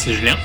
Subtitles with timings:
[0.00, 0.39] c'est Julien.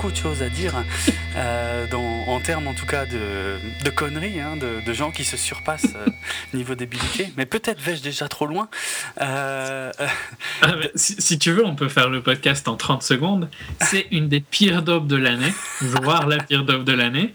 [0.00, 0.72] Beaucoup, de choses à dire,
[1.36, 5.24] euh, dans, en termes en tout cas de, de conneries, hein, de, de, gens qui
[5.24, 5.94] se surpassent
[6.54, 7.30] niveau débilité.
[7.36, 8.70] Mais peut-être vais-je déjà trop loin.
[9.18, 9.90] Ah,
[10.94, 13.50] si, si, tu veux, on peut faire le podcast en 30 secondes.
[13.80, 17.34] C'est une des pires daubes de l'année, voire la pire daube de l'année.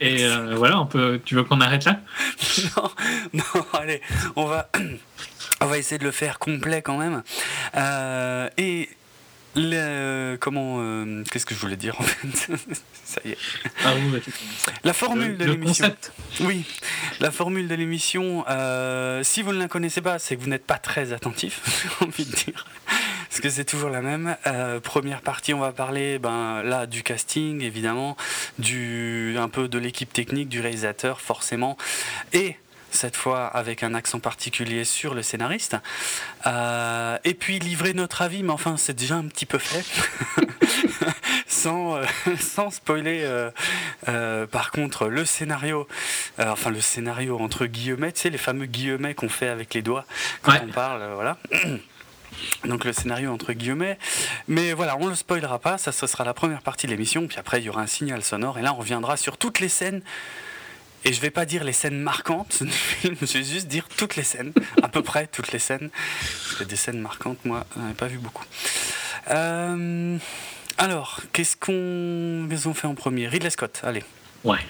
[0.00, 1.20] Et voilà, on peut.
[1.26, 2.00] Tu veux qu'on arrête là?
[2.76, 2.90] Non,
[3.34, 4.00] non, allez,
[4.36, 4.70] on va.
[5.60, 7.22] On va essayer de le faire complet quand même.
[7.76, 8.88] Euh, et
[9.54, 12.56] le, comment euh, qu'est-ce que je voulais dire en fait
[13.04, 13.38] ça y est.
[13.84, 14.20] Ah, oui,
[14.84, 15.94] la formule de l'émission.
[16.40, 16.64] oui.
[17.20, 20.66] La formule de l'émission euh, si vous ne la connaissez pas c'est que vous n'êtes
[20.66, 21.60] pas très attentif
[22.00, 22.66] j'ai envie de dire.
[23.28, 24.36] Parce que c'est toujours la même.
[24.46, 28.16] Euh, première partie on va parler ben là du casting évidemment
[28.58, 31.76] du un peu de l'équipe technique du réalisateur forcément.
[32.32, 32.56] Et
[32.92, 35.76] cette fois avec un accent particulier sur le scénariste.
[36.46, 39.84] Euh, et puis livrer notre avis, mais enfin c'est déjà un petit peu fait.
[41.46, 42.04] sans, euh,
[42.38, 43.22] sans spoiler
[44.08, 45.88] euh, par contre le scénario,
[46.38, 50.04] enfin le scénario entre guillemets, tu sais les fameux guillemets qu'on fait avec les doigts
[50.42, 50.62] quand ouais.
[50.64, 51.38] on parle, voilà.
[52.64, 53.98] Donc le scénario entre guillemets.
[54.48, 57.26] Mais voilà, on ne le spoilera pas, ça ce sera la première partie de l'émission,
[57.26, 59.68] puis après il y aura un signal sonore, et là on reviendra sur toutes les
[59.68, 60.02] scènes
[61.04, 64.16] et je vais pas dire les scènes marquantes du film, je vais juste dire toutes
[64.16, 64.52] les scènes,
[64.82, 65.90] à peu près toutes les scènes.
[65.90, 68.44] Parce que des scènes marquantes, moi, j'en ai pas vu beaucoup.
[69.30, 70.18] Euh,
[70.78, 73.28] alors, qu'est-ce qu'on qu fait en premier?
[73.28, 74.04] Ridley Scott, allez.
[74.44, 74.60] Ouais.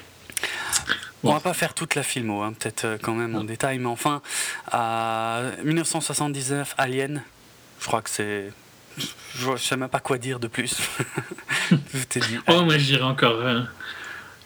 [1.25, 4.23] On va pas faire toute la filmo, hein, peut-être quand même en détail, mais enfin,
[4.71, 7.23] à 1979, Alien,
[7.81, 8.51] je crois que c'est
[9.35, 10.77] je ne sais même pas quoi dire de plus.
[11.71, 12.39] je t'ai dit.
[12.49, 13.41] Oh, moi je dirais encore.
[13.41, 13.63] Euh,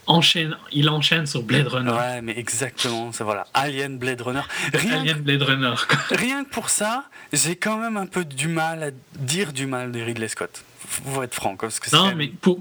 [0.06, 1.90] enchaîne, il enchaîne sur Blade Runner.
[1.90, 4.42] Ouais, mais exactement, ça voilà, Alien Blade Runner.
[4.72, 5.74] Rien Alien Blade Runner.
[5.88, 9.66] Que, rien que pour ça, j'ai quand même un peu du mal à dire du
[9.66, 10.64] mal de Ridley Scott.
[10.88, 12.60] Faut être franc, parce que non, mais pour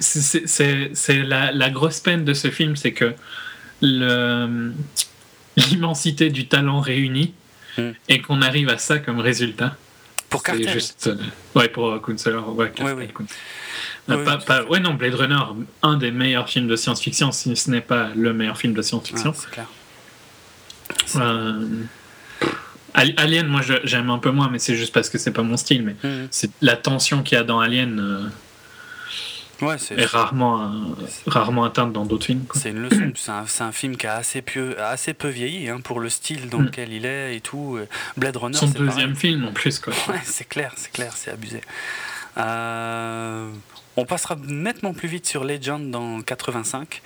[0.00, 3.14] c'est la, la grosse peine de ce film, c'est que
[5.56, 7.34] l'immensité du talent réuni
[7.76, 7.90] hmm.
[8.08, 9.76] et qu'on arrive à ça comme résultat.
[10.28, 10.70] Pour Cartel.
[10.70, 11.10] Juste,
[11.54, 12.54] ouais, pour Counselor.
[12.56, 13.08] Ouais, oui, oui.
[14.08, 15.36] Oui, pas, pas, ouais, non, Blade Runner,
[15.82, 19.32] un des meilleurs films de science-fiction, si ce n'est pas le meilleur film de science-fiction.
[19.34, 19.66] Ah, c'est clair.
[21.16, 21.66] Euh,
[22.94, 25.82] Alien, moi j'aime un peu moins, mais c'est juste parce que c'est pas mon style.
[25.84, 26.28] Mais mmh.
[26.30, 28.28] c'est la tension qu'il y a dans Alien euh,
[29.62, 30.68] ouais, est, est, rarement, euh,
[31.26, 32.44] rarement atteinte dans d'autres films.
[32.54, 33.12] C'est une leçon.
[33.14, 36.48] c'est un, un, film qui a assez peu, assez peu vieilli hein, pour le style
[36.48, 36.64] dans mmh.
[36.64, 37.78] lequel il est et tout.
[38.16, 38.56] Blade Runner.
[38.56, 39.16] Son deuxième pareil.
[39.16, 39.78] film en plus.
[39.78, 39.92] Quoi.
[40.08, 41.60] Ouais, c'est clair, c'est clair, c'est abusé.
[42.38, 43.50] Euh,
[43.96, 47.02] on passera nettement plus vite sur Legend dans 85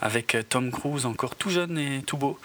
[0.00, 2.38] avec Tom Cruise encore tout jeune et tout beau.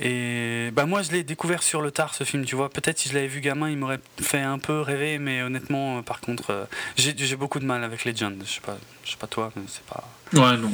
[0.00, 2.70] Et bah moi je l'ai découvert sur le tard ce film, tu vois.
[2.70, 6.20] Peut-être si je l'avais vu gamin, il m'aurait fait un peu rêver, mais honnêtement, par
[6.20, 6.64] contre, euh,
[6.96, 8.42] j'ai beaucoup de mal avec Legend.
[8.44, 10.04] Je sais pas, je sais pas toi, mais c'est pas.
[10.32, 10.72] Ouais non.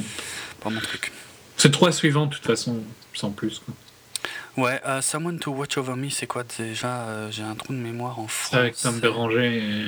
[0.61, 1.11] Pas mon truc.
[1.57, 2.81] C'est trois suivants de toute façon,
[3.13, 3.59] sans plus.
[3.59, 3.73] Quoi.
[4.57, 7.79] Ouais, uh, Someone to Watch Over Me, c'est quoi déjà euh, J'ai un trou de
[7.79, 8.53] mémoire en France.
[8.53, 9.85] Avec Tom Béranger et.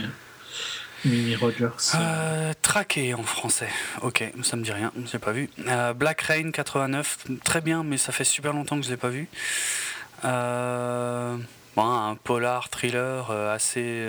[1.05, 1.69] Mimi Rogers.
[1.95, 3.69] Euh, traqué en français.
[4.01, 5.49] Ok, ça me dit rien, j'ai pas vu.
[5.67, 9.09] Euh, Black Rain 89, très bien, mais ça fait super longtemps que je l'ai pas
[9.09, 9.27] vu.
[10.25, 11.35] Euh,
[11.75, 14.07] bon, un polar thriller assez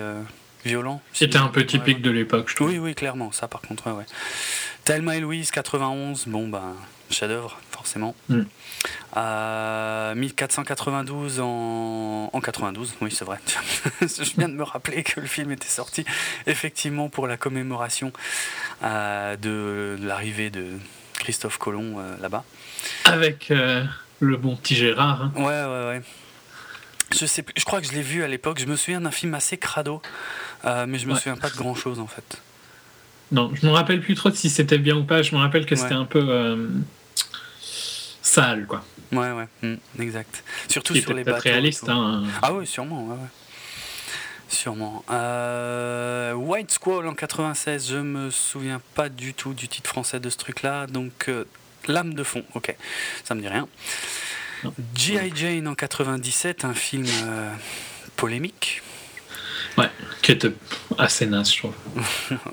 [0.65, 1.01] violent.
[1.13, 2.03] C'était un peu typique ouais.
[2.03, 2.69] de l'époque, je trouve.
[2.69, 3.99] Oui, oui, clairement, ça par contre, ouais.
[3.99, 4.07] ouais.
[4.85, 6.75] Thelma et Louise 91, bon ben
[7.11, 8.15] chef-d'œuvre forcément.
[8.31, 8.41] Mm.
[9.19, 13.39] Euh, 1492 en, en 92, oui c'est vrai.
[14.01, 16.05] Je viens de me rappeler que le film était sorti
[16.47, 18.11] effectivement pour la commémoration
[18.83, 20.65] euh, de, de l'arrivée de
[21.19, 22.45] Christophe Colomb euh, là-bas.
[23.05, 23.53] Avec
[24.21, 25.23] le bon petit Gérard.
[25.25, 25.33] Hein.
[25.37, 26.03] Ouais, ouais, ouais.
[27.15, 28.59] Je, sais plus, je crois que je l'ai vu à l'époque.
[28.59, 30.01] Je me souviens d'un film assez crado,
[30.65, 31.19] mais je me Ouais.
[31.19, 32.41] souviens pas de grand chose en fait.
[33.31, 35.23] Non, je me rappelle plus trop de si c'était bien ou pas.
[35.23, 35.81] Je me rappelle que Ouais.
[35.81, 36.57] c'était un peu
[38.25, 38.85] sale, quoi.
[39.13, 40.43] Ouais, ouais, mm, exact.
[40.69, 41.43] Surtout sur les bateaux.
[41.43, 41.85] réaliste.
[41.85, 41.91] tout.
[41.93, 42.25] Hein.
[42.43, 43.29] Ah oui, sûrement, ouais, ouais.
[44.49, 45.05] Sûrement.
[45.11, 50.31] Euh, White Squall en 96, je me souviens pas du tout du titre français de
[50.31, 51.45] ce truc-là, donc euh,
[51.87, 52.75] Lame de fond, ok,
[53.25, 53.69] ça me dit rien.
[54.95, 55.33] G.I.
[55.35, 57.53] Jane en 97, un film euh,
[58.17, 58.83] polémique.
[59.77, 59.91] Ouais,
[60.23, 60.53] qui était
[60.97, 61.75] assez naze, je trouve.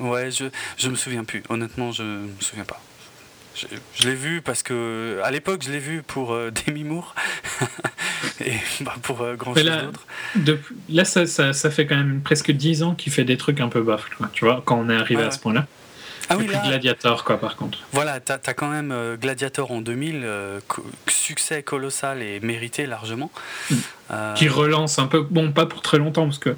[0.00, 0.46] ouais, je,
[0.76, 2.80] je me souviens plus, honnêtement, je me souviens pas.
[3.54, 7.14] Je, je l'ai vu parce que à l'époque je l'ai vu pour euh, Demi Moore
[8.44, 9.64] et bah, pour grand chose
[10.34, 10.60] d'autre.
[10.88, 13.82] Là, ça, ça, fait quand même presque 10 ans qu'il fait des trucs un peu
[13.82, 15.66] bof, tu vois, quand on est arrivé à ce point-là.
[16.28, 17.78] Ah oui, Gladiator, quoi, par contre.
[17.92, 20.60] Voilà, t'as as quand même euh, Gladiator en 2000, euh,
[21.08, 23.30] succès colossal et mérité largement.
[23.70, 23.74] Mm.
[24.12, 26.56] Euh, Qui relance un peu, bon, pas pour très longtemps, parce que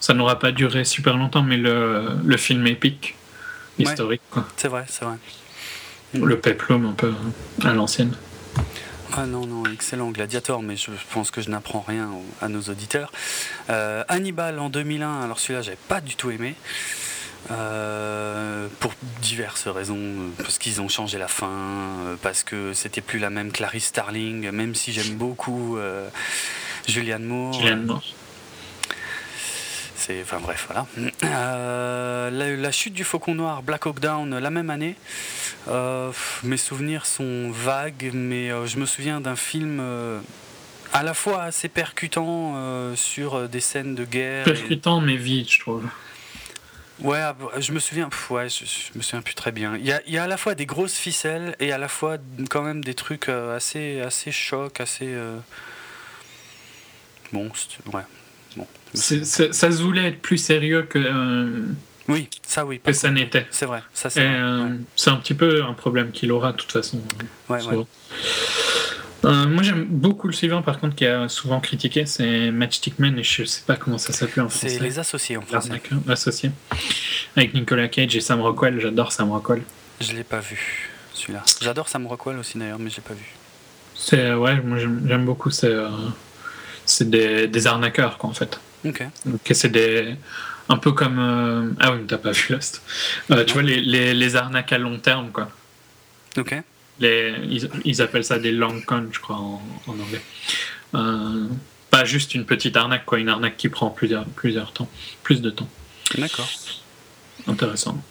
[0.00, 3.14] ça n'aura pas duré super longtemps, mais le, le film épique,
[3.78, 4.46] historique, quoi.
[4.56, 5.16] C'est vrai, c'est vrai.
[6.14, 7.12] Le peplum un peu
[7.62, 8.14] à l'ancienne.
[9.16, 13.12] Ah non, non, excellent Gladiator, mais je pense que je n'apprends rien à nos auditeurs.
[13.68, 16.56] Hannibal en 2001, alors celui-là, j'avais pas du tout aimé.
[17.50, 19.98] Euh, pour diverses raisons,
[20.38, 24.50] parce qu'ils ont changé la fin, euh, parce que c'était plus la même Clarice Starling,
[24.50, 26.08] même si j'aime beaucoup euh,
[26.88, 27.60] Julianne Moore.
[30.06, 32.30] C'est, enfin bref, voilà.
[32.30, 34.96] la, chute du Faucon Noir, Black Hawk Down, la même année.
[36.42, 39.82] mes souvenirs sont vagues, mais je me souviens d'un film
[40.92, 44.44] à la fois assez percutant sur des scènes de guerre.
[44.44, 45.84] Percutant, mais vide, je trouve.
[47.00, 49.76] Ouais, ah, je me souviens, ouais, je, me souviens plus très bien.
[49.76, 51.88] Il y, a, il y, a, à la fois des grosses ficelles et à la
[51.88, 52.18] fois
[52.50, 55.08] quand même des trucs euh, assez, assez chocs, assez.
[55.08, 55.38] Euh,
[57.32, 57.50] bon,
[57.92, 58.02] ouais.
[58.94, 60.98] Ça se voulait être plus sérieux que.
[60.98, 61.66] Euh,
[62.08, 62.80] oui, ça oui.
[62.84, 63.46] Que ça n'était.
[63.50, 64.28] C'est vrai, ça c'est.
[64.96, 67.00] C'est un petit peu un problème qu'il aura de toute façon.
[67.48, 67.84] Ouais, ouais.
[69.24, 73.18] Euh, moi j'aime beaucoup le suivant par contre qui a souvent critiqué, c'est Matchstick Men
[73.18, 74.68] et je sais pas comment ça s'appelle en français.
[74.68, 75.80] C'est Les Associés en français.
[76.08, 76.50] Associés.
[77.36, 79.62] Avec Nicolas Cage et Sam Rockwell, j'adore Sam Rockwell.
[80.00, 81.42] Je l'ai pas vu celui-là.
[81.62, 83.24] J'adore Sam Rockwell aussi d'ailleurs mais je l'ai pas vu.
[83.94, 85.88] C'est ouais, moi j'aime beaucoup c'est euh,
[86.84, 88.60] c'est des, des, arnaqueurs quoi en fait.
[88.84, 89.02] OK.
[89.26, 90.16] Donc c'est des
[90.68, 92.82] un peu comme euh, ah oui, t'as pas vu Lost.
[93.28, 95.50] tu vois les, les, les arnaques à long terme quoi.
[96.36, 96.54] OK
[97.00, 100.22] ils, appellent ça des long cons, je crois, en, anglais.
[100.94, 101.46] Euh,
[101.90, 104.88] pas juste une petite arnaque, quoi, une arnaque qui prend plusieurs, plusieurs temps,
[105.22, 105.68] plus de temps.
[106.16, 106.48] D'accord.
[107.46, 108.02] Intéressant.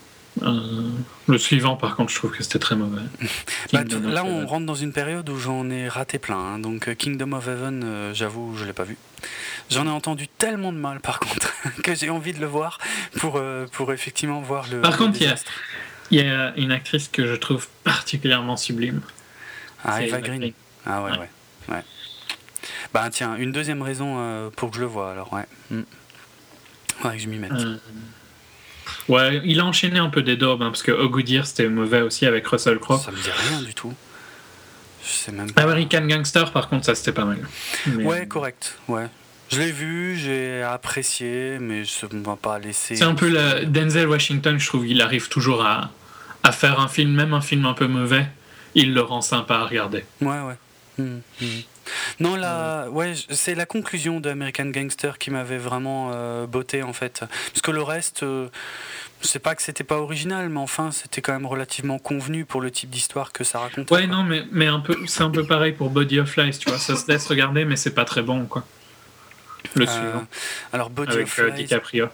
[0.41, 0.89] Euh,
[1.27, 3.01] le suivant, par contre, je trouve que c'était très mauvais.
[3.71, 6.37] Bah, là, on rentre dans une période où j'en ai raté plein.
[6.37, 6.59] Hein.
[6.59, 8.97] Donc, euh, Kingdom of Heaven, j'avoue, je l'ai pas vu.
[9.71, 11.51] J'en ai entendu tellement de mal, par contre,
[11.83, 12.77] que j'ai envie de le voir
[13.19, 13.41] pour,
[13.71, 14.81] pour effectivement voir le.
[14.81, 15.35] Par contre, il y a
[16.11, 19.01] il y a une actrice que je trouve particulièrement sublime.
[19.83, 20.53] Ah, Eva Green.
[20.85, 21.29] Ah ouais, ouais.
[21.69, 21.83] ouais.
[22.93, 25.45] Bah tiens, une deuxième raison euh, pour que je le vois alors, ouais.
[25.71, 25.81] Mm.
[27.01, 27.51] que je m'y mette.
[29.09, 32.01] Euh, ouais, il a enchaîné un peu des daubes, hein, parce que Good c'était mauvais
[32.01, 32.99] aussi avec Russell Crowe.
[32.99, 33.93] Ça me dit rien du tout.
[35.05, 35.63] Je sais même pas.
[35.63, 37.39] American Gangster, par contre, ça c'était pas mal.
[38.03, 39.07] Ouais, correct, ouais.
[39.51, 42.95] Je l'ai vu, j'ai apprécié, mais je ne m'a pas laissé.
[42.95, 45.91] C'est un peu la Denzel Washington, je trouve, il arrive toujours à,
[46.41, 48.25] à faire un film, même un film un peu mauvais,
[48.73, 50.05] il le rend sympa à regarder.
[50.21, 50.55] Ouais, ouais.
[50.99, 51.47] Hum, hum.
[52.19, 56.93] Non, là, ouais, c'est la conclusion de American Gangster qui m'avait vraiment euh, botté en
[56.93, 57.19] fait.
[57.19, 58.49] Parce que le reste, euh,
[59.27, 62.71] sais pas que c'était pas original, mais enfin, c'était quand même relativement convenu pour le
[62.71, 63.93] type d'histoire que ça racontait.
[63.93, 66.69] Ouais, non, mais, mais un peu, c'est un peu pareil pour Body of Lies, tu
[66.69, 66.77] vois.
[66.77, 68.65] Ça se laisse regarder, mais c'est pas très bon, quoi.
[69.75, 70.25] Le euh, suivant.
[70.71, 71.63] Alors, Body Avec, of Lies.
[71.63, 72.07] DiCaprio.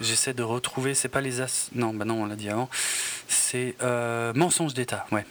[0.00, 1.70] J'essaie de retrouver, c'est pas les as.
[1.74, 2.68] Non, bah non, on l'a dit avant.
[3.28, 5.24] C'est euh, Mensonge d'État, ouais.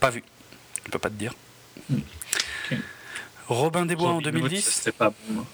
[0.00, 0.22] Pas vu.
[0.86, 1.34] Je peux pas te dire.
[3.48, 4.64] Robin des Bois en 2010.
[4.64, 5.44] C'est pas bon.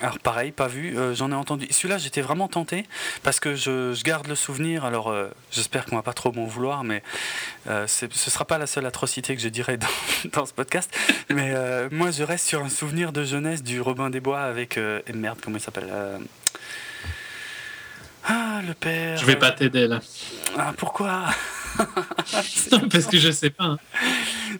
[0.00, 0.96] Alors pareil, pas vu.
[0.96, 1.66] Euh, j'en ai entendu.
[1.70, 2.86] Celui-là, j'étais vraiment tenté
[3.22, 4.84] parce que je, garde le souvenir.
[4.84, 7.02] Alors euh, j'espère qu'on va pas trop m'en vouloir, mais
[7.68, 9.86] euh, ce sera pas la seule atrocité que je dirais dans,
[10.32, 10.94] dans ce podcast.
[11.30, 11.54] Mais
[11.90, 15.38] moi, je reste sur un souvenir de jeunesse du Robin des Bois avec et merde,
[15.42, 15.92] comment il s'appelle
[18.26, 19.18] ah, le père.
[19.18, 20.00] Je vais pas t'aider là.
[20.56, 21.26] Ah, pourquoi?
[22.90, 23.64] Parce que je sais pas.
[23.64, 23.78] Hein.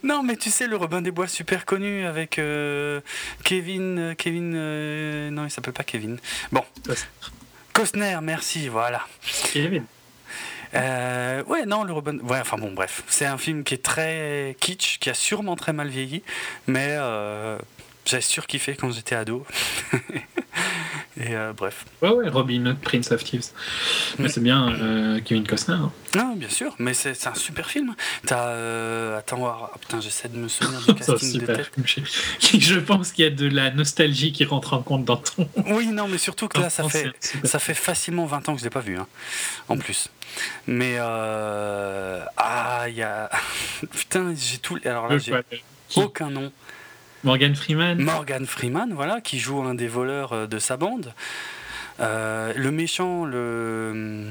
[0.02, 3.00] Non, mais tu sais, le Robin des Bois super connu avec euh,
[3.44, 3.98] Kevin.
[3.98, 4.52] Euh, Kevin.
[4.54, 6.18] Euh, non, il s'appelle pas Kevin.
[6.52, 6.64] Bon.
[7.72, 9.06] Costner, merci, voilà.
[9.52, 9.84] Kevin.
[10.74, 12.18] ouais, non, le Robin.
[12.18, 13.02] Ouais, enfin bon, bref.
[13.08, 16.22] C'est un film qui est très kitsch, qui a sûrement très mal vieilli,
[16.66, 16.96] mais
[18.04, 19.46] j'avais surkiffé quand j'étais ado.
[21.16, 21.84] Et euh, bref.
[22.02, 23.50] Ouais, ouais, Robin Hood, Prince of Thieves.
[24.18, 25.76] Mais c'est bien euh, Kevin Costner.
[25.76, 25.92] Hein.
[26.16, 27.94] Non, bien sûr, mais c'est un super film.
[28.26, 28.48] T'as.
[28.48, 29.70] Euh, attends, voir.
[29.72, 31.70] Oh, putain, j'essaie de me souvenir du casting de tête.
[32.58, 35.48] Je pense qu'il y a de la nostalgie qui rentre en compte dans ton.
[35.66, 37.12] Oui, non, mais surtout que là, ça fait,
[37.44, 39.06] ça fait facilement 20 ans que je l'ai pas vu, hein,
[39.68, 40.08] en plus.
[40.66, 40.98] Mais.
[40.98, 43.30] Ah, il y a.
[43.92, 44.78] putain, j'ai tout.
[44.84, 45.32] Alors là, j'ai
[45.96, 46.50] aucun nom.
[47.24, 48.02] Morgan Freeman.
[48.02, 51.12] Morgan Freeman, voilà, qui joue un des voleurs euh, de sa bande.
[52.00, 54.26] Euh, le méchant, le.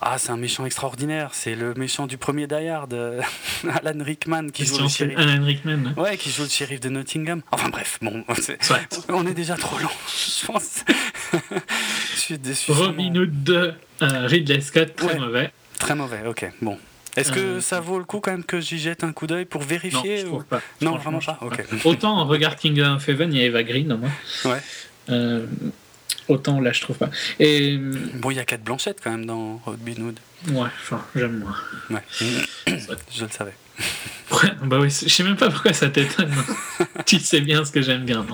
[0.00, 1.30] Ah, c'est un méchant extraordinaire.
[1.32, 3.22] C'est le méchant du premier Die Hard, euh,
[3.84, 5.18] Alan Rickman, qui joue le shérif.
[5.18, 5.94] Alan Rickman.
[5.96, 7.42] Ouais, qui joue le shérif de Nottingham.
[7.50, 8.24] Enfin bref, bon,
[9.08, 10.84] on est déjà trop long, je pense.
[11.32, 12.72] je suis déçu.
[12.72, 15.50] Robin Hood de euh, Ridley Scott, très mauvais.
[15.78, 16.78] Très mauvais, ok, bon.
[17.16, 19.44] Est-ce que euh, ça vaut le coup quand même que j'y jette un coup d'œil
[19.44, 20.60] pour vérifier Non, pas.
[20.80, 21.38] non vraiment pas.
[21.84, 24.10] Autant en regard Kingdom of Heaven, il y a Eva Green au moins.
[24.44, 24.60] Ouais.
[25.08, 25.46] Euh,
[26.28, 27.10] autant là, je trouve pas.
[27.38, 30.20] Et bon, il y a quatre blanchettes quand même dans Robin Hood.
[30.48, 31.56] Ouais, enfin, j'aime moins.
[31.90, 32.02] Ouais.
[33.14, 33.54] je le savais.
[34.64, 36.32] Bah oui, je sais même pas pourquoi ça t'étonne.
[37.06, 38.26] tu sais bien ce que j'aime bien.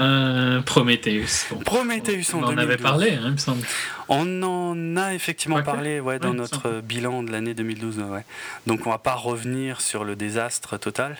[0.00, 1.46] Euh, Prometheus.
[1.64, 3.66] Prometheus, on, en avait parlé, hein, il me semble.
[4.08, 7.98] On en a effectivement parlé ouais, dans notre bilan de l'année 2012.
[7.98, 8.24] Ouais.
[8.66, 11.16] Donc on va pas revenir sur le désastre total.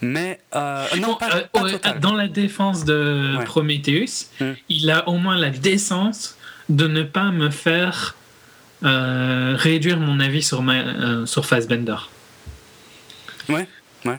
[0.00, 4.52] Mais euh, non, pas, euh, dans la défense de Prometheus, hmm.
[4.68, 6.36] il a au moins la décence
[6.68, 8.14] de ne pas me faire
[8.80, 11.96] réduire mon avis sur, ma, sur Fassbender.
[13.48, 13.66] Ouais,
[14.04, 14.18] ouais.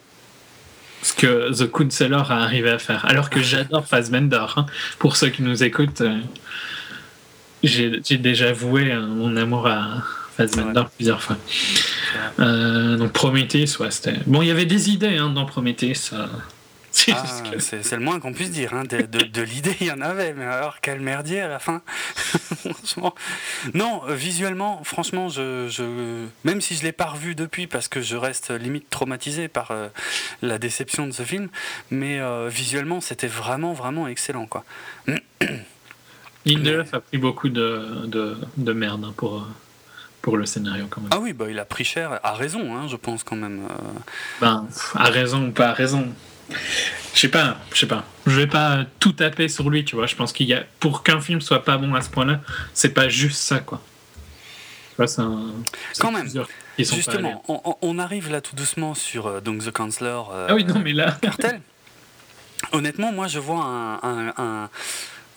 [1.01, 3.05] Ce que The Counselor a arrivé à faire.
[3.05, 4.45] Alors que j'adore Fassbender.
[4.55, 4.65] Hein.
[4.97, 6.19] Pour ceux qui nous écoutent, euh,
[7.63, 10.03] j'ai déjà voué mon amour à
[10.35, 11.37] Fassbender plusieurs fois.
[12.39, 14.15] Euh, donc Prometheus, ouais, c'était.
[14.25, 16.11] Bon, il y avait des idées hein, dans Prometheus.
[17.11, 17.25] Ah,
[17.59, 18.73] c'est le moins qu'on puisse dire.
[18.73, 18.83] Hein.
[18.83, 21.81] De, l'idée, il y en avait, mais alors quel merdier à la fin.
[23.73, 28.01] Non, euh, visuellement, franchement, je, même si je ne l'ai pas revu depuis, parce que
[28.01, 29.87] je reste limite traumatisé par euh,
[30.41, 31.49] la déception de ce film,
[31.91, 34.45] mais euh, visuellement, c'était vraiment, vraiment excellent.
[34.45, 34.63] Quoi.
[36.45, 38.05] Lindelof a pris beaucoup de,
[38.57, 39.47] de, merde hein, pour
[40.21, 41.11] pour le scénario quand même.
[41.13, 43.61] Ah oui, bah, il a pris cher, à raison, hein, je pense quand même.
[44.41, 46.09] Ben, à raison ou pas à raison.
[47.13, 48.05] Je sais pas, je sais pas.
[48.25, 50.05] Je vais pas tout taper sur lui, tu vois.
[50.05, 52.41] Je pense qu'il y a pour qu'un film soit pas bon à ce point-là,
[52.73, 53.81] c'est pas juste ça, quoi.
[54.91, 55.53] Tu vois, c'est un.
[55.99, 56.29] Quand même.
[56.77, 57.43] Justement,
[57.81, 60.31] on, arrive là tout doucement sur euh, donc The Counselor.
[60.33, 61.17] Euh, ah oui, non, mais là.
[61.21, 61.61] Cartel.
[62.71, 64.69] Honnêtement, moi, je vois un, un,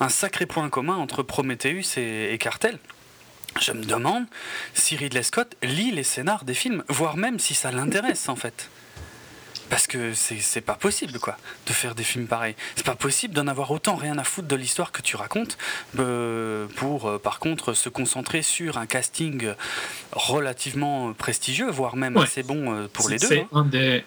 [0.00, 2.78] un, sacré point commun entre Prometheus et, et Cartel.
[3.60, 4.24] Je me demande
[4.74, 8.68] si Ridley Scott lit les scénars des films, voire même si ça l'intéresse en fait.
[9.72, 12.54] Parce que c'est pas possible, quoi, de faire des films pareils.
[12.76, 15.56] C'est pas possible d'en avoir autant rien à foutre de l'histoire que tu racontes
[15.98, 19.48] euh, pour, euh, par contre, se concentrer sur un casting
[20.12, 23.28] relativement prestigieux, voire même assez bon euh, pour les deux.
[23.28, 23.64] C'est hein.
[23.64, 24.04] un des.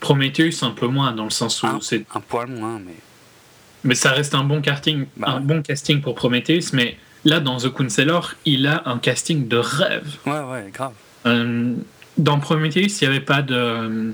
[0.00, 2.04] Prometheus, un peu moins, dans le sens où c'est.
[2.12, 2.96] Un poil moins, mais.
[3.84, 7.58] Mais ça reste un bon casting, bah un bon casting pour Prometheus, mais là, dans
[7.58, 10.16] The Counselor, il a un casting de rêve.
[10.26, 10.94] Ouais, ouais, grave
[12.18, 14.12] dans Prometheus, il n'y avait pas de.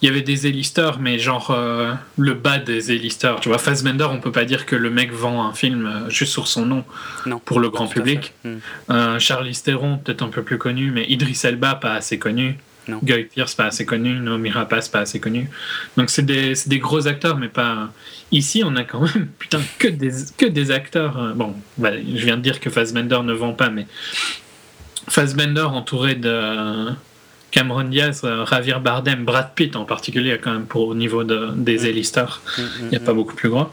[0.00, 3.38] Il y avait des élisteurs, mais genre euh, le bas des élisteurs.
[3.38, 6.32] Tu vois, Fassbender, on peut pas dire que le mec vend un film euh, juste
[6.32, 6.84] sur son nom
[7.24, 8.32] non, pour le grand public.
[8.44, 8.56] Hmm.
[8.90, 12.58] Euh, Charlie Theron, peut-être un peu plus connu, mais Idris Elba, pas assez connu.
[12.88, 12.98] Non.
[13.00, 14.18] Guy Pierce, pas assez connu.
[14.18, 15.48] Naomi Rapace, pas assez connu.
[15.96, 17.92] Donc c'est des, des, gros acteurs, mais pas.
[18.32, 21.32] Ici, on a quand même putain que des, que des acteurs.
[21.36, 23.86] Bon, bah, je viens de dire que Fassbender ne vend pas, mais
[25.08, 26.92] Fassbender entouré de
[27.52, 31.50] Cameron Diaz, euh, Javier Bardem, Brad Pitt en particulier, quand même pour au niveau de,
[31.54, 33.16] des A-listers, mm, mm, il n'y a pas mm.
[33.16, 33.70] beaucoup plus grand.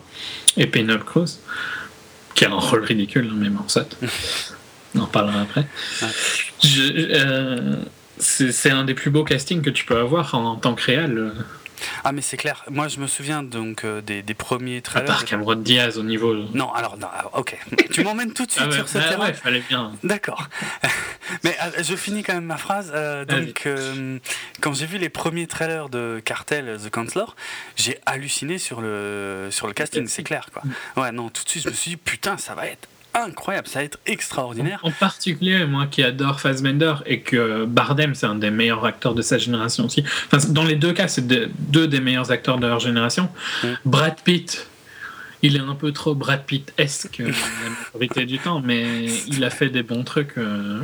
[0.57, 1.39] Et Penelope Cruz,
[2.35, 3.97] qui a un rôle ridicule, même en fait.
[4.95, 5.67] On en parlera après.
[6.65, 7.75] Euh,
[8.17, 11.31] c'est un des plus beaux castings que tu peux avoir en, tant que réel.
[11.81, 12.01] Euh.
[12.03, 12.63] Ah mais c'est clair.
[12.69, 15.09] Moi je me souviens donc euh, des, des, premiers trailers.
[15.09, 16.33] À part Cameron Diaz au niveau.
[16.53, 17.57] Non alors non, ok.
[17.91, 19.25] tu m'emmènes tout de suite ah sur ce bah terrain.
[19.25, 19.93] Ouais, fallait bien.
[20.03, 20.47] D'accord.
[21.43, 22.91] mais euh, je finis quand même ma phrase.
[22.93, 23.67] Euh, donc
[24.61, 27.35] quand j'ai vu les premiers trailers de Cartel The Counselor,
[27.75, 30.07] j'ai halluciné sur le sur le casting.
[30.07, 30.63] C'est clair quoi.
[30.97, 33.79] Ouais non tout de suite je me suis dit putain ça va être incroyable, ça
[33.79, 34.79] va être extraordinaire.
[34.83, 39.21] En particulier, moi qui adore Fassbender et que Bardem, c'est un des meilleurs acteurs de
[39.21, 40.03] sa génération aussi.
[40.31, 43.29] Enfin, dans les deux cas, c'est deux des meilleurs acteurs de leur génération.
[43.85, 44.67] Brad Pitt,
[45.41, 49.69] il est un peu trop Brad Pitt-esque la majorité du temps, mais il a fait
[49.69, 50.81] des bons trucs euh,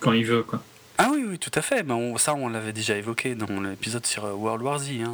[0.00, 0.62] quand il veut, quoi.
[0.98, 1.82] Ah oui, oui, tout à fait.
[1.82, 4.92] Ben, ça, on l'avait déjà évoqué dans l'épisode sur euh, World War Z.
[5.04, 5.12] Hein.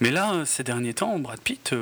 [0.00, 1.74] Mais là, euh, ces derniers temps, Brad Pitt,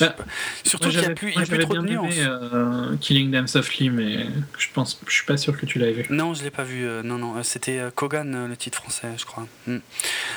[0.00, 0.16] bah,
[0.64, 2.14] Surtout qu'il n'y a plus, y a plus trop de nuances.
[2.18, 4.26] Euh, Killing Them Softly, mais
[4.58, 6.06] je pense, je suis pas sûr que tu l'avais vu.
[6.10, 6.86] Non, je l'ai pas vu.
[6.86, 9.46] Euh, non, non, euh, c'était Kogan le titre français, je crois.
[9.66, 9.78] Hmm.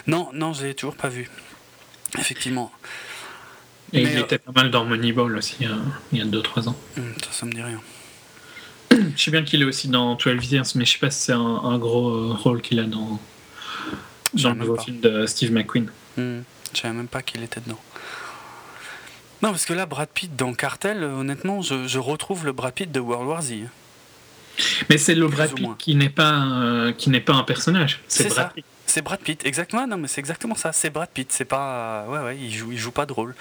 [0.08, 1.30] Non, non, je l'ai toujours pas vu.
[2.18, 2.72] Effectivement.
[3.92, 5.58] Et il était pas mal dans Moneyball aussi,
[6.12, 6.76] il y a 2-3 ans.
[6.96, 7.82] Hmm, ça, ça me dit rien.
[9.16, 11.34] Je sais bien qu'il est aussi dans 12 Years, mais je sais pas si c'est
[11.34, 13.20] un, gros rôle qu'il a dans,
[14.34, 15.90] dans le nouveau film de Steve McQueen.
[16.18, 16.40] Hmm.
[16.74, 17.80] Je savais même pas qu'il était dedans.
[19.42, 23.00] Non, parce que là, Brad Pitt dans Cartel, honnêtement, je, retrouve le Brad Pitt de
[23.00, 23.54] World War Z.
[24.90, 28.02] Mais c'est le Brad Pitt qui n'est pas, qui n'est pas un personnage.
[28.08, 28.66] C'est Brad Pitt.
[28.90, 29.86] C'est Brad Pitt, exactement.
[29.86, 30.72] Non, mais c'est exactement ça.
[30.74, 31.32] C'est Brad Pitt.
[31.32, 33.36] C'est pas, ouais, ouais, il joue, il joue pas de rôle.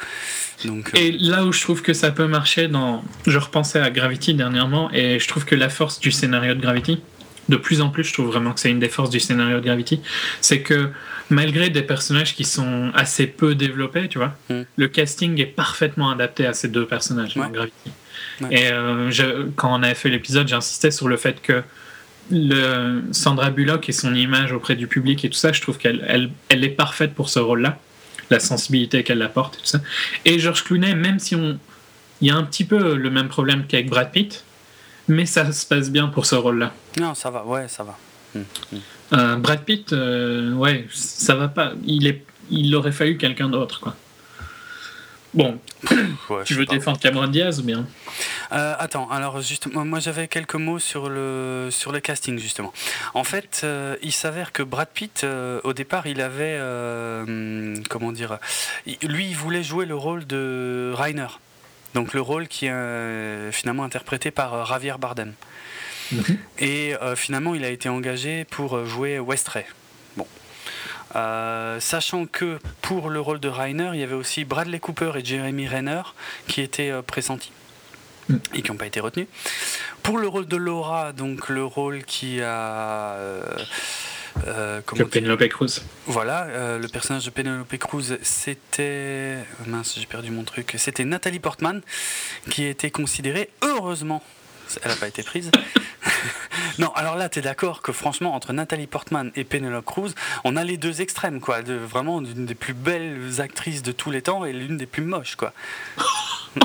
[0.65, 0.91] Donc.
[0.95, 4.35] Euh, et là où je trouve que ça peut marcher, dans, je repensais à Gravity
[4.35, 7.01] dernièrement, et je trouve que la force du scénario de Gravity,
[7.49, 9.65] de plus en plus, je trouve vraiment que c'est une des forces du scénario de
[9.65, 10.01] Gravity,
[10.41, 10.91] c'est que
[11.31, 14.63] malgré des personnages qui sont assez peu développés, tu vois, hmm.
[14.77, 17.91] le casting est parfaitement adapté à ces deux personnages dans Gravity.
[18.51, 21.63] Et euh, quand on avait fait l'épisode, j'insistais sur le fait que
[22.31, 26.05] le Sandra Bullock et son image auprès du public et tout ça, je trouve qu'elle
[26.07, 27.79] elle, elle est parfaite pour ce rôle-là,
[28.31, 29.81] la sensibilité qu'elle apporte et tout ça.
[30.25, 31.59] Et George Clooney, même si on,
[32.21, 34.45] il y a un petit peu le même problème qu'avec Brad Pitt,
[35.09, 36.73] mais ça se passe bien pour ce rôle-là.
[37.01, 37.97] Non, ça va, ouais, ça va.
[38.37, 38.81] Hum, hum.
[39.15, 41.73] Euh, Brad Pitt, euh, ouais, ça va pas.
[41.85, 43.97] Il est, il aurait fallu quelqu'un d'autre, quoi.
[45.35, 45.59] Bon,
[46.47, 47.87] tu veux défendre Cameron Diaz ou bien?
[48.51, 52.73] Euh, Attends, alors justement, moi j'avais quelques mots sur le, sur le casting justement.
[53.13, 56.59] En fait, euh, il s'avère que Brad Pitt, euh, au départ, il avait,
[57.91, 58.39] comment dire,
[59.03, 61.29] lui il voulait jouer le rôle de Rainer,
[61.95, 65.33] donc le rôle qui est finalement interprété par Javier Bardem.
[66.13, 66.39] Mhm.
[66.59, 69.67] Et finalement, il a été engagé pour jouer Westray.
[71.17, 75.25] Euh, sachant que pour le rôle de Rainer, il y avait aussi Bradley Cooper et
[75.25, 76.03] Jeremy Renner
[76.47, 77.53] qui étaient euh, pressentis
[78.29, 78.37] mm.
[78.55, 79.27] et qui n'ont pas été retenus.
[80.03, 83.17] Pour le rôle de Laura, donc le rôle qui a.
[84.47, 85.83] Euh, euh Penelope Cruz.
[86.07, 89.39] Voilà, le personnage de Penelope Cruz, c'était.
[89.67, 90.75] Mince, j'ai perdu mon truc.
[90.79, 91.83] C'était Nathalie Portman,
[92.51, 94.23] qui était considérée, heureusement,
[94.83, 95.51] elle n'a pas été prise.
[96.79, 100.57] non, alors là, tu es d'accord que franchement, entre Nathalie Portman et Penelope Cruz, on
[100.57, 101.63] a les deux extrêmes, quoi.
[101.63, 105.03] De, vraiment l'une des plus belles actrices de tous les temps et l'une des plus
[105.03, 105.53] moches, quoi.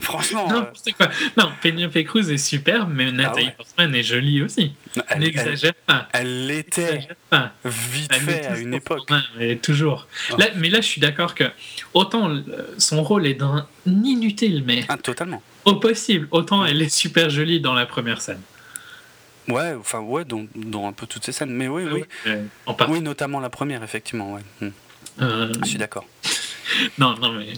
[0.00, 0.48] franchement.
[0.48, 0.66] Non,
[1.00, 1.06] euh,
[1.36, 4.72] non, Penelope Cruz est super, mais Nathalie ah Portman est jolie aussi.
[5.16, 6.08] N'exagère pas.
[6.12, 7.08] Elle l'était
[7.64, 9.08] vite fait à une époque.
[9.38, 10.06] Mais toujours.
[10.32, 10.36] Oh.
[10.38, 11.44] Là, mais là, je suis d'accord que
[11.94, 12.42] autant
[12.78, 14.84] son rôle est d'un inutile, mais.
[14.88, 16.28] Ah, totalement au possible.
[16.30, 18.40] Autant elle est super jolie dans la première scène.
[19.48, 21.50] Ouais, enfin, ouais, dans, dans un peu toutes ces scènes.
[21.50, 22.04] Mais oui, oui.
[22.66, 24.40] en oui, notamment la première, effectivement, ouais.
[24.60, 24.70] Hmm.
[25.20, 26.06] Euh, Je suis d'accord.
[26.98, 27.52] non, non, mais.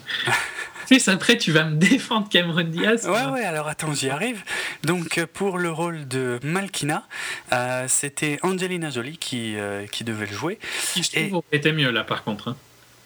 [0.99, 3.07] sais, après, tu vas me défendre Cameron Diaz.
[3.07, 4.43] Ouais, ouais, alors attends, j'y arrive.
[4.83, 7.07] Donc, euh, pour le rôle de Malkina,
[7.53, 9.57] euh, c'était Angelina Jolie qui,
[9.93, 10.59] qui devait le jouer.
[10.93, 12.57] Qui, je trouve, était mieux là, par contre.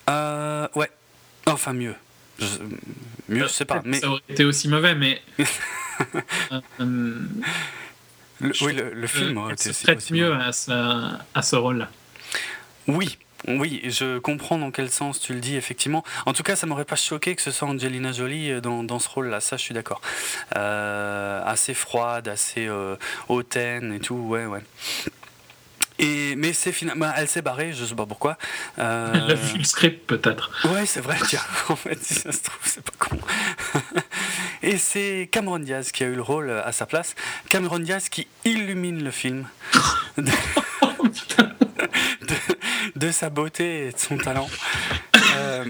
[0.09, 0.69] Hein.
[0.75, 0.91] ouais.
[1.47, 1.95] Enfin, mieux
[3.29, 3.83] mieux, je sais pas.
[3.85, 4.01] Mais...
[4.01, 5.21] Ça aurait été aussi mauvais, mais.
[6.81, 7.21] Euh,
[8.63, 10.73] oui, le, film aurait été aussi, mieux à ce,
[11.35, 11.91] à ce rôle-là.
[12.87, 16.03] Oui, oui, je comprends dans quel sens tu le dis, effectivement.
[16.25, 18.99] En tout cas, ça m'aurait pas choqué que ce soit Angelina Jolie euh, dans, dans
[18.99, 20.01] ce rôle-là, ça je suis d'accord.
[20.57, 22.67] Euh, assez froide, assez
[23.29, 24.63] hautaine et tout, ouais, ouais
[26.37, 28.39] mais c'est finalement, bah, elle s'est barrée, je sais pas pourquoi.
[28.79, 29.13] Euh...
[29.15, 30.51] Elle a vu le script peut-être.
[30.73, 31.17] Ouais, c'est vrai.
[31.29, 33.19] Tiens, en fait, si ça se trouve, c'est pas con.
[34.63, 37.15] et c'est Cameron Diaz qui a eu le rôle à sa place.
[37.49, 39.47] Cameron Diaz qui illumine le film.
[42.97, 44.49] De, sa beauté et de son talent.
[45.37, 45.65] Euh,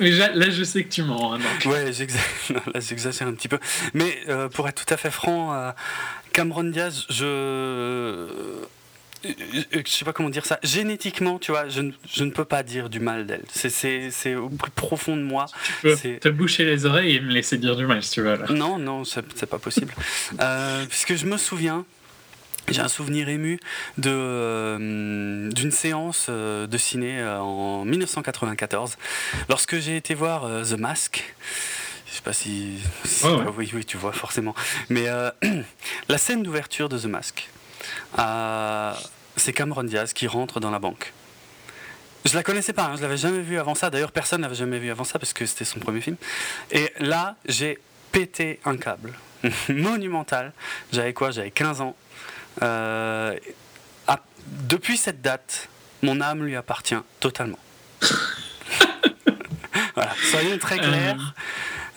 [0.00, 1.34] mais là, je sais que tu mens.
[1.34, 3.58] Hein, ouais, j'exagère un petit peu.
[3.94, 5.70] Mais euh, pour être tout à fait franc, euh,
[6.32, 8.26] Cameron Diaz, je
[9.24, 11.82] je sais pas comment dire ça, génétiquement, tu vois, je,
[12.12, 13.44] je ne peux pas dire du mal d'elle.
[13.50, 15.46] C'est au plus profond de moi.
[15.80, 18.36] Tu peux te boucher les oreilles et me laisser dire du mal si tu veux.
[18.36, 18.46] Là.
[18.50, 19.94] Non, non, c'est pas possible.
[20.40, 21.84] euh, puisque je me souviens,
[22.68, 23.58] j'ai un souvenir ému
[23.98, 28.96] de euh, d'une séance euh, de ciné euh, en 1994,
[29.48, 31.34] lorsque j'ai été voir The Mask.
[32.06, 32.78] Je sais pas si,
[33.56, 34.54] oui, oui, tu vois forcément.
[34.88, 35.06] Mais
[36.08, 37.48] la scène d'ouverture de The Mask
[39.36, 41.12] c'est Cameron Diaz qui rentre dans la banque.
[42.24, 43.90] Je la connaissais pas, hein, je l'avais jamais vue avant ça.
[43.90, 46.16] D'ailleurs, personne l'avait jamais vue avant ça parce que c'était son premier film.
[46.70, 47.78] Et là, j'ai
[48.12, 49.12] pété un câble
[49.68, 50.52] monumental.
[50.92, 51.30] J'avais quoi?
[51.30, 51.96] J'avais 15 ans.
[52.62, 53.36] Euh,
[54.46, 55.68] depuis cette date,
[56.02, 57.58] mon âme lui appartient totalement.
[59.94, 61.34] voilà, soyons très clairs.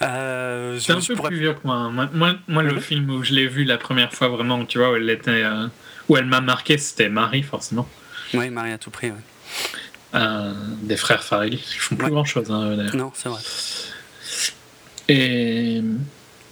[0.01, 1.89] Euh, c'est un peu plus vieux que moi.
[1.89, 2.81] Moi, moi, le mhm.
[2.81, 5.43] film où je l'ai vu la première fois vraiment, tu vois, où elle était.
[5.43, 5.67] Euh,
[6.09, 7.87] où elle m'a marqué, c'était Marie, forcément.
[8.33, 9.21] Oui, Marie à tout prix, oui.
[10.15, 11.63] Euh, des frères Farrelly.
[11.75, 12.95] Ils font plus grand chose, hein, d'ailleurs.
[12.95, 13.41] Non, c'est vrai.
[15.09, 15.81] Et.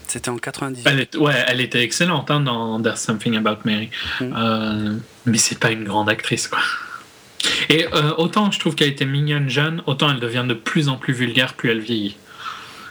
[0.07, 0.87] C'était en 98.
[0.87, 3.89] Elle ouais, elle était excellente hein, dans There's Something About Mary.
[4.21, 4.33] Mm.
[4.35, 6.59] Euh, mais c'est pas une grande actrice, quoi.
[7.69, 10.97] Et euh, autant je trouve qu'elle était mignonne jeune, autant elle devient de plus en
[10.97, 12.17] plus vulgaire plus elle vieillit.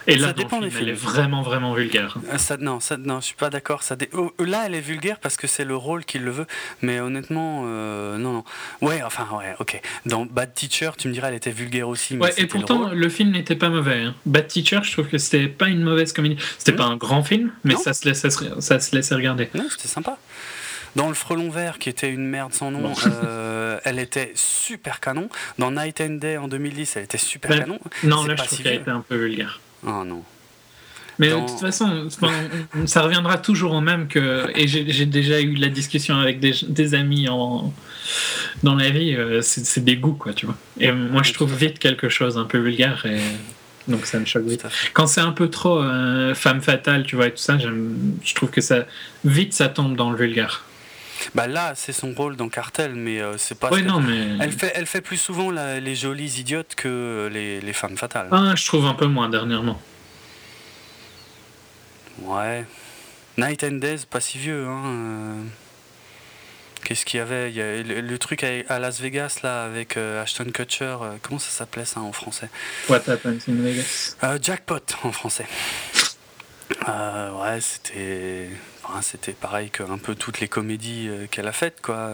[0.07, 0.83] Et là, ça dépend des films.
[0.83, 2.17] Elle est vraiment, vraiment vulgaire.
[2.37, 3.83] Ça, non, ça, non, je suis pas d'accord.
[3.83, 6.45] Ça oh, là, elle est vulgaire parce que c'est le rôle qui le veut.
[6.81, 8.43] Mais honnêtement, euh, non, non.
[8.81, 9.81] Ouais, enfin, ouais, ok.
[10.05, 12.17] Dans Bad Teacher, tu me dirais, elle était vulgaire aussi.
[12.17, 14.03] ouais, et pourtant, le, film n'était pas mauvais.
[14.03, 14.15] Hein.
[14.25, 16.37] Bad Teacher, je trouve que c'était pas une mauvaise comédie.
[16.57, 19.49] C'était pas un grand film, mais ça se, laissait, ça se laissait regarder.
[19.53, 20.17] Non, c'était sympa.
[20.95, 25.29] Dans Le Frelon Vert, qui était une merde sans nom, euh, elle était super canon.
[25.59, 27.79] Dans Night and Day en 2010, elle était super canon.
[28.03, 29.59] Non, là, je trouve qu'elle était un peu vulgaire.
[29.85, 30.23] Oh non.
[31.17, 32.09] Mais de toute façon,
[32.85, 34.47] ça reviendra toujours au même que.
[34.55, 37.73] Et j'ai déjà eu la discussion avec des, amis en,
[38.63, 40.57] dans la vie, euh, c'est des goûts, quoi, tu vois.
[40.79, 43.19] Et moi, je trouve vite quelque chose un peu vulgaire et.
[43.87, 44.65] Donc ça me choque vite.
[44.93, 48.49] Quand c'est un peu trop euh, femme fatale, tu vois, et tout ça, je trouve
[48.49, 48.87] que ça
[49.23, 50.63] vite ça tombe dans le vulgaire.
[51.33, 53.69] Bah là, c'est son rôle dans Cartel, mais euh, c'est pas.
[53.71, 54.37] Oui, non, mais...
[54.39, 58.27] Elle fait, elle fait plus souvent les jolies idiotes que les, les, femmes fatales.
[58.31, 59.79] Ah, je trouve un peu moins dernièrement.
[62.21, 62.65] Ouais.
[63.37, 64.83] Night and Days, pas si vieux, hein.
[64.85, 65.43] Euh.
[66.83, 67.49] Qu'est-ce qu'il y avait?
[67.49, 70.95] Il y a le, truc à, Las Vegas, là, avec euh, Ashton Kutcher.
[71.23, 72.49] comment ça s'appelait, ça, en français?
[72.89, 74.15] What Happens in Vegas?
[74.39, 75.47] Jackpot, en français.
[76.87, 78.49] ouais, c'était
[79.01, 82.11] c'était pareil qu'un peu toutes les comédies euh, qu'elle a faites, quoi.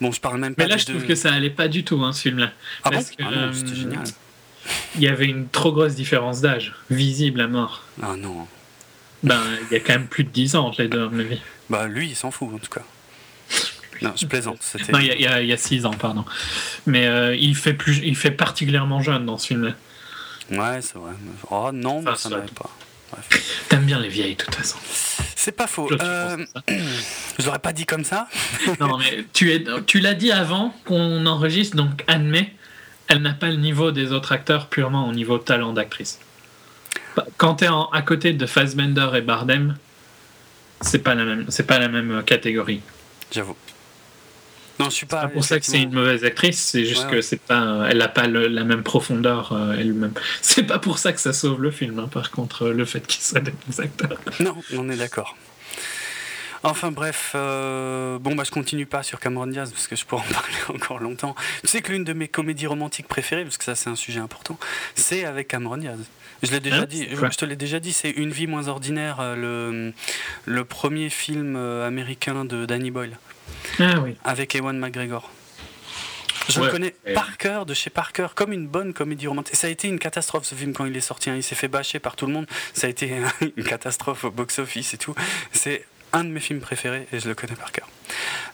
[0.00, 0.64] Bon, je parle même pas.
[0.64, 2.52] Mais là, je trouve que ça allait pas du tout, hein, ce film-là.
[2.84, 4.04] Ah parce que, ah c'était euh, génial.
[4.96, 7.84] Il y avait une trop grosse différence d'âge, visible à mort.
[8.02, 8.46] Ah non.
[9.22, 11.18] Ben, il y a quand même plus de 10 ans entre les deux, à mon
[11.18, 11.40] avis.
[11.70, 12.82] Bah, lui, il s'en fout, en tout cas.
[14.02, 14.58] Non, je plaisante.
[14.92, 16.24] Non, il y, a, 6 ans, pardon.
[16.86, 19.74] Mais euh, il, fait plus, il fait particulièrement jeune dans ce film-là.
[20.50, 21.12] Ouais, c'est vrai.
[21.50, 22.70] Oh non, bah, ça n'avait pas.
[23.68, 24.78] T'aimes bien les vieilles, de toute façon.
[25.34, 25.90] C'est pas faux.
[25.92, 26.44] Euh,
[27.38, 28.28] je l'aurais pas dit comme ça.
[28.80, 32.52] non, mais tu, es, tu l'as dit avant qu'on enregistre, donc admets,
[33.08, 36.20] elle n'a pas le niveau des autres acteurs purement au niveau talent d'actrice.
[37.36, 39.76] Quand tu es à côté de Fassbender et Bardem,
[40.80, 42.80] c'est pas la même, c'est pas la même catégorie.
[43.30, 43.56] J'avoue.
[44.82, 45.28] Non, je suis pas.
[45.28, 48.26] pour ça que c'est une mauvaise actrice, c'est juste que c'est pas, elle n'a pas
[48.26, 50.12] la même profondeur euh, elle-même.
[50.42, 53.22] C'est pas pour ça que ça sauve le film, hein, par contre, le fait qu'il
[53.22, 54.18] soit des bons acteurs.
[54.40, 55.36] Non, on est d'accord.
[56.64, 60.22] Enfin bref, euh, bon bah je continue pas sur Cameron Diaz parce que je pourrais
[60.22, 61.34] en parler encore longtemps.
[61.62, 64.20] Tu sais que l'une de mes comédies romantiques préférées, parce que ça c'est un sujet
[64.20, 64.58] important,
[64.94, 65.98] c'est avec Cameron Diaz.
[66.44, 69.18] Je l'ai déjà ah, dit, je te l'ai déjà dit, c'est Une vie moins ordinaire,
[69.20, 69.92] euh, le,
[70.44, 73.16] le premier film américain de Danny Boyle.
[73.78, 74.16] Ah, oui.
[74.24, 75.30] Avec Ewan McGregor.
[76.48, 79.56] Je le connais par cœur, de chez Parker, comme une bonne comédie romantique.
[79.56, 81.30] Ça a été une catastrophe ce film quand il est sorti.
[81.30, 81.36] Hein.
[81.36, 82.46] Il s'est fait bâcher par tout le monde.
[82.74, 83.12] Ça a été
[83.56, 85.14] une catastrophe au box-office et tout.
[85.52, 87.88] C'est un de mes films préférés et je le connais par cœur.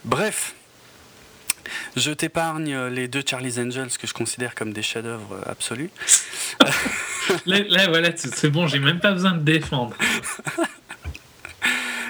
[0.04, 0.54] Bref,
[1.96, 5.90] je t'épargne les deux Charlie's Angels que je considère comme des chefs-d'œuvre absolus.
[7.46, 9.96] là, voilà, c'est bon, j'ai même pas besoin de défendre.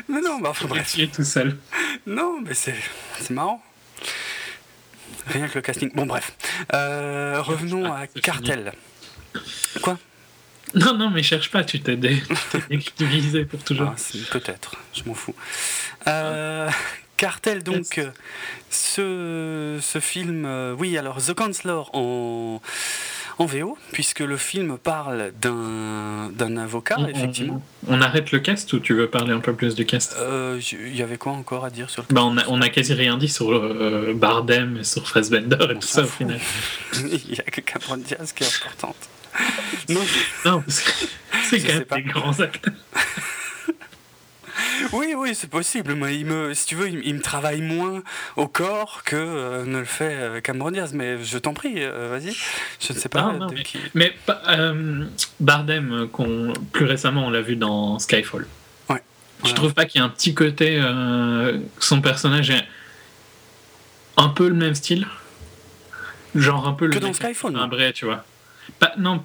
[0.09, 0.85] Mais non, bah, faudrait.
[0.85, 1.57] Tu es tout seul.
[2.07, 2.75] Non, mais c'est
[3.31, 3.63] marrant.
[5.27, 5.91] Rien que le casting.
[5.95, 6.33] Bon, bref.
[6.73, 8.73] Euh, revenons à Cartel.
[9.83, 9.99] Quoi?
[10.75, 11.99] Non, non, mais cherche pas, tu t'es
[12.71, 13.93] utilisé pour toujours.
[13.95, 15.35] Ah, peut-être, je m'en fous.
[16.07, 16.71] Euh,
[17.17, 18.01] Cartel, donc,
[18.71, 20.45] ce, ce film.
[20.47, 22.61] Euh, oui, alors, The Counselor en
[23.39, 27.63] en VO, puisque le film parle d'un avocat, effectivement.
[27.87, 30.17] On, arrête le cast ou tu veux parler un peu plus du cast?
[30.19, 30.61] Il euh,
[30.93, 33.17] y avait quoi encore à dire sur le bah, on, a, on a quasi rien
[33.17, 36.41] dit sur euh, Bardem et sur Fassbender et tout ça au final.
[36.95, 39.09] Il n'y a que Cameron Diaz qui est importante.
[39.89, 40.01] non,
[40.45, 42.75] non c'est quand même des grands acteurs.
[44.93, 45.95] Oui, oui, c'est possible.
[45.95, 48.03] Mais il me, si tu veux, il, me travaille moins
[48.37, 50.93] au corps que euh, ne le fait euh, Cameron Diaz.
[50.95, 52.35] Mais je t'en prie, euh, vas-y.
[52.81, 53.79] Je ne sais pas mais, qui.
[53.95, 54.15] Mais
[55.41, 56.09] Bardem,
[56.73, 58.47] plus récemment, on l'a vu dans Skyfall.
[58.89, 59.03] Ouais.
[59.45, 60.81] Je trouve pas qu'il y a un petit côté.
[61.79, 62.65] son personnage est
[64.17, 65.07] un peu le même style.
[66.35, 66.93] Genre un peu le.
[66.93, 67.57] Que dans Skyfall.
[67.57, 68.25] Un vrai, tu vois.
[68.79, 69.23] Pas, non.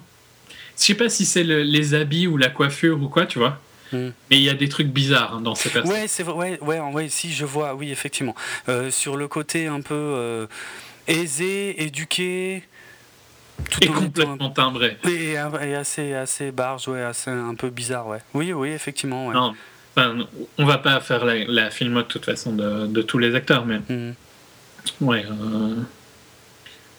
[0.76, 3.60] Je sais pas si c'est les habits ou la coiffure ou quoi, tu vois.
[3.94, 4.12] Mm.
[4.30, 5.92] Mais il y a des trucs bizarres hein, dans ces personnes.
[5.92, 6.58] Ouais, c'est vrai.
[6.60, 8.34] Ouais, ouais, si je vois, oui, effectivement.
[8.68, 10.46] Euh, sur le côté un peu euh,
[11.06, 12.64] aisé, éduqué.
[13.70, 14.96] Tout et complètement timbré.
[15.08, 18.18] Et, assez, assez barge, ouais, assez un peu bizarre, ouais.
[18.34, 19.28] Oui, oui, effectivement.
[19.28, 19.34] Ouais.
[19.34, 19.54] Non,
[20.58, 23.64] on va pas faire la, la filmo de toute façon de, de tous les acteurs,
[23.64, 23.78] mais.
[23.88, 24.14] Mm.
[25.00, 25.24] Ouais.
[25.24, 25.76] Euh,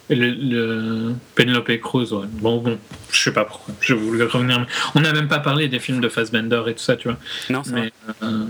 [0.09, 2.27] le, le Penelope Cruz, ouais.
[2.29, 2.77] Bon, bon,
[3.11, 3.73] je sais pas pourquoi.
[3.81, 4.65] Je voulais revenir.
[4.93, 7.17] On n'a même pas parlé des films de Fassbender et tout ça, tu vois.
[7.49, 7.91] Non, c'est mais,
[8.23, 8.45] euh,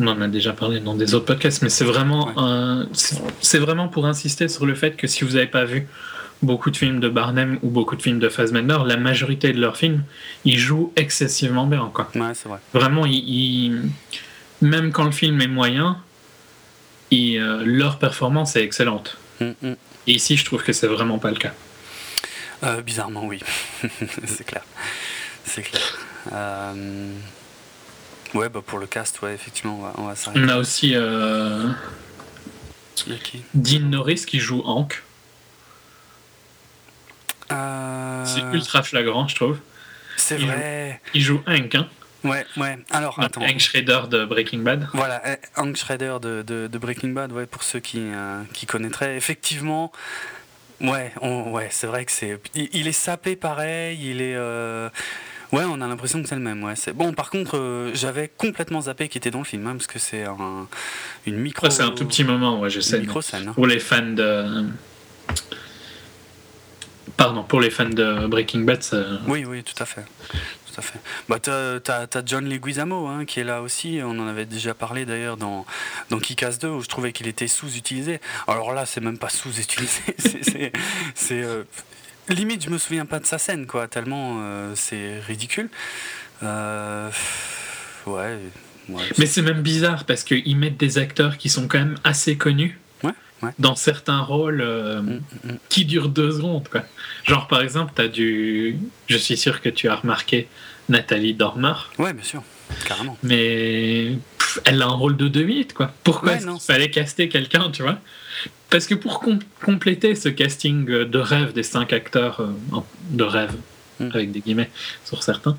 [0.00, 2.32] on en a déjà parlé dans des autres podcasts, mais c'est vraiment,
[3.40, 5.88] c'est vraiment pour insister sur le fait que si vous n'avez pas vu
[6.40, 9.76] beaucoup de films de Barnum ou beaucoup de films de Fassbender, la majorité de leurs
[9.76, 10.04] films,
[10.44, 11.90] ils jouent excessivement bien.
[11.92, 12.08] Quoi.
[12.14, 12.58] Ouais, c'est vrai.
[12.72, 13.90] Vraiment, ils,
[14.60, 15.98] même quand le film est moyen,
[17.12, 19.16] euh, leur performance est excellente.
[19.40, 19.76] Mm, mm.
[20.06, 21.52] Et ici, je trouve que c'est vraiment pas le cas.
[22.64, 23.40] Euh, bizarrement, oui.
[24.26, 24.62] c'est clair.
[25.44, 25.98] C'est clair.
[26.32, 27.12] Euh,
[28.34, 30.94] ouais, bah pour le cast, ouais, effectivement, on va, on On a aussi
[33.54, 35.02] Dean Norris qui joue Hank.
[38.24, 39.58] C'est ultra flagrant, je trouve.
[40.16, 41.00] C'est vrai.
[41.14, 41.88] il joue Hank, hein.
[42.24, 42.78] Ouais, ouais.
[42.90, 43.42] Alors, attends.
[43.42, 44.88] Hank Schrader de Breaking Bad.
[44.92, 49.16] Voilà, eh, Hank Schrader de, de, Breaking Bad, ouais, pour ceux qui, euh, qui connaîtraient.
[49.16, 49.92] Effectivement,
[50.80, 52.40] ouais, ouais c'est vrai que c'est.
[52.54, 54.34] Il, est sapé pareil, il est.
[54.34, 54.88] Euh,
[55.52, 56.62] ouais, on a l'impression que c'est le même.
[56.64, 56.74] Ouais.
[56.94, 60.00] Bon, par contre, euh, j'avais complètement zappé qui était dans le film, hein, parce que
[60.00, 60.66] c'est un,
[61.24, 61.70] une micro.
[61.70, 62.98] c'est un tout petit moment, ouais, je sais.
[62.98, 63.48] micro scène.
[63.48, 63.52] Hein.
[63.52, 64.66] Pour les fans de.
[67.16, 69.02] Pardon, pour les fans de Breaking Bad, ça...
[69.26, 70.04] Oui, oui, tout à fait
[71.28, 74.00] Bah, t'as, as, John Leguizamo hein, qui est là aussi.
[74.02, 75.66] On en avait déjà parlé d'ailleurs dans,
[76.10, 78.20] dans Kick-Ass 2 où je trouvais qu'il était sous-utilisé.
[78.46, 80.02] Alors là, c'est même pas sous-utilisé.
[81.14, 81.64] c'est, euh,
[82.28, 85.68] limite, je me souviens pas de sa scène, quoi, tellement euh, c'est ridicule.
[86.42, 87.10] Euh,
[88.06, 88.38] ouais.
[89.18, 92.78] Mais c'est même bizarre parce qu'ils mettent des acteurs qui sont quand même assez connus.
[93.58, 95.58] Dans certains rôles mm, mm, mm.
[95.68, 96.68] qui durent deux secondes.
[96.68, 96.82] Quoi.
[97.24, 98.78] Genre, par exemple, tu as du.
[99.08, 100.48] Je suis sûr que tu as remarqué
[100.88, 101.74] Nathalie Dormer.
[101.98, 102.42] Ouais, bien sûr,
[102.86, 103.16] carrément.
[103.22, 104.18] Mais
[104.64, 105.92] elle a un rôle de deux minutes, quoi.
[106.04, 107.98] Pourquoi il fallait caster quelqu'un, tu vois?
[108.70, 109.24] Parce que pour
[109.64, 113.54] compléter ce casting de rêve des cinq acteurs, euh, de rêve,
[114.00, 114.70] avec des guillemets
[115.04, 115.56] sur certains,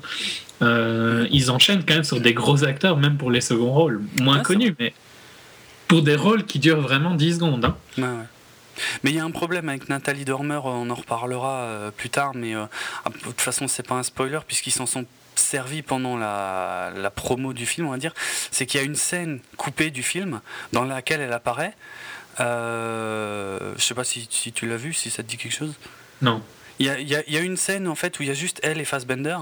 [0.62, 4.40] euh, ils enchaînent quand même sur des gros acteurs, même pour les seconds rôles, moins
[4.40, 4.92] connus, mais
[5.90, 7.64] pour des rôles qui durent vraiment 10 secondes.
[7.64, 7.76] Hein.
[7.98, 8.26] Ouais, ouais.
[9.02, 12.32] Mais il y a un problème avec Nathalie Dormer, on en reparlera euh, plus tard,
[12.34, 12.68] mais de
[13.22, 17.66] toute façon, c'est pas un spoiler puisqu'ils s'en sont servi pendant la, la, promo du
[17.66, 18.14] film, on va dire,
[18.50, 20.40] c'est qu'il y a une scène coupée du film
[20.72, 21.74] dans laquelle elle apparaît.
[22.38, 25.74] Euh, je sais pas si, si tu l'as vu, si ça te dit quelque chose?
[26.22, 26.42] Non.
[26.80, 29.36] Il y, a, une scène en fait où il y a juste elle et Fassbender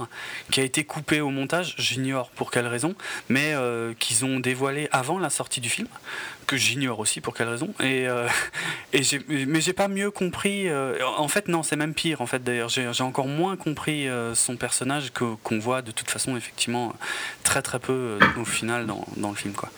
[0.51, 2.97] qui a été coupée au montage, j'ignore pour quelle raison,
[3.29, 5.87] mais euh, qu'ils ont dévoilé avant la sortie du film,
[6.49, 7.73] que j'ignore aussi pour quelle raison.
[7.79, 8.27] Et, euh,
[8.93, 10.69] j'ai pas mieux compris.
[10.69, 12.71] Euh, en fait, non, c'est même pire en fait d'ailleurs.
[12.71, 16.93] J'ai encore moins compris son personnage qu'on voit de toute façon effectivement
[17.45, 19.71] très très peu au final dans, le film quoi.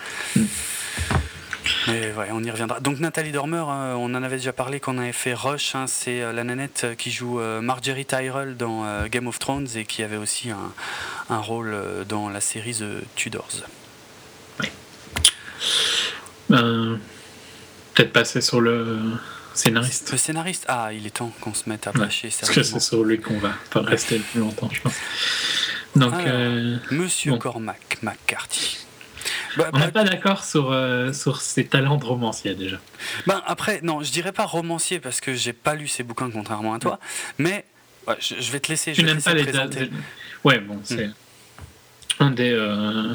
[1.86, 2.80] Mais ouais, on y reviendra.
[2.80, 5.74] Donc Nathalie Dormer, euh, on en avait déjà parlé quand on avait fait Rush.
[5.74, 9.84] Hein, c'est euh, la nanette euh, qui joue Marjorie Tyrell dans Game of Thrones et
[9.84, 10.72] qui avait aussi un,
[11.28, 11.74] un rôle
[12.08, 13.48] dans la série The Tudors.
[14.60, 14.66] Oui.
[16.48, 16.98] Ben,
[17.94, 18.98] Peut-être passer sur le
[19.54, 20.12] scénariste.
[20.12, 22.80] Le scénariste Ah, il est temps qu'on se mette à bâcher ouais, Parce que c'est
[22.80, 24.94] sur lui qu'on va pas rester le plus longtemps, je pense.
[25.96, 26.14] Donc,
[26.90, 28.78] Monsieur Cormac McCarthy.
[29.56, 32.78] Bah, on n'est pas d'accord sur, euh, sur ses talents de romancier déjà.
[33.26, 36.74] Ben, après, non, je dirais pas romancier parce que j'ai pas lu ses bouquins contrairement
[36.74, 36.98] à toi,
[37.38, 37.64] mais
[38.18, 38.92] je, vais te laisser.
[38.92, 39.90] Tu n'aimes pas les présenter.
[40.44, 40.84] Ouais, bon, hmm.
[40.84, 41.10] c'est
[42.18, 42.50] un des.
[42.50, 43.14] Euh,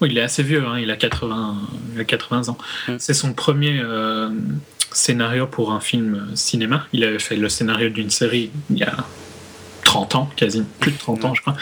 [0.00, 1.56] oui, il est assez vieux, hein, il, a 80,
[1.94, 2.58] il a 80 ans.
[2.86, 2.96] Hmm.
[2.98, 4.30] C'est son premier euh,
[4.92, 6.86] scénario pour un film cinéma.
[6.92, 8.96] Il avait fait le scénario d'une série il y a
[9.88, 11.56] 30 ans, quasi plus de 30 ans, je crois.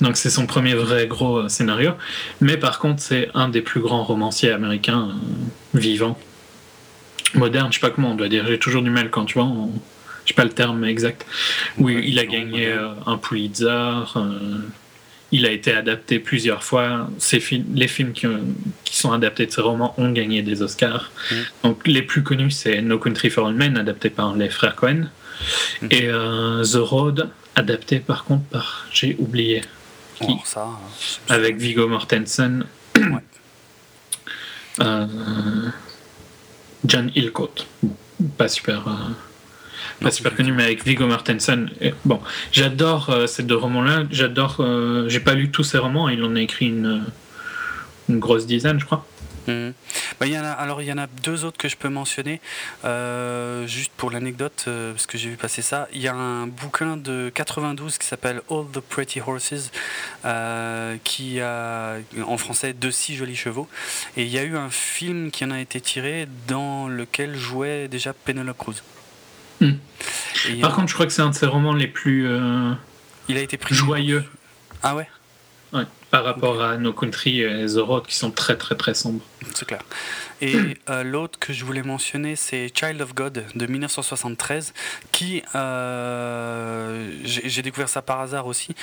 [0.00, 1.92] Donc c'est son premier vrai gros euh, scénario.
[2.40, 6.18] Mais par contre, c'est un des plus grands romanciers américains euh, vivants,
[7.34, 8.44] moderne, je sais pas comment on doit dire.
[8.48, 9.70] J'ai toujours du mal quand tu vois, on,
[10.24, 11.24] je sais pas le terme exact.
[11.78, 14.02] Oui, il a gagné euh, un Pulitzer.
[15.30, 17.08] il a été adapté plusieurs fois.
[17.32, 18.26] les films qui,
[18.84, 21.12] qui, sont adaptés de ses romans ont gagné des Oscars.
[21.30, 21.34] Mm.
[21.62, 25.04] Donc les plus connus, c'est No Country for Old Men, adapté par les frères Cohen.
[25.82, 25.86] Mm.
[25.92, 27.30] Et The Road,
[27.60, 29.62] adapté par contre par, j'ai oublié
[30.20, 30.68] qui, oh, ça,
[31.28, 32.64] avec Viggo Mortensen,
[34.80, 35.06] euh,
[36.84, 37.54] John Hillcoat,
[38.36, 41.70] pas super, euh, pas super connu, mais avec Viggo Mortensen.
[42.04, 42.20] bon,
[42.52, 44.04] j'adore euh, ces deux romans-là.
[44.10, 44.62] J'adore.
[45.08, 46.10] j'ai pas lu tous ces romans.
[46.10, 47.04] Il en a écrit une,
[48.10, 49.06] une grosse dizaine, je crois.
[49.46, 52.40] Bah, y en a, alors il y en a deux autres que je peux mentionner,
[52.84, 55.88] euh, juste pour l'anecdote, euh, parce que j'ai vu passer ça.
[55.92, 59.70] Il y a un bouquin de 92 qui s'appelle All the Pretty Horses,
[60.24, 63.68] euh, qui a en français De si jolis chevaux.
[64.16, 67.88] Et il y a eu un film qui en a été tiré dans lequel jouait
[67.88, 68.82] déjà Penelope Cruz.
[69.60, 69.72] Hmm.
[70.60, 72.28] Par contre, je crois que c'est un de ses romans les plus.
[73.28, 74.24] il a été pris joyeux.
[74.82, 75.08] Ah ouais?
[76.10, 79.22] Par rapport à No Country et The Road qui sont très très très sombres.
[79.54, 79.82] C'est clair.
[80.40, 80.56] Et
[80.88, 84.72] euh, l'autre que je voulais mentionner, c'est Child of God de 1973,
[85.12, 88.74] qui, euh, j'ai découvert ça par hasard aussi,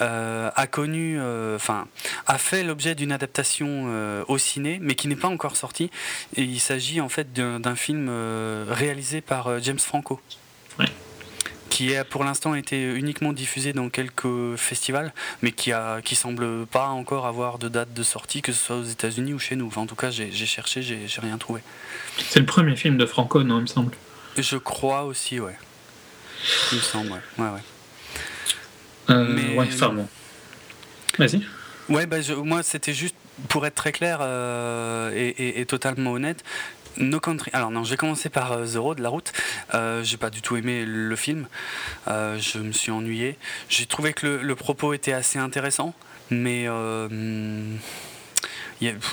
[0.00, 1.20] euh, a connu,
[1.54, 1.86] enfin,
[2.26, 5.90] a fait l'objet d'une adaptation au ciné, mais qui n'est pas encore sorti.
[6.36, 8.10] Et il s'agit en fait d'un film
[8.68, 10.20] réalisé par James Franco.
[10.78, 10.86] Ouais
[11.74, 16.66] qui a pour l'instant été uniquement diffusé dans quelques festivals, mais qui a qui semble
[16.66, 19.72] pas encore avoir de date de sortie, que ce soit aux États-Unis ou chez nous.
[19.74, 21.62] en tout cas, j'ai cherché, j'ai rien trouvé.
[22.28, 23.92] C'est le premier film de Franco, non, il me semble.
[24.38, 25.58] Je crois aussi, ouais.
[26.70, 27.60] Il me semble, ouais, ouais, ouais.
[29.10, 29.58] Euh, mais...
[29.58, 30.08] ouais bon.
[31.18, 31.42] Vas-y.
[31.88, 33.16] Ouais, bah, moi, c'était juste
[33.48, 36.44] pour être très clair euh, et, totalement honnête,
[36.98, 37.50] No Country.
[37.52, 39.32] Alors non, j'ai commencé par euh, The Road, la route.
[39.74, 41.46] Euh, j'ai pas du tout aimé le film.
[42.08, 43.36] Euh, je me suis ennuyé.
[43.68, 45.94] J'ai trouvé que le, propos était assez intéressant,
[46.30, 47.08] mais euh,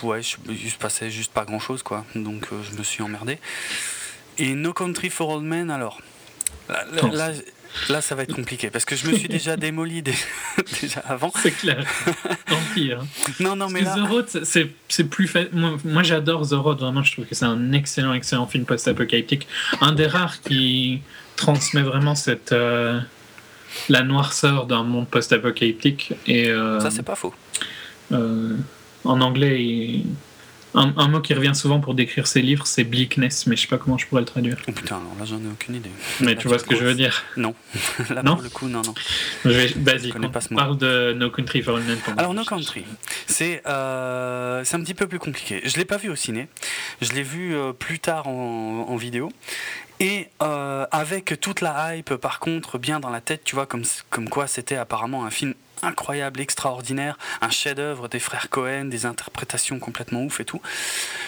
[0.03, 0.37] ouais, je,
[0.69, 2.05] se passait juste pas grand chose quoi.
[2.15, 3.39] Donc je me suis emmerdé.
[4.37, 5.99] Et No Country for Old Men, alors?
[6.69, 7.31] Là Là,
[8.01, 10.01] ça va être compliqué parce que je me suis déjà démoli
[10.81, 11.31] déjà avant.
[11.41, 11.85] C'est clair.
[12.47, 12.91] Tant pis.
[12.91, 13.05] Hein.
[13.39, 13.95] Non, non, mais là...
[13.95, 15.49] The Road, c'est plus fait.
[15.53, 16.79] Moi, j'adore The Road.
[16.79, 19.47] Vraiment, je trouve que c'est un excellent, excellent film post-apocalyptique.
[19.79, 21.01] Un des rares qui
[21.35, 22.99] transmet vraiment cette euh,
[23.89, 26.13] la noirceur d'un monde post-apocalyptique.
[26.27, 27.33] Et euh, ça, c'est pas faux.
[28.11, 28.55] Euh,
[29.03, 30.05] en anglais, il
[30.73, 33.77] un, mot qui revient souvent pour décrire ces livres, c'est bleakness, mais je sais pas
[33.77, 34.57] comment je pourrais le traduire.
[34.67, 35.91] Oh putain, alors là j'en ai aucune idée.
[36.21, 37.53] Mais tu vois ce que je veux dire Non.
[38.09, 38.93] là non pour le coup, non, non.
[39.45, 41.97] Je vais, vas-y, on parle de No Country for Old Men.
[42.17, 42.85] Alors No Country,
[43.27, 45.61] c'est euh, un petit peu plus compliqué.
[45.65, 46.47] Je l'ai pas vu au ciné,
[47.01, 49.31] je l'ai vu euh, plus tard en, en vidéo.
[50.01, 53.83] Et euh, avec toute la hype, par contre, bien dans la tête, tu vois, comme,
[54.09, 59.79] comme quoi c'était apparemment un film incroyable, extraordinaire, un chef-d'œuvre des frères Cohen, des interprétations
[59.79, 60.61] complètement ouf et tout.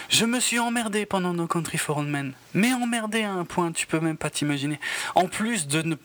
[0.10, 3.72] Je me suis emmerdé pendant No Country for Old Men, mais emmerdé à un point,
[3.72, 4.80] tu peux même pas t'imaginer.
[5.16, 5.98] En plus de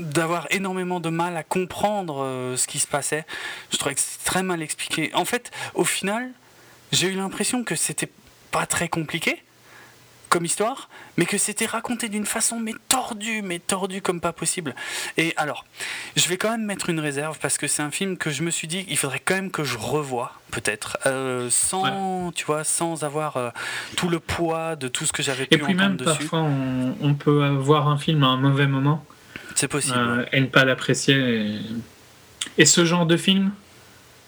[0.00, 3.24] d'avoir énormément de mal à comprendre euh, ce qui se passait,
[3.70, 5.12] je trouvais que c'était très mal expliqué.
[5.14, 6.32] En fait, au final,
[6.90, 8.10] j'ai eu l'impression que c'était
[8.50, 9.43] pas très compliqué
[10.28, 14.74] comme histoire, mais que c'était raconté d'une façon mais tordue, mais tordue comme pas possible.
[15.16, 15.64] Et alors,
[16.16, 18.50] je vais quand même mettre une réserve parce que c'est un film que je me
[18.50, 23.04] suis dit il faudrait quand même que je revoie peut-être euh, sans tu vois sans
[23.04, 23.50] avoir euh,
[23.96, 27.44] tout le poids de tout ce que j'avais pu et puis même parfois on, peut
[27.44, 29.04] avoir un film à un mauvais moment.
[29.54, 31.58] C'est possible euh, et ne pas l'apprécier.
[32.58, 32.66] Et...
[32.66, 33.52] ce genre de film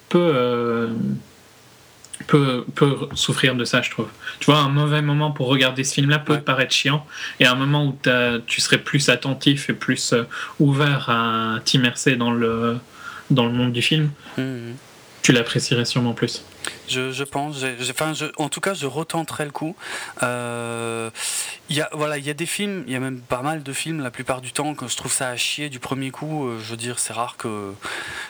[0.08, 0.88] peut
[2.26, 4.08] peut, peut souffrir de ça, je trouve.
[4.40, 7.06] Tu vois, un mauvais moment pour regarder ce film-là peut paraître chiant,
[7.40, 7.98] et un moment où
[8.46, 10.24] tu serais plus attentif et plus euh,
[10.58, 12.78] ouvert à t'immerser dans le,
[13.30, 14.74] dans le monde du film, mmh, mmh.
[15.22, 16.42] tu l'apprécierais sûrement plus.
[16.88, 17.64] Je, pense.
[18.36, 19.76] en tout cas, je retenterai le coup.
[20.22, 21.10] Euh,
[21.70, 23.72] y a, voilà, il y a des films, il y a même pas mal de
[23.72, 26.46] films la plupart du temps que je trouve ça à chier du premier coup.
[26.46, 27.72] Euh, je veux dire, c'est rare que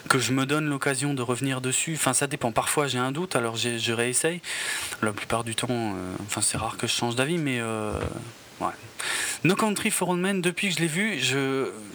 [0.08, 1.94] que je me donne l'occasion de revenir dessus.
[1.94, 2.52] Enfin, ça dépend.
[2.52, 4.40] Parfois, j'ai un doute, alors je réessaye.
[5.02, 8.72] La plupart du temps, euh, enfin, c'est rare que je change d'avis, mais ouais.
[9.44, 11.20] No Country for Old Men, depuis que je l'ai vu,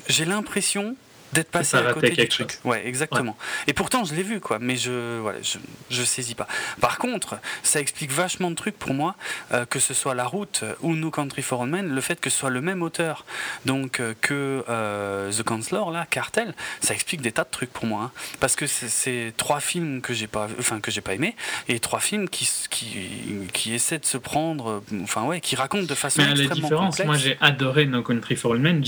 [0.08, 0.96] j'ai l'impression
[1.34, 2.60] d'être passé à côté du truc.
[2.64, 3.38] Ouais, exactement.
[3.68, 5.58] Et pourtant, je l'ai vu, quoi, mais je, voilà, je,
[5.90, 6.48] je saisis pas.
[6.80, 9.16] Par contre, ça explique vachement de trucs pour moi,
[9.54, 12.30] euh, que ce soit La Route ou No Country for Old Men, le fait que
[12.30, 13.26] ce soit le même auteur,
[13.66, 17.86] donc euh, que euh, The Counselor, là, Cartel, ça explique des tas de trucs pour
[17.86, 18.12] moi, hein.
[18.40, 21.36] parce que c'est trois films que j'ai pas, enfin que j'ai pas aimé,
[21.68, 23.08] et trois films qui, qui,
[23.54, 27.00] qui essaient de se prendre, enfin ouais, qui racontent de façon mais extrêmement la différence,
[27.04, 28.84] moi j'ai adoré No Country for Old Men,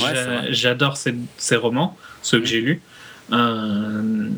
[0.50, 2.82] j'adore ces, ces romans ceux que j'ai lus.
[3.32, 4.30] Euh,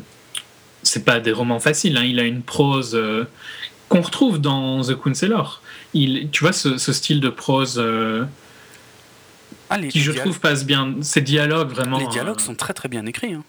[0.82, 2.04] c'est pas des romans faciles, hein.
[2.04, 3.24] il a une prose euh,
[3.88, 5.62] qu'on retrouve dans The Counselor.
[5.94, 8.24] Il, tu vois, ce, style de prose euh,
[9.70, 10.94] ah, qui, je trouve, passe bien.
[11.00, 11.98] Ces dialogues, vraiment.
[11.98, 13.32] Les dialogues sont très très bien écrits.
[13.32, 13.42] Hein.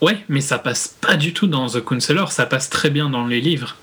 [0.00, 3.26] Ouais, mais ça passe pas du tout dans The Counselor, ça passe très bien dans
[3.26, 3.76] les livres.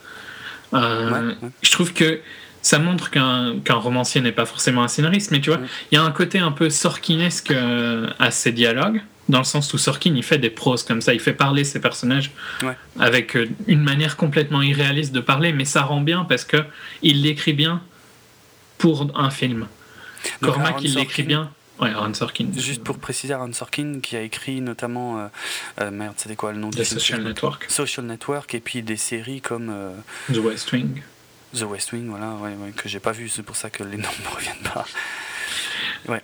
[0.71, 2.19] Je trouve que
[2.61, 5.59] ça montre qu'un romancier n'est pas forcément un scénariste, mais tu vois,
[5.91, 7.53] il y a un côté un peu sorkinesque
[8.19, 11.19] à ces dialogues dans le sens où Sorkin il fait des proses comme ça, il
[11.19, 12.31] fait parler ses personnages
[12.99, 16.57] avec euh, une manière complètement irréaliste de parler, mais ça rend bien parce que
[17.01, 17.81] il l'écrit bien
[18.77, 19.67] pour un film.
[20.41, 21.51] Cormac il l'écrit bien.
[21.79, 22.47] Ouais, Aaron Sorkin.
[22.55, 25.27] Juste pour préciser, Aaron Sorkin qui a écrit notamment euh,
[25.81, 27.65] euh, merde, c'était quoi le nom du Social Network.
[27.67, 29.73] Social Network et puis des séries comme
[30.31, 31.01] The West Wing.
[31.53, 33.97] The West Wing, voilà, ouais, ouais, que j'ai pas vu, c'est pour ça que les
[33.97, 34.85] noms ne reviennent pas.
[36.07, 36.23] Ouais.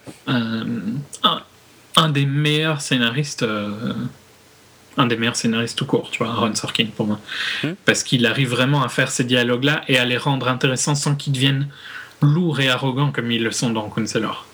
[1.95, 3.93] Un des meilleurs scénaristes euh,
[4.97, 7.19] un des meilleurs scénaristes tout court, tu vois, Ron Sorkin pour moi.
[7.63, 7.73] Hmm.
[7.85, 11.33] Parce qu'il arrive vraiment à faire ces dialogues-là et à les rendre intéressants sans qu'ils
[11.33, 11.67] deviennent
[12.21, 14.45] lourds et arrogants comme ils le sont dans Counselor.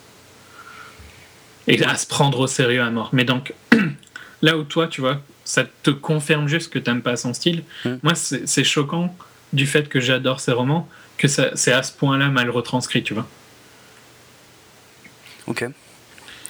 [1.67, 3.09] Et à se prendre au sérieux à mort.
[3.13, 3.53] Mais donc,
[4.41, 7.63] là où toi, tu vois, ça te confirme juste que t'aimes pas son style.
[7.83, 7.95] Hmm.
[8.03, 9.15] Moi, c'est choquant
[9.53, 13.27] du fait que j'adore ses romans que c'est à ce point-là mal retranscrit, tu vois.
[15.47, 15.65] Ok.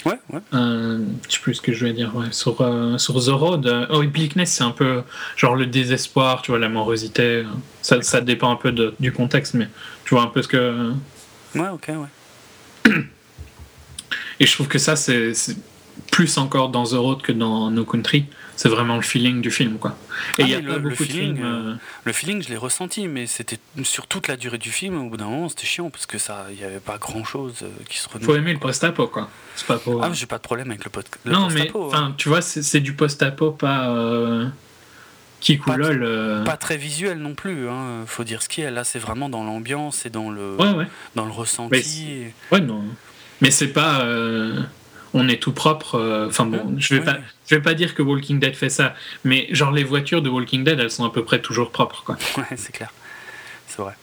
[0.07, 0.39] Ouais, ouais.
[0.53, 2.15] Euh, je sais plus ce que je voulais dire.
[2.15, 2.27] Ouais.
[2.31, 5.01] Sur, euh, sur The Road, euh, oh, Bleakness, c'est un peu
[5.35, 7.21] genre le désespoir, tu vois, la morosité.
[7.23, 7.43] euh,
[7.81, 9.67] Ça, ça dépend un peu de- du contexte, mais
[10.05, 10.91] tu vois un peu ce que.
[11.55, 12.91] Ouais, ok, ouais.
[14.39, 15.33] Et je trouve que ça, c'est
[16.11, 18.25] plus encore dans The Road que dans No Country.
[18.57, 19.95] C'est vraiment le feeling du film, quoi.
[20.37, 21.45] Et Ah, il y a mais pas le- le beaucoup de feeling, films.
[21.45, 24.97] euh, Le feeling, je l'ai ressenti, mais c'était sur toute la durée du film.
[24.99, 27.53] Au bout d'un moment, c'était chiant parce que ça, il y avait pas grand chose
[27.87, 28.39] qui se faut renouvelait.
[28.39, 29.29] aimer le post-apo, quoi.
[29.55, 30.03] C'est pas pour.
[30.03, 32.13] Ah, mais j'ai pas de problème avec le, pod- le non, mais post-apo, hein.
[32.17, 33.89] tu vois, c'est c'est du post-apo, pas.
[33.91, 34.47] Euh,
[35.39, 36.01] qui Pas- coulole.
[36.03, 38.71] euh, Pas très visuel non plus, hein, faut dire ce qui est.
[38.71, 40.87] Là, c'est vraiment dans l'ambiance et dans le, Ouais, ouais.
[41.13, 42.09] dans le Mais ressenti.
[42.11, 42.83] et- Ouais, non.
[43.41, 44.03] Mais c'est pas.
[45.13, 45.95] On est tout propre.
[45.95, 47.05] euh, Enfin bon, je vais Ouais.
[47.05, 47.17] pas.
[47.49, 48.93] Je vais pas dire que Walking Dead fait ça,
[49.23, 52.17] mais genre les voitures de Walking Dead, elles sont à peu près toujours propres, quoi.
[52.37, 52.91] Ouais, c'est clair.
[53.67, 53.93] C'est vrai.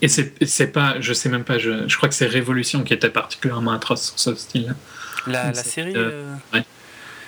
[0.00, 2.94] Et c'est c'est pas, je sais même pas, je, je crois que c'est Révolution qui
[2.94, 4.72] était particulièrement atroce sur ce style-là,
[5.26, 5.92] La, la série.
[5.96, 6.60] euh, euh,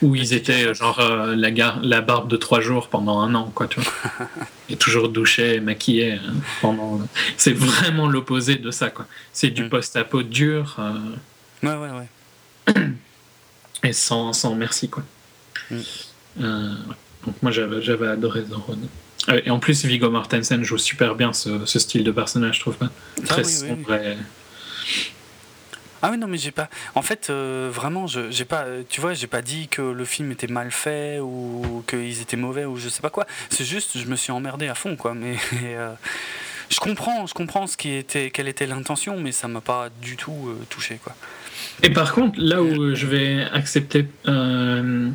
[0.02, 3.50] où ils étaient genre euh, la, gar- la barbe de trois jours pendant un an,
[3.54, 3.92] quoi, tu vois.
[4.70, 6.18] Et toujours douchés, maquillés
[6.62, 7.00] pendant.
[7.36, 9.06] C'est vraiment l'opposé de ça, quoi.
[9.32, 9.68] C'est du Mm.
[9.68, 10.76] post-apo dur.
[10.78, 10.92] euh,
[11.62, 12.08] Ouais, ouais, ouais.
[13.82, 15.02] Et sans, sans merci quoi.
[15.70, 15.76] Mm.
[16.40, 16.94] Euh, ouais.
[17.26, 18.78] donc moi j'avais j'avais adoré Road.
[19.30, 22.60] Euh, et en plus Viggo Mortensen joue super bien ce, ce style de personnage je
[22.60, 22.90] trouve pas
[23.24, 24.16] très Ah oui, oui, sombre et-
[26.02, 29.00] Ah oui non mais j'ai pas en fait euh, vraiment je j'ai pas euh, tu
[29.00, 32.76] vois j'ai pas dit que le film était mal fait ou qu'ils étaient mauvais ou
[32.76, 35.94] je sais pas quoi c'est juste je me suis emmerdé à fond quoi mais euh,
[36.68, 40.16] je comprends je comprends ce qui était quelle était l'intention mais ça m'a pas du
[40.16, 41.14] tout touché quoi
[41.82, 45.10] Et par contre là où je vais accepter euh,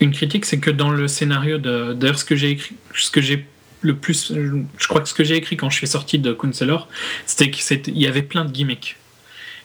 [0.00, 3.20] une critique c'est que dans le scénario de d'ailleurs ce que j'ai écrit ce que
[3.20, 3.46] j'ai
[3.80, 4.32] le plus
[4.78, 6.88] je crois que ce que j'ai écrit quand je suis sorti de Counselor
[7.26, 8.96] c'était qu'il y avait plein de gimmicks.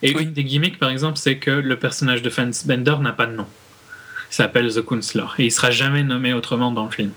[0.02, 0.24] Et Oui.
[0.24, 3.48] une des gimmicks par exemple c'est que le personnage de Fansbender n'a pas de nom.
[4.32, 5.36] Il s'appelle The Counselor.
[5.40, 7.12] Et il sera jamais nommé autrement dans le film.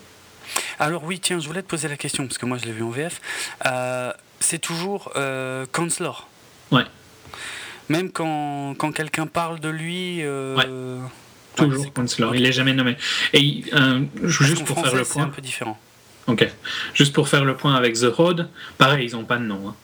[0.78, 2.82] Alors oui tiens je voulais te poser la question parce que moi je l'ai vu
[2.82, 3.20] en VF
[3.66, 6.28] Euh, c'est toujours euh, Counselor.
[6.72, 6.84] Ouais.
[7.88, 10.66] Même quand, quand quelqu'un parle de lui euh, Ouais.
[11.56, 12.96] toujours Counselor il est jamais nommé
[13.34, 15.78] et euh, juste pour français, faire le c'est un point peu différent
[16.26, 16.48] ok
[16.94, 19.74] juste pour faire le point avec The Road pareil ils ont pas de nom hein.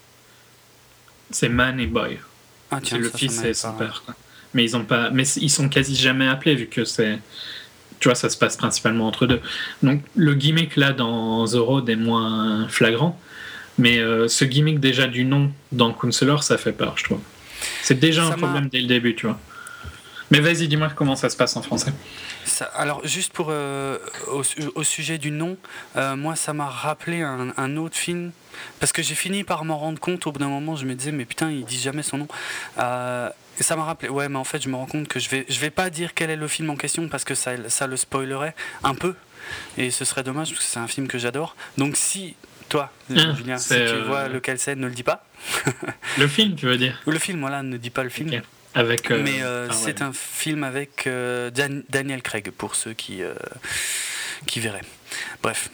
[1.31, 2.19] c'est Man et Boy
[2.71, 4.03] ah C'est tiens le ça, fils et son pas- père.
[4.05, 4.15] quoi.
[4.55, 7.19] Mais ils ont pas, mais ils sont quasi jamais appelés vu que c'est,
[8.01, 9.41] tu vois, ça se passe principalement entre deux.
[9.83, 13.19] Donc le gimmick là dans The Road est moins flagrant,
[13.77, 17.21] mais euh, ce gimmick déjà du nom dans Counselor, ça fait peur, je trouve.
[17.83, 19.39] C'est déjà Ça un problème dès le début, tu vois.
[20.31, 21.93] Mais vas-y, dis-moi comment ça se passe en français.
[22.45, 23.99] Ça- alors, juste pour euh,
[24.31, 25.57] au, su- au sujet du nom,
[25.97, 28.33] euh, moi, ça m'a rappelé un, un autre film
[28.79, 30.27] parce que j'ai fini par m'en rendre compte.
[30.27, 32.29] Au bout d'un moment, je me disais, mais putain, il dit jamais son nom.
[32.79, 34.11] Euh, et ça m'a rappelé.
[34.11, 36.13] Ouais, mais en fait, je me rends compte que je vais, je vais pas dire
[36.15, 38.55] quel est le film en question parce que ça, ça le spoilerait
[38.85, 39.15] un peu
[39.79, 41.57] et ce serait dommage parce que c'est un film que j'adore.
[41.79, 42.37] Donc, si
[42.69, 45.25] toi, Ah, Julien, si tu vois lequel c'est, ne le dis pas.
[46.19, 48.31] Le film, tu veux dire le film, voilà, ne dis pas le film.
[48.75, 49.11] Avec.
[49.11, 49.79] euh, Mais euh, ah ouais.
[49.83, 53.23] c'est un film avec euh, Dan- Daniel Craig, pour ceux qui,
[54.47, 54.85] qui verraient.
[55.43, 55.71] Bref.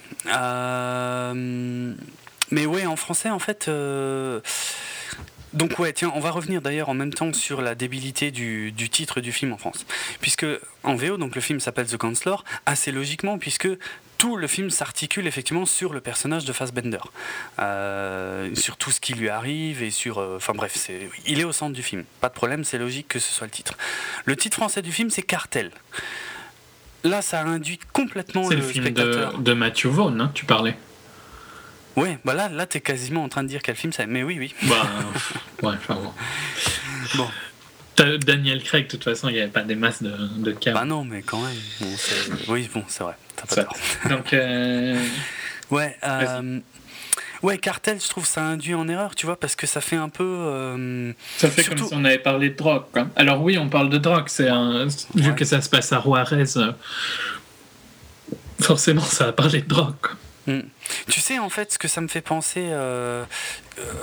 [2.51, 3.69] Mais ouais, en français, en fait.
[5.53, 8.89] donc ouais, tiens, on va revenir d'ailleurs en même temps sur la débilité du, du
[8.89, 9.85] titre du film en France.
[10.21, 10.45] Puisque
[10.83, 13.67] en VO, donc le film s'appelle The Counselor, assez logiquement, puisque
[14.17, 16.99] tout le film s'articule effectivement sur le personnage de Fassbender.
[17.59, 20.17] Euh, sur tout ce qui lui arrive et sur...
[20.19, 22.03] euh, Enfin bref, c'est, il est au centre du film.
[22.21, 23.73] Pas de problème, c'est logique que ce soit le titre.
[24.25, 25.71] Le titre français du film, c'est Cartel.
[27.03, 29.37] Là, ça induit complètement C'est le, le film spectateur.
[29.37, 30.75] de, de Matthew Vaughn, hein, tu parlais.
[31.95, 34.05] Ouais, bah là, là t'es quasiment en train de dire quel film c'est.
[34.07, 34.53] Mais oui, oui.
[34.63, 34.85] Bah,
[35.63, 36.11] ouais, enfin bon.
[37.15, 37.29] Bon.
[37.95, 40.73] T'as Daniel Craig, de toute façon, il n'y avait pas des masses de, de cas.
[40.73, 41.55] Bah non, mais quand même.
[41.79, 41.87] Bon,
[42.49, 43.15] oui, bon, c'est vrai.
[43.35, 43.63] T'as pas Ça.
[43.63, 43.75] tort.
[44.09, 44.99] Donc, euh,
[45.71, 46.59] Ouais, euh,
[47.41, 50.09] ouais, Cartel, je trouve ça induit en erreur, tu vois, parce que ça fait un
[50.09, 50.23] peu.
[50.23, 52.83] euh, ça fait Surtout- comme si on avait parlé de drogue.
[52.93, 53.07] Quoi.
[53.15, 54.85] Alors oui, on parle de drogue, c'est un...
[55.15, 55.35] vu Ouais.
[55.35, 56.71] que ça se passe à Juarez, euh,
[58.61, 59.95] forcément ça a parlé de drogue.
[60.01, 60.11] quoi.
[60.47, 60.61] hmm.
[61.09, 63.25] Tu sais, en fait, ce que ça me fait penser euh,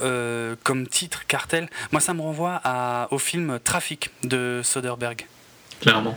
[0.02, 5.26] euh, comme titre Cartel, moi, ça me renvoie à, au film Trafic de Soderbergh.
[5.80, 6.16] Clairement.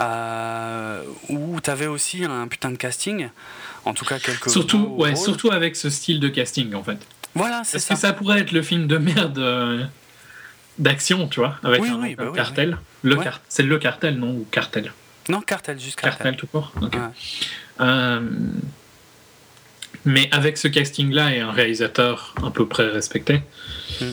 [0.00, 3.28] Où tu avais aussi un putain de casting,
[3.84, 4.50] en tout cas quelques.
[4.50, 6.98] Surtout, ouais, surtout avec ce style de casting en fait.
[7.34, 7.94] Voilà, c'est ça.
[7.94, 9.88] que ça pourrait être le film de merde
[10.80, 12.78] d'action, tu vois, avec un, bah cartel.
[13.02, 13.16] Le
[13.48, 14.92] c'est le cartel, non Ou cartel
[15.28, 16.18] Non, cartel, juste cartel.
[16.18, 16.72] Cartel tout court.
[17.80, 18.20] Euh,
[20.04, 23.42] mais avec ce casting-là et un réalisateur à peu près respecté,
[24.00, 24.04] mm.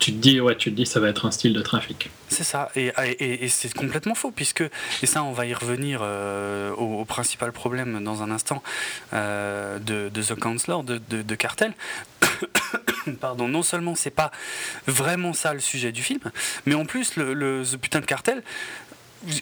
[0.00, 2.10] Tu te dis, ouais, tu te dis, ça va être un style de trafic.
[2.28, 4.64] C'est ça, et, c'est complètement faux, puisque,
[5.02, 8.62] et ça, on va y revenir euh, au, principal problème dans un instant
[9.12, 11.74] euh, de, The Counselor, de, Cartel.
[13.20, 14.30] Pardon, non seulement c'est pas
[14.86, 16.20] vraiment ça le sujet du film,
[16.66, 18.42] mais en plus, le, ce putain de cartel,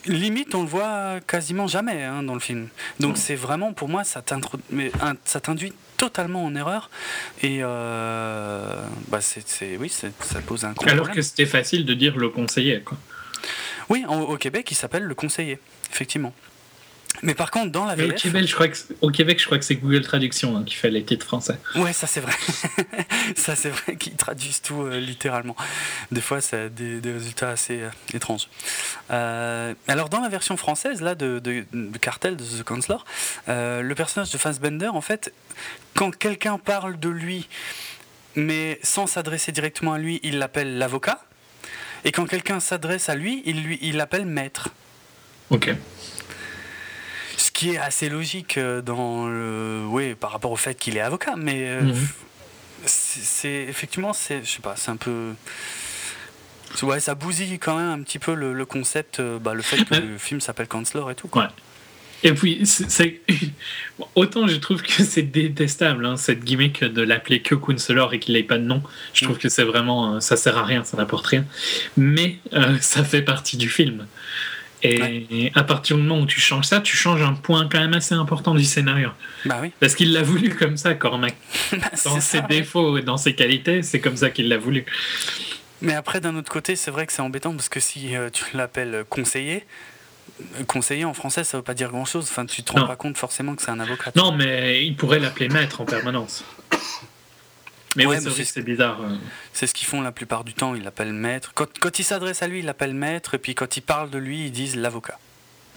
[0.06, 2.68] limite on le voit quasiment jamais hein, dans le film.
[3.00, 6.90] Donc c'est vraiment pour moi ça t'induit totalement en erreur
[7.42, 10.08] et euh, bah c'est oui ça
[10.46, 12.96] pose un alors que c'était facile de dire le conseiller quoi.
[13.88, 15.58] Oui, au Québec il s'appelle le conseiller
[15.90, 16.34] effectivement.
[17.22, 18.12] Mais par contre, dans la VF...
[18.12, 20.74] Au Québec, je crois que, au Québec, je crois que c'est Google Traduction hein, qui
[20.74, 21.58] fait les titres français.
[21.76, 22.32] Ouais, ça c'est vrai.
[23.36, 25.56] ça c'est vrai qu'ils traduisent tout euh, littéralement.
[26.12, 28.48] Des fois, ça a des, résultats assez euh, étranges.
[29.10, 31.64] Euh, alors, dans la version française là, de, de,
[31.98, 33.04] Cartel, de The Counselor,
[33.46, 35.32] le personnage de Fassbender, en fait,
[35.94, 37.48] quand quelqu'un parle de lui,
[38.36, 41.24] mais sans s'adresser directement à lui, il l'appelle l'avocat.
[42.04, 44.68] Et quand quelqu'un s'adresse à lui, il lui il l'appelle maître.
[45.50, 45.74] Ok
[47.59, 51.34] qui est assez logique euh, dans le, oui, par rapport au fait qu'il est avocat,
[51.36, 52.06] mais euh, mhm.
[52.84, 55.32] c'est effectivement, c'est, je sais pas, c'est un peu.
[56.82, 59.94] Ouais, ça bousille quand même un petit peu le, concept, euh, bah, le fait que
[59.96, 61.26] le film s'appelle Counselor et tout.
[61.26, 61.48] Quoi.
[62.22, 63.22] Et puis, c'est,
[64.14, 68.34] autant je trouve que c'est détestable, hein, cette gimmick de l'appeler que Counselor et qu'il
[68.34, 68.84] n'ait pas de nom.
[69.14, 69.40] Je trouve mm.
[69.40, 71.44] que c'est vraiment, ça sert à rien, ça n'apporte rien.
[71.96, 72.36] Mais
[72.80, 74.06] ça fait partie du film.
[74.82, 77.94] Et à partir du moment où tu changes ça, tu changes un point quand même
[77.94, 79.10] assez important du scénario.
[79.44, 79.72] Bah oui.
[79.80, 81.34] Parce qu'il l'a voulu comme ça, Cormac.
[81.72, 84.84] Bah, dans ses défauts et dans ses qualités, c'est comme ça qu'il l'a voulu.
[85.80, 88.44] Mais après, d'un autre côté, c'est vrai que c'est embêtant parce que si euh, tu
[88.56, 89.64] l'appelles conseiller,
[90.40, 92.26] euh, conseiller en français, ça veut pas dire grand chose.
[92.30, 94.12] Enfin, tu te rends pas compte forcément que c'est un avocat.
[94.16, 96.44] Non, mais il pourrait l'appeler maître en permanence.
[97.99, 99.03] Mais ouais, c'est bizarre.
[99.03, 99.16] Euh.
[99.53, 101.51] C'est ce qu'ils font la plupart du temps, ils l'appellent maître.
[101.55, 104.18] Quand, quand ils s'adressent à lui, ils l'appellent maître, et puis quand ils parlent de
[104.18, 105.18] lui, ils disent l'avocat.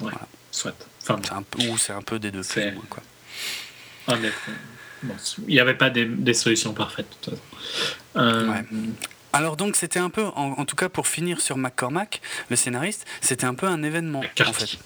[0.02, 0.12] Ouais,
[0.52, 0.76] soit.
[1.02, 2.44] Enfin, un peu, ou c'est un peu des deux.
[2.44, 2.76] C'est...
[2.90, 3.02] quoi.
[5.04, 5.16] Bon,
[5.48, 7.44] il n'y avait pas des, des, solutions parfaites, de toute façon.
[8.18, 8.54] Euh,
[9.34, 13.46] Alors donc c'était un peu, en, tout cas pour finir sur McCormack, le scénariste, c'était
[13.46, 14.78] un peu un événement en fait.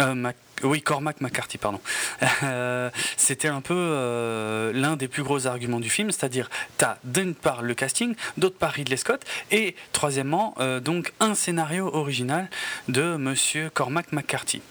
[0.00, 0.32] Euh,
[0.62, 1.80] oui, Cormac McCarthy, pardon.
[2.44, 6.98] Euh, c'était un peu euh, l'un des plus gros arguments du film, c'est-à-dire, tu as
[7.04, 12.48] d'une part le casting, d'autre part Ridley Scott, et troisièmement, donc un scénario original
[12.88, 14.62] de monsieur Cormac McCarthy.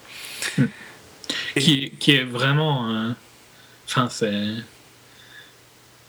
[0.57, 0.65] Hmm.
[1.57, 3.13] Qui, qui, est vraiment.
[3.86, 4.53] Enfin, c'est.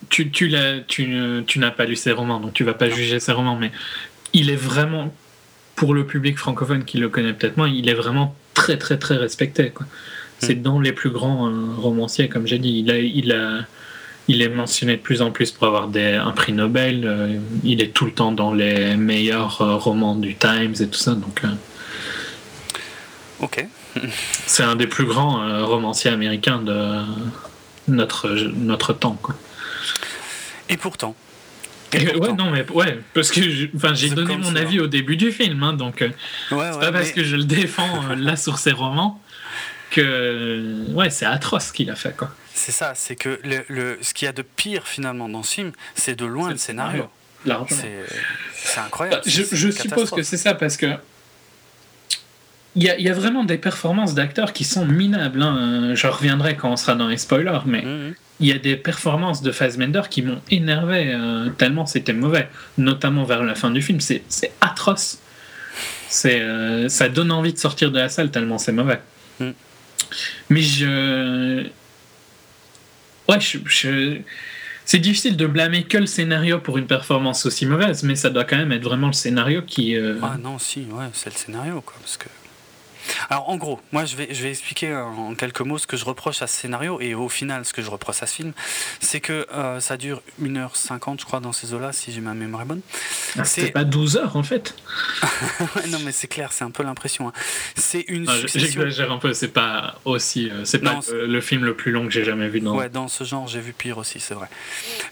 [0.08, 0.54] Tu, tu,
[0.86, 3.72] tu, tu n'as pas lu ses romans, donc tu vas pas juger ses romans, mais
[4.32, 5.12] il est vraiment,
[5.74, 9.16] pour le public francophone qui le connaît peut-être moins, il est vraiment très très très
[9.16, 9.70] respecté.
[9.70, 9.86] Quoi.
[10.38, 10.62] C'est mm.
[10.62, 12.80] dans les plus grands euh, romanciers, comme j'ai dit.
[12.80, 13.60] Il, a, il, a,
[14.28, 17.04] il est mentionné de plus en plus pour avoir des, un prix Nobel.
[17.06, 20.98] Euh, il est tout le temps dans les meilleurs euh, romans du Times et tout
[20.98, 21.14] ça.
[21.14, 21.42] Donc,
[23.40, 23.66] ok.
[24.46, 27.02] c'est un des plus grands romanciers américains de
[27.88, 29.18] notre, notre temps.
[29.20, 29.34] Quoi.
[30.68, 31.16] Et pourtant,
[31.94, 35.72] ouais, non, mais ouais, parce que j'ai donné mon avis au début du film, hein,
[35.72, 36.10] donc euh,
[36.50, 39.20] c'est pas parce que je le défends euh, là sur ses romans
[39.90, 42.30] que ouais, c'est atroce ce qu'il a fait quoi.
[42.54, 45.54] C'est ça, c'est que le, le, ce qu'il y a de pire finalement dans ce
[45.54, 47.08] film, c'est de loin le scénario.
[47.44, 49.22] C'est incroyable.
[49.24, 50.86] Bah, je, je suppose que c'est ça parce que
[52.76, 55.42] il y, a, y, a, vraiment des performances d'acteurs qui sont minables.
[55.42, 55.94] Hein.
[55.94, 58.76] Je reviendrai quand on sera dans les spoilers, mais mmh, mmh il y a des
[58.76, 63.82] performances de Fassbender qui m'ont énervé euh, tellement c'était mauvais, notamment vers la fin du
[63.82, 64.00] film.
[64.00, 64.22] C'est
[64.60, 65.18] atroce.
[66.08, 69.00] C'est euh, ça donne envie de sortir de la salle tellement c'est mauvais.
[69.40, 69.50] Mm.
[70.50, 71.66] Mais je.
[73.28, 74.20] Ouais, je,
[74.86, 78.44] c'est difficile de blâmer que le scénario pour une performance aussi mauvaise, mais ça doit
[78.44, 79.94] quand même être vraiment le scénario qui.
[79.94, 81.94] Euh, ah non, si, ouais, c'est le scénario, quoi.
[82.00, 82.28] Parce que
[83.30, 86.04] alors en gros, moi je vais, je vais expliquer en quelques mots ce que je
[86.04, 88.52] reproche à ce scénario et au final ce que je reproche à ce film,
[89.00, 92.66] c'est que euh, ça dure 1h50 je crois dans ces eaux-là si j'ai ma mémoire
[92.66, 92.80] bonne.
[93.38, 94.74] Ah, c'est pas 12 heures en fait.
[95.88, 97.28] non mais c'est clair, c'est un peu l'impression.
[97.28, 97.32] Hein.
[97.76, 101.92] C'est une J'exagère un peu, c'est pas aussi, euh, c'est pas le film le plus
[101.92, 102.60] long que j'ai jamais vu.
[102.60, 102.76] Non.
[102.76, 104.48] Ouais, dans ce genre j'ai vu pire aussi, c'est vrai.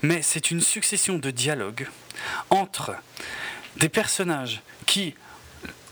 [0.03, 1.87] Mais c'est une succession de dialogues
[2.51, 2.93] entre
[3.77, 5.15] des personnages qui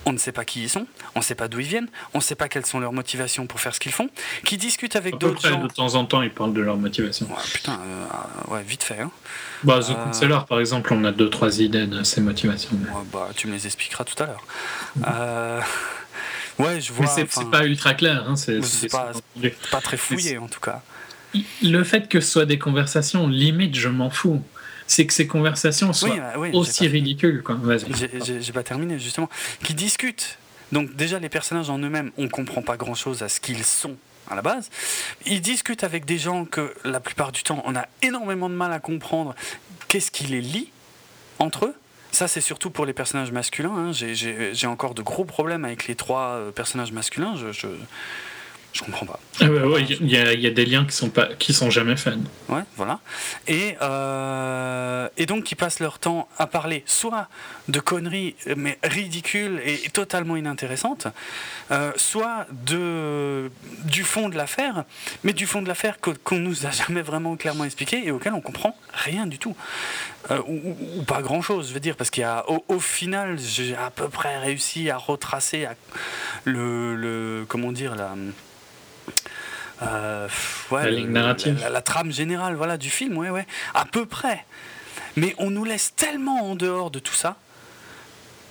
[0.07, 2.18] on ne sait pas qui ils sont, on ne sait pas d'où ils viennent, on
[2.18, 4.09] ne sait pas quelles sont leurs motivations pour faire ce qu'ils font,
[4.44, 5.62] qui discutent avec d'autres gens.
[5.62, 7.26] De temps en temps, ils parlent de leur motivation.
[7.26, 7.78] Ouais, putain,
[8.48, 9.00] ouais, vite fait.
[9.00, 9.11] Hein.
[9.62, 12.70] Bah, The Counselor, par exemple, on a deux, trois idées de ses motivations.
[13.12, 14.44] bah, tu me les expliqueras tout à l'heure.
[15.07, 15.61] euh...
[16.59, 17.07] Ouais, je vois.
[17.16, 18.24] Mais c'est pas ultra clair.
[18.28, 19.12] Hein, c'est pas,
[19.70, 20.82] pas, très fouillé, en tout cas.
[21.62, 24.40] Le fait que ce soit des conversations, limite, je m'en fous.
[24.87, 26.16] C'est que ces conversations soient
[26.53, 27.43] aussi ridicules.
[28.41, 29.28] J'ai pas terminé, justement.
[29.62, 30.39] Qui discutent.
[30.72, 33.97] Donc, déjà, les personnages en eux-mêmes, on comprend pas grand-chose à ce qu'ils sont
[34.30, 34.70] à la base.
[35.26, 38.72] Ils discutent avec des gens que la plupart du temps, on a énormément de mal
[38.72, 39.35] à comprendre
[39.89, 40.70] qu'est-ce qui les lie
[41.39, 41.74] entre eux.
[42.12, 43.74] Ça, c'est surtout pour les personnages masculins.
[43.76, 43.93] Hein.
[43.93, 47.35] J'ai encore de gros problèmes avec les trois euh, personnages masculins.
[47.37, 47.66] Je, je,
[48.74, 49.20] je comprends pas.
[49.40, 49.46] Ah
[49.78, 52.14] il y, a, des liens qui sont pas, qui sont jamais faits.
[52.48, 52.98] Ouais, voilà.
[53.46, 57.28] Et euh, et donc qui passent leur temps à parler soit
[57.68, 61.06] de conneries mais ridicules et totalement inintéressantes,
[61.70, 63.48] euh, soit de
[63.84, 64.84] du fond de l'affaire,
[65.22, 68.40] mais du fond de l'affaire qu'on nous a jamais vraiment clairement expliqué et auquel on
[68.40, 69.56] comprend rien du tout.
[70.30, 73.38] Euh, ou, pas grand chose, je veux dire, parce qu'il y a au, au final,
[73.38, 75.66] j'ai à peu près réussi à retracer
[76.44, 78.14] le, le comment dire la
[79.82, 80.28] euh,
[80.70, 81.66] la ligne narrative.
[81.70, 84.44] La, trame générale voilà, du film, ouais, ouais, à peu près.
[85.16, 87.36] Mais on nous laisse tellement en dehors de tout ça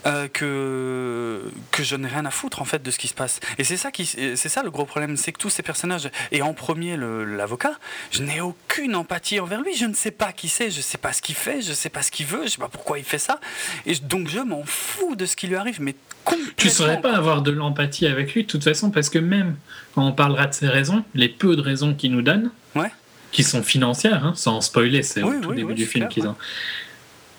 [0.06, 1.42] euh, que,
[1.72, 3.40] que je n'ai rien à foutre en fait de ce qui se passe.
[3.58, 6.42] Et c'est ça, qui, c'est ça le gros problème, c'est que tous ces personnages, et
[6.42, 7.74] en premier l'avocat,
[8.12, 10.98] je n'ai aucune empathie envers lui, je ne sais pas qui c'est, je ne sais
[10.98, 12.68] pas ce qu'il fait, je ne sais pas ce qu'il veut, je ne sais pas
[12.68, 13.40] pourquoi il fait ça,
[13.86, 16.54] et donc je m'en fous de ce qui lui arrive, mais complètement.
[16.58, 19.56] Tu ne saurais pas avoir de l'empathie avec lui de toute façon, parce que même
[19.96, 22.92] quand on parlera de ses raisons, les peu de raisons qu'il nous donne, ouais.
[23.32, 26.36] qui sont financières, hein, sans spoiler, c'est au tout début du film qu'ils ont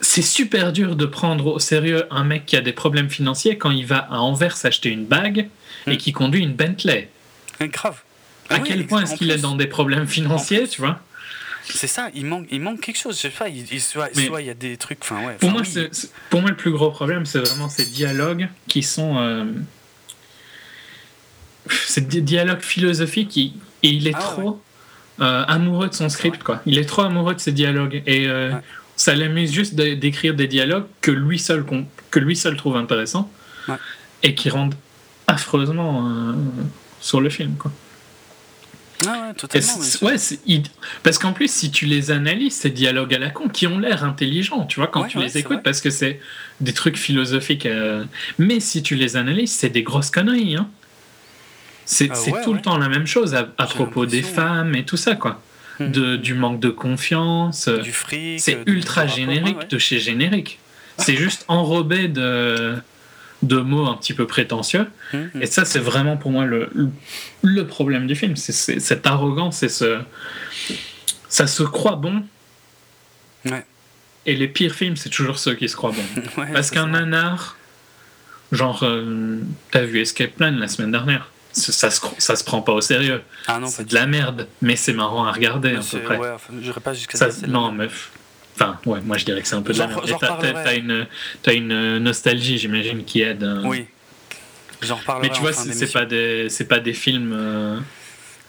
[0.04, 3.70] c'est super dur de prendre au sérieux un mec qui a des problèmes financiers quand
[3.70, 5.48] il va à Anvers acheter une bague
[5.86, 5.96] et hmm.
[5.96, 7.08] qui conduit une Bentley.
[7.60, 8.02] Grave.
[8.50, 11.00] À ah quel point est-ce qu'il est dans des problèmes financiers, tu vois?
[11.66, 13.16] c'est ça, il manque, il manque quelque chose.
[13.16, 14.98] Je sais pas, il, soit, il y a des trucs.
[15.00, 15.62] Enfin, ouais, pour, moi,
[16.30, 19.16] pour moi, le plus gros problème, c'est vraiment ces dialogues qui sont.
[19.18, 19.46] Euh,
[21.86, 23.38] ces dialogues philosophiques,
[23.82, 24.62] et il est ah, trop
[25.20, 26.60] euh, amoureux de son script, quoi.
[26.66, 28.02] Il est trop amoureux de ces dialogues.
[28.06, 28.52] Et euh,
[28.96, 31.64] ça l'amuse juste d'écrire des dialogues que lui seul,
[32.10, 33.30] que lui seul trouve intéressants
[34.22, 34.74] et qui rendent
[35.26, 36.32] affreusement euh,
[37.00, 37.54] sur le film.
[37.58, 37.72] Quoi.
[39.06, 39.78] Ah ouais, totalement.
[40.02, 40.16] Ouais,
[41.02, 44.04] parce qu'en plus, si tu les analyses, ces dialogues à la con, qui ont l'air
[44.04, 46.20] intelligents, tu vois, quand tu les écoutes, parce que c'est
[46.60, 47.66] des trucs philosophiques.
[47.66, 48.04] Euh,
[48.38, 50.56] mais si tu les analyses, c'est des grosses conneries.
[50.56, 50.68] Hein.
[51.84, 54.96] C'est ah tout le temps la même chose à, à propos des femmes et tout
[54.96, 55.42] ça, quoi
[55.80, 57.68] de, du manque de confiance.
[57.68, 58.40] Du fric.
[58.40, 60.58] C'est ultra générique de chez générique.
[60.98, 62.76] C'est juste enrobé de,
[63.42, 64.86] de mots un petit peu prétentieux.
[65.12, 65.42] Hum, hum.
[65.42, 66.70] Et ça, c'est vraiment pour moi le,
[67.42, 68.36] le problème du film.
[68.36, 70.00] C'est cette arrogance et ce.
[71.28, 72.22] Ça se croit bon.
[74.26, 76.22] Et les pires films, c'est toujours ceux qui se croient bons.
[76.52, 77.56] Parce qu'un nanar,
[78.52, 79.38] genre, euh,
[79.70, 83.22] t'as vu Escape Plan la semaine dernière ça se, ça se prend pas au sérieux.
[83.46, 86.18] Ah c'est de la merde, mais c'est marrant à regarder à peu près.
[86.18, 87.28] Ouais, enfin, pas jusqu'à ça.
[87.46, 87.88] Non, mais.
[88.56, 90.04] Enfin, ouais, moi je dirais que c'est un peu de la merde.
[90.62, 91.06] T'as une,
[91.46, 93.42] as une nostalgie, j'imagine, qui aide.
[93.42, 93.62] Hein.
[93.64, 93.86] Oui.
[94.82, 95.28] J'en reparlerai.
[95.28, 97.32] Mais tu vois, c'est pas, des, pas des films.
[97.34, 97.78] Euh,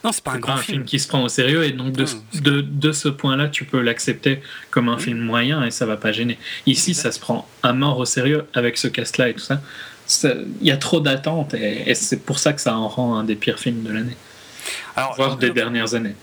[0.04, 0.84] non, c'est pas un grand film.
[0.84, 2.04] qui se prend au sérieux, et donc de,
[2.34, 4.40] de, de ce point-là, tu peux l'accepter
[4.70, 6.38] comme un film moyen et ça va pas gêner.
[6.66, 9.60] Ici, ça se prend à mort au sérieux avec ce cast-là et tout ça
[10.24, 13.36] il y a trop d'attentes et, c'est pour ça que ça en rend un des
[13.36, 14.16] pires films de l'année.
[15.16, 16.14] Voire des dernières années.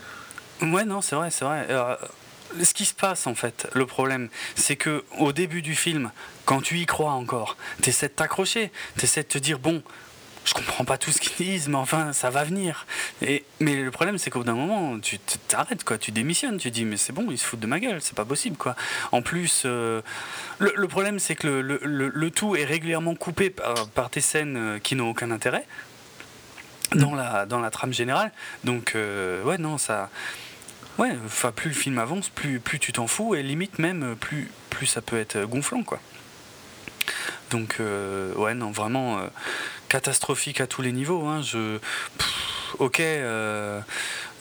[0.60, 1.66] Ouais, non, c'est vrai, c'est vrai.
[1.70, 1.94] Euh,
[2.62, 6.10] ce qui se passe en fait, le problème, c'est que au début du film,
[6.44, 9.82] quand tu y crois encore, tu essaies de t'accrocher, tu essaies de te dire bon,
[10.44, 12.86] je comprends pas tout ce qu'ils disent, mais enfin, ça va venir.
[13.22, 15.96] Et, mais le problème, c'est qu'au bout d'un moment, tu t'arrêtes, quoi.
[15.96, 18.26] Tu démissionnes, tu dis, mais c'est bon, ils se foutent de ma gueule, c'est pas
[18.26, 18.76] possible, quoi.
[19.12, 20.02] En plus, euh,
[20.58, 24.96] le, problème, c'est que le, tout est régulièrement coupé par, par des scènes euh, qui
[24.96, 25.66] n'ont aucun intérêt
[26.94, 28.30] dans la, dans la trame générale.
[28.64, 30.10] Donc, euh, ouais, non, ça.
[30.98, 34.50] Ouais, enfin, plus le film avance, plus, plus tu t'en fous, et limite même, plus,
[34.68, 36.00] plus ça peut être gonflant, quoi.
[37.50, 37.78] Donc,
[38.36, 39.20] ouais, non, vraiment
[39.94, 41.24] catastrophique à tous les niveaux.
[41.24, 41.40] Hein.
[41.42, 41.78] Je,
[42.80, 43.80] ok, euh,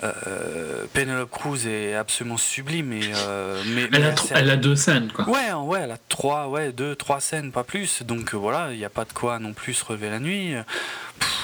[0.03, 5.11] euh, Penelope Cruz est absolument sublime, mais, euh, mais, elle, a elle, a deux scènes,
[5.13, 5.29] quoi.
[5.29, 8.01] Ouais, ouais, elle a trois, ouais, deux, trois scènes, pas plus.
[8.01, 10.55] Donc voilà, il n'y a pas de quoi non plus se relever la nuit.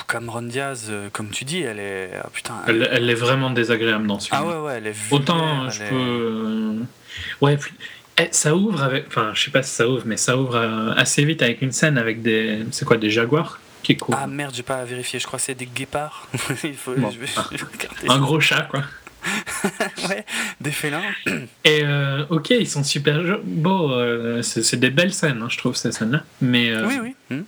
[0.07, 2.55] Cameron Diaz, comme tu dis, elle est, ah, putain.
[2.68, 4.41] Elle, elle, est vraiment désagréable dans ce film.
[4.43, 4.95] Ah ouais, ouais, elle est.
[5.12, 6.80] Autant je peux,
[7.41, 7.60] ouais,
[8.18, 9.05] Eh, ça ouvre avec.
[9.05, 11.72] Enfin, je sais pas si ça ouvre, mais ça ouvre euh, assez vite avec une
[11.72, 12.66] scène avec des.
[12.72, 13.60] C'est quoi, des jaguars?
[13.84, 16.27] Qui Ah merde, j'ai pas vérifié, je crois que c'est des guépards.
[16.63, 16.93] Il faut...
[16.95, 18.84] Bon, je vais- je vais regarder Un gros chat, quoi.
[20.09, 20.25] ouais,
[20.61, 21.01] des félins.
[21.65, 23.91] Et euh, ok, ils sont super beaux.
[23.91, 26.23] euh, c'est des belles scènes, hein, je trouve, ces scènes-là.
[26.41, 27.15] Mais euh, Oui, oui.
[27.38, 27.43] hmm.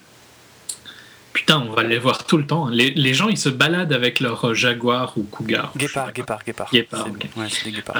[1.32, 2.67] putain, on va les voir tout le temps.
[2.67, 5.71] Les, les gens, ils se baladent avec leur jaguar ou cougar.
[5.77, 6.69] Guépard, guépard, guépard.
[6.71, 7.29] Guépard, C'est- ok.
[7.38, 7.95] Ouais, c'est des guépards.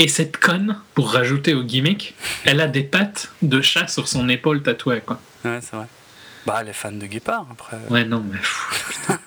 [0.00, 2.14] Et cette conne, pour rajouter au gimmick,
[2.44, 5.20] elle a des pattes de chat sur son épaule tatouée, quoi.
[5.44, 5.86] Ouais, c'est vrai.
[6.46, 7.76] Bah, les fans de guépard, après.
[7.90, 8.38] Ouais, non, mais.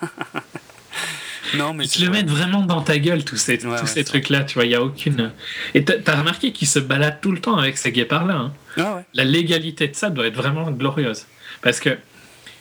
[1.54, 2.22] Non, mais Ils te le vrai.
[2.22, 4.68] mettent vraiment dans ta gueule, tous ces, Ouais, tous ouais, ces trucs-là, tu vois, il
[4.68, 5.32] n'y a aucune...
[5.74, 8.52] Et t'as remarqué qu'ils se baladent tout le temps avec ces guépards-là, hein.
[8.78, 9.04] Ouais.
[9.12, 11.26] La légalité de ça doit être vraiment glorieuse.
[11.60, 11.98] Parce que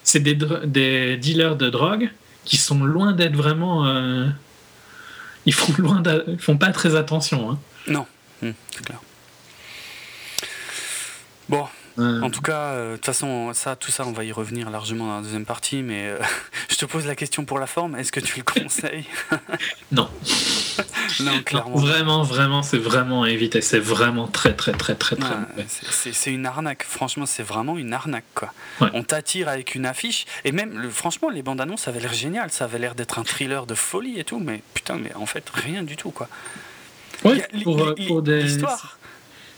[0.04, 2.10] c'est des, des dealers de drogue
[2.43, 3.88] qui sont loin d'être vraiment...
[3.88, 4.28] euh,
[5.45, 7.60] Ils font, loin ils font pas très attention, hein.
[7.88, 8.06] Non,
[8.41, 8.99] c'est clair.
[11.47, 11.66] Bon,
[11.98, 15.08] En tout cas, euh, de toute façon, ça, tout ça, on va y revenir largement
[15.08, 16.18] dans la deuxième partie, mais euh,
[16.70, 19.06] je te pose la question pour la forme, est-ce que tu le conseilles?
[19.92, 20.10] Non.
[21.20, 21.76] Non, non, clairement.
[21.76, 23.60] vraiment, vraiment, c'est vraiment à éviter.
[23.62, 25.66] C'est vraiment très, très, très, très, très mauvais.
[25.68, 28.54] c'est- une arnaque, franchement, c'est vraiment une arnaque quoi.
[28.80, 28.88] Ouais.
[28.94, 32.14] On t'attire avec une affiche, et même, le, franchement, les bandes annonces, ça avait l'air
[32.14, 35.26] génial, ça avait l'air d'être un thriller de folie et tout, mais putain, mais en
[35.26, 36.30] fait, rien du tout quoi.
[37.26, 38.42] Li- pour, euh, pour des...
[38.44, 38.98] L'histoire,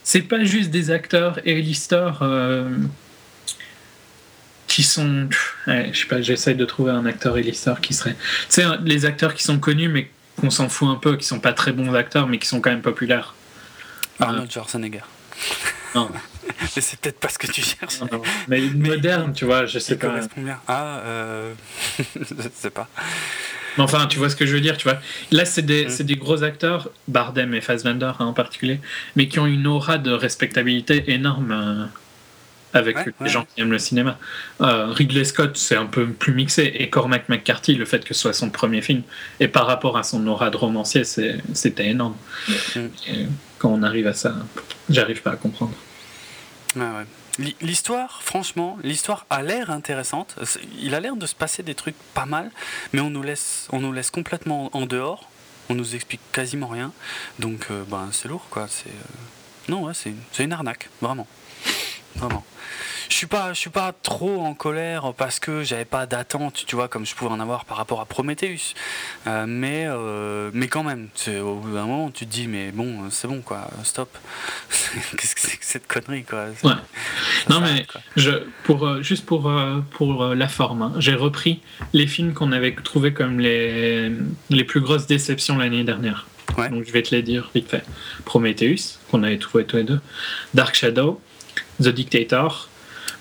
[0.04, 2.70] c'est pas juste des acteurs et l'histoire euh,
[4.68, 5.30] qui sont
[5.68, 8.16] ouais, je sais pas j'essaye de trouver un acteur et l'histoire qui serait
[8.50, 11.40] tu sais les acteurs qui sont connus mais qu'on s'en fout un peu qui sont
[11.40, 13.36] pas très bons acteurs mais qui sont quand même populaires
[14.20, 15.02] Arnold Schwarzenegger.
[15.96, 16.10] non,
[16.62, 18.00] Mais c'est peut-être pas ce que tu cherches.
[18.02, 18.22] non, non.
[18.48, 20.60] mais moderne tu vois je sais pas bien.
[20.68, 21.54] Ah, euh...
[22.00, 22.88] je sais pas.
[23.78, 25.00] Mais enfin tu vois ce que je veux dire tu vois
[25.32, 26.04] là c'est des, Mm.
[26.04, 28.80] des gros acteurs Bardem et Fassbender hein, en particulier
[29.16, 31.86] mais qui ont une aura de respectabilité énorme euh,
[32.76, 33.30] avec Ouais, les ouais.
[33.30, 34.18] gens qui aiment le cinéma.
[34.62, 36.72] Euh, Ridley Scott, c'est un peu plus mixé.
[36.80, 39.04] Et Cormac McCarthy, le fait que ce soit son premier film,
[39.40, 42.16] et par rapport à son aura de romancier, c'était énorme.
[42.76, 42.80] Mm.
[43.10, 43.28] Et
[43.60, 44.34] quand on arrive à ça,
[44.90, 45.74] j'arrive pas à comprendre.
[46.76, 46.84] Ouais.
[47.40, 50.36] L'hi- L'histoire, franchement, l'histoire a l'air intéressante.
[50.80, 52.52] Il a l'air de se passer des trucs pas mal,
[52.94, 53.68] mais on nous laisse,
[54.12, 55.30] complètement en dehors.
[55.70, 56.92] On nous explique quasiment rien.
[57.40, 58.68] Donc, euh, ben, c'est lourd, quoi.
[58.70, 61.26] C'est euh, non, ouais, c'est une arnaque, vraiment,
[62.16, 62.44] vraiment.
[63.10, 66.76] Je suis pas, je suis pas trop en colère parce que j'avais pas d'attente, tu
[66.76, 68.74] vois, comme je pouvais en avoir par rapport à Prometheus.
[69.28, 73.10] Euh, mais, euh, mais quand même, au bout d'un moment, tu te dis, mais bon,
[73.12, 74.10] c'est bon, quoi, stop.
[75.18, 76.46] Qu'est-ce que c'est que cette connerie, quoi?
[76.64, 76.72] Ouais.
[77.50, 78.02] Non, mais quoi.
[78.16, 78.32] je,
[78.64, 81.60] pour, euh, juste pour, euh, pour euh, la forme, hein, j'ai repris
[81.94, 84.12] les films qu'on avait trouvés comme les,
[84.50, 86.28] les plus grosses déceptions l'année dernière.
[86.58, 86.70] Ouais.
[86.70, 87.84] Donc je vais te les dire vite fait.
[88.26, 90.00] Prometheus, qu'on avait trouvé tous les deux.
[90.54, 91.20] Dark Shadow,
[91.82, 92.70] The Dictator,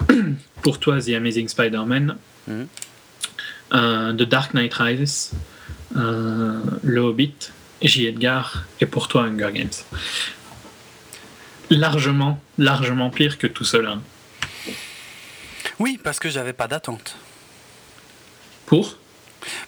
[0.62, 2.16] pour toi The Amazing Spider-Man,
[2.48, 2.66] Mhm.
[3.74, 5.30] euh, The Dark Knight Rises,
[5.96, 7.34] euh, Le Hobbit,
[7.82, 8.06] J.
[8.06, 9.70] Edgar, et pour toi Hunger Games.
[11.70, 13.98] Largement, largement pire que tout cela.
[15.78, 17.16] Oui, parce que j'avais pas d'attente.
[18.66, 18.98] Pour?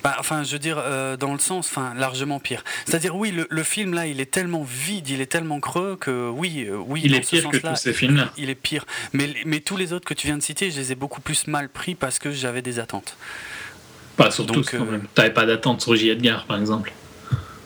[0.02, 2.62] Bah, enfin, je veux dire, euh, dans le sens, enfin, largement pire.
[2.86, 6.28] C'est-à-dire, oui, le, le film là, il est tellement vide, il est tellement creux que
[6.28, 7.02] oui, euh, oui.
[7.04, 8.30] Il est pire que tous ces films-là.
[8.36, 8.84] Il est pire.
[9.12, 11.46] Mais, mais tous les autres que tu viens de citer, je les ai beaucoup plus
[11.46, 13.16] mal pris parce que j'avais des attentes.
[14.16, 15.06] Pas sur Donc, tous quand euh, même.
[15.14, 16.10] T'avais pas d'attente sur J.
[16.10, 16.92] Edgar par exemple.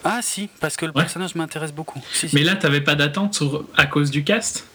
[0.03, 1.01] Ah si, parce que le Ouais.
[1.03, 2.01] personnage m'intéresse beaucoup.
[2.13, 2.35] Si, si.
[2.35, 3.65] Mais là, t'avais pas d'attente sur...
[3.75, 4.65] à cause du cast?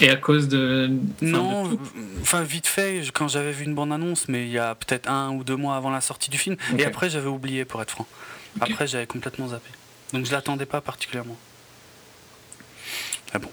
[0.00, 0.90] Et à cause de.
[1.22, 1.78] Non,
[2.22, 5.44] enfin vite fait, quand j'avais vu une bande-annonce, mais il y a peut-être un ou
[5.44, 8.06] deux mois avant la sortie du film, et après j'avais oublié pour être franc.
[8.60, 9.68] Après j'avais complètement zappé.
[10.12, 11.36] Donc je l'attendais pas particulièrement.
[13.32, 13.48] Ah bon.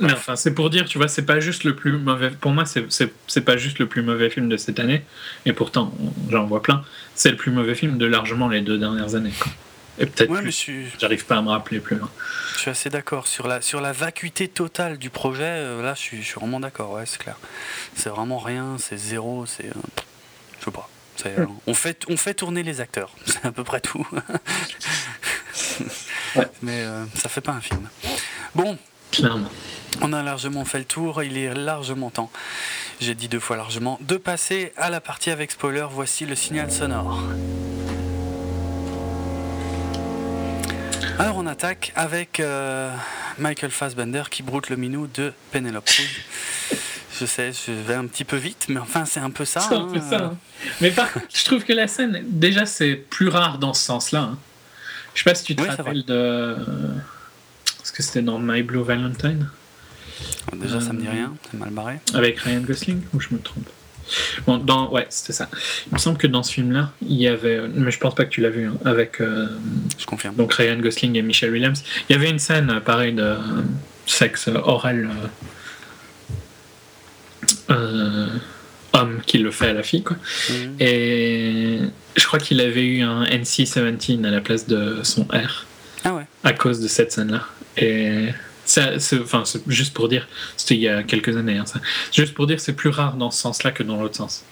[0.00, 2.30] Mais enfin, c'est pour dire, tu vois, c'est pas juste le plus mauvais.
[2.30, 5.04] Pour moi, c'est- pas juste le plus mauvais film de cette année.
[5.46, 5.94] Et pourtant,
[6.30, 6.82] j'en vois plein.
[7.14, 9.32] C'est le plus mauvais film de largement les deux dernières années.
[9.38, 9.52] quoi.
[9.98, 12.10] Et peut-être Ouais, suis, J'arrive pas à me rappeler plus loin.
[12.54, 15.44] je suis assez d'accord sur la sur la vacuité totale du projet.
[15.44, 16.92] euh, là, je suis, je suis vraiment d'accord.
[16.92, 17.36] Ouais, c'est clair.
[17.94, 18.76] C'est vraiment rien.
[18.78, 19.46] C'est zéro.
[19.46, 19.72] C'est, euh,
[20.60, 20.88] je sais pas.
[21.26, 23.10] Euh, on fait on fait tourner les acteurs.
[23.24, 24.06] C'est à peu près tout.
[26.36, 26.48] Ouais.
[26.62, 27.88] Mais euh, ça fait pas un film.
[28.54, 28.76] Bon,
[29.12, 29.48] Clairement.
[30.00, 32.30] On a largement fait le tour, il est largement temps,
[33.00, 35.86] j'ai dit deux fois largement, de passer à la partie avec spoiler.
[35.88, 37.22] Voici le signal sonore.
[41.18, 42.94] Alors on attaque avec euh,
[43.38, 46.06] Michael Fassbender qui broute le minou de Penelope Cruz.
[47.20, 49.60] Je sais, je vais un petit peu vite, mais enfin c'est un peu ça.
[49.70, 50.20] Un hein, peu ça.
[50.20, 50.36] euh, hein.
[50.80, 54.20] Mais par contre, je trouve que la scène, déjà, c'est plus rare dans ce sens-là.
[54.22, 54.38] hein.
[55.14, 56.56] Je sais pas si tu te Oui, rappelles de.
[57.94, 59.48] que c'était dans My Blue Valentine?
[60.54, 62.00] Déjà, ça me dit rien, c'est mal barré.
[62.14, 63.68] Avec Ryan Gosling ou je me trompe?
[64.46, 65.48] Bon, dans, ouais, c'était ça.
[65.86, 68.30] Il me semble que dans ce film-là, il y avait, mais je pense pas que
[68.30, 69.18] tu l'as vu, hein, avec.
[69.18, 70.34] je confirme.
[70.34, 71.82] Donc Ryan Gosling et Michelle Williams.
[72.08, 73.36] Il y avait une scène, pareil, de
[74.06, 75.08] sexe oral.
[77.70, 78.28] Euh,
[78.92, 80.16] homme qui le fait à la fille, quoi.
[80.50, 80.76] Mhm.
[80.80, 81.78] Et
[82.16, 85.66] je crois qu'il avait eu un NC-17 à la place de son R.
[86.04, 86.26] Ah ouais.
[86.44, 87.44] À cause de cette scène-là.
[87.76, 88.28] Et
[88.64, 88.90] ça,
[89.20, 91.80] enfin, juste pour dire, c'était il y a quelques années, hein, ça.
[92.12, 94.44] Juste pour dire, c'est plus rare dans ce sens-là que dans l'autre sens.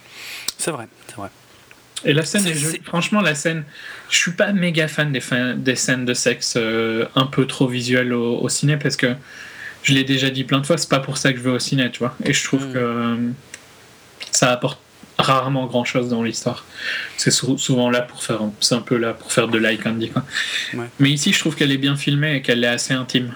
[0.58, 1.30] C'est vrai, c'est vrai.
[2.04, 2.44] Et la scène,
[2.84, 3.64] franchement, la scène,
[4.10, 5.22] je suis pas méga fan des,
[5.56, 9.14] des scènes de sexe euh, un peu trop visuelles au, ciné parce que
[9.82, 11.58] je l'ai déjà dit plein de fois, c'est pas pour ça que je vais au
[11.58, 12.16] ciné, tu vois.
[12.24, 12.72] Et je trouve hmm.
[12.72, 13.16] que euh,
[14.32, 14.80] ça apporte
[15.18, 16.64] rarement grand chose dans l'histoire.
[17.16, 20.24] C'est souvent là pour faire, c'est un peu là pour faire de like candy, quoi.
[20.98, 23.32] Mais ici, je trouve qu'elle est bien filmée et qu'elle est assez intime.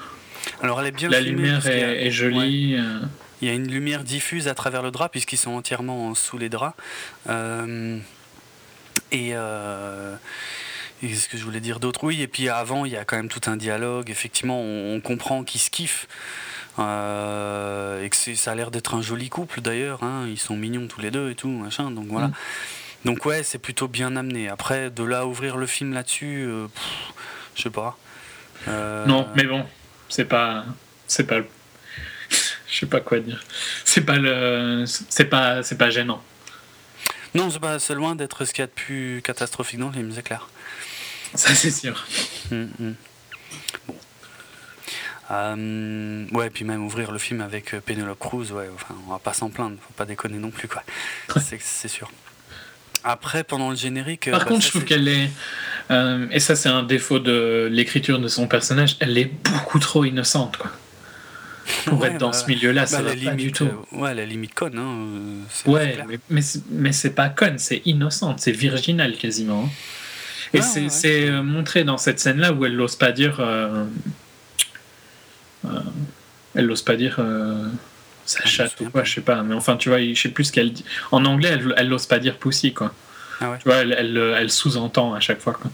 [0.62, 2.76] Alors elle est bien La lumière est, jolie.
[2.76, 3.00] Euh.
[3.42, 6.48] Il y a une lumière diffuse à travers le drap puisqu'ils sont entièrement sous les
[6.48, 6.76] draps.
[7.28, 7.98] Euh,
[9.12, 10.16] et, euh,
[11.02, 13.28] ce que je voulais dire d'autre Oui, et puis avant, il y a quand même
[13.28, 14.10] tout un dialogue.
[14.10, 16.08] Effectivement, on, comprend qu'ils se kiffent.
[16.78, 20.02] Euh, et que ça a l'air d'être un joli couple d'ailleurs.
[20.02, 20.26] Hein.
[20.28, 21.90] Ils sont mignons tous les deux et tout, machin.
[21.90, 22.28] Donc voilà.
[22.28, 22.34] Mm.
[23.04, 24.48] Donc ouais, c'est plutôt bien amené.
[24.48, 26.48] Après, de là ouvrir le film là-dessus,
[27.54, 27.98] je sais pas.
[28.66, 29.64] Non, mais bon,
[30.08, 30.64] c'est pas,
[31.06, 31.40] c'est pas,
[32.68, 33.42] je sais pas quoi dire.
[33.84, 36.22] C'est pas le, c'est pas, c'est pas gênant.
[37.34, 39.92] Non, c'est pas, c'est loin d'être ce qu'il y a de plus catastrophique dans le
[39.92, 40.48] film, c'est clair.
[41.34, 42.06] Ça, c'est sûr.
[42.50, 42.94] Hum.
[43.86, 43.96] Bon.
[45.30, 49.18] Euh, ouais, puis même ouvrir le film avec euh, Penelope Cruz, ouais, enfin, on va
[49.18, 50.82] pas s'en plaindre, faut pas déconner non plus, quoi.
[51.40, 52.10] c'est, sûr.
[53.04, 54.30] Après, pendant le générique.
[54.30, 55.30] Par bah, contre, je trouve qu'elle est.
[55.90, 60.04] Euh, et ça, c'est un défaut de l'écriture de son personnage, elle est beaucoup trop
[60.04, 60.70] innocente, quoi
[61.84, 63.64] pour être dans bah, ce milieu-là, ça bah, va pas du tout.
[63.64, 64.78] Euh, ouais, la limite conne.
[64.78, 65.98] Hein, euh, ouais,
[66.30, 69.64] mais, mais, c'est pas conne, c'est innocente, c'est virginal quasiment.
[69.64, 69.70] Hein.
[70.54, 73.40] Et c'est euh, montré dans cette scène-là où elle n'ose pas dire.
[76.54, 77.20] elle n'ose pas dire.
[78.26, 79.42] Sa ah, chatte ou quoi, je sais pas.
[79.42, 80.84] Mais enfin, tu vois, je sais plus ce qu'elle dit.
[81.12, 82.92] En anglais, elle n'ose pas dire pussy, quoi.
[83.40, 85.70] Ah tu vois, elle, elle, elle sous-entend à chaque fois, quoi.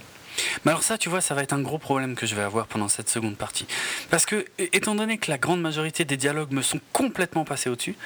[0.65, 2.67] Mais alors ça, tu vois, ça va être un gros problème que je vais avoir
[2.67, 3.67] pendant cette seconde partie.
[4.11, 7.97] Parce que, étant donné que la grande majorité des dialogues me sont complètement passés au-dessus,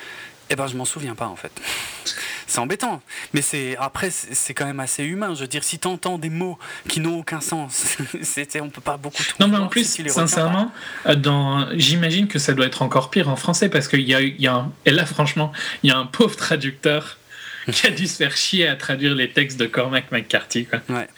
[0.50, 1.52] eh ben je m'en souviens pas en fait.
[2.48, 3.02] C'est embêtant,
[3.34, 5.34] mais c'est après c'est quand même assez humain.
[5.34, 6.56] Je veux dire, si tu entends des mots
[6.88, 9.20] qui n'ont aucun sens, c'était on peut pas beaucoup.
[9.40, 10.70] Non, mais en plus, sincèrement,
[11.16, 14.46] dans j'imagine que ça doit être encore pire en français parce qu'il y a, y
[14.46, 14.72] a un...
[14.84, 15.50] et là franchement,
[15.82, 17.18] il y a un pauvre traducteur
[17.72, 20.66] qui a dû se faire chier à traduire les textes de Cormac McCarthy.
[20.66, 20.80] Quoi.
[20.88, 21.08] Ouais.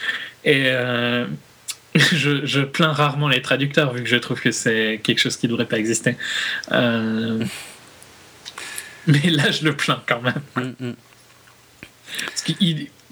[0.45, 1.27] Et euh,
[1.95, 5.53] je, plains rarement les traducteurs, vu que je trouve que c'est quelque chose qui ne
[5.53, 6.17] devrait pas exister.
[6.73, 7.45] Euh,
[9.25, 10.43] mais là, je le plains quand même.
[10.57, 10.95] Mm, mm.
[12.27, 12.53] Parce que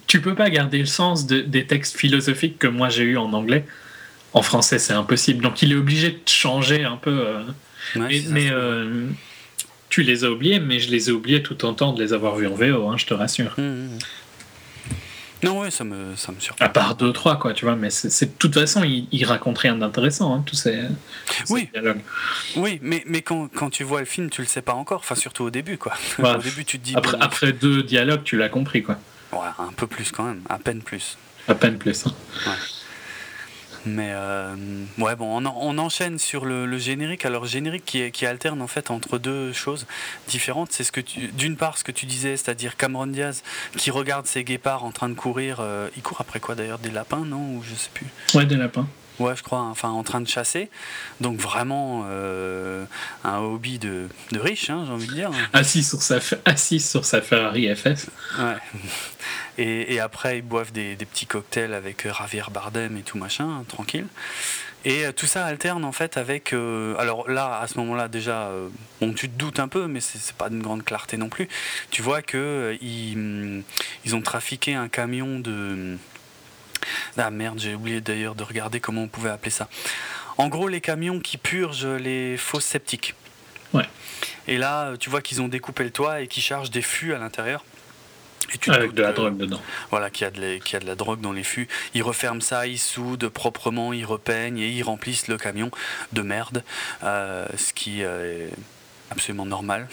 [0.06, 3.66] tu peux pas garder le sens des textes philosophiques que moi j'ai eu en anglais.
[4.32, 5.42] En français, c'est impossible.
[5.42, 7.26] Donc, il est obligé de changer un peu.
[7.26, 7.42] Euh,
[7.96, 8.50] mais,
[9.88, 12.36] tu les as oubliés, mais je les ai oubliés tout en temps de les avoir
[12.36, 13.54] vus en VO, hein, je te rassure.
[13.56, 13.98] Mm,
[15.42, 16.64] non, ouais, ça me, ça me surprend.
[16.64, 19.58] À part deux, trois, quoi, tu vois, mais c'est de toute façon, il, il raconte
[19.58, 20.80] rien d'intéressant, hein, tous ces,
[21.50, 21.68] oui.
[21.72, 22.00] dialogues.
[22.56, 25.14] Oui, mais, mais quand, quand, tu vois le film, tu le sais pas encore, enfin,
[25.14, 25.92] surtout au début, quoi.
[26.18, 26.94] au début, tu te dis.
[26.96, 28.96] Après, après deux dialogues, tu l'as compris, quoi.
[29.32, 31.18] Ouais, un peu plus quand même, à peine plus.
[31.48, 32.06] À peine plus.
[32.06, 32.12] Hein.
[32.46, 32.52] Ouais.
[33.86, 34.54] Mais euh,
[34.98, 37.24] ouais, bon, on, enchaîne sur le, générique.
[37.24, 39.86] Alors, générique qui, qui, alterne en fait entre deux choses
[40.28, 40.72] différentes.
[40.72, 41.00] C'est ce que
[41.32, 43.42] d'une part, ce que tu disais, c'est-à-dire Cameron Diaz
[43.76, 45.58] qui regarde ses guépards en train de courir.
[45.60, 47.62] Euh, il court après quoi d'ailleurs Des lapins, non?
[47.62, 48.06] Je sais plus.
[48.34, 48.88] Ouais, des lapins.
[49.18, 50.68] Ouais, je crois, enfin en train de chasser.
[51.20, 52.84] Donc vraiment euh,
[53.24, 55.30] un hobby de, de riche, hein, j'ai envie de dire.
[55.52, 58.08] Assis sur sa, assis sur sa Ferrari FS.
[58.38, 58.56] Ouais.
[59.58, 63.16] Et, et après, ils boivent des, des, petits cocktails avec euh, Javier Bardem et tout
[63.16, 64.06] machin, tranquille.
[64.84, 66.52] Et euh, tout ça alterne en fait avec.
[66.52, 68.50] alors là, à ce moment-là, déjà,
[69.00, 71.48] bon, tu te doutes un peu, mais c'est pas d'une grande clarté non plus.
[71.90, 73.62] Tu vois que ils,
[74.04, 75.96] ils ont trafiqué un camion de
[77.16, 79.68] ah merde, j'ai oublié d'ailleurs de regarder comment on pouvait appeler ça.
[80.38, 83.14] En gros, les camions qui purgent les fausses sceptiques.
[83.72, 83.88] Ouais.
[84.48, 87.18] Et là, tu vois qu'ils ont découpé le toit et qu'ils chargent des fûts à
[87.18, 87.64] l'intérieur.
[88.68, 89.60] Avec de la drogue dedans.
[89.90, 91.68] Voilà, qu'il y, a de y a de la drogue dans les fûts.
[91.94, 95.70] Ils referment ça, ils soudent proprement, ils repeignent et ils remplissent le camion
[96.12, 96.62] de merde.
[97.02, 98.48] Euh, ce qui euh,
[99.10, 99.88] absolument normal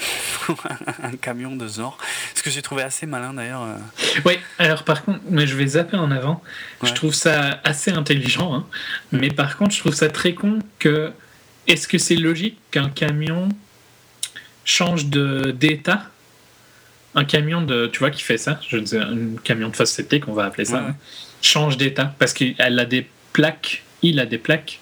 [1.03, 1.97] un camion de Zor.
[2.35, 3.63] Ce que j'ai trouvé assez malin d'ailleurs.
[3.63, 3.77] Euh.
[4.25, 6.41] Oui, alors par contre, mais je vais zapper en avant.
[6.83, 8.65] Je trouve ça assez intelligent, hein.
[9.11, 11.11] mais par contre, je trouve ça très con que
[11.67, 13.49] est-ce que c'est logique qu'un camion
[14.65, 16.09] change de d'état?
[17.15, 20.27] Un camion de, tu vois, qui fait ça, je sais, un camion de phase septique,
[20.27, 20.95] on va appeler ça, hein,
[21.43, 24.79] change d'état parce qu'elle a des plaques, il a des plaques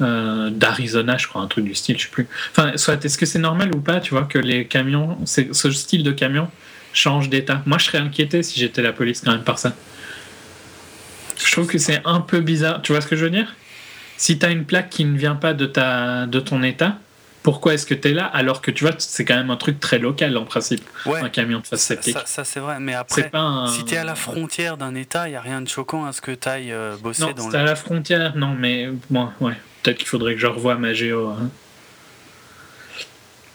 [0.00, 2.26] euh, d'Arizona, je crois, un truc du style, je sais plus.
[2.50, 6.02] Enfin, soit, est-ce que c'est normal ou pas, tu vois, que les camions, ce style
[6.02, 6.48] de camion
[6.92, 7.62] change d'état?
[7.66, 9.74] Moi, je serais inquiété si j'étais la police quand même par ça.
[11.44, 12.82] Je trouve que c'est un peu bizarre.
[12.82, 13.54] Tu vois ce que je veux dire?
[14.16, 16.98] Si tu as une plaque qui ne vient pas de, ta, de ton état,
[17.44, 19.78] pourquoi est-ce que tu es là alors que tu vois, c'est quand même un truc
[19.78, 22.16] très local en principe, un camion de face septique.
[22.16, 23.30] Ça, ça c'est vrai, mais après,
[23.68, 26.12] si tu es à la frontière d'un état, il n'y a rien de choquant à
[26.12, 27.56] ce que tu ailles euh, bosser non, dans le.
[27.56, 29.52] à la frontière, non, mais bon, ouais.
[29.82, 31.28] Peut-être qu'il faudrait que je revoie ma géo.
[31.28, 31.50] Hein.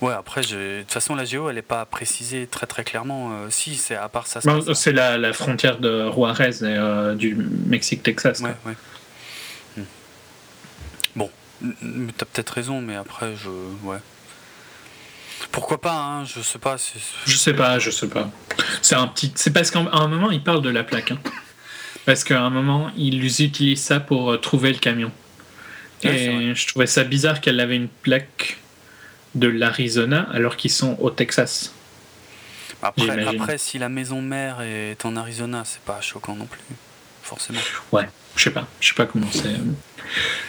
[0.02, 3.32] Ouais, après, de toute façon, la géo, elle n'est pas précisée très très clairement.
[3.32, 4.40] Euh, si, c'est à part ça.
[4.76, 8.42] c'est la, la, frontière de Juarez et euh, du Mexique-Texas.
[8.42, 8.76] Ouais, ouais.
[11.62, 13.50] T'as peut-être raison, mais après, je.
[13.84, 13.98] Ouais.
[15.52, 16.76] Pourquoi pas, hein, je sais pas.
[17.26, 18.30] Je sais pas, je sais pas.
[18.82, 19.32] C'est un petit.
[19.36, 21.12] C'est parce qu'à un moment, il parle de la plaque.
[21.12, 21.20] Hein.
[22.06, 25.12] Parce qu'à un moment, ils utilisent ça pour euh, trouver le camion.
[26.04, 28.58] Et je trouvais ça bizarre qu'elle avait une plaque
[29.36, 31.74] de l'Arizona alors qu'ils sont au Texas.
[32.82, 36.62] Après, après, si la maison mère est en Arizona, c'est pas choquant non plus,
[37.22, 37.60] forcément.
[37.92, 38.08] Ouais,
[38.40, 39.56] je sais pas, je sais pas comment c'est.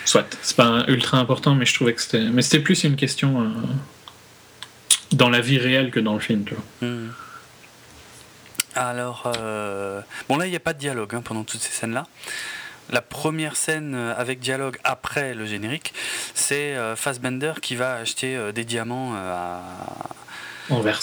[0.07, 2.21] Soit, c'est pas ultra important, mais je trouvais que c'était.
[2.21, 3.49] Mais c'était plus une question euh,
[5.13, 6.89] dans la vie réelle que dans le film, tu vois.
[6.89, 7.11] Hmm.
[8.75, 12.07] Alors, euh, bon là, il n'y a pas de dialogue hein, pendant toutes ces scènes-là
[12.91, 15.95] la première scène euh, avec dialogue après le générique,
[16.35, 19.63] c'est euh, Fassbender qui va acheter euh, des diamants à.
[20.71, 21.01] Anvers.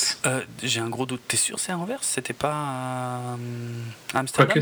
[0.63, 1.21] J'ai un gros doute.
[1.27, 3.37] T'es sûr c'est Anvers C'était pas à
[4.13, 4.61] Amsterdam?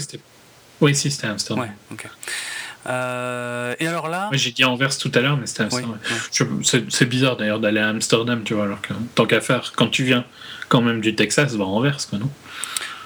[0.81, 1.65] Oui, si, c'était Amsterdam.
[1.65, 2.07] Ouais, ok.
[3.79, 4.29] et alors là.
[4.33, 5.97] J'ai dit Anvers tout à l'heure, mais c'était Amsterdam.
[6.89, 10.03] C'est bizarre d'ailleurs d'aller à Amsterdam, tu vois, alors que tant qu'à faire, quand tu
[10.03, 10.25] viens
[10.69, 12.29] quand même du Texas, va à Anvers, quoi, non?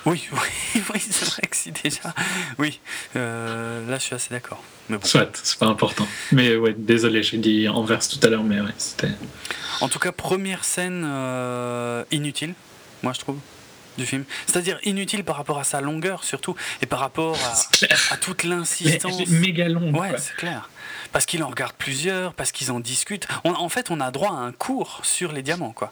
[0.05, 2.13] Oui, oui, oui c'est vrai que si déjà.
[2.57, 2.79] Oui,
[3.15, 4.63] euh, là je suis assez d'accord.
[4.89, 4.99] Bon.
[5.03, 6.07] Soit, c'est pas important.
[6.31, 9.11] Mais ouais, désolé, j'ai dit Anvers tout à l'heure, mais ouais, c'était.
[9.81, 12.53] En tout cas, première scène euh, inutile,
[13.03, 13.37] moi je trouve,
[13.99, 14.23] du film.
[14.47, 19.27] C'est-à-dire inutile par rapport à sa longueur surtout, et par rapport à, à toute l'insistance.
[19.27, 19.67] Méga.
[19.69, 20.69] Ouais, c'est clair.
[21.11, 23.27] Parce qu'il en regarde plusieurs, parce qu'ils en discutent.
[23.43, 25.91] en fait, on a droit à un cours sur les diamants, quoi.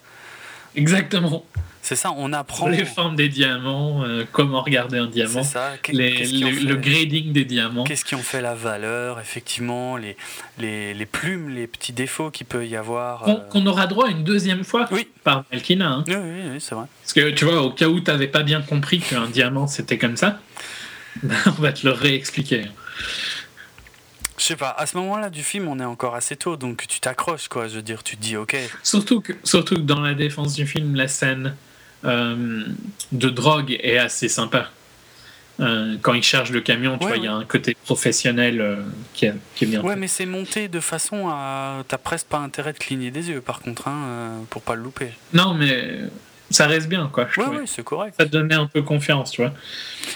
[0.76, 1.46] Exactement.
[1.88, 2.68] C'est ça, on apprend.
[2.68, 5.72] Les formes des diamants, euh, comment regarder un diamant, ça.
[5.88, 7.86] le grading des diamants.
[7.86, 10.18] Qu'est-ce qui en fait la valeur, effectivement, les,
[10.60, 13.24] les, plumes, les petits défauts qu'il peut y avoir.
[13.50, 15.08] Qu'on aura droit une deuxième fois oui.
[15.24, 15.88] par Melkina.
[15.88, 16.04] Hein.
[16.08, 16.88] Oui, oui, oui c'est vrai.
[17.04, 19.98] Parce que tu vois, au cas où tu n'avais pas bien compris qu'un diamant c'était
[19.98, 20.42] comme ça,
[21.24, 22.66] on va te le réexpliquer.
[24.38, 27.00] Je sais pas, à ce moment-là du film, on est encore assez tôt, donc tu
[27.00, 27.68] t'accroches, quoi.
[27.68, 28.56] Je veux dire, tu te dis, ok.
[28.84, 31.56] Surtout que, surtout que dans la défense du film, la scène
[32.06, 32.64] euh,
[33.12, 34.70] de drogue est assez sympa.
[35.60, 38.76] Euh, quand il charge le camion, tu vois, il y a un côté professionnel euh,
[39.16, 39.82] qui, est, qui, est, bien.
[39.82, 41.84] Ouais, mais c'est monté de façon à.
[41.88, 45.10] T'as presque pas intérêt de cligner des yeux, par contre, hein, pour pas le louper.
[45.34, 46.02] Non, mais
[46.50, 47.28] ça reste bien, quoi.
[47.38, 48.16] ouais, ouais, c'est correct.
[48.18, 49.54] Ça te donnait un peu confiance, tu vois.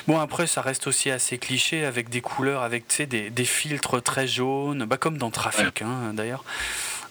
[0.08, 4.28] Bon, après, ça reste aussi assez cliché avec des couleurs, avec des, des filtres très
[4.28, 6.44] jaunes, bah, comme dans Trafic, hein, d'ailleurs.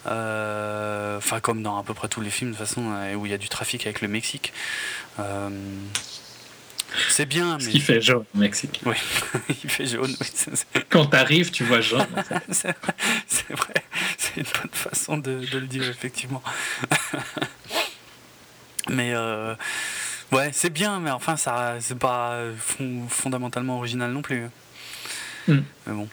[0.06, 3.26] Euh, enfin, comme dans à peu près tous les films, de toute façon, euh, où
[3.26, 4.52] il y a du trafic avec le Mexique.
[5.18, 5.50] Euh,
[7.08, 7.64] c'est bien, mais.
[7.64, 8.80] Ce qui fait jaune au Mexique.
[8.86, 8.96] Oui,
[9.62, 10.14] il fait jaune.
[10.20, 12.06] Oui, Quand t'arrives, tu vois jaune.
[12.50, 12.74] c'est
[13.52, 13.74] vrai,
[14.16, 16.42] c'est une bonne façon de, de, le dire, effectivement.
[18.88, 19.14] mais
[20.32, 22.38] ouais, c'est bien, mais enfin, ça, c'est pas
[23.08, 24.48] fondamentalement original non plus.
[25.48, 25.58] Mm.
[25.86, 26.08] Mais bon.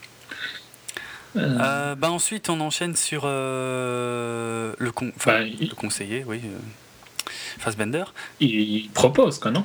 [1.36, 1.58] Euh.
[1.60, 6.40] Euh, bah ensuite, on enchaîne sur euh, le, con bah, le conseiller, oui,
[7.58, 8.04] Fassbender.
[8.40, 9.64] Il propose, quoi, non?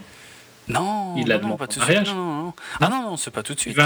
[0.68, 2.06] Non, il a non, pas tout de suite.
[2.06, 2.54] Non, non, non.
[2.80, 3.78] Ah non, non, c'est pas tout de suite.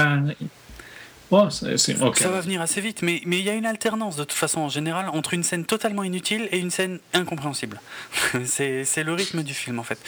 [2.16, 4.70] Ça va venir assez vite, mais il y a une alternance de toute façon en
[4.70, 7.80] général entre une scène totalement inutile et une scène incompréhensible.
[8.46, 10.00] c'est le rythme du film en fait.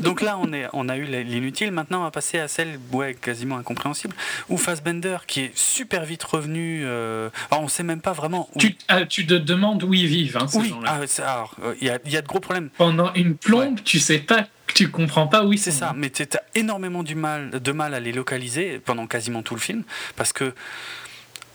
[0.00, 3.14] Donc là, on, est, on a eu l'inutile, maintenant on va passer à celle ouais,
[3.14, 4.14] quasiment incompréhensible,
[4.48, 8.58] où Fassbender, qui est super vite revenu, euh, alors on sait même pas vraiment où...
[8.58, 11.90] Tu, ah, tu te demandes où ils vivent, hein, oui, ah, alors euh, il y,
[11.90, 12.70] a, y, a, de gros problèmes.
[12.78, 16.42] Pendant une plombe, tu sais pas tu comprends pas ils C'est ça, mais tu as
[16.54, 19.82] énormément du mal, de mal à les localiser pendant quasiment tout le film,
[20.16, 20.54] parce que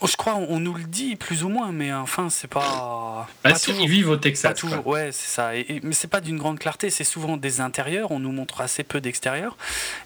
[0.06, 3.26] je crois on nous le dit plus ou moins, mais enfin c'est pas.
[3.42, 4.52] Bah, pas toujours, ils vivent au Texas.
[4.52, 5.56] Pas toujours, ouais, c'est ça.
[5.56, 6.90] Et, mais c'est pas d'une grande clarté.
[6.90, 8.12] C'est souvent des intérieurs.
[8.12, 9.56] On nous montre assez peu d'extérieur.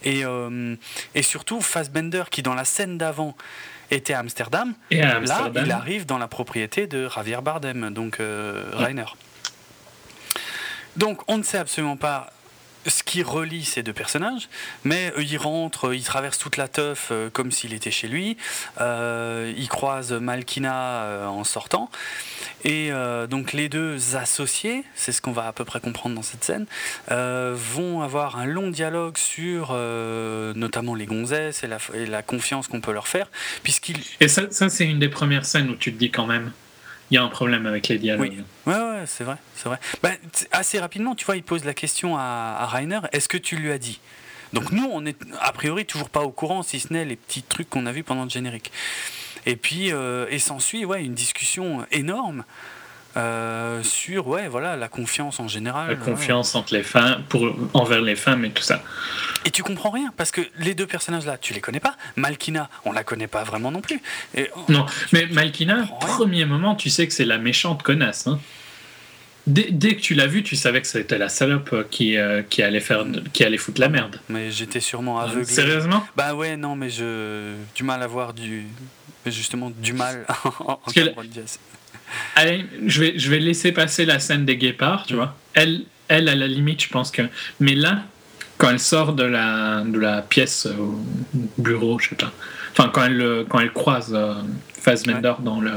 [0.02, 0.76] Et, euh,
[1.14, 3.36] et surtout Fassbender qui dans la scène d'avant
[3.90, 4.72] était à Amsterdam.
[4.90, 5.54] Et à Amsterdam.
[5.54, 9.04] Là, il arrive dans la propriété de Javier Bardem, donc euh, Rainer.
[10.96, 12.32] Donc on ne sait absolument pas
[12.86, 14.48] ce qui relie ces deux personnages,
[14.84, 18.36] mais euh, il rentre, il traverse toute la teuf euh, comme s'il était chez lui,
[18.80, 21.90] euh, il croise Malkina en sortant,
[22.64, 22.90] et
[23.28, 26.66] donc les deux associés, c'est ce qu'on va à peu près comprendre dans cette scène,
[27.08, 33.08] vont avoir un long dialogue sur notamment les gonzesses et la, confiance qu'on peut leur
[33.08, 33.28] faire,
[33.62, 34.00] puisqu'ils...
[34.20, 36.52] Et ça, ça c'est une des premières scènes où tu te dis quand même,
[37.12, 38.42] il y a un problème avec les dialogues.
[38.66, 39.78] Oui, ouais, ouais c'est vrai, c'est vrai.
[40.02, 40.12] Bah,
[40.50, 43.70] assez rapidement, tu vois, il pose la question à, à Rainer est-ce que tu lui
[43.70, 44.00] as dit?
[44.54, 47.42] Donc nous, on est a priori toujours pas au courant, si ce n'est les petits
[47.42, 48.72] trucs qu'on a vus pendant le générique.
[49.44, 52.44] Et puis, euh, et s'ensuit, ouais, une discussion énorme.
[53.16, 58.00] Euh, sur ouais voilà la confiance en général la confiance entre les femmes pour envers
[58.00, 58.82] les femmes et tout ça.
[59.44, 61.96] Et tu comprends rien parce que les deux personnages là tu les connais pas.
[62.16, 64.00] Malkina on la connaît pas vraiment non plus.
[64.34, 68.40] Et, oh, non mais Malkina premier moment tu sais que c'est la méchante connasse hein.
[69.48, 72.62] Dès, dès, que tu l'as vu, tu savais que c'était la salope qui, euh, qui,
[72.62, 74.20] allait faire, qui allait foutre la merde.
[74.28, 75.44] Mais j'étais sûrement aveuglé.
[75.44, 76.06] Sérieusement?
[76.16, 78.66] Bah ouais, non, mais je du mal à voir du
[79.26, 80.26] justement du mal
[80.60, 80.92] en, en
[82.36, 85.36] Allez, je vais, je vais laisser passer la scène des guépards, tu vois.
[85.54, 87.22] Elle, elle, à la limite, je pense que.
[87.60, 88.02] Mais là,
[88.58, 91.00] quand elle sort de la, de la pièce au
[91.58, 92.32] bureau, je sais pas.
[92.72, 94.34] Enfin, quand elle, quand elle croise euh,
[94.80, 95.72] Fassbender dans, le,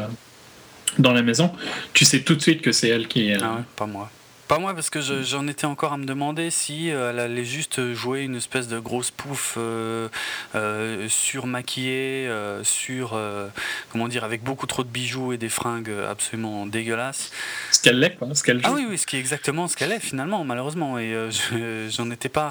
[0.98, 1.52] dans la maison,
[1.94, 3.38] tu sais tout de suite que c'est elle qui est.
[3.42, 4.10] Ah ouais, pas moi.
[4.48, 7.93] Pas moi, parce que j'en étais encore à me demander si euh, elle allait juste
[7.93, 10.08] jouer une espèce de grosse pouffe euh,
[10.54, 13.20] euh surmaquillée, euh, sur.
[13.91, 17.32] comment dire, avec beaucoup trop de bijoux et des fringues absolument dégueulasses.
[17.72, 18.28] Ce qu'elle est, quoi.
[18.36, 21.00] Ce qu'elle Ah oui, oui, ce qui est exactement ce qu'elle est, finalement, malheureusement.
[21.00, 21.30] Et
[21.89, 22.50] j'en étais pas.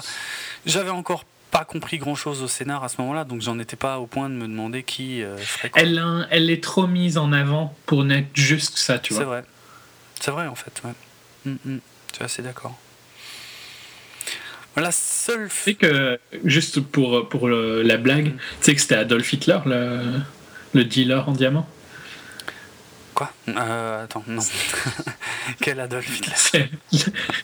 [0.65, 3.99] J'avais encore pas compris grand chose au scénar à ce moment-là, donc j'en étais pas
[3.99, 5.81] au point de me demander qui ferait quoi.
[5.81, 9.21] Elle, elle est trop mise en avant pour n'être juste ça, tu vois.
[9.21, 9.43] C'est vrai.
[10.19, 10.91] C'est vrai, en fait, ouais.
[11.45, 11.79] Mm, mm.
[12.13, 12.77] tu es assez d'accord.
[14.77, 15.47] La seule.
[15.49, 18.37] C'est que, juste pour, pour la blague, mm.
[18.37, 20.19] tu sais que c'était Adolf Hitler, le,
[20.73, 21.67] le dealer en diamant?
[23.13, 23.31] Quoi?
[23.47, 24.41] Euh, Attends, non.
[25.61, 26.69] Quel Adolf Hitler?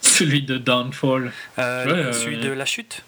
[0.01, 1.31] Celui de Downfall.
[1.57, 3.03] Euh, celui de La Chute?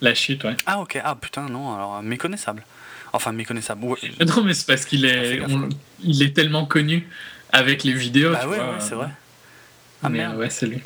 [0.00, 0.56] La Chute, ouais.
[0.66, 1.00] Ah, ok.
[1.04, 2.64] Ah, putain, non, alors méconnaissable.
[3.12, 3.86] Enfin, méconnaissable.
[4.26, 5.40] Non, mais c'est parce qu'il est,
[6.02, 7.08] il est tellement connu
[7.52, 8.32] avec les vidéos.
[8.32, 9.08] Bah ouais, ouais c'est vrai.
[10.02, 10.36] Ah merde.
[10.36, 10.82] ouais, c'est lui.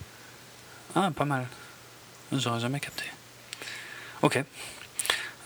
[0.95, 1.47] Ah, pas mal.
[2.33, 3.05] J'aurais jamais capté.
[4.23, 4.43] Ok.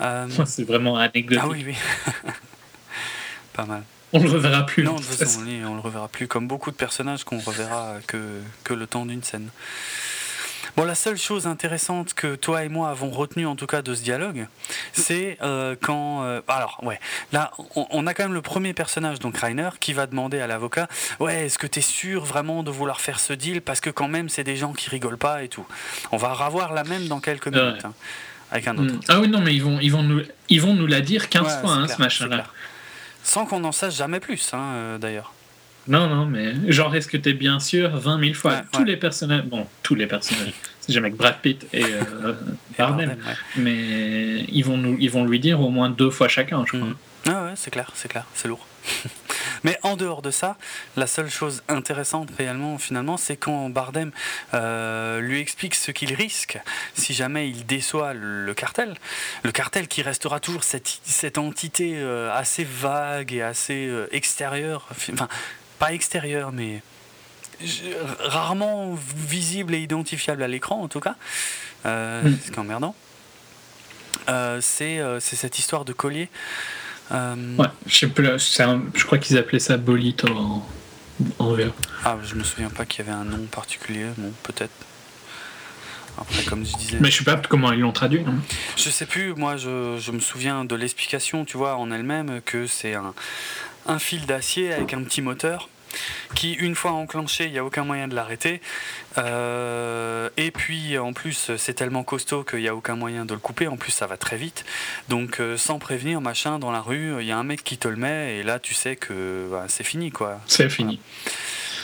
[0.01, 0.29] Euh...
[0.47, 1.41] C'est vraiment anecdotique.
[1.43, 1.75] Ah oui, oui.
[3.53, 3.83] pas mal.
[4.13, 4.85] On le reverra plus.
[4.85, 6.29] Non, de toute façon, on le reverra plus.
[6.29, 9.49] Comme beaucoup de personnages qu'on reverra que, que le temps d'une scène.
[10.77, 13.95] Bon, la seule chose intéressante que toi et moi avons retenue, en tout cas, de
[13.95, 14.47] ce dialogue,
[14.93, 16.23] c'est euh, quand.
[16.25, 17.01] Euh, alors, ouais,
[17.33, 20.87] là, on, a quand même le premier personnage, donc Rainer, qui va demander à l'avocat
[21.19, 23.63] Ouais, est-ce que tu es sûr vraiment de vouloir faire ce deal?
[23.63, 25.67] Parce que, quand même, c'est des gens qui rigolent pas et tout.
[26.13, 27.85] On va revoir la même dans quelques minutes.
[27.87, 27.95] Hein,
[28.51, 28.93] avec un autre.
[28.93, 29.01] Hmm.
[29.09, 31.61] Ah oui, non, mais ils vont, ils vont, nous, ils vont nous la dire 15
[31.63, 32.45] fois, hein, ce machin-là.
[33.23, 35.33] Sans qu'on en sache jamais plus, hein, euh, d'ailleurs.
[35.89, 38.63] Non, non, mais genre, est-ce que bien sûr 20 000 fois?
[38.73, 42.33] Tous les personnages, bon, tous les personnages, c'est jamais que Brad Pitt et euh,
[42.77, 43.17] Bardem,
[43.57, 46.89] mais ils vont, nous, ils vont lui dire au moins deux fois chacun, je crois.
[46.89, 46.97] Mm.
[47.29, 48.67] Ah ouais, c'est clair, c'est clair, c'est lourd.
[49.65, 50.57] Mais en dehors de ça,
[50.97, 54.13] la seule chose intéressante réellement, finalement, c'est quand Bardem
[54.55, 56.59] euh, lui explique ce qu'il risque
[56.95, 58.95] si jamais il déçoit le, cartel.
[59.43, 65.27] Le cartel qui restera toujours cette, cette entité euh, assez vague et assez extérieure, enfin,
[65.79, 66.83] pas extérieur, mais
[68.21, 71.17] rarement visible et identifiable à l'écran en tout cas,
[71.87, 72.39] euh, mm.
[72.43, 72.95] c'est emmerdant.
[74.29, 76.29] Euh, euh, c'est cette histoire de collier.
[77.13, 80.67] Euh, ouais, je, sais plus, je crois qu'ils appelaient ça bolito en,
[81.39, 81.57] en
[82.05, 84.73] Ah, je me souviens pas qu'il y avait un nom particulier, bon, peut-être.
[86.19, 86.97] Après, comme je disais.
[86.99, 88.25] Mais je sais pas comment ils l'ont traduit.
[88.25, 88.39] Non?
[88.77, 92.67] Je sais plus, moi je, je me souviens de l'explication, tu vois, en elle-même, que
[92.67, 93.13] c'est un,
[93.89, 95.69] un fil d'acier avec un petit moteur
[96.35, 98.61] qui, une fois enclenché, il n'y a aucun moyen de l'arrêter.
[99.17, 103.41] Euh, et puis, en plus, c'est tellement costaud qu'il n'y a aucun moyen de le
[103.41, 103.67] couper.
[103.67, 104.65] En plus, ça va très vite.
[105.09, 107.89] Donc, euh, sans prévenir, machin, dans la rue, il y a un mec qui te
[107.89, 110.41] le met, et là, tu sais que bah, c'est fini, quoi.
[110.47, 111.01] C'est fini.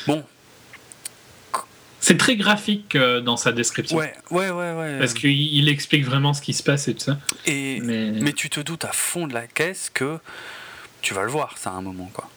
[0.06, 0.24] Bon,
[2.02, 3.96] c'est très graphique euh, dans sa description.
[3.96, 4.72] Ouais, ouais, ouais.
[4.72, 4.98] ouais.
[4.98, 7.16] Parce qu'il explique vraiment ce qui se passe et tout ça.
[7.46, 8.10] Et, mais...
[8.10, 10.18] mais tu te doutes à fond de la caisse que
[11.02, 12.28] tu vas le voir, ça, à un moment, quoi.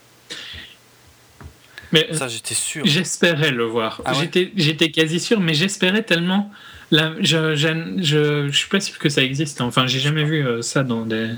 [1.91, 2.85] Mais ça, j'étais sûr.
[2.85, 4.01] J'espérais le voir.
[4.03, 6.51] Ah j'étais, j'étais quasi sûr, mais j'espérais tellement.
[6.91, 9.61] Là, je, je, je, je, suis pas sûr que ça existe.
[9.61, 11.29] Enfin, j'ai jamais vu euh, ça dans des.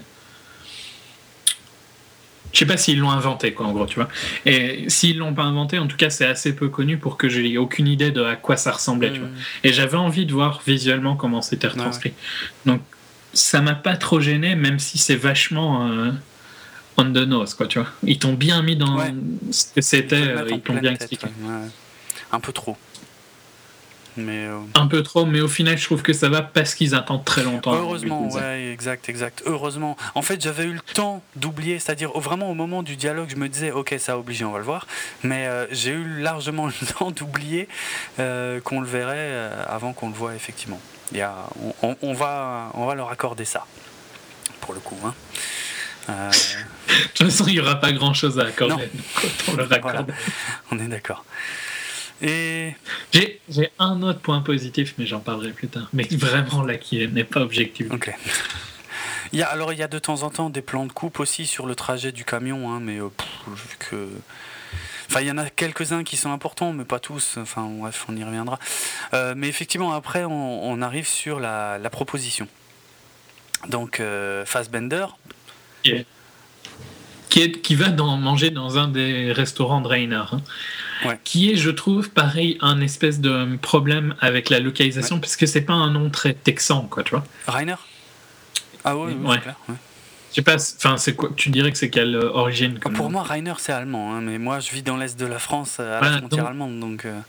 [2.54, 4.08] Je sais pas s'ils l'ont inventé, quoi, en gros, tu vois.
[4.46, 7.58] Et s'ils l'ont pas inventé, en tout cas, c'est assez peu connu pour que j'ai
[7.58, 9.30] aucune idée de à quoi ça ressemblait, tu vois.
[9.30, 9.66] Mm.
[9.66, 12.14] Et j'avais envie de voir visuellement comment c'était retranscrit.
[12.66, 12.82] Donc,
[13.34, 16.12] ça m'a pas trop gêné, même si c'est vachement euh,
[16.98, 17.90] on the nose, quoi, tu vois.
[18.04, 19.14] Ils t'ont bien mis dans Ouais.
[19.52, 21.28] ce que c'était, Ils euh, ils t'ont bien expliqué.
[21.28, 21.68] ouais.
[22.32, 22.76] Un peu trop.
[24.20, 26.96] Mais euh, Un peu trop, mais au final, je trouve que ça va parce qu'ils
[26.96, 27.74] attendent très longtemps.
[27.74, 29.44] de heureusement, ouais, exact, exact.
[29.46, 29.96] Heureusement.
[30.16, 33.48] En fait, j'avais eu le temps d'oublier, c'est-à-dire vraiment au moment du dialogue, je me
[33.48, 34.88] disais, ok, ça a obligé, on va le voir.
[35.22, 37.68] Mais euh, j'ai eu largement le temps d'oublier
[38.20, 40.80] euh, qu'on le verrait avant qu'on le voit effectivement.
[41.12, 43.68] Il y a, on, on- on va, on va leur accorder ça,
[44.62, 44.98] pour le coup.
[45.06, 45.14] hein.
[46.88, 48.90] De toute façon, il n'y aura pas grand chose à accorder.
[49.16, 50.14] Donc autant le
[50.72, 51.26] on est d'accord.
[52.22, 52.76] Et
[53.12, 55.88] J'ai j'ai un autre point positif, mais j'en parlerai plus tard.
[55.94, 57.88] Mais vraiment là, qui n'est pas objectif.
[57.92, 58.12] Ok.
[59.34, 61.20] Il y a, alors il y a de temps en temps des plans de coupe
[61.20, 64.10] aussi sur le trajet du camion, hein, mais euh, pff, que...
[65.10, 67.36] Enfin, il y en a quelques-uns qui sont importants, mais pas tous.
[67.38, 68.58] Enfin, bref, on y reviendra.
[69.14, 72.48] Euh, mais effectivement, après, on, on arrive sur la, la proposition.
[73.70, 75.06] Donc, euh, Fassbender,
[77.30, 80.16] qui, est- qui va dans, manger dans un des restaurants de Reiner.
[80.32, 80.42] hein.
[81.06, 81.20] Ouais.
[81.24, 85.62] Qui est, je trouve, pareil, un espèce de problème avec la localisation, parce que c'est
[85.62, 87.24] pas un nom très texan, quoi, tu vois.
[87.48, 87.76] Rainer?
[88.84, 89.40] Ah oui, oui, Ouais.
[89.40, 89.56] clair.
[90.38, 93.24] Sais pas, enfin, c'est quoi, tu dirais que c'est quelle euh, origine comme Pour moi,
[93.24, 96.10] Rainer, c'est allemand, hein, mais moi, je vis dans l'est de la France, à Voilà,
[96.12, 97.06] la frontière donc- allemande, donc...
[97.06, 97.20] euh,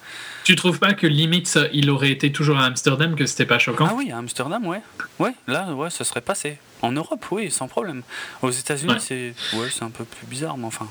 [0.45, 3.59] Tu trouves pas que limite, ça, il aurait été toujours à Amsterdam, que c'était pas
[3.59, 4.81] choquant Ah oui, à Amsterdam, ouais.
[5.19, 6.59] Ouais, là, ouais, ça serait passé.
[6.83, 8.03] En Europe, oui, sans problème.
[8.43, 8.99] Aux États-Unis, Ouais.
[9.01, 10.87] c'est ouais, c'est un peu plus bizarre, mais enfin.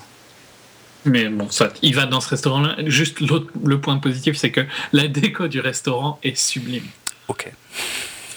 [1.06, 2.76] Mais bon, soit, il va dans ce restaurant-là.
[2.88, 6.84] Juste l'autre, le point positif, c'est que la déco du restaurant est sublime.
[7.30, 7.50] Ok.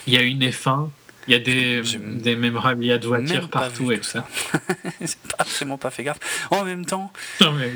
[0.06, 0.88] Il y a une F1,
[1.28, 4.26] il y a des, des mémorabilia de voitures partout et tout ça.
[5.00, 5.06] Pas-
[5.38, 6.18] absolument pas fait gaffe.
[6.50, 7.72] En même temps, Non, mais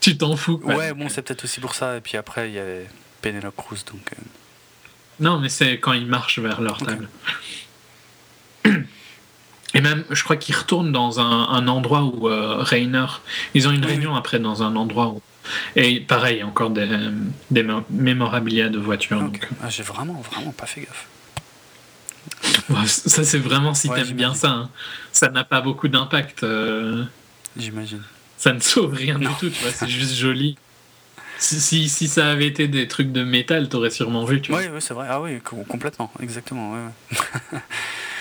[0.00, 0.58] tu t'en fous.
[0.58, 0.74] quoi.
[0.76, 1.96] ouais, bon, c'est peut-être aussi pour ça.
[1.96, 2.86] Et puis après, il y avait
[3.22, 4.00] Penelope Cruz, donc.
[4.12, 4.22] euh,
[5.20, 7.08] Non, mais c'est quand ils marchent vers leur table.
[9.74, 13.06] Et même, je crois qu'ils retournent dans un, un endroit où euh, Rainer.
[13.54, 15.22] Ils ont une Oui, réunion après dans un endroit où.
[15.76, 16.86] Et pareil, encore des,
[17.50, 19.20] des mé- mémorabilia de voitures.
[19.20, 21.06] donc, Ah, J'ai vraiment, vraiment pas fait gaffe.
[22.70, 24.50] Ouais, ça, c'est vraiment si Ouais, t'aimes bien ça.
[24.50, 24.70] hein.
[25.12, 26.42] Ça n'a pas beaucoup d'impact.
[26.44, 27.04] euh,
[27.56, 28.02] J'imagine.
[28.38, 29.30] ça ne sauve rien Non.
[29.30, 29.72] du tout, tu vois.
[29.72, 30.56] C'est juste joli.
[31.38, 34.60] Si, si, si ça avait été des trucs de métal, t'aurais sûrement vu, tu vois.
[34.60, 35.06] Oui, oui, c'est vrai.
[35.10, 36.72] Ah oui, co- complètement, exactement.
[36.72, 36.78] ouais,
[37.52, 37.58] ouais.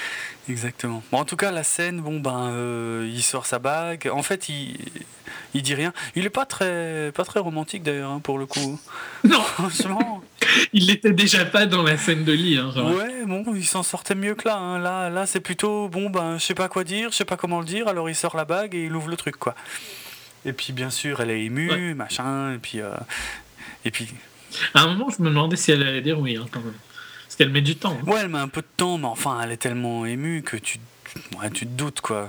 [0.50, 1.04] exactement.
[1.12, 4.10] Bon, en tout cas, la scène, bon ben, euh, il sort sa bague.
[4.12, 4.78] En fait, il,
[5.54, 5.94] il dit rien.
[6.16, 8.80] Il est pas très, pas très romantique d'ailleurs, hein, pour le coup.
[9.24, 10.24] Non, Franchement.
[10.74, 12.58] il l'était déjà pas dans la scène de lit.
[12.58, 12.72] Hein.
[12.76, 14.58] Ouais, bon, il s'en sortait mieux que là.
[14.58, 14.80] hein.
[14.80, 17.60] Là, là, c'est plutôt bon, ben, je sais pas quoi dire, je sais pas comment
[17.60, 17.88] le dire.
[17.88, 19.54] Alors il sort la bague et il ouvre le truc, quoi.
[20.44, 21.94] Et puis bien sûr, elle est émue, Ouais.
[21.94, 22.54] machin.
[22.56, 22.90] Et puis, euh,
[23.86, 24.08] et puis,
[24.74, 26.74] À un moment, je me demandais si elle allait dire oui, quand même.
[27.32, 27.98] Parce qu'elle met du temps.
[27.98, 28.10] hein.
[28.12, 30.80] Ouais, elle met un peu de temps, mais enfin, elle est tellement émue que tu,
[31.40, 32.28] ouais, tu te doutes, quoi.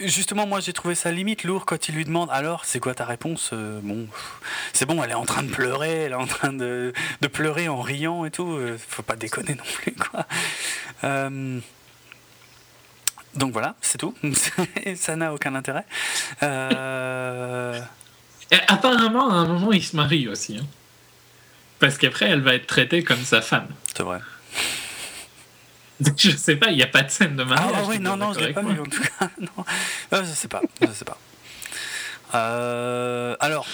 [0.00, 3.06] Justement, moi, j'ai trouvé ça limite lourd quand il lui demande alors, c'est quoi ta
[3.06, 4.06] réponse Euh, Bon,
[4.74, 6.92] c'est bon, elle est en train de pleurer, elle est en train de,
[7.22, 8.52] de pleurer en riant et tout.
[8.52, 10.26] euh, Faut pas déconner non plus, quoi.
[11.04, 11.58] Euh,
[13.34, 14.14] donc voilà, c'est tout.
[14.96, 15.86] ça n'a aucun intérêt.
[16.42, 17.80] Euh,
[18.50, 20.58] Et apparemment, à un moment, il se marie aussi.
[20.58, 20.66] hein.
[21.78, 23.66] Parce qu'après, elle va être traitée comme sa femme.
[23.96, 24.20] c'est vrai.
[26.16, 27.72] Je sais pas, il n'y a pas de scène de mariage.
[27.76, 29.28] ah oui, non, non, je l'ai pas vu en tout cas.
[29.40, 29.64] Non.
[30.10, 31.18] Ah, je sais pas, je sais pas.
[32.34, 33.66] Euh, alors.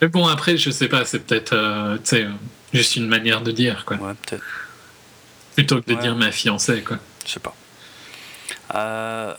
[0.00, 1.98] Mais bon, après, je sais pas, c'est peut-être euh,
[2.72, 3.96] juste une manière de dire, quoi.
[3.96, 4.44] ouais, peut-être.
[5.54, 6.00] Plutôt que de Ouais.
[6.02, 6.98] dire ma fiancée, quoi.
[7.26, 7.54] Je sais pas.
[8.74, 9.34] Euh,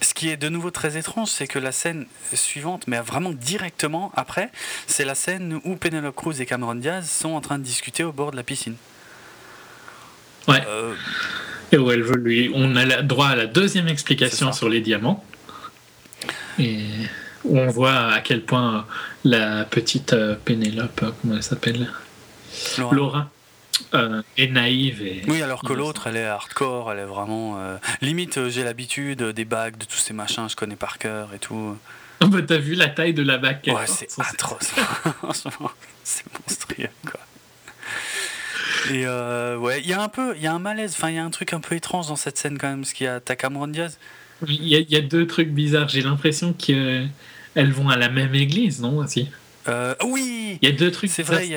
[0.00, 4.10] ce qui est de nouveau très étrange, c'est que la scène suivante, mais vraiment directement
[4.16, 4.50] après,
[4.86, 8.12] c'est la scène où Penelope Cruz et Cameron Diaz sont en train de discuter au
[8.12, 8.76] bord de la piscine.
[10.48, 10.62] Ouais.
[10.66, 10.94] Euh,
[11.72, 12.50] Et où elle veut lui.
[12.54, 15.24] On a droit à la deuxième explication sur les diamants.
[16.58, 16.80] Et
[17.44, 18.86] où on voit à quel point
[19.24, 21.90] la petite euh, Pénélope, euh, comment elle s'appelle?
[22.78, 22.94] Laura.
[22.94, 23.30] Laura,
[23.94, 25.22] euh, est naïve et.
[25.28, 27.56] Oui, alors que l'autre, elle est hardcore, elle est vraiment.
[27.58, 31.30] euh, limite, euh, j'ai l'habitude des bagues, de tous ces machins, je connais par cœur
[31.34, 31.76] et tout.
[32.22, 34.72] Oh, bah, T'as vu la taille de la bague Ouais, c'est atroce.
[36.04, 37.20] C'est monstrueux, quoi.
[38.90, 41.16] Et euh, ouais, il y a un peu, il y a un malaise, enfin, il
[41.16, 43.08] y a un truc un peu étrange dans cette scène quand même, parce qu'il y
[43.08, 43.98] a ta Cameron Diaz
[44.46, 45.88] Il y, a, deux trucs bizarres.
[45.88, 47.10] J'ai l'impression qu'elles
[47.54, 49.28] vont à la même église, non aussi?
[49.68, 51.10] Euh, Oui Il y a deux trucs.
[51.10, 51.48] C'est vrai,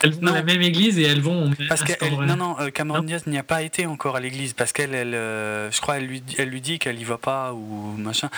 [0.00, 1.50] Elles vont à la même église et elles vont.
[1.68, 1.92] Parce que
[2.26, 5.14] non, non, euh, Cameron Diaz n'y a pas été encore à l'église parce qu'elle, elle,
[5.14, 8.30] euh, je crois, elle lui, elle lui dit qu'elle y va pas ou machin.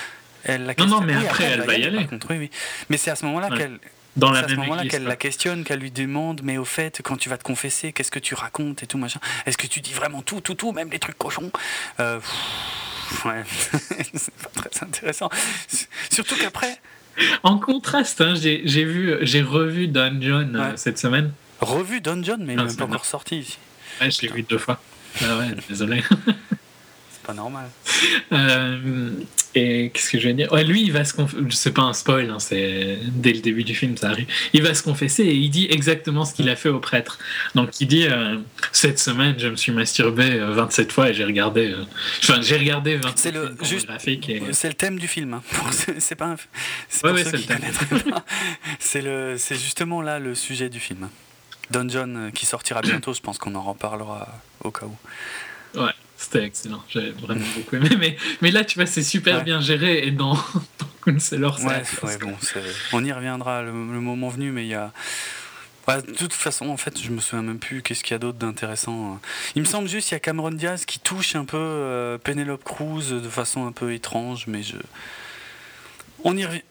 [0.44, 2.06] Elle la non, non, mais après, elle, va y aller.
[2.06, 2.50] Contre, oui, oui.
[2.88, 3.78] Mais c'est à ce moment-là qu'elle
[4.16, 7.16] dans la à ce moment-là qu'elle la questionne, qu'elle lui demande, mais au fait, quand
[7.16, 9.20] tu vas te confesser, qu'est-ce que tu racontes et tout machin?
[9.46, 11.50] Est-ce que tu dis vraiment tout, tout, tout, même les trucs cochons?
[12.00, 12.20] Euh,
[13.24, 13.42] Ouais,
[14.14, 15.28] c'est pas très intéressant.
[16.10, 16.78] Surtout qu'après.
[17.42, 21.32] En contraste, hein, j'ai vu, j'ai revu Don John euh, cette semaine.
[21.60, 23.58] Revu Don John, mais il n'est pas encore sorti ici.
[24.00, 24.80] Ouais, je l'ai vu deux fois.
[25.22, 26.02] Ah ouais, désolé.
[27.34, 27.68] normal.
[28.32, 29.10] Euh,
[29.54, 30.52] et qu'est-ce que je vais dire?
[30.52, 31.42] Ouais, Lui, il va se confesser.
[31.50, 34.26] C'est pas un spoil, hein, c'est dès le début du film, ça arrive.
[34.52, 37.18] Il va se confesser et il dit exactement ce qu'il a fait au prêtre.
[37.54, 38.38] Donc il dit euh,
[38.72, 41.74] Cette semaine, je me suis masturbé 27 euh, fois et j'ai regardé.
[42.22, 45.34] Enfin, j'ai regardé 27 C'est le, c'est le thème du film.
[45.34, 45.42] Hein.
[45.98, 46.36] C'est pas un.
[46.88, 49.58] C'est ouais, c'est le C'est le...
[49.58, 51.08] justement là le sujet du film.
[51.70, 54.28] Don John qui sortira bientôt, je pense qu'on en reparlera
[54.62, 55.80] au cas où.
[55.80, 55.92] Ouais.
[56.20, 57.88] C'était excellent, j'avais vraiment beaucoup aimé.
[57.98, 60.34] Mais, mais là, tu vois, c'est super bien géré et dans,
[60.78, 62.36] dans Counselor, ouais, ouais, bon,
[62.92, 64.92] on y reviendra le, moment venu, mais il y a.
[65.88, 68.36] de toute façon, en fait, je me souviens même plus qu'est-ce qu'il y a d'autre
[68.36, 69.18] d'intéressant.
[69.54, 72.64] Il me semble juste qu'il y a Cameron Diaz qui touche un peu euh, Penelope
[72.64, 74.76] Cruz de façon un peu étrange, mais je.
[76.22, 76.62] On y revient.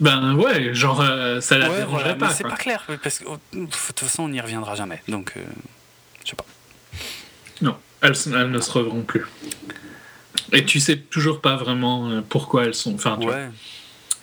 [0.00, 2.28] Ben ouais, genre euh, ça la dérangerait pas.
[2.28, 3.24] C'est pas clair, parce que
[3.54, 5.02] de toute façon on n'y reviendra jamais.
[5.08, 5.40] Donc, euh,
[6.24, 6.44] je sais pas.
[7.62, 7.78] Non.
[8.02, 9.24] Elles, ne se reverront plus.
[10.52, 12.94] Et tu sais toujours pas vraiment euh, pourquoi elles sont.
[12.94, 13.48] Enfin, tu, ouais.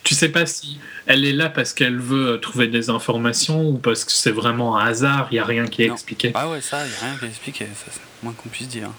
[0.04, 3.78] tu sais pas si elle est là parce qu'elle veut euh, trouver des informations ou
[3.78, 6.32] parce que c'est vraiment un hasard, il n'y a rien qui est expliqué.
[6.36, 8.90] Ah ouais, ça, il n'y a rien qui est expliqué, c'est moins qu'on puisse dire.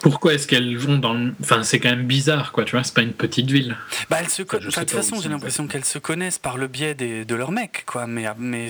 [0.00, 1.34] Pourquoi est-ce qu'elles vont dans le...
[1.40, 3.76] Enfin, c'est quand même bizarre, quoi, tu vois, c'est pas une petite ville.
[4.08, 7.24] Bah, elles se de toute façon, j'ai l'impression qu'elles se connaissent par le biais des...
[7.24, 8.26] de leurs mecs, quoi, mais...
[8.38, 8.68] Mais,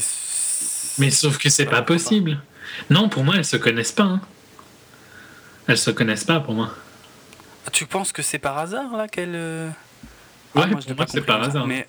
[0.99, 2.41] mais sauf que c'est pas possible.
[2.91, 4.05] Non, pour moi, elles se connaissent pas.
[4.05, 4.21] Hein.
[5.67, 6.71] Elles se connaissent pas pour moi.
[7.73, 9.35] Tu penses que c'est par hasard là qu'elles.
[9.35, 9.69] Euh,
[10.55, 11.67] ouais, ah, moi, pour moi c'est par hasard.
[11.67, 11.87] Mais...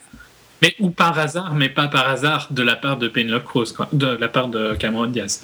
[0.61, 3.87] mais ou par hasard, mais pas par hasard de la part de Penelope Cruz, quoi,
[3.93, 5.43] de la part de Cameron Diaz.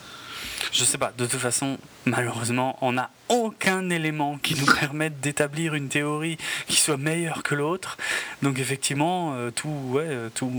[0.72, 1.14] Je sais pas.
[1.18, 6.38] De toute façon, malheureusement, on n'a aucun élément qui nous permette d'établir une théorie
[6.68, 7.98] qui soit meilleure que l'autre.
[8.42, 10.52] Donc effectivement, euh, tout, ouais, euh, tout,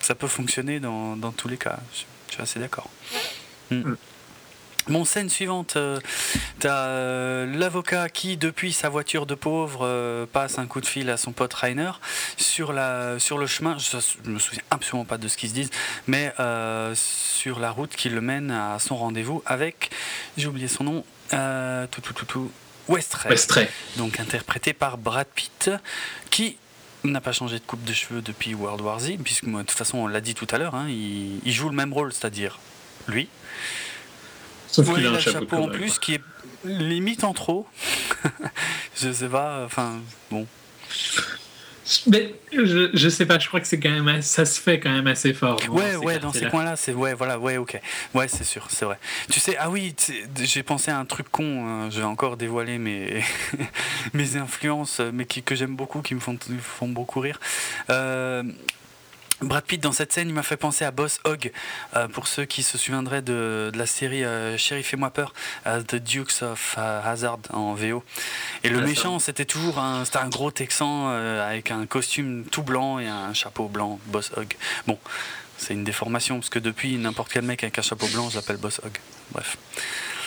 [0.00, 1.78] ça peut fonctionner dans, dans tous les cas.
[1.92, 2.90] Je, suis assez d'accord.
[3.70, 3.76] Hmm.
[3.76, 3.96] Mm.
[4.88, 5.98] Mon scène suivante, euh,
[6.60, 11.10] t'as euh, l'avocat qui, depuis sa voiture de pauvre, euh, passe un coup de fil
[11.10, 11.90] à son pote Rainer
[12.36, 13.76] sur, la, sur le chemin.
[13.78, 15.70] Je, ne me souviens absolument pas de ce qu'ils se disent,
[16.06, 16.32] mais
[16.94, 19.90] sur la route qui le mène à son rendez-vous avec,
[20.36, 21.04] j'ai oublié son nom,
[21.90, 22.52] tout, tout, tout, tout,
[22.88, 25.70] Westray, Donc interprété par Brad Pitt,
[26.30, 26.56] qui
[27.02, 29.98] n'a pas changé de coupe de cheveux depuis World War Z, puisque de toute façon
[29.98, 32.60] on l'a dit tout à l'heure, hein, il, il joue le même rôle, c'est-à-dire
[33.08, 33.28] lui.
[34.84, 36.22] Sauf qu'il a un chapeau, en plus qui est
[36.64, 37.66] limite en trop.
[38.96, 40.00] je sais pas, enfin,
[40.30, 40.46] bon.
[42.08, 44.90] Mais je, je sais pas, je crois que c'est quand même ça se fait quand
[44.90, 45.60] même assez fort.
[45.70, 47.80] Ouais, ouais, dans ces coins-là, c'est ouais, voilà, ouais, ok,
[48.14, 48.98] ouais, c'est sûr, c'est vrai.
[49.30, 49.94] Tu sais, ah oui,
[50.42, 51.64] j'ai pensé à un truc con.
[51.64, 53.22] Hein, je vais encore dévoiler mes
[54.14, 57.38] mes influences, mais qui, que j'aime beaucoup, qui me font, font beaucoup rire.
[57.88, 58.42] Euh,
[59.42, 61.52] Brad Pitt dans cette scène, il m'a fait penser à Boss Hogg,
[61.94, 65.34] euh, pour ceux qui se souviendraient de, la série euh, Chérie fais-moi peur,
[65.66, 68.02] euh, The Dukes of Hazard en VO.
[68.64, 73.08] Et le méchant, c'était toujours un, un gros Texan avec un costume tout blanc et
[73.08, 74.54] un chapeau blanc, Boss Hogg.
[74.86, 74.98] Bon,
[75.58, 78.56] c'est une déformation parce que depuis n'importe quel mec avec un chapeau blanc, je l'appelle
[78.56, 78.96] Boss Hogg.
[79.32, 79.58] Bref.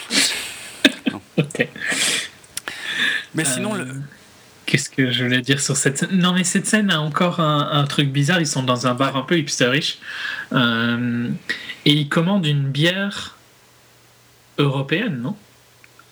[3.34, 4.02] Mais sinon le
[4.70, 6.10] Qu'est-ce que je voulais dire sur cette scène?
[6.12, 8.40] Non, mais cette scène a encore un, truc bizarre.
[8.40, 9.98] Ils sont dans un bar un peu hipsterish.
[10.54, 11.28] Euh,
[11.86, 13.36] et ils commandent une bière
[14.60, 15.36] européenne, non?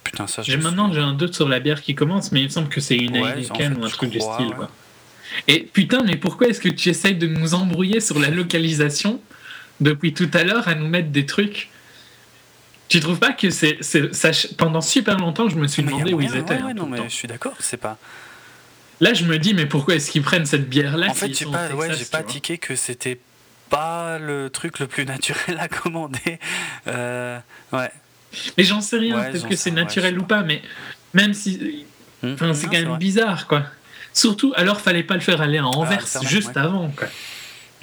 [0.04, 2.50] Putain, ça j'ai Maintenant, j'ai un doute sur la bière qui commence, mais il me
[2.50, 4.56] semble que c'est une Heineken ou un truc du style.
[5.48, 9.22] Et putain, mais pourquoi est-ce que tu essayes de nous embrouiller sur la localisation
[9.82, 11.70] depuis tout à l'heure à nous mettre des trucs?
[12.90, 13.78] Tu trouves pas que c'est,
[14.58, 17.14] pendant super longtemps je me suis demandé où ils étaient ouais, hein, non mais je
[17.14, 18.00] suis d'accord c'est pas
[19.00, 21.70] Là, je me dis, mais pourquoi est-ce qu'ils prennent cette bière-là En fait, j'ai pas,
[21.70, 23.20] ouais, j'ai pas tiqué que c'était
[23.70, 26.40] pas le truc le plus naturel à commander.
[26.88, 27.40] Euh,
[27.74, 27.92] ouais.
[28.58, 30.62] Mais j'en sais rien, peut-être que c'est naturel ou pas, mais
[31.14, 31.86] même si.
[32.24, 33.66] Hum, enfin, c'est quand même bizarre, quoi.
[34.14, 37.08] Surtout, alors, fallait pas le faire aller en Anvers ah, juste avant, quoi.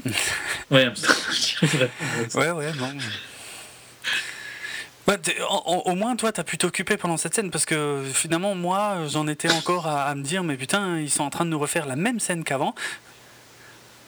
[0.70, 0.88] ouais,
[2.34, 2.90] ouais, ouais, non.
[5.06, 5.16] Bah,
[5.50, 9.50] au moins, toi, t'as pu t'occuper pendant cette scène parce que finalement, moi, j'en étais
[9.50, 12.20] encore à, me dire, mais putain, ils sont en train de nous refaire la même
[12.20, 12.74] scène qu'avant.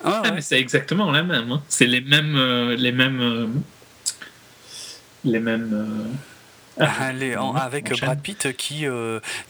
[0.05, 1.53] Ah, mais c'est exactement la même.
[1.53, 1.63] Hein.
[1.69, 3.47] C'est les mêmes, euh, les mêmes, euh,
[5.25, 5.71] les mêmes.
[5.73, 7.09] Euh, ah,
[7.63, 8.87] avec Brad Pitt qui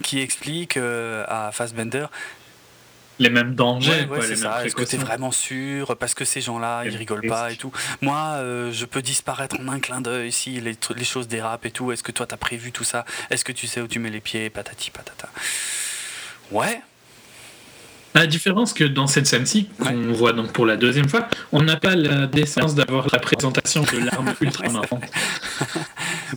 [0.02, 2.06] qui explique à Fassbender
[3.18, 4.06] les mêmes dangers.
[4.06, 4.64] Ouais, c'est ça.
[4.64, 7.72] Est-ce que t'es vraiment sûr Parce que ces gens-là, ils rigolent pas et tout?
[8.00, 11.70] Moi, euh, je peux disparaître en un clin d'œil si les, les, choses dérapent et
[11.70, 11.92] tout.
[11.92, 13.04] Est-ce que toi, t'as prévu tout ça?
[13.30, 14.50] Est-ce que tu sais où tu mets les pieds?
[14.50, 15.28] Patati patata.
[16.50, 16.80] Ouais,
[18.20, 21.76] la différence que dans cette scène-ci, qu'on voit donc pour la deuxième fois, on n'a
[21.76, 25.04] pas la décence d'avoir la présentation de l'arme ultra marrante.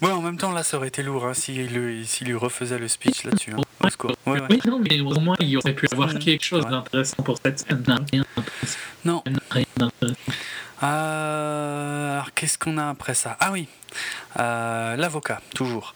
[0.01, 3.23] ouais, en même temps, là, ça aurait été lourd hein, s'il lui refaisait le speech
[3.23, 3.53] là-dessus.
[3.57, 3.89] Hein.
[4.26, 7.84] oui, non, mais au moins, il aurait pu avoir quelque chose d'intéressant pour cette scène.
[9.06, 9.23] Non.
[10.81, 13.38] Euh, alors, qu'est-ce qu'on a après ça?
[13.39, 13.68] Ah oui,
[14.39, 15.93] euh, l'avocat, toujours,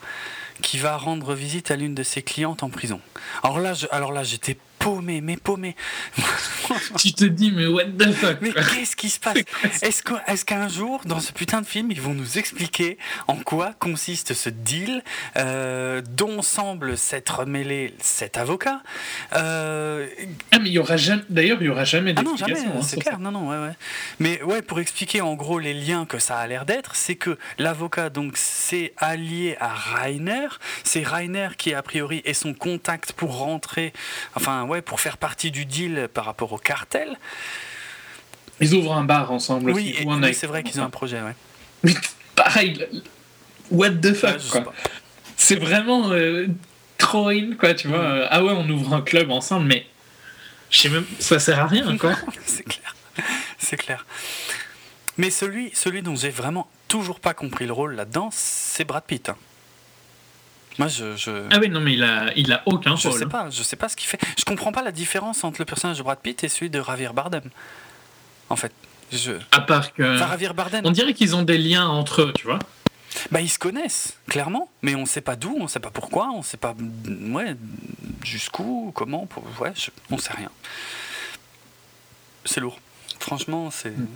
[0.62, 3.00] qui va rendre visite à l'une de ses clientes en prison.
[3.44, 5.76] Alors là, alors là j'étais paumé, mais paumé.
[6.98, 9.38] tu te dis, mais what the fuck Mais qu'est-ce qui se passe
[9.82, 12.98] Est-ce qu'un jour, dans ce putain de film, ils vont nous expliquer
[13.28, 15.02] en quoi consiste ce deal
[15.38, 18.82] euh, dont semble s'être mêlé cet avocat
[19.36, 20.08] euh,
[20.52, 21.24] Ah, mais il y aura jamais.
[21.30, 23.20] D'ailleurs, il y aura jamais Ah non, jamais, hein, c'est clair.
[23.20, 23.76] Non, non, ouais, ouais.
[24.20, 27.38] Mais ouais, pour expliquer en gros les liens que ça a l'air d'être, c'est que
[27.58, 30.48] l'avocat, donc, c'est allié à Rainer.
[30.84, 33.94] C'est Rainer qui, a priori, est son contact pour rentrer.
[34.36, 37.18] Enfin, pour faire partie du deal par rapport au cartel.
[38.60, 39.72] Ils ouvrent un bar ensemble.
[39.72, 39.96] Oui,
[40.34, 41.36] c'est vrai qu'ils ont un projet, ouais.
[41.84, 41.94] Mais
[42.36, 42.88] pareil,
[43.72, 44.74] what the fuck, quoi.
[45.36, 46.48] C'est vraiment euh,
[46.98, 47.98] trop in, quoi, tu vois.
[47.98, 48.28] Mm.
[48.30, 49.86] Ah ouais, on ouvre un club ensemble, mais
[50.70, 52.14] je sais même, ça sert à rien, quoi.
[52.46, 52.96] c'est clair,
[53.58, 54.06] c'est clair.
[55.18, 59.30] Mais celui, celui dont j'ai vraiment toujours pas compris le rôle là-dedans, c'est Brad Pitt.
[59.30, 59.38] Hein.
[60.80, 63.20] Moi, je, Ah oui, non, mais il a, il a aucun je rôle.
[63.20, 64.20] Sais pas, je sais pas ce qu'il fait.
[64.38, 67.10] Je comprends pas la différence entre le personnage de Brad Pitt et celui de Javier
[67.14, 67.44] Bardem.
[68.50, 68.72] En fait,
[69.12, 69.34] je.
[69.52, 70.18] À part que.
[70.18, 70.82] Javier Bardem.
[70.86, 72.60] On dirait qu'ils ont des liens entre eux, tu vois.
[73.32, 76.42] Bah, ils se connaissent, clairement, mais on sait pas d'où, on sait pas pourquoi, on
[76.42, 76.74] sait pas.
[77.30, 77.56] Ouais,
[78.24, 79.44] jusqu'où, comment, pour...
[79.62, 79.92] ouais, je...
[80.10, 80.50] on sait rien.
[82.46, 82.80] C'est lourd.
[83.20, 83.92] Franchement, c'est.
[83.92, 84.08] Hmm.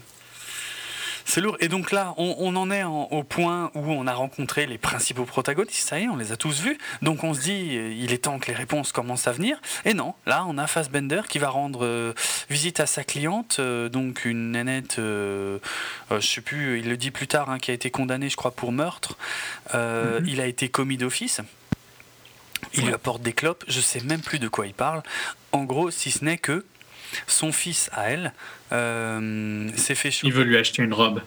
[1.28, 1.58] C'est lourd.
[1.60, 5.86] Et donc là, on, en est au point où on a rencontré les principaux protagonistes.
[5.86, 6.78] Ça y est, on les a tous vus.
[7.02, 9.62] Donc on se dit, euh, il est temps que les réponses commencent à venir.
[9.84, 12.14] Et non, là, on a Fassbender qui va rendre euh,
[12.50, 15.60] visite à sa cliente, euh, donc une nénette, je
[16.22, 18.72] sais plus, il le dit plus tard, hein, qui a été condamnée, je crois, pour
[18.72, 19.18] meurtre.
[19.74, 20.26] Mhm.
[20.28, 21.42] Il a été commis d'office.
[22.74, 23.66] Il lui apporte des clopes.
[23.68, 25.04] Je sais même plus de quoi il parle.
[25.52, 26.66] En gros, si ce n'est que
[27.28, 28.34] son fils à elle
[28.72, 31.22] euh, s'est fait Il veut lui acheter une robe.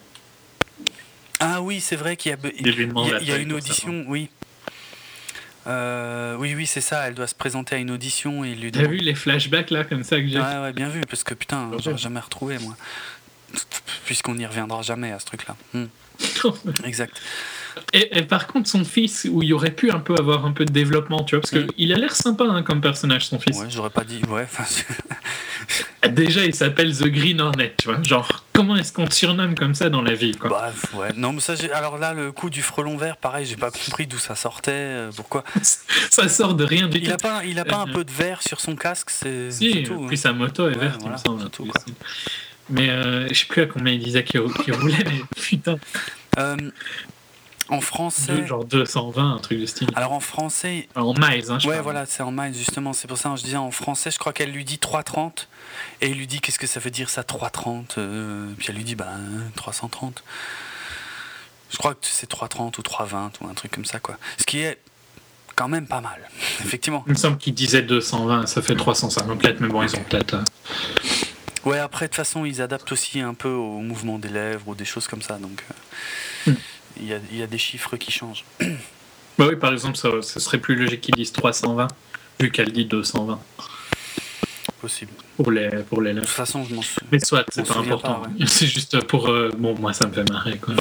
[1.39, 4.29] Ah oui, c'est vrai qu'il y a, il y a, une audition, oui.
[5.67, 7.07] Euh, oui, oui, c'est ça.
[7.07, 8.73] Elle doit se présenter à une audition et il lui.
[8.73, 10.39] T'as vu les flashbacks là, comme ça que j'ai.
[10.39, 12.77] Ouais, ouais, bien vu, parce que putain, j'aurais jamais retrouvé moi.
[14.05, 15.57] Puisqu'on n'y reviendra jamais à ce truc-là.
[15.73, 15.87] Hmm.
[16.85, 17.21] exact.
[17.93, 20.73] Et, par contre, son fils, où il aurait pu un peu avoir un peu de
[20.73, 21.93] développement, tu vois, parce qu'il mm.
[21.93, 23.59] a l'air sympa hein, comme personnage, son fils.
[23.59, 24.47] Ouais, j'aurais pas dit, ouais.
[26.11, 28.03] Déjà, il s'appelle The Green Hornet, tu vois.
[28.03, 30.51] Genre, comment est-ce qu'on te surnomme comme ça dans la vie, quoi?
[30.51, 31.09] Bah, ouais.
[31.17, 34.19] Non, mais ça, alors là, le coup du frelon vert, pareil, j'ai pas compris d'où
[34.19, 35.45] ça sortait, euh, pourquoi.
[35.63, 37.13] ça sort de rien du il tout.
[37.13, 39.51] A pas, il a pas un euh, peu de vert sur son casque, c'est.
[39.51, 41.51] Si, tout, puis sa moto est verte, il me semble.
[41.51, 41.69] Tout,
[42.71, 45.77] mais euh, je sais plus à combien il disait qu'il roulait, mais putain.
[46.39, 46.57] Euh,
[47.71, 48.47] en français.
[48.47, 49.89] genre 220, un truc de style.
[49.95, 50.89] Alors en français.
[50.95, 52.93] En miles, hein, je Ouais, voilà, c'est en miles, justement.
[52.93, 55.49] C'est pour ça que je disais en français, je crois qu'elle lui dit 330.
[56.01, 58.85] Et il lui dit qu'est-ce que ça veut dire ça, 330 euh, Puis elle lui
[58.85, 59.13] dit, bah,
[59.57, 60.23] 330.
[61.71, 64.17] Je crois que c'est 330 ou 320 ou un truc comme ça, quoi.
[64.39, 64.79] Ce qui est
[65.55, 66.29] quand même pas mal,
[66.65, 67.05] effectivement.
[67.07, 70.35] Il me semble qu'il disait 220, ça fait 354, mais bon, ils ont peut-être.
[70.35, 74.69] Euh, ouais, après, de toute façon, ils adaptent aussi un peu au mouvement des lèvres
[74.69, 75.63] ou des choses comme ça, donc.
[76.49, 76.57] Euh, hmm
[77.01, 78.45] il y, a, des chiffres qui changent.
[79.39, 81.89] Bah oui, par exemple, ça, serait plus logique qu'ils disent 320,
[82.41, 83.41] vu qu'elle dit 220.
[84.83, 85.13] Possible.
[85.37, 87.09] Pour les, pour les De toute façon, je m'en souviens.
[87.11, 88.23] Mais soit, c'est pas important.
[88.47, 89.31] C'est juste pour.
[89.31, 90.75] Euh, bon, moi, ça me fait marrer, quoi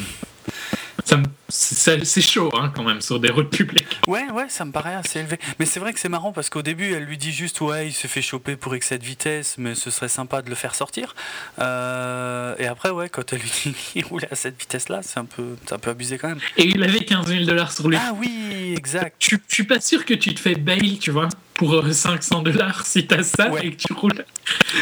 [1.49, 3.99] c'est chaud hein, quand même sur des routes publiques.
[4.07, 5.39] Ouais, ouais, ça me paraît assez élevé.
[5.59, 7.93] Mais c'est vrai que c'est marrant parce qu'au début, elle lui dit juste ouais, il
[7.93, 11.15] se fait choper pour excès de vitesse, mais ce serait sympa de le faire sortir.
[11.59, 15.25] Euh, et après, ouais, quand elle lui dit qu'il roulait à cette vitesse-là, c'est un
[15.25, 16.39] peu, un peu abusé quand même.
[16.57, 17.97] Et il avait 15 000 dollars sur lui.
[17.99, 19.15] Ah oui, exact.
[19.19, 22.85] Je, suis pas sûr que tu te fais bail, tu vois, pour 500 euh, dollars
[22.85, 24.25] si t'as ça et que tu roules.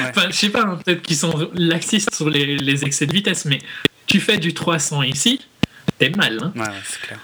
[0.09, 3.45] Enfin, je sais pas, hein, peut-être qu'ils sont laxistes sur les, les excès de vitesse,
[3.45, 3.59] mais
[4.05, 5.41] tu fais du 300 ici
[5.97, 7.19] T'es mal, hein Ouais, c'est clair.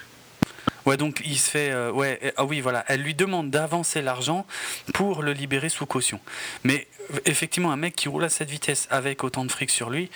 [0.86, 1.72] Ouais, donc il se fait.
[1.72, 2.84] Euh, ouais, ah oui, voilà.
[2.88, 4.46] Elle lui demande d'avancer l'argent
[4.94, 6.20] pour le libérer sous caution.
[6.64, 6.88] Mais
[7.26, 10.10] effectivement, un mec qui roule à cette vitesse avec autant de fric sur lui.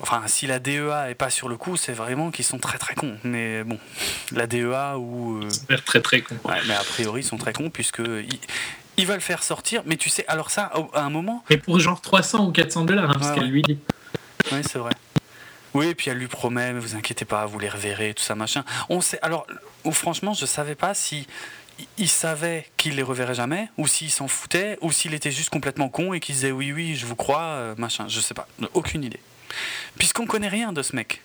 [0.00, 2.94] Enfin, si la DEA est pas sur le coup, c'est vraiment qu'ils sont très très
[2.94, 3.18] cons.
[3.22, 3.78] Mais bon,
[4.32, 5.42] la DEA ou.
[5.42, 5.76] Euh...
[5.84, 6.36] Très très con.
[6.44, 8.02] Ouais, mais a priori, ils sont très cons puisque.
[8.98, 11.42] Il va le faire sortir, mais tu sais, alors ça, à un moment.
[11.48, 13.78] Mais pour genre 300 ou 400 dollars, hein, parce qu'elle lui dit.
[14.50, 14.92] Oui, c'est vrai.
[15.74, 18.34] Oui, et puis elle lui promet, mais vous inquiétez pas, vous les reverrez, tout ça,
[18.34, 18.64] machin.
[18.88, 19.46] On sait, alors,
[19.90, 21.26] franchement, je savais pas si
[21.98, 25.88] il savait qu'il les reverrait jamais, ou s'il s'en foutait, ou s'il était juste complètement
[25.88, 28.06] con et qu'il disait oui, oui, je vous crois, euh, machin.
[28.08, 29.20] Je sais pas, aucune idée.
[29.98, 31.22] Puisqu'on connaît rien de ce mec.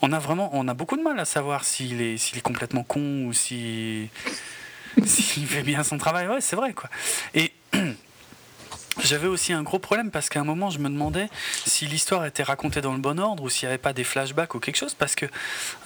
[0.00, 2.82] On a vraiment, on a beaucoup de mal à savoir s'il est, s'il est complètement
[2.82, 4.08] con ou si,
[5.04, 6.28] s'il fait bien son travail.
[6.28, 6.90] Ouais, c'est vrai, quoi.
[7.34, 7.52] Et
[9.00, 11.28] J'avais aussi un gros problème parce qu'à un moment, je me demandais
[11.64, 14.54] si l'histoire était racontée dans le bon ordre ou s'il n'y avait pas des flashbacks
[14.54, 14.94] ou quelque chose.
[14.94, 15.26] Parce que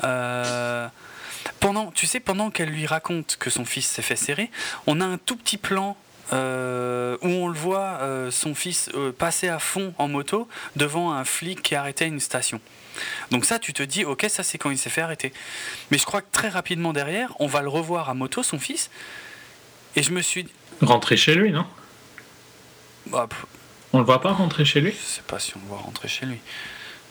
[0.03, 0.89] euh,
[1.61, 4.51] pendant, tu sais, pendant qu'elle lui raconte que son fils s'est fait serrer,
[4.87, 5.97] on a un tout petit plan
[6.33, 11.25] euh, où on le voit, euh, son fils, passer à fond en moto devant un
[11.25, 12.61] flic qui arrêtait une station.
[13.31, 15.33] Donc ça, tu te dis, ok, ça c'est quand il s'est fait arrêter.
[15.93, 18.91] Mais je crois que très rapidement derrière, on va le revoir à moto, son fils.
[19.95, 20.49] Et je me suis...
[20.83, 21.67] Rentrer chez lui, non?
[23.07, 23.29] Bah,
[23.93, 26.09] on le voit pas rentrer chez lui Je sais pas si on le voit rentrer
[26.09, 26.39] chez lui.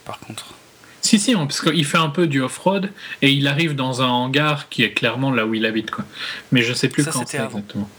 [0.03, 0.53] Par contre.
[1.01, 2.91] Si, si, parce qu'il fait un peu du off-road
[3.21, 5.91] et il arrive dans un hangar qui est clairement là où il habite.
[5.91, 6.03] Quoi.
[6.51, 7.89] Mais je sais plus ça, quand c'est exactement.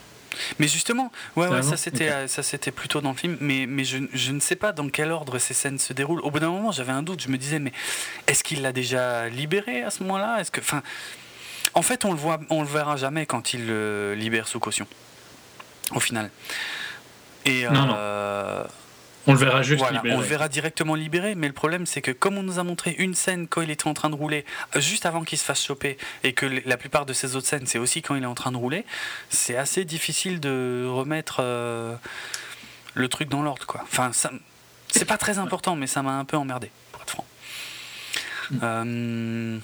[0.58, 3.84] Mais justement, ouais, ouais ça c'était euh, ça c'était plutôt dans le film, mais, mais
[3.84, 6.20] je, je, ne sais pas dans quel ordre ces scènes se déroulent.
[6.20, 7.22] Au bout d'un moment, j'avais un doute.
[7.22, 7.72] Je me disais, mais
[8.26, 10.40] est-ce qu'il l'a déjà libéré à ce moment-là?
[10.40, 10.82] Est-ce que, enfin,
[11.74, 14.86] en fait, on le voit, on le verra jamais quand il le libère sous caution.
[15.94, 16.30] Au final.
[17.46, 18.64] Et, non, euh,
[19.26, 20.14] On le verra juste libéré.
[20.14, 22.94] On le verra directement libéré, mais le problème c'est que comme on nous a montré
[22.98, 24.44] une scène quand il était en train de rouler,
[24.74, 27.78] juste avant qu'il se fasse choper, et que la plupart de ces autres scènes c'est
[27.78, 28.84] aussi quand il est en train de rouler,
[29.30, 31.94] c'est assez difficile de remettre euh,
[32.94, 33.66] le truc dans l'ordre.
[33.66, 33.80] quoi.
[33.84, 34.10] Enfin,
[34.88, 37.26] c'est pas très important, mais ça m'a un peu emmerdé, pour être franc.
[38.50, 38.58] Mm.
[38.62, 39.58] Euh,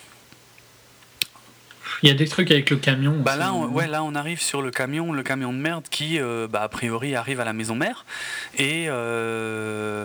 [2.02, 3.16] il y a des trucs avec le camion.
[3.18, 6.18] Bah là, on, ouais, là, on arrive sur le camion, le camion de merde qui,
[6.18, 8.04] euh, bah, a priori, arrive à la maison mère.
[8.56, 8.86] Et.
[8.88, 10.04] Euh,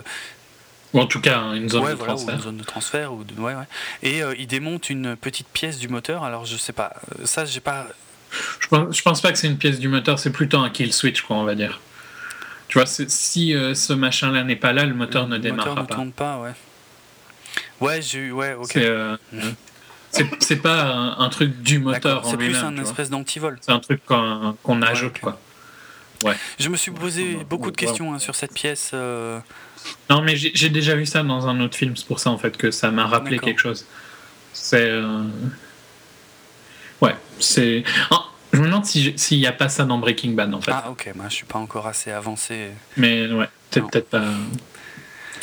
[0.94, 2.34] ou en tout cas, une zone de transfert.
[2.34, 3.12] une zone de transfert.
[3.12, 3.66] Ou ouais, ouais.
[4.02, 6.24] Et euh, il démonte une petite pièce du moteur.
[6.24, 6.94] Alors, je sais pas.
[7.24, 7.86] Ça, j'ai pas.
[8.60, 10.92] Je pense, je pense pas que c'est une pièce du moteur, c'est plutôt un kill
[10.92, 11.80] switch, quoi, on va dire.
[12.68, 15.80] Tu vois, si ce machin-là n'est pas là, le moteur ne démarrera pas.
[15.80, 16.52] Le moteur ne tourne pas, ouais.
[17.80, 18.76] Ouais, j'ai ouais, ok.
[18.76, 19.38] Mmh.
[20.10, 23.58] C'est pas un, truc du moteur C'est plus un espèce d'antivol.
[23.60, 25.38] C'est un truc qu'on ajoute, quoi.
[26.24, 26.34] Ouais.
[26.58, 28.90] Je me suis posé beaucoup de questions hein, sur cette pièce.
[28.92, 29.38] Euh.
[30.10, 32.56] Non, mais j'ai déjà vu ça dans un autre film, c'est pour ça en fait
[32.56, 33.86] que ça m'a rappelé quelque chose.
[34.52, 34.88] C'est.
[34.88, 35.22] Euh,
[37.00, 37.84] ouais, c'est.
[38.10, 40.72] Ah, je me demande s'il n'y a pas ça dans Breaking Bad en fait.
[40.74, 42.70] Ah, ok, moi je suis pas encore assez avancé.
[42.96, 44.24] Mais ouais, c'est peut-être pas.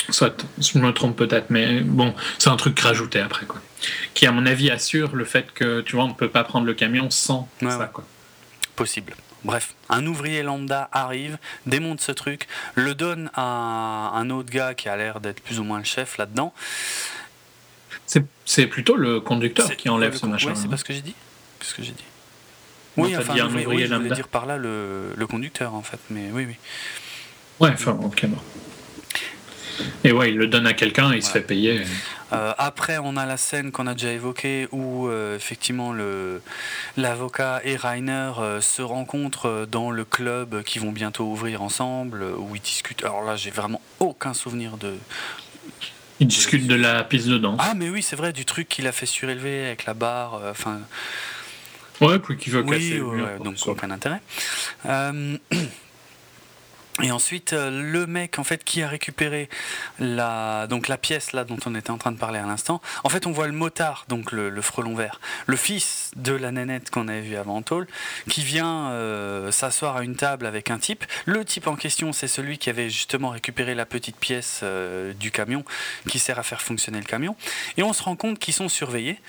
[0.09, 3.61] Soit, je me trompe peut-être, mais bon, c'est un truc rajouté après quoi
[4.13, 6.65] qui, à mon avis, assure le fait que, tu vois, on ne peut pas prendre
[6.65, 8.03] le camion sans ça, quoi.
[8.75, 9.15] Possible.
[9.43, 14.89] Bref, un ouvrier lambda arrive, démonte ce truc, le donne à un autre gars qui
[14.89, 16.53] a l'air d'être plus ou moins le chef là-dedans.
[18.45, 20.55] C'est plutôt le conducteur qui enlève ce machin.
[20.55, 21.15] c'est pas ce que j'ai dit.
[21.61, 22.03] ce que j'ai dit
[22.97, 25.99] Oui, enfin, un ouvrier, oui, je voulais dire par là le, le, conducteur en fait,
[26.09, 26.55] mais oui, oui.
[27.59, 28.37] Ouais, enfin, ok, bon.
[30.03, 31.83] Et ouais, il le donne à quelqu'un et il se fait payer.
[32.33, 35.93] Euh, après, on a la scène qu'on a déjà évoquée où euh, effectivement
[36.97, 42.55] l'avocat et Rainer euh, se rencontrent dans le club qui vont bientôt ouvrir ensemble, où
[42.55, 43.03] ils discutent.
[43.03, 44.95] Alors là, j'ai vraiment aucun souvenir de.
[46.19, 47.59] Ils discutent de la piste de danse.
[47.61, 50.41] Ah, mais oui, c'est vrai, du truc qu'il a fait surélever avec la barre.
[50.49, 50.79] Enfin.
[52.01, 53.01] ouais, puis qu'il veut oui, casser.
[53.01, 54.21] Ouais, donc aucun intérêt.
[57.03, 59.49] Et ensuite, euh, le mec en fait qui a récupéré
[59.99, 62.81] la donc la pièce là dont on était en train de parler à l'instant.
[63.03, 66.91] En fait, on voit le motard, donc le, frelon vert, le fils de la nénette
[66.91, 67.85] qu'on avait vu avant Tôle,
[68.29, 71.03] qui vient euh, s'asseoir à une table avec un type.
[71.25, 75.31] Le type en question, c'est celui qui avait justement récupéré la petite pièce euh, du
[75.31, 75.65] camion
[76.07, 77.35] qui sert à faire fonctionner le camion.
[77.75, 79.19] Et on se rend compte qu'ils sont surveillés.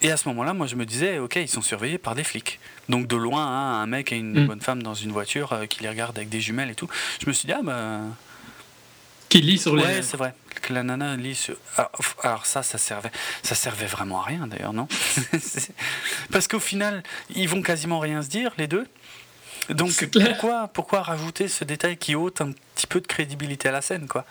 [0.00, 2.60] Et à ce moment-là, moi, je me disais, ok, ils sont surveillés par des flics.
[2.88, 4.46] Donc de loin, hein, un mec et une mm.
[4.46, 6.88] bonne femme dans une voiture euh, qui les regarde avec des jumelles et tout.
[7.20, 8.00] Je me suis dit, ah bah.
[9.28, 9.82] Qui lit sur les.
[9.82, 10.34] Ouais, c'est vrai.
[10.62, 11.56] Que la nana lit sur.
[12.22, 13.10] Alors, ça, ça servait,
[13.42, 14.88] ça servait vraiment à rien d'ailleurs, non?
[16.32, 17.02] Parce qu'au final,
[17.34, 18.86] ils vont quasiment rien se dire, les deux.
[19.68, 23.82] Donc pourquoi, pourquoi rajouter ce détail qui ôte un petit peu de crédibilité à la
[23.82, 24.24] scène, quoi?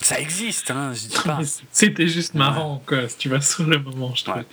[0.00, 1.40] Ça existe, hein, je dis pas.
[1.72, 4.44] C'était juste marrant, quoi, si tu vas sur le moment, je trouve.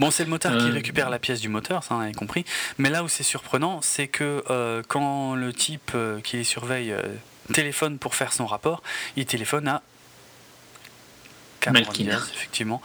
[0.00, 0.72] Bon, c'est le moteur qui euh.
[0.72, 2.46] récupère la pièce du moteur, ça on avait compris.
[2.78, 6.94] Mais là où c'est surprenant, c'est que euh, quand le type euh, qui les surveille
[7.52, 8.82] téléphone pour faire son rapport,
[9.16, 9.82] il téléphone à
[11.60, 12.80] Cameron Diaz, effectivement.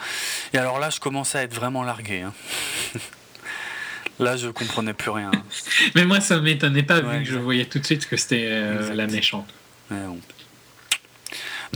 [0.52, 2.22] Et alors là, je commençais à être vraiment largué.
[2.24, 2.34] Hein.
[4.20, 5.32] là, je comprenais plus rien.
[5.96, 9.08] Mais moi, ça m'étonnait pas, vu que je voyais tout de suite que c'était la
[9.08, 9.48] méchante.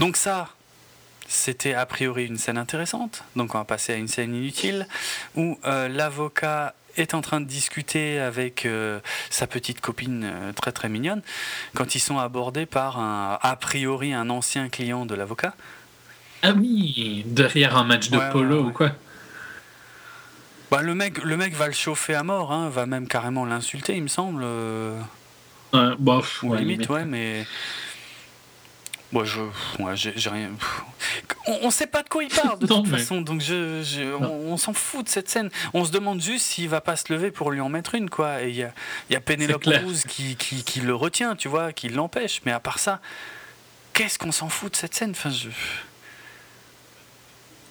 [0.00, 0.48] Donc ça,
[1.28, 4.88] c'était a priori une scène intéressante, donc on va passer à une scène inutile,
[5.36, 8.98] où euh, l'avocat est en train de discuter avec euh,
[9.28, 11.20] sa petite copine euh, très très mignonne,
[11.74, 15.54] quand ils sont abordés par un, a priori un ancien client de l'avocat.
[16.42, 18.92] Ah oui, derrière un match de polo ou quoi
[20.70, 23.96] bah, le, mec, le mec va le chauffer à mort, hein, va même carrément l'insulter,
[23.96, 24.46] il me semble.
[25.98, 27.44] bof, ou limite, ouais, mais
[29.12, 29.40] moi, je,
[29.94, 30.50] j'ai rien.
[31.46, 34.72] On, ne sait pas de quoi il parle de toute façon, donc je, on, s'en
[34.72, 35.50] fout de cette scène.
[35.74, 38.42] On se demande juste s'il va pas se lever pour lui en mettre une, quoi.
[38.42, 38.72] Et il y a,
[39.10, 42.42] y a Pénélope Cruz qui, qui, qui, le retient, tu vois, qui l'empêche.
[42.46, 43.00] Mais à part ça,
[43.92, 45.10] qu'est-ce qu'on s'en fout de cette scène?
[45.10, 45.48] Enfin, je.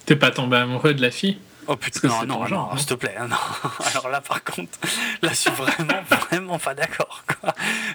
[0.05, 1.37] T'es pas tombé amoureux de la fille?
[1.71, 3.13] Oh putain, non, non, non, s'il te plaît.
[3.15, 3.37] Hein, non.
[3.85, 4.79] Alors là, par contre,
[5.21, 7.23] là, je suis vraiment, vraiment pas d'accord.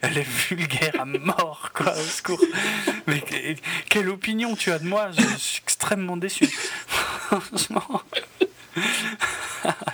[0.01, 2.39] Elle est vulgaire à mort, quoi, au secours.
[3.09, 3.21] Mais
[3.89, 5.11] quelle opinion tu as de moi?
[5.11, 6.47] Je, suis extrêmement déçu.
[6.87, 8.03] Franchement.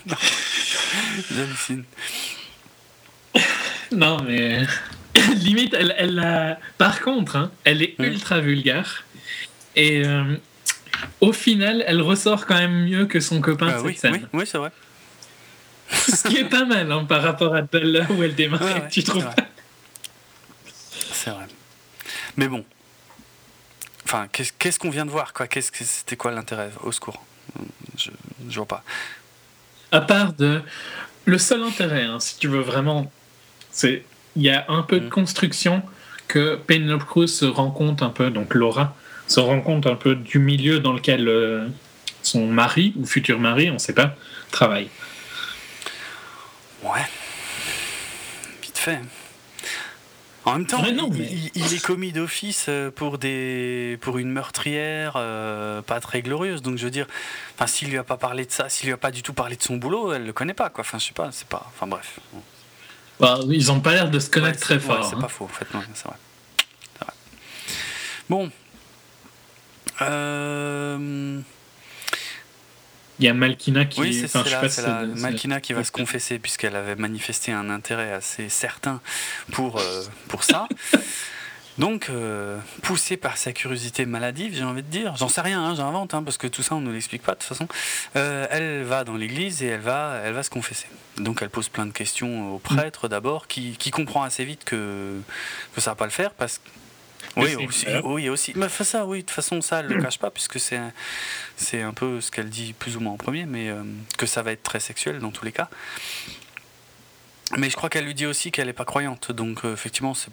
[0.04, 0.16] non.
[1.30, 1.84] J'hallucine.
[3.92, 4.66] Non, mais.
[5.36, 9.04] Limite, elle, elle Par contre, hein, elle est ultra vulgaire.
[9.74, 10.04] Et.
[10.04, 10.36] Euh,
[11.20, 14.28] au final, elle ressort quand même mieux que son copain bah cette oui, scène.
[14.32, 14.72] Oui, c'est vrai.
[15.90, 19.28] Ce qui est pas mal hein, par rapport à là où elle démarre, tu trouves
[21.12, 21.46] C'est vrai.
[22.36, 22.64] Mais bon.
[24.04, 25.46] Enfin, qu'est-ce qu'on vient de voir quoi?
[25.50, 26.70] C'était quoi l'intérêt?
[26.82, 27.24] Au secours.
[27.96, 28.10] Je,
[28.48, 28.84] je vois pas.
[29.92, 30.62] À part de.
[31.26, 33.10] Le seul intérêt, hein, si tu veux vraiment.
[33.70, 34.04] C'est.
[34.36, 35.10] Il y a un peu de mm.
[35.10, 35.82] construction
[36.28, 38.96] que Penelope Cruz se rend compte un peu, donc Laura,
[39.30, 41.68] se rend compte un peu du milieu dans lequel euh,
[42.22, 44.16] son mari ou futur mari, on ne sait pas,
[44.50, 44.88] travaille.
[46.82, 47.06] Ouais.
[48.60, 48.98] Vite fait.
[50.44, 56.00] En même temps, il, est commis d'office euh, pour, des, pour une meurtrière euh, pas
[56.00, 56.60] très glorieuse.
[56.60, 57.06] Donc je veux dire,
[57.54, 59.54] enfin, s'il lui a pas parlé de ça, s'il lui a pas du tout parlé
[59.54, 60.70] de son boulot, elle le connaît pas.
[60.70, 60.80] Quoi.
[60.80, 61.64] Enfin, je sais pas, c'est pas.
[61.68, 62.18] Enfin bref.
[63.20, 65.04] Bah, ils ont pas l'air de se connaître très fort.
[65.04, 65.20] c'est hein.
[65.20, 66.16] pas faux, en fait, c'est vrai.
[67.00, 67.14] vrai.
[68.28, 68.50] Bon,
[70.02, 71.40] euh...
[73.20, 76.96] Il y a Malkina qui, oui, c'est la, Malkina qui va se confesser puisqu'elle avait
[76.96, 79.02] manifesté un intérêt assez certain
[79.52, 80.66] pour, euh, pour ça.
[81.78, 85.74] Donc, euh, poussée par sa curiosité maladive, j'ai envie de dire, j'en sais rien, hein,
[85.74, 87.68] j'invente, hein, parce que tout ça on ne l'explique pas de toute façon.
[88.16, 90.88] Euh, elle va dans l'église et elle va, elle va se confesser.
[91.18, 95.20] Donc, elle pose plein de questions au prêtre d'abord, qui, qui, comprend assez vite que,
[95.74, 96.68] que ça va pas le faire parce que
[97.36, 98.52] oui, aussi, oui, aussi.
[98.56, 100.80] Mais ça, oui, de toute façon, ça, elle ne le cache pas, puisque c'est,
[101.56, 103.82] c'est un peu ce qu'elle dit plus ou moins en premier, mais euh,
[104.18, 105.68] que ça va être très sexuel dans tous les cas.
[107.56, 110.28] Mais je crois qu'elle lui dit aussi qu'elle n'est pas croyante, donc euh, effectivement, ça,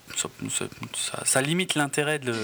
[1.25, 2.35] ça, limite l'intérêt de.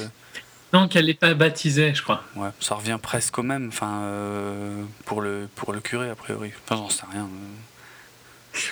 [0.73, 2.23] Non, qu'elle n'est pas baptisée, je crois.
[2.35, 6.51] Ouais, ça revient presque au même, enfin, euh, pour, le, pour le curé, a priori.
[6.65, 7.29] Enfin, j'en sais rien.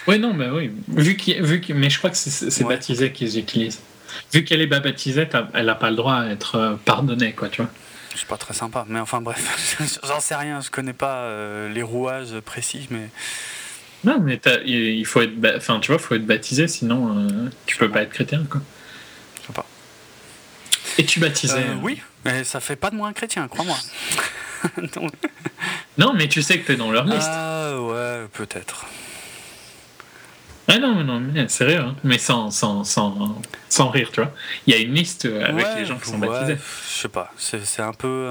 [0.07, 0.71] Oui, non, mais oui.
[0.87, 3.79] Vu vu mais je crois que c'est, baptisé qu'ils utilisent
[4.33, 7.61] vu qu'elle est baptisée, elle n'a pas le droit à être euh, pardonnée, quoi, tu
[7.61, 7.71] vois.
[8.15, 11.81] C'est pas très sympa, mais enfin bref, j'en sais rien, je connais pas euh, les
[11.81, 13.09] rouages précis, mais.
[14.03, 17.89] Non, mais il faut être, enfin, tu vois, faut être baptisé, sinon euh, tu peux
[17.89, 18.61] pas être chrétien, quoi.
[19.41, 19.65] Je sais pas.
[20.97, 23.77] Et tu baptisais Oui, mais ça fait pas de moi un chrétien, crois-moi.
[25.97, 27.29] non, mais tu sais que tu es dans leur liste.
[27.29, 28.87] Ah ouais, peut-être.
[30.73, 31.95] Ah non, non, mais sérieux, hein.
[32.03, 34.31] mais sans, sans, sans, sans, rire, tu vois.
[34.65, 36.57] Il y a une liste avec les gens qui sont baptisés.
[36.57, 38.29] Je sais pas, c'est un peu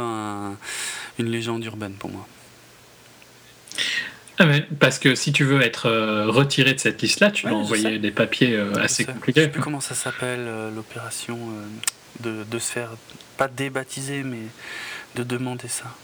[1.19, 2.27] une légende urbaine pour moi.
[4.41, 7.59] Ah mais parce que si tu veux être euh, retiré de cette liste-là, tu dois
[7.59, 9.43] envoyer des papiers euh, assez compliqués.
[9.43, 11.39] Je sais plus comment ça s'appelle, euh, l'opération
[12.21, 12.89] de, de, se faire,
[13.37, 14.41] pas débaptiser, mais
[15.15, 15.95] de demander ça.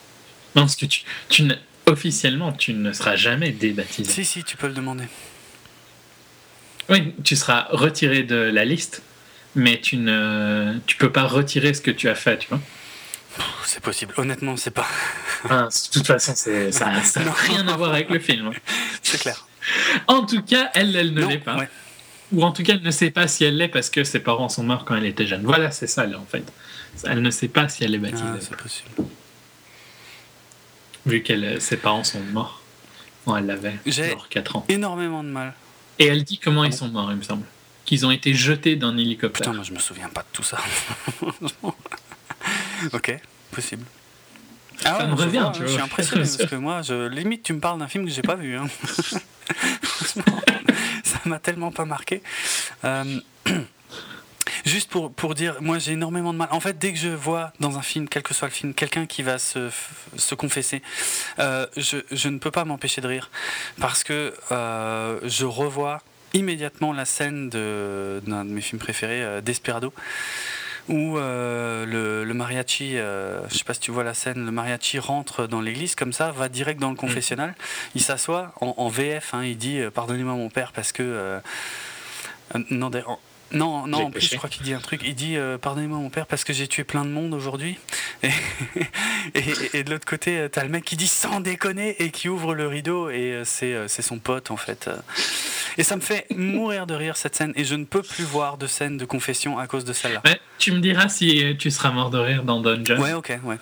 [0.55, 1.01] Non, parce que tu,
[1.31, 1.49] tu
[1.87, 4.13] officiellement, tu ne seras jamais débaptisé.
[4.13, 5.05] Si, si, tu peux le demander.
[6.89, 9.03] Oui, tu seras retiré de la liste,
[9.55, 12.61] mais tu ne tu peux pas retirer ce que tu as fait, tu vois.
[13.65, 14.15] C'est possible.
[14.17, 14.87] Honnêtement, c'est pas.
[15.45, 16.91] De toute façon, ça
[17.25, 18.53] n'a rien à voir avec le film.
[19.03, 19.47] C'est clair.
[20.07, 21.59] En tout cas, elle, elle ne l'est pas.
[22.33, 24.49] ou en tout cas, elle ne sait pas si elle l'est parce que ses parents
[24.49, 25.43] sont morts quand elle était jeune.
[25.45, 26.45] Voilà, c'est ça, en fait.
[27.05, 28.25] Elle ne sait pas si elle est baptisée.
[28.27, 28.91] Ah, c'est possible.
[31.05, 32.63] Vu que ses parents sont morts
[33.25, 34.65] quand elle avait genre 4 ans.
[34.69, 35.53] énormément de mal.
[35.99, 37.45] Et elle dit comment ils sont morts, il me semble.
[37.85, 39.47] Qu'ils ont été jetés d'un hélicoptère.
[39.47, 40.59] Putain, moi je me souviens pas de tout ça.
[42.93, 43.21] ok,
[43.53, 43.85] possible.
[44.85, 45.69] Ah ça me revient, tu vois.
[45.69, 48.23] Je suis impressionné parce que moi, je, limite, tu me parles d'un film que j'ai
[48.23, 48.57] pas vu.
[48.57, 48.67] Hein.
[51.05, 52.23] ça m'a tellement pas marqué.
[52.85, 53.21] Euh,
[54.67, 56.49] juste pour, pour dire, moi j'ai énormément de mal.
[56.51, 59.07] En fait, dès que je vois dans un film, quel que soit le film, quelqu'un
[59.07, 59.71] qui va se,
[60.17, 60.83] se confesser,
[61.39, 63.31] euh, je, je, ne peux pas m'empêcher de rire.
[63.81, 66.03] Parce que euh, je revois
[66.35, 69.93] immédiatement la scène d'un de, mes films préférés, Desperado
[70.89, 74.99] où euh, le, mariachi, euh, je sais pas si tu vois la scène, le mariachi
[74.99, 76.99] rentre dans l'église comme ça, va direct dans le mm.
[76.99, 77.55] confessionnal,
[77.95, 81.41] il s'assoit en, VF, hein, il dit euh, pardonnez-moi mon père parce que
[82.71, 82.91] non,
[83.53, 85.03] non, non, en plus, je crois qu'il dit un truc.
[85.05, 87.79] Il dit Pardonnez-moi, mon père, parce que j'ai tué plein de monde aujourd'hui.
[89.35, 89.43] Et,
[89.75, 92.69] et, de l'autre côté, t'as le mec qui dit Sans déconner et qui ouvre le
[92.69, 94.89] rideau, et c'est son pote, en fait.
[95.79, 97.53] Et ça me fait mourir de rire cette scène.
[97.57, 100.23] Et je ne peux plus voir de scène de confession à cause de celle-là.
[100.59, 103.01] tu me diras si tu seras mort de rire dans Dungeon.
[103.01, 103.59] Ouais, ok, ouais.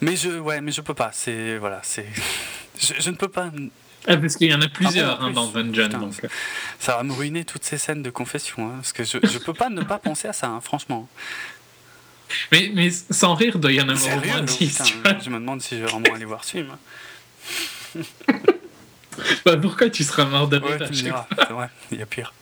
[0.00, 1.10] Mais je, ouais, mais je peux pas.
[1.12, 2.06] C'est voilà, c'est.
[2.80, 3.50] Je, ne peux pas.
[4.06, 5.88] Ah, parce qu'il y en a plusieurs ah, hein, dans Dungeon.
[5.88, 6.14] donc.
[6.78, 8.68] Ça va me ruiner toutes ces scènes de confession.
[8.68, 11.08] Hein, parce que je, je peux pas ne pas penser à ça, hein, franchement.
[12.52, 14.82] Mais, mais sans rire, il y en avoir au moins 10.
[15.22, 16.76] Je me demande si je vais vraiment aller voir ce film.
[19.44, 22.32] Bah, pourquoi tu seras mort de ouais, tu me c'est vrai, il y a pire.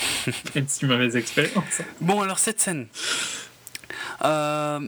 [0.54, 1.82] une si mauvaise expérience.
[2.00, 2.86] Bon, alors cette scène.
[4.24, 4.80] Euh,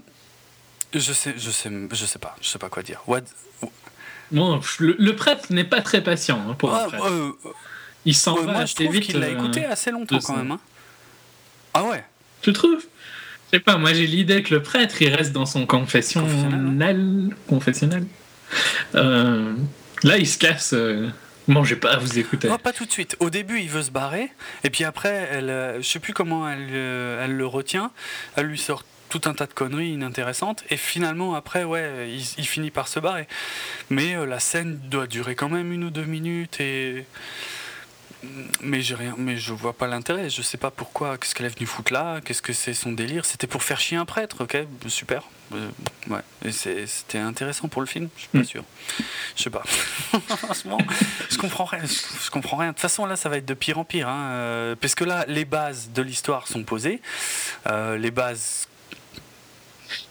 [0.92, 3.02] je sais, je sais, je sais pas, je sais pas quoi dire.
[3.06, 3.22] What...
[4.34, 7.30] Bon, le, prêtre n'est pas très patient hein, pour ah, euh,
[8.04, 10.50] il s'en va moi, je trouve qu'il l'a écouté euh, assez longtemps quand même.
[10.50, 10.60] Hein.
[11.72, 12.04] Ah ouais.
[12.42, 12.84] Tu trouves?
[13.46, 17.30] Je sais pas, moi j'ai l'idée que le prêtre il reste dans son confessionnal.
[17.48, 18.06] Confessionnel.
[18.92, 20.74] là il se casse
[21.46, 22.48] Bon, j'ai pas à vous écouter.
[22.48, 23.16] Non, pas tout de suite.
[23.20, 24.30] Au début, il veut se barrer,
[24.62, 27.90] et puis après, elle, euh, je sais plus comment elle, euh, elle le retient.
[28.36, 28.84] Elle lui sort
[29.18, 33.28] tout un tas de conneries inintéressantes, et finalement, après, ouais, il, finit par se barrer.
[33.88, 37.06] Mais euh, la scène doit durer quand même une ou deux minutes, et
[38.62, 40.30] mais j'ai rien, mais je vois pas l'intérêt.
[40.30, 41.18] Je sais pas pourquoi.
[41.18, 43.96] Qu'est-ce qu'elle est venue foutre là Qu'est-ce que c'est son délire C'était pour faire chier
[43.96, 44.56] un prêtre, ok
[44.88, 45.24] Super.
[45.52, 45.68] Euh,
[46.08, 46.50] ouais.
[46.50, 48.08] C'était intéressant pour le film.
[48.16, 48.44] Je suis pas hmm.
[48.44, 48.64] sûr.
[49.36, 49.62] Je sais pas.
[50.36, 50.78] Franchement,
[51.30, 51.82] je comprends rien.
[51.84, 52.68] Je comprends rien.
[52.68, 55.04] De toute façon, là, ça va être de pire en pire, hein, euh, parce que
[55.04, 57.00] là, les bases de l'histoire sont posées.
[57.66, 58.68] Euh, les bases.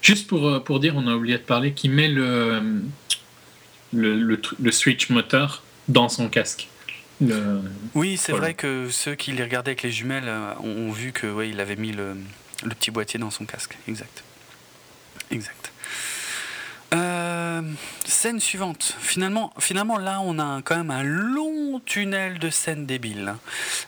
[0.02, 2.82] Juste pour, pour dire, on a oublié de parler, qui met le,
[3.94, 6.68] le, le, le switch moteur dans son casque.
[7.94, 11.28] Oui, c'est vrai que ceux qui les regardaient avec les jumelles euh, ont, vu que
[11.28, 12.16] ouais, il avait mis le,
[12.70, 13.78] petit boîtier dans son casque.
[13.88, 14.24] Exact.
[15.32, 15.72] Exact.
[16.94, 17.62] Euh,
[18.06, 18.96] scène suivante.
[19.00, 23.40] Finalement, finalement, là, on a quand même un long tunnel de scènes débiles hein.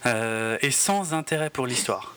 [0.05, 2.15] euh, et sans intérêt pour l'histoire.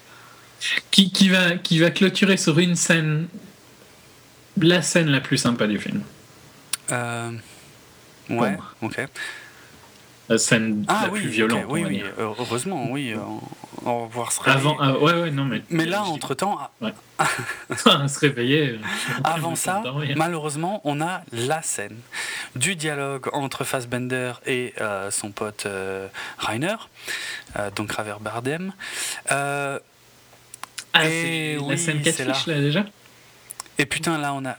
[0.90, 3.28] Qui, qui, va, qui va clôturer sur une scène,
[4.60, 6.02] la scène la plus sympa du film.
[8.30, 9.08] ouais, ok
[10.28, 11.64] la scène ah, la plus violente.
[11.68, 13.14] oui, oui, heureusement, oui.
[13.84, 14.68] On, va pouvoir se réveiller.
[14.68, 15.62] Avant, euh, ouais, ouais, non, mais.
[15.70, 16.58] Mais là, entre temps.
[16.80, 16.92] Ouais.
[17.76, 18.72] se réveiller.
[18.72, 18.78] Euh,
[19.24, 19.82] Avant ça,
[20.16, 21.96] malheureusement, on a la scène
[22.56, 25.66] du dialogue entre Fassbender et euh, son pote
[26.38, 26.76] Rainer,
[27.76, 28.72] donc Raver Bardem.
[29.28, 29.78] ah,
[30.94, 32.54] c'est la scène catfish, là.
[32.54, 32.84] là, déjà?
[33.78, 34.56] Et putain, là, on a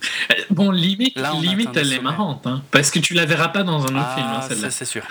[0.50, 3.96] Bon, limite, limite elle est marrante, hein, parce que tu la verras pas dans un
[3.96, 4.26] autre film.
[4.26, 5.06] Hein, ah, ça, c'est sûr.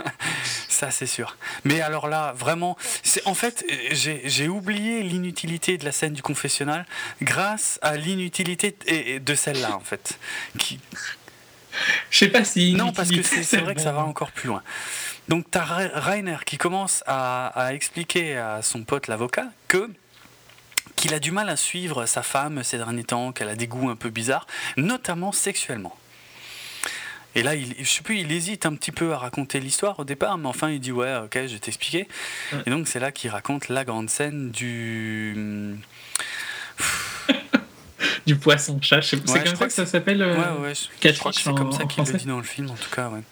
[0.68, 1.36] ça, c'est sûr.
[1.64, 2.76] Mais alors là, vraiment,
[3.24, 6.86] en fait, j'ai oublié l'inutilité de la scène du confessionnal
[7.22, 8.76] grâce à l'inutilité
[9.20, 10.18] de celle-là, en fait.
[10.58, 10.80] Qui...
[12.10, 12.74] Je sais pas si.
[12.74, 14.62] Non, parce que c'est vrai que ça va encore plus loin.
[15.28, 19.90] Donc, tu as Rainer qui commence à, à expliquer à son pote l'avocat que
[20.96, 23.90] qu'il a du mal à suivre sa femme ces derniers temps, qu'elle a des goûts
[23.90, 24.46] un peu bizarres,
[24.76, 25.96] notamment sexuellement.
[27.36, 30.04] Et là, il, je sais plus, il hésite un petit peu à raconter l'histoire au
[30.04, 32.06] départ, mais enfin, il dit ouais, ok, je vais t'expliquer.
[32.66, 35.76] Et donc, c'est là qu'il raconte la grande scène du.
[38.26, 39.02] du poisson chat.
[39.02, 40.22] C'est comme ça que, ça s'appelle.
[40.22, 40.74] Euh, ouais, ouais.
[40.74, 43.08] Je, crois que c'est comme ça qu'il le dit dans le film, en tout cas,
[43.08, 43.22] ouais.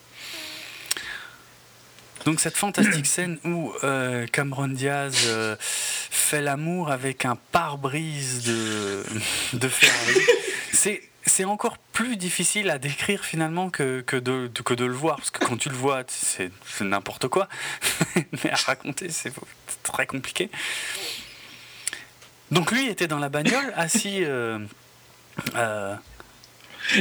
[2.24, 9.02] Donc cette fantastique scène où euh, Cameron Diaz euh, fait l'amour avec un pare-brise de,
[9.54, 10.20] de Ferrari.
[10.72, 15.16] C'est c'est encore plus difficile à décrire finalement que, que, de, que de le voir,
[15.16, 16.50] parce que quand tu le vois, c'est
[16.80, 17.48] n'importe quoi,
[18.44, 19.32] mais à raconter, c'est
[19.82, 20.50] très compliqué.
[22.50, 24.24] Donc lui était dans la bagnole, assis...
[24.24, 24.58] Euh,
[25.54, 25.94] euh,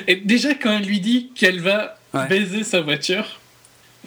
[0.07, 1.98] Et déjà, quand elle lui dit qu'elle va
[2.30, 3.40] baiser sa voiture,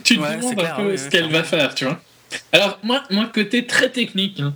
[0.03, 2.01] tu te demandes un peu ce qu'elle va faire, tu vois.
[2.53, 4.55] Alors, moi, moi, côté très technique, hein,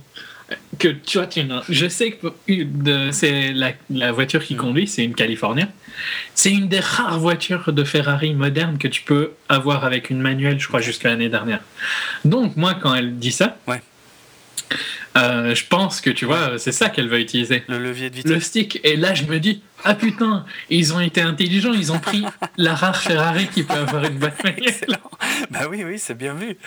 [0.79, 2.27] que tu vois, tu, je sais que
[3.11, 4.57] c'est la, la, voiture qui mm.
[4.57, 5.67] conduit, c'est une California.
[6.33, 10.59] C'est une des rares voitures de Ferrari moderne que tu peux avoir avec une manuelle,
[10.59, 11.61] je crois, jusqu'à l'année dernière.
[12.25, 13.81] Donc, moi, quand elle dit ça, ouais.
[15.17, 17.63] Euh, je pense que tu vois, c'est ça qu'elle va utiliser.
[17.67, 18.31] Le levier de vitesse.
[18.31, 18.79] Le stick.
[18.83, 22.23] Et là, je me dis, ah putain, ils ont été intelligents, ils ont pris
[22.57, 24.99] la rare Ferrari qui peut avoir une boîte manuelle.
[25.49, 26.57] Bah oui, oui, c'est bien vu.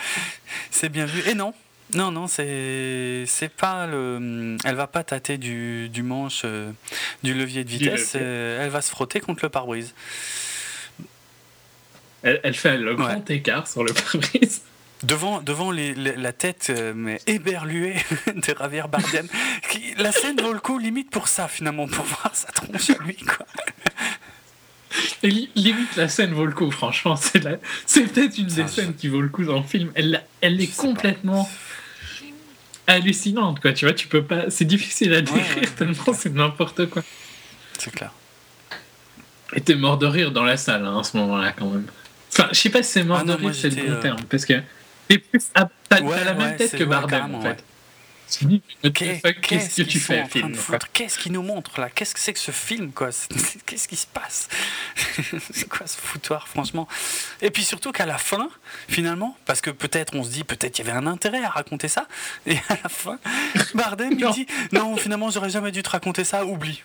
[0.71, 1.23] C'est bien vu.
[1.29, 1.55] Et non,
[1.95, 3.27] non, non, c'est
[3.57, 4.57] pas le.
[4.65, 6.71] Elle va pas tâter du, du manche euh,
[7.23, 8.15] du levier de vitesse.
[8.17, 9.95] Euh, elle va se frotter contre le pare-brise.
[12.23, 14.63] Elle, fait le grand écart sur le pare-brise.
[15.03, 17.97] Devant, devant les, la tête euh, mais éberluée
[18.35, 19.27] de Javier Bardem.
[19.99, 23.17] la scène vaut le coup limite pour ça finalement, pour voir sa tronche à lui.
[23.17, 23.47] Quoi.
[25.23, 27.17] Et limite la scène vaut le coup, franchement.
[27.17, 29.91] C'est peut-être une des scènes qui vaut le coup dans le film.
[29.95, 31.49] Elle, elle est complètement
[32.87, 33.73] hallucinante, quoi.
[33.73, 34.51] Tu vois, tu peux pas.
[34.51, 37.03] C'est difficile à décrire tellement c'est n'importe quoi.
[37.79, 38.13] C'est clair.
[39.55, 41.87] Et t'es mort de rire dans la salle hein, à ce moment-là, quand même.
[42.33, 44.23] Enfin, je sais pas si c'est mort ah de rire, c'est le bon euh, terme,
[44.29, 44.55] parce que
[45.89, 47.65] t'as la même tête que Bardem, en fait.
[48.93, 50.57] Qu'est-ce que tu fais, film
[50.93, 51.91] Qu'est-ce qu'il nous montre là?
[51.91, 53.11] Qu'est-ce que c'est que ce film quoi?
[53.67, 54.49] Qu'est-ce qui se passe?
[55.53, 56.89] C'est quoi ce foutoir franchement?
[57.41, 58.49] Et puis surtout qu'à la fin,
[58.89, 61.89] finalement, parce que peut-être on se dit peut-être il y avait un intérêt à raconter
[61.89, 62.07] ça,
[62.47, 63.19] et à la fin,
[63.75, 66.83] Bardem il dit non finalement j'aurais jamais dû te raconter ça, oublie.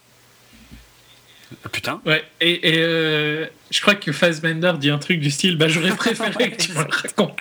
[1.72, 2.02] Putain.
[2.06, 5.92] Ouais, et, et euh, je crois que Fassbender dit un truc du style bah j'aurais
[5.96, 7.38] préféré que tu me le racontes.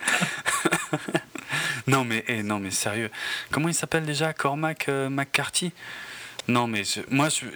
[1.87, 3.11] non mais eh, non mais sérieux.
[3.51, 5.73] Comment il s'appelle déjà Cormac euh, McCarthy?
[6.49, 7.47] Non mais moi je...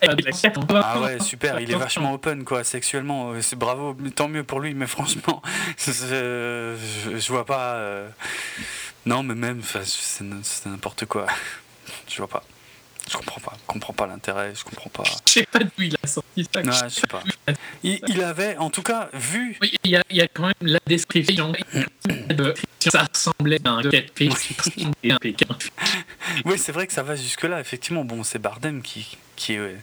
[0.00, 4.60] Ah ouais, super, il est vachement open quoi, sexuellement, euh, c'est bravo, tant mieux pour
[4.60, 5.42] lui, mais franchement,
[5.78, 6.76] je,
[7.14, 7.74] je, vois pas.
[7.74, 8.08] Euh,
[9.06, 11.26] non, mais même, c'est n'importe quoi.
[12.08, 12.44] Je vois pas.
[13.10, 15.04] Je comprends pas, je comprends pas l'intérêt, je comprends pas.
[15.26, 16.62] Je sais pas d'où il a sorti ça.
[16.62, 17.22] Non, je sais pas.
[17.82, 19.56] Il, avait, en tout cas, vu.
[19.62, 21.52] Oui, il y a, il y a quand même la description.
[22.28, 24.52] de, ça ressemblait à un catfish
[25.02, 25.46] et un pékin.
[26.44, 28.04] Oui, c'est vrai que ça va jusque-là, effectivement.
[28.04, 29.76] Bon, c'est Bardem qui, qui est.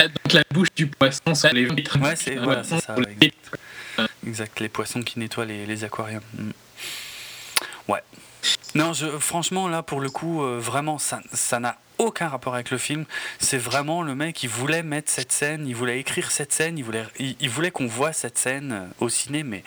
[0.00, 1.98] Donc la bouche du poisson, ça les vitres.
[2.00, 2.96] Ouais, c'est voilà, ça.
[4.26, 4.58] Exact.
[4.60, 6.22] les poissons qui nettoient les, les aquariums.
[6.34, 6.50] Mm.
[7.88, 8.02] Ouais.
[8.74, 12.78] Non, je, franchement, là, pour le coup, euh, vraiment, ça n'a aucun rapport avec le
[12.78, 13.04] film.
[13.38, 16.84] C'est vraiment le mec qui voulait mettre cette scène, il voulait écrire cette scène, il
[16.84, 19.62] voulait, il, voulait qu'on voit cette scène euh, au ciné, mais.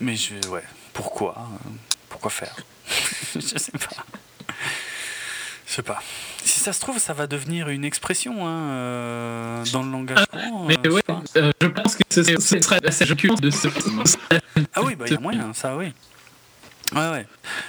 [0.00, 0.34] Mais je.
[0.48, 0.64] Ouais.
[0.92, 1.58] Pourquoi hein,
[2.08, 2.56] Pourquoi faire?
[3.34, 4.04] Je sais pas.
[5.66, 6.02] Je sais pas.
[6.42, 10.36] Si ça se trouve, ça va devenir une expression hein, euh, dans le langage ah,
[10.66, 11.02] mais ouais,
[11.36, 14.02] je pense que ce serait la de ce film.
[14.74, 15.92] Ah oui, bah, il y a moyen, ça oui.
[16.92, 17.26] Ouais, ouais.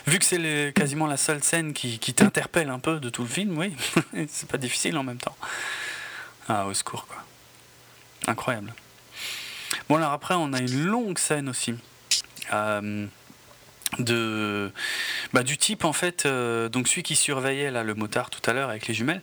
[0.08, 3.28] Vu que c'est quasiment la seule scène qui, qui t'interpelle un peu de tout le
[3.28, 3.74] film, oui,
[4.28, 5.38] c'est pas difficile en même temps.
[6.48, 7.24] Ah, au secours, quoi.
[8.28, 8.74] Incroyable.
[9.88, 11.76] Bon, alors après, on a une longue scène aussi.
[12.54, 13.06] Euh,
[14.00, 14.72] de
[15.34, 18.54] bah, du type en fait euh, donc celui qui surveillait là le motard tout à
[18.54, 19.22] l'heure avec les jumelles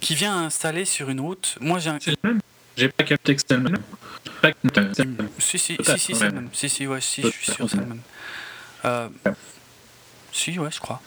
[0.00, 1.98] qui vient installer sur une route moi j'ai un...
[2.00, 2.40] c'est le même
[2.76, 6.68] j'ai pas capté que c'était le même si si si si c'est le même si
[6.68, 8.02] si ouais si je suis sûr c'est le même
[8.84, 9.08] euh,
[10.32, 11.00] si, ouais, je crois.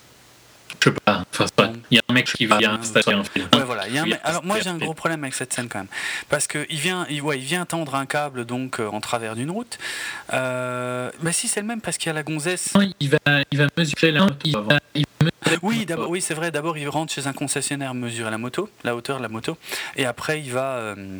[0.79, 1.23] Je sais pas.
[1.31, 3.47] Enfin, il y a un mec qui vient installer un film.
[3.53, 3.87] Ouais, voilà.
[3.87, 5.87] Y a un Alors, moi, j'ai un gros problème avec cette scène quand même.
[6.29, 9.51] Parce qu'il vient, il, ouais, il vient tendre un câble donc euh, en travers d'une
[9.51, 9.77] route.
[10.33, 11.09] Euh...
[11.21, 12.73] Bah, si, c'est le même parce qu'il y a la gonzesse.
[12.99, 13.17] il, va,
[13.51, 14.67] il va mesurer la moto.
[15.61, 16.51] oui, d'abord, oui c'est vrai.
[16.51, 19.57] D'abord, il rentre chez un concessionnaire mesurer la moto, la hauteur de la moto.
[19.95, 20.75] Et après, il va.
[20.75, 21.19] Euh,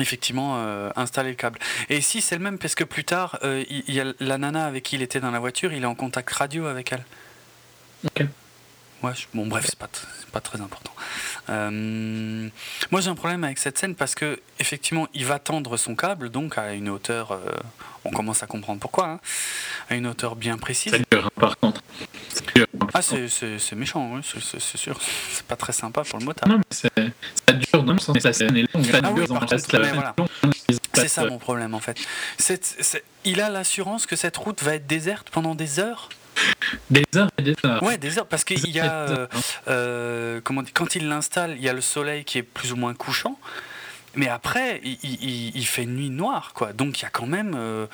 [0.00, 1.58] effectivement euh, installer le câble.
[1.88, 4.66] Et ici c'est le même parce que plus tard, euh, il y, a la nana
[4.66, 7.04] avec qui il était dans la voiture, il est en contact radio avec elle.
[8.04, 8.26] Ok.
[9.06, 9.88] Ouais, bon bref, c'est pas,
[10.32, 10.90] pas très important.
[11.48, 12.48] Euh,
[12.90, 16.28] moi j'ai un problème avec cette scène parce que effectivement il va tendre son câble
[16.28, 17.38] donc à une hauteur,
[18.04, 19.20] on commence à comprendre pourquoi, hein,
[19.88, 20.92] à une hauteur bien précise.
[20.92, 21.82] C'est dur hein, par contre.
[22.94, 24.98] Ah c'est méchant, c'est sûr,
[25.30, 26.48] c'est pas très sympa pour le motard.
[26.48, 28.84] Non mais ça dure dans le sens la scène est longue.
[29.04, 29.24] Ah oui,
[30.94, 31.96] c'est ça mon problème en fait.
[33.24, 36.08] il a l'assurance que cette route va être déserte pendant des heures?
[36.90, 37.82] Des heures et des heures.
[37.82, 38.92] Ouais, des heures, parce qu'il y a.
[38.92, 39.26] Euh,
[39.68, 42.94] euh, comment quand il l'installe, il y a le soleil qui est plus ou moins
[42.94, 43.38] couchant.
[44.14, 46.72] Mais après, il, fait nuit noire, quoi.
[46.72, 47.86] Donc il y a quand même, euh,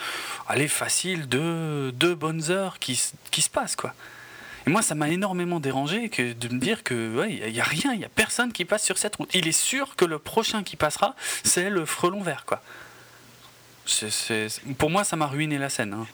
[0.49, 3.01] allez, facile, deux, deux bonnes heures qui,
[3.33, 3.93] qui se passent, quoi.
[4.65, 7.65] Et moi, ça m'a énormément dérangé que de me dire que ouais, il n'y a
[7.65, 9.35] rien, il n'y a personne qui passe sur cette route.
[9.35, 12.63] Il est sûr que le prochain qui passera, c'est le frelon vert, quoi.
[13.85, 14.47] C'est,
[14.79, 15.93] pour moi, ça m'a ruiné la scène.
[15.93, 16.07] Hein.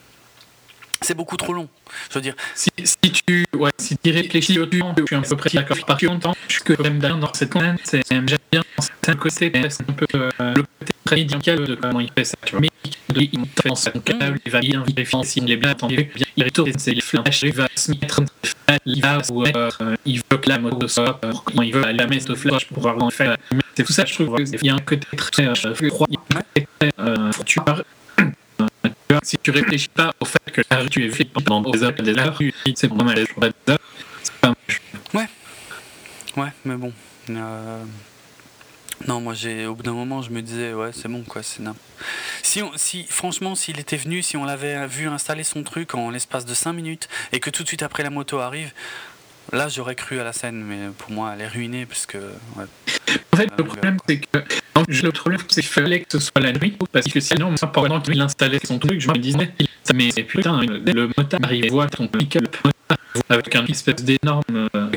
[1.01, 1.67] C'est beaucoup trop long.
[2.09, 2.35] Je veux dire.
[2.55, 2.69] Si,
[3.11, 5.77] tu ouais, si tu réfléchis au temps, un peu près d'accord.
[5.85, 8.61] Par contre, je suis que même dans cette scène, c'est, j'aime bien
[9.01, 12.37] c'est un côté, c'est un peu euh, le côté très de comment il fait ça.
[12.45, 12.61] Tu vois.
[12.61, 12.69] Mais
[13.15, 16.95] il fait son câble, il va bien vérifier s'il est bien attendu, il retourne ses
[17.01, 18.21] flèches, il va se mettre
[18.85, 22.27] il va ou euh, il veut que la moto soit euh, il veut la mettre
[22.27, 23.37] de flèche pour pouvoir en faire.
[23.75, 24.35] C'est tout ça, je trouve.
[24.39, 26.07] Il y a un côté très euh, froid,
[26.99, 27.59] euh, tu
[29.23, 31.93] si tu réfléchis pas au fait que la rue tu es vide pendant des heures
[31.97, 32.37] et des heures,
[32.75, 34.53] c'est pas mal, c'est pas
[35.13, 35.27] Ouais,
[36.37, 36.93] ouais, mais bon.
[37.29, 37.83] Euh...
[39.07, 41.63] Non, moi, j'ai au bout d'un moment, je me disais, ouais, c'est bon, quoi, c'est
[42.43, 46.09] si, on, si Franchement, s'il était venu, si on l'avait vu installer son truc en
[46.09, 48.71] l'espace de 5 minutes et que tout de suite après la moto arrive,
[49.53, 52.17] là, j'aurais cru à la scène, mais pour moi, elle est ruinée parce que.
[52.17, 52.65] Ouais,
[53.33, 54.39] en fait, le problème, c'est que.
[54.87, 57.99] Le problème, c'est qu'il fallait que ce soit la nuit, parce que sinon, moi, pendant
[57.99, 59.51] qu'il installait son truc, je me disais,
[59.93, 62.55] mais putain, le motard arrive et voit ton pick-up
[63.27, 64.43] avec un espèce d'énorme.
[64.75, 64.89] Euh,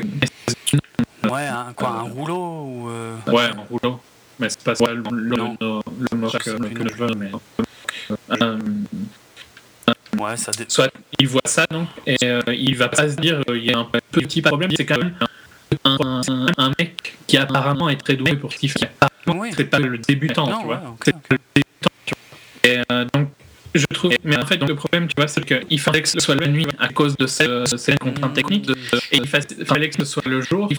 [1.29, 3.15] Ouais, un, quoi, un rouleau ou euh...
[3.27, 3.99] Ouais, un rouleau.
[4.39, 5.79] Mais c'est pas ouais, le, le, le,
[6.11, 6.37] le mot que,
[6.73, 7.31] que je veux, mais.
[8.41, 8.59] Euh,
[10.19, 10.65] ouais, ça dé...
[10.67, 13.71] Soit il voit ça, donc, et euh, il va pas se dire euh, il y
[13.71, 15.27] a un petit problème, c'est quand même un,
[15.83, 16.21] un,
[16.57, 18.89] un, mec qui apparemment est très doué pour ce qu'il fait.
[19.27, 19.51] Oui.
[19.55, 20.75] C'est pas le débutant, non, tu vois.
[20.75, 22.71] Ouais, okay, c'est le débutant, tu vois.
[22.71, 23.29] Et euh, donc,
[23.73, 24.13] je trouve.
[24.23, 26.47] Mais en fait, donc, le problème, tu vois, c'est qu'il fallait que ce soit la
[26.47, 28.65] nuit à cause de cette, cette contrainte technique.
[28.65, 28.75] De,
[29.11, 30.69] et il fallait que ce soit le jour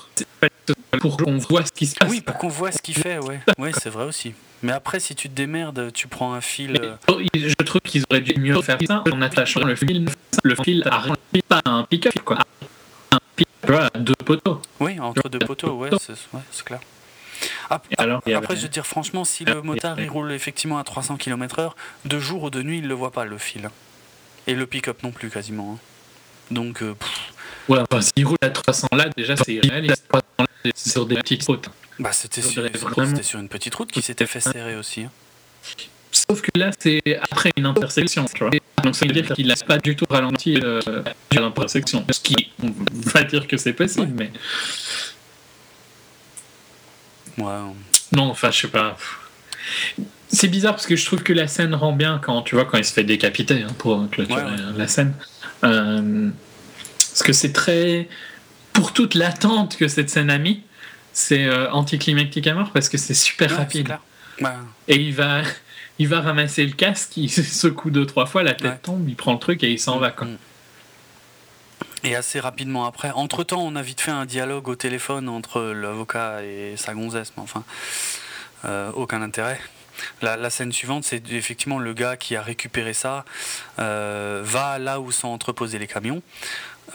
[1.00, 2.10] pour qu'on voit ce qui se passe.
[2.10, 3.40] Oui, pour qu'on voit ce qu'il fait, ouais.
[3.58, 4.34] Oui, c'est vrai aussi.
[4.62, 6.80] Mais après, si tu te démerdes, tu prends un fil.
[6.82, 6.94] Euh,
[7.34, 10.06] je trouve qu'ils auraient dû mieux faire ça en attachant le fil,
[10.42, 11.04] le fil à
[11.46, 12.38] pas un pick-up, quoi.
[13.94, 14.60] Deux poteaux.
[14.80, 16.80] Oui, entre deux poteaux, ouais, c'est ouais, clair.
[17.70, 21.16] Après, Alors, après je veux dire, franchement, si le motard il roule effectivement à 300
[21.16, 21.72] km/h,
[22.04, 23.70] de jour ou de nuit, il le voit pas, le fil.
[24.46, 25.74] Et le pick-up non plus, quasiment.
[25.74, 25.78] Hein.
[26.50, 26.82] Donc.
[26.82, 26.94] Euh,
[27.68, 29.60] ouais, enfin, s'il roule à 300 là, déjà, c'est.
[30.76, 31.68] C'est sur des petites routes.
[31.98, 32.64] Bah, c'était sur,
[33.22, 35.02] sur, une petite route qui s'était fait serrer aussi.
[35.02, 35.10] Hein.
[36.14, 38.50] Sauf que là, c'est après une intersection, tu vois.
[38.82, 40.80] Donc ça veut dire qu'il n'a pas du tout ralenti euh,
[41.32, 42.04] l'intersection.
[42.10, 44.30] Ce qui, on va dire que c'est possible, mais.
[47.38, 47.60] Ouais.
[48.12, 48.96] Non, enfin, je sais pas.
[50.28, 52.78] C'est bizarre parce que je trouve que la scène rend bien quand tu vois quand
[52.78, 54.78] il se fait décapiter hein, pour clôturer ouais, ouais.
[54.78, 55.14] la scène.
[55.64, 56.30] Euh,
[56.98, 58.08] parce que c'est très
[58.72, 60.62] pour toute l'attente que cette scène a mis,
[61.12, 63.96] c'est euh, anticlimactique à mort parce que c'est super ouais, rapide.
[64.88, 65.42] Et il va,
[65.98, 68.78] il va ramasser le casque, il secoue deux trois fois, la tête ouais.
[68.78, 70.10] tombe, il prend le truc et il s'en mmh, va.
[70.10, 70.26] Quoi.
[70.26, 70.38] Mmh.
[72.04, 73.10] Et assez rapidement après.
[73.12, 77.32] Entre temps, on a vite fait un dialogue au téléphone entre l'avocat et sa gonzesse,
[77.36, 77.64] mais enfin,
[78.66, 79.58] euh, aucun intérêt.
[80.20, 83.24] La, la, scène suivante, c'est effectivement le gars qui a récupéré ça,
[83.78, 86.20] euh, va là où sont entreposés les camions.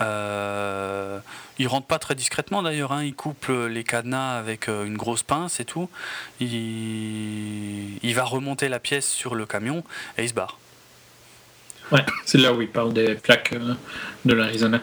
[0.00, 1.18] Euh,
[1.58, 3.04] il rentre pas très discrètement d'ailleurs, hein.
[3.04, 5.88] il coupe les cadenas avec euh, une grosse pince et tout.
[6.40, 9.84] Il, il va remonter la pièce sur le camion
[10.16, 10.58] et il se barre.
[11.92, 13.74] Ouais, c'est là où il parle des plaques euh,
[14.24, 14.80] de l'Arizona.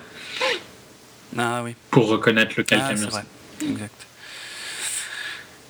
[1.37, 1.75] Ah oui.
[1.89, 3.65] Pour reconnaître lequel ah, camion c'est.
[3.65, 4.07] Exact.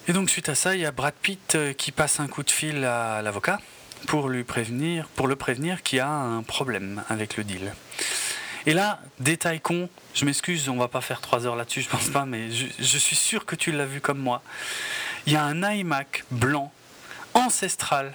[0.09, 2.49] Et donc suite à ça, il y a Brad Pitt qui passe un coup de
[2.49, 3.59] fil à l'avocat
[4.07, 7.73] pour lui prévenir, pour le prévenir qu'il y a un problème avec le deal.
[8.67, 12.09] Et là, détail con, je m'excuse, on va pas faire trois heures là-dessus, je pense
[12.09, 14.43] pas, mais je, je suis sûr que tu l'as vu comme moi.
[15.25, 16.73] Il y a un iMac blanc,
[17.33, 18.13] ancestral,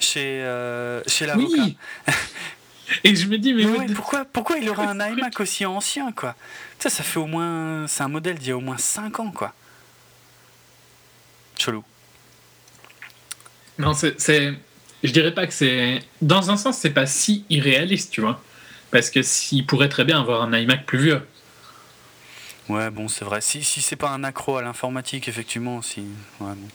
[0.00, 1.62] chez, euh, chez l'avocat.
[1.62, 1.76] Oui
[3.04, 6.10] Et je me dis, mais, mais ouais, pourquoi, pourquoi il aurait un iMac aussi ancien,
[6.10, 6.34] quoi?
[6.80, 7.86] Ça, ça fait au moins.
[7.86, 9.54] C'est un modèle d'il y a au moins 5 ans, quoi.
[11.56, 11.84] Chelou.
[13.78, 14.54] Non, c'est.
[15.02, 16.00] Je dirais pas que c'est.
[16.20, 18.42] Dans un sens, c'est pas si irréaliste, tu vois.
[18.92, 21.22] Parce que s'il pourrait très bien avoir un iMac plus vieux.
[22.68, 23.40] Ouais, bon, c'est vrai.
[23.40, 26.02] Si, si c'est pas un accro à l'informatique, effectivement, si.
[26.40, 26.68] Ouais, bon.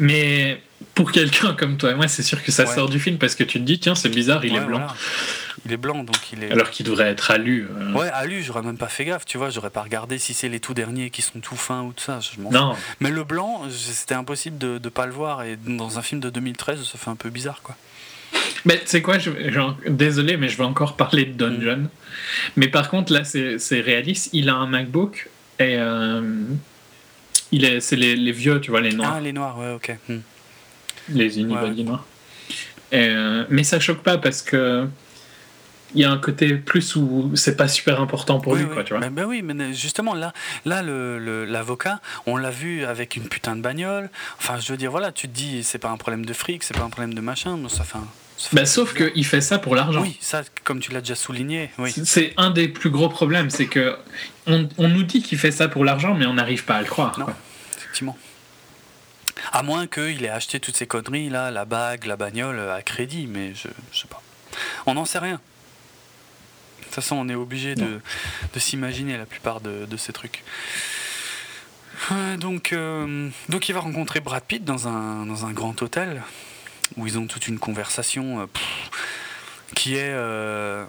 [0.00, 0.62] Mais
[0.94, 2.74] pour quelqu'un comme toi et moi, c'est sûr que ça ouais.
[2.74, 4.78] sort du film parce que tu te dis, tiens, c'est bizarre, il ouais, est blanc.
[4.78, 4.94] Voilà.
[5.66, 6.50] Il est blanc, donc il est.
[6.50, 7.68] Alors qu'il devrait être alu.
[7.70, 7.92] Euh...
[7.92, 10.58] Ouais, alu, j'aurais même pas fait gaffe, tu vois, j'aurais pas regardé si c'est les
[10.58, 12.18] tout derniers qui sont tout fins ou tout ça.
[12.20, 12.74] Je non.
[13.00, 16.30] Mais le blanc, c'était impossible de, de pas le voir et dans un film de
[16.30, 17.76] 2013, ça fait un peu bizarre, quoi.
[18.64, 19.30] Mais c'est quoi je,
[19.88, 21.76] Désolé, mais je vais encore parler de Dungeon.
[21.76, 21.88] Mm.
[22.56, 24.30] Mais par contre, là, c'est réaliste.
[24.32, 25.28] Il a un MacBook
[25.58, 26.22] et euh,
[27.52, 29.14] il est, c'est les, vieux, tu vois, les noirs.
[29.16, 29.96] Ah, les noirs, ouais, ok.
[30.08, 30.16] Mm.
[31.10, 32.04] Les unibody noirs.
[32.92, 34.86] Euh, mais ça choque pas parce que
[35.94, 38.92] il y a un côté plus où c'est pas super important pour lui, quoi, tu
[38.92, 39.00] vois.
[39.00, 40.32] Ben, ben, oui, mais justement, là,
[40.64, 44.08] là l'avocat, le, on l'a vu avec une putain de bagnole.
[44.38, 46.76] Enfin, je veux dire, voilà, tu te dis, c'est pas un problème de fric, c'est
[46.76, 48.06] pas un problème de machin, mais ça fait un.
[48.52, 50.02] Bah, sauf qu'il fait ça pour l'argent.
[50.02, 51.70] Oui, ça, comme tu l'as déjà souligné.
[51.78, 51.92] Oui.
[52.04, 53.96] C'est un des plus gros problèmes, c'est que
[54.46, 56.88] on, on, nous dit qu'il fait ça pour l'argent, mais on n'arrive pas à le
[56.88, 57.18] croire.
[57.18, 57.26] Non,
[57.76, 58.16] effectivement.
[59.52, 63.26] À moins qu'il ait acheté toutes ces conneries, là, la bague, la bagnole, à crédit,
[63.26, 64.22] mais je, je sais pas.
[64.86, 65.40] On n'en sait rien.
[66.80, 68.00] De toute façon, on est obligé de,
[68.56, 70.42] s'imaginer la plupart de, ces trucs.
[72.38, 76.22] donc, euh, donc, il va rencontrer Brad Pitt dans un, dans un grand hôtel
[76.96, 78.46] où ils ont toute une conversation euh,
[79.74, 80.12] qui est.
[80.12, 80.84] Euh,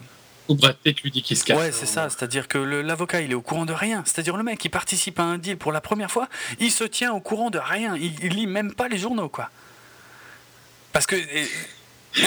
[0.48, 1.58] où Brad Pitt lui dit qu'il se casse.
[1.58, 2.10] Ouais, c'est ça.
[2.10, 4.04] C'est-à-dire que l'avocat, il est au courant de rien.
[4.06, 6.28] C'est-à-dire le mec, il participe à un deal pour la première fois,
[6.60, 7.96] il se tient au courant de rien.
[7.96, 9.50] Il, il lit même pas les journaux, quoi.
[10.92, 11.16] Parce que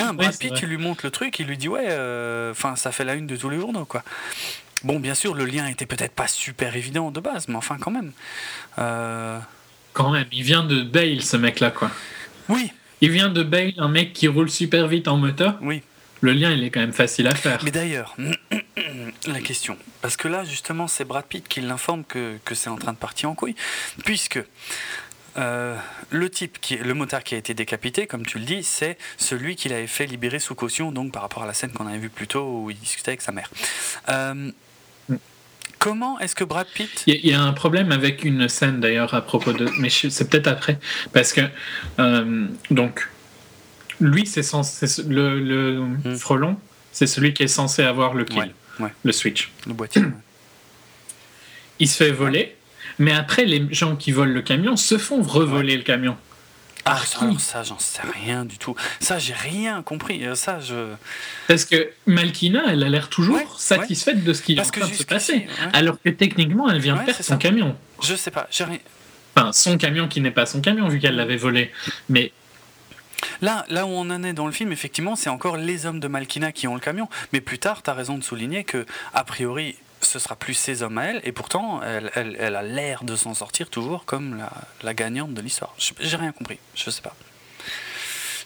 [0.00, 2.92] un Brad Pitt, tu lui montres le truc, il lui dit ouais, euh, enfin ça
[2.92, 4.02] fait la une de tous les journaux quoi.
[4.82, 7.90] Bon, bien sûr, le lien était peut-être pas super évident de base, mais enfin quand
[7.90, 8.12] même.
[8.78, 9.38] Euh,
[9.92, 11.90] quand même, il vient de Bale ce mec-là quoi.
[12.48, 12.72] Oui.
[13.00, 15.58] Il vient de Bale, un mec qui roule super vite en moteur.
[15.60, 15.82] Oui.
[16.20, 17.60] Le lien, il est quand même facile à faire.
[17.64, 18.16] Mais d'ailleurs,
[19.26, 22.76] la question, parce que là justement, c'est Brad Pitt qui l'informe que, que c'est en
[22.76, 23.56] train de partir en couille,
[24.04, 24.40] puisque
[25.36, 25.76] euh,
[26.10, 29.56] le type, qui, le motard qui a été décapité, comme tu le dis, c'est celui
[29.56, 32.08] qu'il avait fait libérer sous caution, donc par rapport à la scène qu'on avait vue
[32.08, 33.50] plus tôt où il discutait avec sa mère.
[34.08, 34.50] Euh,
[35.78, 37.04] comment est-ce que Brad Pitt.
[37.06, 39.68] Il y, a un problème avec une scène d'ailleurs à propos de.
[39.78, 40.78] Mais c'est peut-être après.
[41.12, 41.42] Parce que.
[41.98, 43.08] Euh, donc.
[44.00, 44.86] Lui, c'est censé.
[45.06, 46.16] Le, le hmm.
[46.16, 46.56] frelon,
[46.90, 48.52] c'est celui qui est censé avoir le kill.
[49.04, 49.52] Le switch.
[49.66, 50.02] Le boîtier.
[51.78, 52.56] il se fait voler
[52.98, 56.16] mais après, les gens qui volent le camion se font revoler le camion.
[56.86, 58.76] Ah, ça, ça j'en sais rien du tout.
[59.00, 60.26] Ça, j'ai rien compris.
[60.26, 60.92] Euh, ça, je...
[61.48, 64.94] Parce que Malkina, elle a l'air toujours satisfaite de ce qui est en train de
[64.94, 65.46] se passer.
[65.72, 67.76] Alors que techniquement, elle vient perdre son camion.
[68.02, 68.78] Je sais pas, j'ai rien.
[69.34, 71.72] Enfin, son camion qui n'est pas son camion, vu qu'elle l'avait volé.
[72.08, 72.32] Mais
[73.40, 76.08] Là, là où on en est dans le film, effectivement, c'est encore les hommes de
[76.08, 77.08] Malkina qui ont le camion.
[77.32, 80.82] Mais plus tard, tu as raison de souligner que, a priori, ce sera plus ses
[80.82, 84.52] hommes à elle, et pourtant, elle, elle, a l'air de s'en sortir toujours comme la,
[84.82, 85.74] la gagnante de l'histoire.
[85.78, 87.14] J'ai rien compris, je sais pas.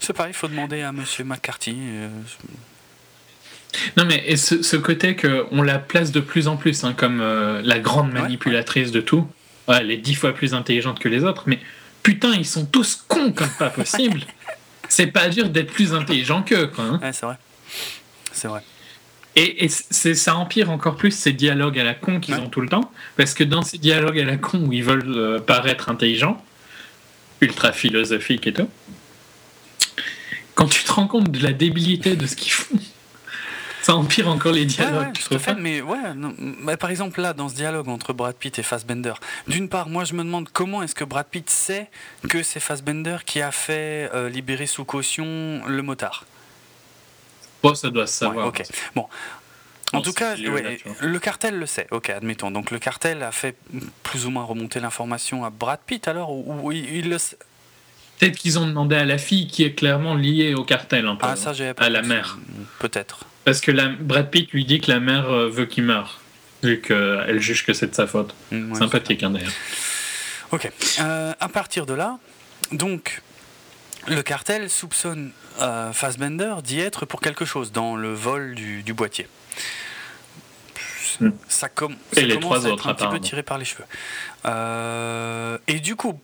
[0.01, 1.77] Sais pas, il faut demander à Monsieur McCarthy.
[1.77, 2.09] Euh,
[3.97, 7.21] non, mais et ce, ce côté qu'on la place de plus en plus hein, comme
[7.21, 9.27] euh, la grande manipulatrice de tout,
[9.67, 11.59] elle est dix fois plus intelligente que les autres, mais
[12.03, 14.23] putain, ils sont tous cons comme pas possible.
[14.89, 16.85] c'est pas dur d'être plus intelligent qu'eux, quoi.
[16.85, 17.01] Hein.
[17.03, 17.37] Ouais, c'est vrai.
[18.33, 18.63] C'est vrai.
[19.39, 22.91] Et, ça empire encore plus ces dialogues à la con qu'ils ont tout le temps,
[23.17, 26.43] parce que dans ces dialogues à la con où ils veulent euh, paraître intelligents,
[27.41, 28.69] ultra philosophiques et tout,
[30.57, 32.79] quand tu te rends compte de la débilité de ce qu'ils font,
[33.83, 35.15] ça empire encore les dialogues.
[35.57, 39.15] mais ouais, par exemple là, dans ce dialogue entre Brad Pitt et Fassbender,
[39.47, 41.89] d'une part, moi je me demande comment est-ce que Brad Pitt sait
[42.29, 46.27] que c'est Fassbender qui a fait euh, libérer sous caution le motard?
[47.63, 48.47] Bon, ça doit se savoir.
[48.47, 48.63] ok.
[48.95, 49.07] Bon.
[49.93, 51.87] En tout cas, le cartel le sait.
[51.91, 52.51] Ok, admettons.
[52.51, 53.57] Donc le cartel a fait
[54.03, 57.39] plus ou moins remonter l'information à Brad Pitt alors ou, il, le sait?
[58.19, 61.09] Peut-être qu'ils ont demandé à la fille qui est clairement liée au cartel.
[61.21, 62.39] Ah, ça, j'ai À la mère.
[62.81, 63.21] Peut-être.
[63.45, 66.21] Parce que la, Brad Pitt lui dit que la mère euh, veut qu'il meure,
[66.63, 68.35] vu qu'elle juge que c'est de sa faute.
[68.51, 69.53] Mm, Sympathique, hein, d'ailleurs.
[70.51, 70.71] Ok.
[71.01, 72.19] Euh, à partir de là,
[72.73, 73.23] donc,
[74.07, 79.27] le cartel soupçonne euh, Fassbender d'y être pour quelque chose dans le vol du, boîtier.
[81.21, 81.31] Hmm.
[81.49, 83.85] Ça, com les trois à autres, être un petit peu tiré par les cheveux.
[84.47, 86.21] Euh, et du coup.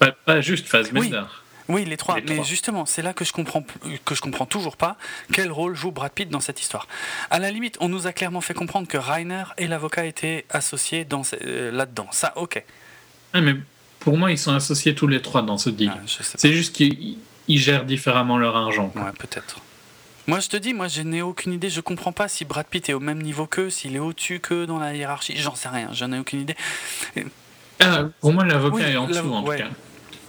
[0.00, 1.22] Pas, juste Fassbender.
[1.68, 1.84] Oui.
[1.84, 2.16] les trois.
[2.28, 3.64] mais justement, c'est là que je comprends
[4.04, 4.96] que je comprends toujours pas
[5.32, 6.88] quel rôle joue Brad Pitt dans cette histoire.
[7.30, 11.04] À la limite, on nous a clairement fait comprendre que Rainer et l'avocat étaient associés
[11.04, 12.08] dans euh, là-dedans.
[12.10, 12.62] Ça, ok.
[13.32, 13.54] Ah, mais
[14.04, 15.90] pour moi, ils sont associés tous les trois dans ce deal.
[15.90, 16.00] Ah,
[16.36, 17.16] c'est juste qu'ils
[17.48, 18.92] gèrent différemment leur argent.
[18.94, 19.60] Ouais, peut-être.
[20.26, 21.70] Moi, je te dis, moi, je n'ai aucune idée.
[21.70, 24.66] Je comprends pas si Brad Pitt est au même niveau qu'eux, s'il est au-dessus qu'eux
[24.66, 25.38] dans la hiérarchie.
[25.38, 25.88] J'en sais rien.
[25.92, 26.56] J'en ai aucune idée.
[27.80, 29.68] Ah, pour moi, l'avocat est en dessous, en tout cas.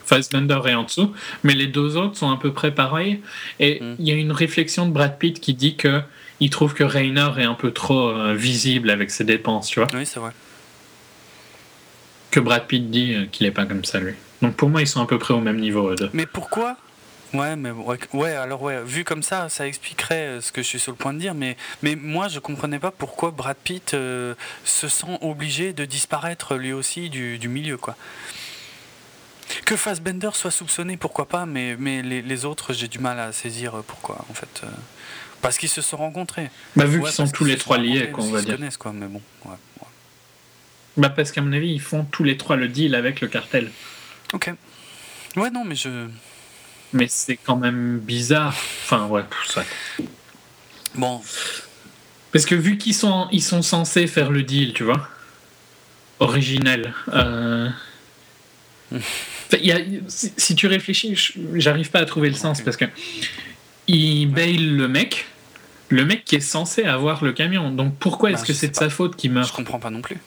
[0.06, 3.22] Fassbender est en dessous, mais les deux autres sont à peu près pareils.
[3.60, 3.96] Et hmm.
[4.00, 6.02] il y a une réflexion de Brad Pitt qui dit que
[6.40, 9.90] il trouve que Rainer est un peu trop euh, visible avec ses dépenses, tu vois.
[9.94, 10.32] Oui, c'est vrai
[12.36, 14.14] que Brad Pitt dit euh, qu'il est pas comme ça lui.
[14.42, 16.10] Donc pour moi ils sont à peu près au même niveau eux deux.
[16.12, 16.76] Mais pourquoi?
[17.34, 17.72] Ouais, mais
[18.14, 20.98] ouais, alors ouais, vu comme ça, ça expliquerait euh, ce que je suis sur le
[20.98, 24.36] point de dire, mais, mais moi je comprenais pas pourquoi Brad Pitt euh,
[24.66, 27.96] se sent obligé de disparaître lui aussi du, du milieu, quoi.
[29.64, 33.32] Que Fassbender soit soupçonné, pourquoi pas, mais, mais les, les autres, j'ai du mal à
[33.32, 34.64] saisir pourquoi, en fait.
[35.42, 36.50] Parce qu'ils se sont rencontrés.
[36.76, 38.56] Bah, vu qu'ils sont tous les trois liés, quoi, on va dire.
[38.56, 39.56] Ils connaissent, quoi, mais bon, ouais,
[40.98, 43.72] Bah, parce qu'à mon avis, ils font tous les trois le deal avec le cartel.
[44.34, 44.52] Ok.
[45.36, 46.08] Ouais, non, mais je.
[46.94, 48.56] Mais c'est quand même bizarre.
[48.84, 49.64] Enfin, ouais, ça.
[50.96, 51.22] Bon.
[52.32, 55.08] Parce que vu qu'ils sont, ils sont censés faire le deal, tu vois,
[56.20, 56.94] originel.
[57.14, 57.70] Euh...
[59.54, 61.18] y a, si, tu réfléchis,
[61.54, 62.86] j'arrive pas à trouver le sens parce que
[63.88, 65.28] il bail le mec,
[65.90, 67.72] le mec qui est censé avoir le camion.
[67.72, 69.48] Donc pourquoi est-ce bah, que c'est de sa faute qu'il meurt?
[69.48, 70.18] Je comprends pas non plus.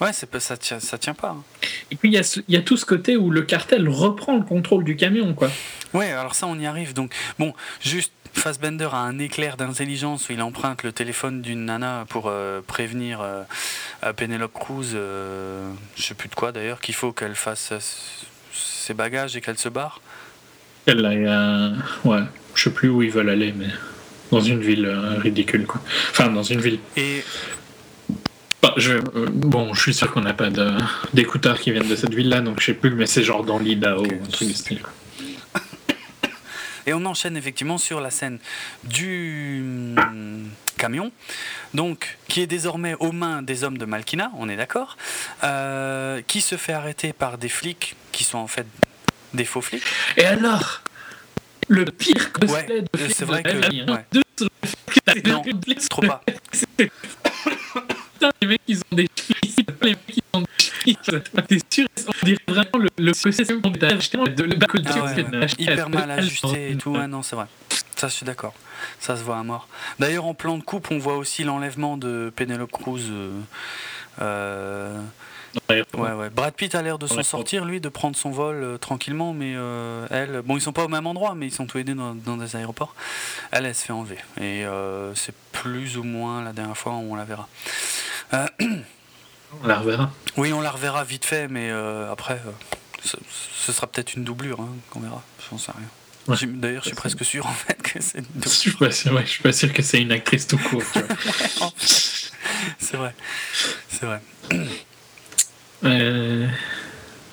[0.00, 1.30] Ouais, c'est ça tient, ça tient pas.
[1.30, 1.42] Hein.
[1.90, 4.84] Et puis il y, y, a tout ce côté où le cartel reprend le contrôle
[4.84, 5.50] du camion, quoi.
[5.94, 6.92] Ouais, alors ça on y arrive.
[6.92, 12.04] Donc bon, juste Fassbender a un éclair d'intelligence où il emprunte le téléphone d'une nana
[12.08, 13.42] pour euh, prévenir euh,
[14.14, 17.72] Penelope Cruz, euh, je sais plus de quoi d'ailleurs, qu'il faut qu'elle fasse
[18.52, 20.00] ses bagages et qu'elle se barre.
[20.84, 21.72] Elle a,
[22.04, 22.20] ouais,
[22.54, 23.68] je sais plus où ils veulent aller, mais
[24.30, 24.86] dans une ville
[25.18, 25.80] ridicule, quoi.
[26.10, 26.78] Enfin, dans une ville.
[26.96, 27.24] Et
[28.76, 30.48] je, euh, bon, je suis sûr qu'on n'a pas
[31.14, 34.04] d'écouteurs qui viennent de cette ville-là, donc je sais plus, mais c'est genre dans l'Idaho,
[34.04, 34.80] un truc du style.
[36.88, 38.38] Et on enchaîne effectivement sur la scène
[38.84, 41.10] du hum, camion,
[41.74, 44.96] donc qui est désormais aux mains des hommes de Malkina, on est d'accord,
[45.42, 48.66] euh, qui se fait arrêter par des flics qui sont en fait
[49.34, 49.82] des faux flics.
[50.16, 50.82] Et alors,
[51.66, 54.06] le pire cosplay de c'est vrai que ouais.
[55.24, 55.42] non,
[55.90, 56.22] trop pas.
[58.40, 59.54] les mecs, ils ont des chevilles.
[59.82, 60.98] Les mecs, ils ont des chevilles.
[61.48, 61.86] T'es sûr
[62.22, 66.10] On dirait vraiment le, le costume qu'on t'a acheté de la ah ouais, Hyper mal
[66.10, 66.90] ajusté et tout.
[66.90, 67.46] Ouais, non, c'est vrai.
[67.96, 68.54] Ça, je suis d'accord.
[69.00, 69.68] Ça se voit à mort.
[69.98, 73.04] D'ailleurs, en plan de coupe, on voit aussi l'enlèvement de Penelope Cruz.
[73.10, 73.30] Euh,
[74.20, 75.00] euh,
[75.68, 76.30] ouais, ouais.
[76.30, 79.54] Brad Pitt a l'air de s'en sortir, lui, de prendre son vol euh, tranquillement, mais
[79.56, 81.94] euh, elle, bon, ils sont pas au même endroit, mais ils sont tous les deux
[81.94, 82.94] dans, dans des aéroports.
[83.50, 84.18] Elle, elle se fait enlever.
[84.38, 87.48] Et euh, c'est plus ou moins la dernière fois où on la verra.
[88.32, 90.10] On la reverra.
[90.36, 92.40] Oui, on la reverra vite fait, mais après,
[93.02, 95.22] ce, sera peut-être une doublure qu'on hein, qu'on verra.
[95.50, 95.88] J'en sais rien.
[96.46, 99.26] D'ailleurs, je suis presque sûr en fait que c'est une Je suis pas sûr, je
[99.26, 100.82] suis pas sûr que c'est une actrice tout court.
[101.78, 103.14] c'est vrai,
[103.88, 104.20] c'est vrai.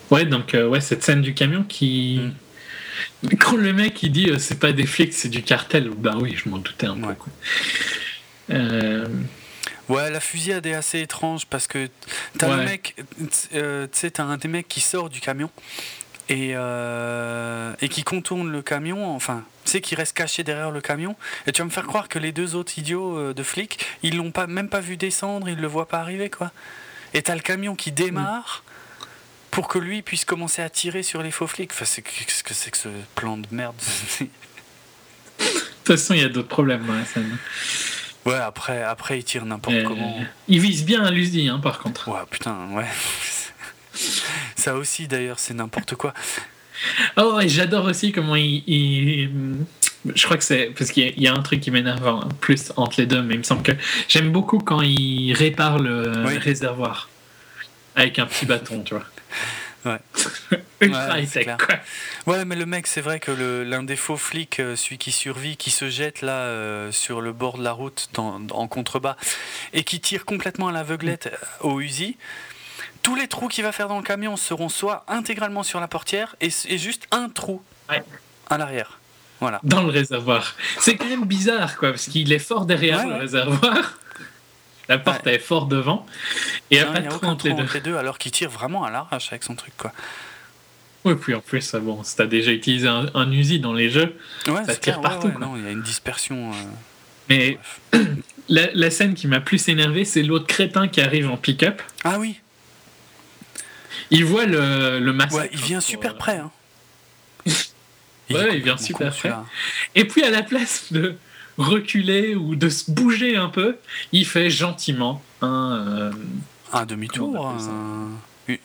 [0.09, 2.21] Ouais, donc ouais, cette scène du camion qui.
[3.23, 3.30] Mm.
[3.39, 6.49] Quand le mec il dit c'est pas des flics, c'est du cartel, bah oui, je
[6.49, 7.15] m'en doutais un peu.
[8.51, 9.07] Euh...
[9.89, 11.89] Ouais, la fusillade est assez étrange parce que
[12.38, 12.95] t'as le mec,
[13.53, 15.49] euh, tu sais, t'as un des mecs qui sort du camion
[16.30, 20.80] et, euh, et qui contourne le camion, enfin, tu sais, qui reste caché derrière le
[20.80, 21.17] camion.
[21.47, 24.15] Et tu vas me faire croire que les deux autres idiots euh, de flics, ils
[24.15, 26.51] l'ont pas, même pas vu descendre, ils le voient pas arriver, quoi.
[27.14, 28.64] Et t'as le camion qui démarre.
[29.52, 31.72] Pour que lui puisse commencer à tirer sur les faux flics.
[31.72, 33.76] Enfin, c'est qu'est-ce que c'est que ce plan de merde
[34.19, 34.26] De
[35.45, 37.38] toute façon, il y a d'autres problèmes dans la scène.
[38.26, 40.18] Ouais, après, après il tire n'importe euh, comment.
[40.48, 42.07] Il vise bien à l'usine, hein, par contre.
[42.07, 42.88] Ouais, putain, ouais.
[44.56, 46.14] Ça aussi, d'ailleurs, c'est n'importe quoi.
[47.18, 49.30] Oh, et j'adore aussi comment il,
[50.13, 50.71] Je crois que c'est.
[50.77, 53.43] Parce qu'il y, a un truc qui m'énerve plus entre les deux, mais il me
[53.43, 53.71] semble que
[54.07, 57.09] j'aime beaucoup quand il répare le réservoir
[57.95, 59.05] avec un petit bâton, tu vois.
[59.85, 59.99] Ouais.
[60.81, 61.45] Ultra high-tech,
[62.25, 65.57] Ouais, mais le mec, c'est vrai que l'un des faux flics, euh, celui qui survit,
[65.57, 69.17] qui se jette là euh, sur le bord de la route en contrebas
[69.73, 72.15] et qui tire complètement à l'aveuglette euh, au Uzi,
[73.01, 76.38] tous les trous qu'il va faire dans le camion seront soit intégralement sur la portière
[76.39, 77.61] et, juste un trou
[78.49, 78.99] à l'arrière.
[79.44, 79.60] Voilà.
[79.65, 80.56] Dans le réservoir.
[80.80, 83.98] C'est quand même bizarre, quoi, parce qu'il est fort derrière le réservoir.
[84.88, 86.06] La porte est fort devant.
[86.72, 87.65] Et après, il y a entre, les deux.
[87.74, 87.98] les deux.
[87.98, 89.91] alors qu'il tire vraiment à l'arrache avec son truc, quoi.
[91.03, 94.15] Oui, puis en plus, bon, si t'as déjà utilisé un, un, Uzi dans les jeux,
[94.45, 95.30] ça tire partout.
[95.41, 96.52] non, il y a une dispersion.
[96.52, 96.56] Euh,
[97.28, 97.60] Mais
[98.48, 101.82] la, la, scène qui m'a plus énervé, c'est l'autre crétin qui arrive en pick-up.
[102.06, 102.40] Ah oui.
[104.10, 105.49] Il voit le, le massacre.
[105.52, 106.38] il vient super près.
[106.38, 106.52] Hein.
[108.34, 109.31] ouais, il vient super près.
[109.95, 111.15] Et puis à la place de
[111.57, 113.77] reculer ou de se bouger un peu,
[114.11, 115.85] il fait gentiment un.
[115.88, 116.11] Euh,
[116.72, 117.55] un demi-tour,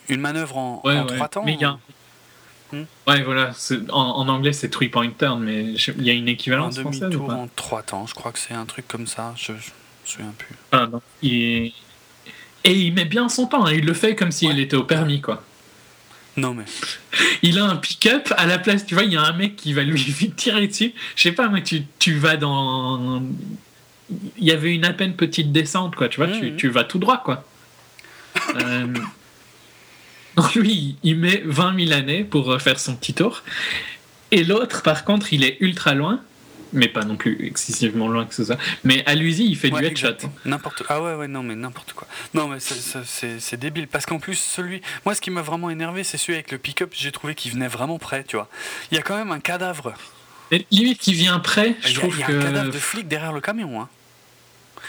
[0.09, 1.45] une manœuvre en, trois temps.
[1.45, 1.79] Mais il y a...
[2.73, 2.85] Hmm?
[3.07, 3.53] Ouais, voilà.
[3.91, 6.79] En, anglais, c'est three point turn, mais il y a une équivalence.
[6.79, 9.35] Un demi-tour en trois temps, je crois que c'est un truc comme ça.
[9.37, 9.59] Je, je me
[10.05, 10.55] souviens plus.
[10.73, 11.03] Ah, non.
[11.23, 11.73] Et
[12.65, 13.67] il met bien son temps.
[13.67, 13.73] Hein.
[13.73, 15.43] Il le fait comme s'il était au permis, quoi.
[16.39, 16.65] Non mais.
[17.43, 19.73] Il a un pick-up à la place, tu vois, il y a un mec qui
[19.73, 20.01] va lui
[20.37, 20.93] tirer dessus.
[21.17, 23.23] Je sais pas, mais tu, tu vas dans.
[24.39, 26.57] Il y avait une à peine petite descente, quoi, tu vois, tu, Mhm.
[26.57, 27.45] tu vas tout droit, quoi.
[28.57, 28.87] Euh,
[30.37, 33.43] Donc lui, il met 20 000 années pour euh, faire son petit tour.
[34.31, 36.21] Et l'autre, par contre, il est ultra loin,
[36.73, 38.59] mais pas non plus excessivement loin que ce soit.
[38.85, 40.17] Mais à l'usine, il fait Ouais, du headshot.
[40.45, 42.07] N'importe Ah ouais, ouais, non, mais n'importe quoi.
[42.35, 43.89] Non, mais c'est- débile.
[43.89, 44.81] Parce qu'en plus, celui.
[45.05, 46.93] Moi, ce qui m'a vraiment énervé, c'est celui avec le pick-up.
[46.97, 48.49] J'ai trouvé qu'il venait vraiment près, tu vois.
[48.91, 49.95] Il y a quand même un cadavre.
[50.51, 52.33] Et limite, qui vient près, je Il y a, trouve il y a que.
[52.33, 53.89] un cadavre de flic derrière le camion, hein.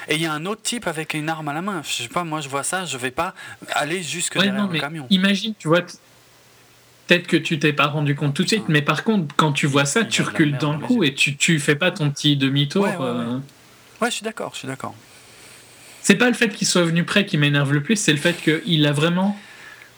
[0.07, 1.81] Et il y a un autre type avec une arme à la main.
[1.85, 3.33] Je sais pas, moi, je vois ça, je vais pas
[3.71, 5.05] aller jusque Ouais, derrière non, le camion.
[5.09, 5.81] imagine, tu vois,
[7.09, 9.65] peut-être que tu t'es pas rendu compte tout de suite, mais par contre, quand tu
[9.65, 12.83] vois ça, tu recules les coup et tu, tu fais pas ton petit demi-tour.
[12.83, 13.05] Ouais, ouais, ouais.
[13.07, 13.39] euh.
[13.99, 14.93] Ouais, je suis d'accord, je suis d'accord.
[16.03, 18.35] C'est pas le fait qu'il soit venu près qui m'énerve le plus, c'est le fait
[18.41, 19.37] qu'il a vraiment.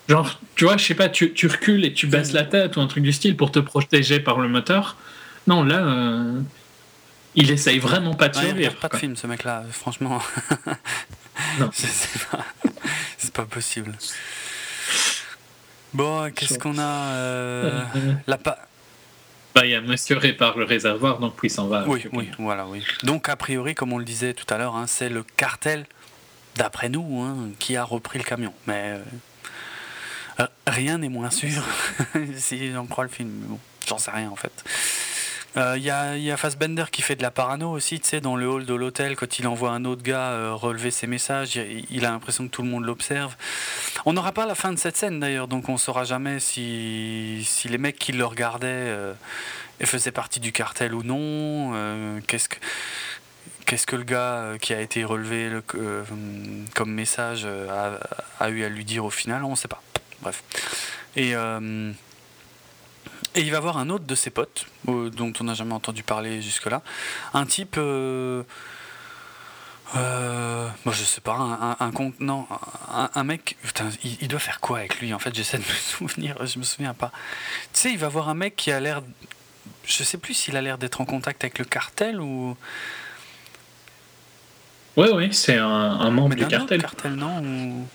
[0.08, 2.82] Genre, tu vois, je sais pas, tu, tu recules et tu baisses la tête ou
[2.82, 4.96] un truc du style pour te protéger par le moteur.
[5.48, 6.40] Non, là, euh,
[7.36, 8.76] il essaye vraiment pas de Ouais, il survivre.
[8.76, 9.00] pas de quoi.
[9.00, 10.22] film, ce mec-là, franchement.
[11.60, 11.70] Non.
[12.32, 12.46] Pas.
[13.18, 13.94] C'est pas possible.
[15.94, 17.84] Bon, qu'est-ce qu'on a euh,
[18.28, 18.60] La pa-
[19.54, 21.84] bah, il y a Monsieur répare le réservoir, donc puis il s'en va.
[21.88, 22.86] Oui, oui, voilà, oui.
[23.04, 25.86] Donc, a priori, comme on le disait tout à l'heure, hein, c'est le cartel,
[26.56, 28.54] d'après nous, hein, qui a repris le camion.
[28.68, 29.04] Mais euh,
[30.40, 31.62] euh, rien n'est moins sûr
[32.38, 33.30] si j'en crois le film.
[33.48, 34.52] Bon, j'en sais rien en fait.
[35.58, 38.08] Euh, Il y, a, il y a Fassbender qui fait de la parano aussi, tu
[38.08, 41.08] sais, dans le hall de l'hôtel, quand il envoie un autre gars euh, relever ses
[41.08, 41.60] messages,
[41.90, 43.36] il, a l'impression que tout le monde l'observe.
[44.06, 47.78] On n'aura pas la fin de cette scène d'ailleurs, donc on saura jamais si, les
[47.78, 49.14] mecs qui le regardaient euh,
[49.84, 51.74] faisaient partie du cartel ou non.
[51.76, 52.58] euh, Qu'est-ce que.
[53.96, 56.04] Le gars euh, qui a été relevé le- euh,
[56.76, 57.98] comme message euh,
[58.40, 59.82] a, eu à lui dire au final On ne sait pas.
[60.22, 60.44] Bref.
[61.18, 61.92] Euh,
[63.36, 66.04] et il va voir un autre de ses potes, euh, dont on n'a jamais entendu
[66.04, 66.82] parler jusque-là.
[67.34, 67.76] Un type.
[67.78, 68.44] Euh,
[69.98, 72.48] euh, moi je sais pas, un, un, un con- non,
[72.94, 75.64] un, un mec, putain, il, il doit faire quoi avec lui En fait, j'essaie de
[75.64, 75.68] me
[75.98, 77.12] souvenir, je me souviens pas.
[77.74, 79.02] Tu sais, il va voir un mec qui a l'air,
[79.86, 82.56] je sais plus s'il a l'air d'être en contact avec le cartel ou
[84.98, 86.82] Ouais, ouais, c'est un, membre du cartel.
[86.82, 87.88] cartel, non ou...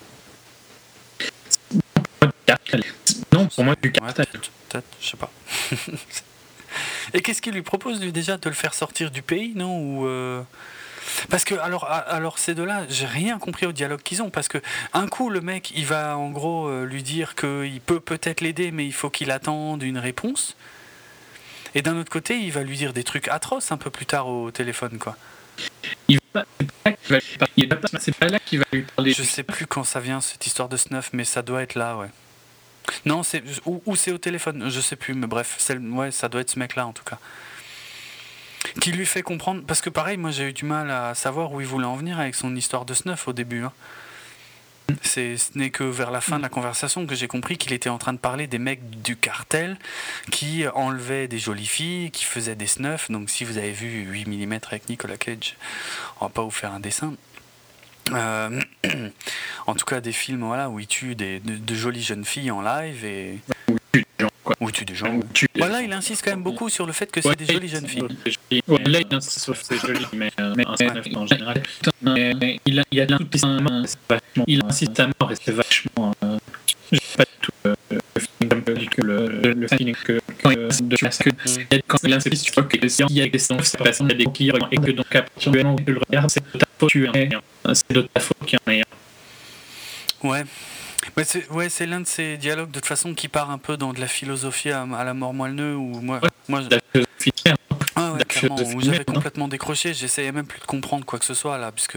[3.57, 4.27] pour moi, du cartel.
[4.69, 5.31] peut-être, je sais pas.
[7.15, 10.07] Et qu'est-ce qu'il lui propose lui déjà de le faire sortir du pays, non ou
[10.07, 10.43] euh,
[11.31, 14.49] Parce que alors, a- alors ces deux-là, j'ai rien compris au dialogue qu'ils ont parce
[14.49, 14.59] que
[14.93, 18.73] un coup le mec il va en gros euh, lui dire qu'il peut peut-être l'aider
[18.73, 20.57] mais il faut qu'il attende une réponse.
[21.75, 24.29] Et d'un autre côté, il va lui dire des trucs atroces un peu plus tard
[24.29, 25.17] au téléphone quoi.
[26.09, 28.29] Il va pas- c'est pas là qu'il va lui parler- il va pas- C'est pas
[28.29, 29.13] là qu'il va lui parler.
[29.13, 31.97] Je sais plus quand ça vient cette histoire de snuff, mais ça doit être là,
[31.97, 32.09] ouais.
[33.05, 36.41] Non, c'est ou, c'est au téléphone, je sais plus, mais bref, c'est ouais, ça doit
[36.41, 37.19] être ce mec-là en tout cas.
[38.81, 41.61] Qui lui fait comprendre, parce que pareil, moi j'ai eu du mal à savoir où
[41.61, 43.65] il voulait en venir avec son histoire de snuff au début.
[43.65, 43.73] hein.
[45.03, 47.99] Ce n'est que vers la fin de la conversation que j'ai compris qu'il était en
[47.99, 49.79] train de parler des mecs du cartel
[50.31, 53.11] qui enlevaient des jolies filles, qui faisaient des snuffs.
[53.11, 55.57] Donc si vous avez vu 8 mm avec Nicolas Cage,
[56.21, 57.15] on va pas vous faire un dessin.
[58.13, 58.61] Euh,
[59.67, 62.51] en tout cas, des films voilà, où il tue des, de, de jolies jeunes filles
[62.51, 63.39] en live et
[63.93, 64.55] tue des gens, quoi.
[64.61, 65.15] où il tue des gens.
[65.15, 65.85] Ou tue des Voilà, gens.
[65.87, 68.03] il insiste quand même beaucoup sur le fait que c'est Ouais, des jolies jeunes filles.
[68.69, 71.63] Ouais, là, il insiste sur c'est joli, mais, euh, mais en général.
[72.03, 73.27] Mais, il, a, il y a tout
[73.87, 74.45] c'est vachement.
[74.47, 76.13] Il insiste à mort et c'est vachement.
[76.25, 76.39] Euh,
[76.93, 78.21] j'ai pas du tout euh, le
[78.61, 81.31] feeling que le, le, le feeling que quand il de que
[81.89, 84.27] quand il insiste, tu vois que s'il y a des parce qu'il y a des
[84.71, 85.07] et que donc
[85.75, 86.43] où tu le regardes, c'est
[86.83, 87.29] en ait
[87.65, 87.75] un.
[87.75, 90.29] C'est de ta faute qu'il y en ait un.
[90.29, 90.45] Ouais.
[91.17, 93.77] Ouais, c'est ouais, c'est l'un de ces dialogues de toute façon qui part un peu
[93.77, 96.29] dans de la philosophie à, à la mort moelleux où moi, Ouais.
[96.49, 97.59] moi La philosophie merde.
[97.95, 100.65] ah ouais, la clairement, philosophie où j'avais merde, non complètement décroché, j'essayais même plus de
[100.65, 101.97] comprendre quoi que ce soit là, puisque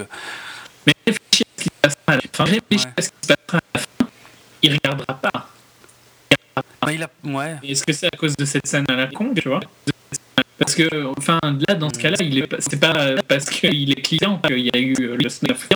[0.85, 2.43] Mais réfléchis à ce qui se passera à la fin.
[2.43, 2.93] Réfléchis Ouais.
[2.97, 4.11] à ce qui se passera à la fin.
[4.61, 5.49] Il regardera pas.
[6.81, 9.33] bah, il a ouais, Est-ce que c'est à cause de cette scène à la con,
[9.35, 9.59] tu vois?
[10.59, 14.01] Parce que, enfin, là, dans ce cas-là, il est pas- c'est pas parce qu'il est
[14.01, 15.69] client qu'il y a eu euh, le snuff.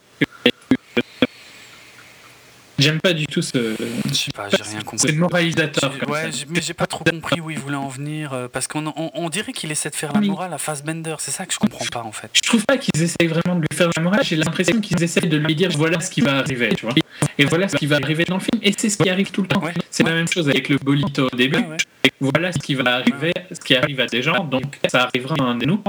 [2.80, 3.76] J'aime pas du tout ce.
[4.10, 5.14] je sais pas, j'ai rien C'est compris.
[5.14, 5.92] moralisateur.
[5.94, 8.68] J'ai- comme Ouais, mais j'ai pas trop compris où il voulait en venir euh, parce
[8.68, 11.54] qu'on on, on dirait qu'il essaie de faire la morale à Fassbender, c'est ça que
[11.54, 12.30] je comprends pas en fait.
[12.34, 14.22] Je trouve pas qu'ils essayent vraiment de lui faire la morale.
[14.24, 16.96] J'ai l'impression qu'ils essayent de lui dire voilà ce qui va arriver, tu vois.
[17.38, 18.60] Et voilà ce qui va arriver dans le film.
[18.64, 19.62] Et c'est ce qui arrive tout le temps.
[19.62, 19.74] Ouais.
[19.92, 21.58] C'est la même chose avec le bolito au début.
[21.58, 21.78] Ouais.
[22.04, 25.36] Et voilà ce qui va arriver, ce qui arrive à des gens, donc ça arrivera
[25.40, 25.82] à un de nous.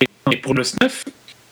[0.00, 1.04] Et, et pour le snuff,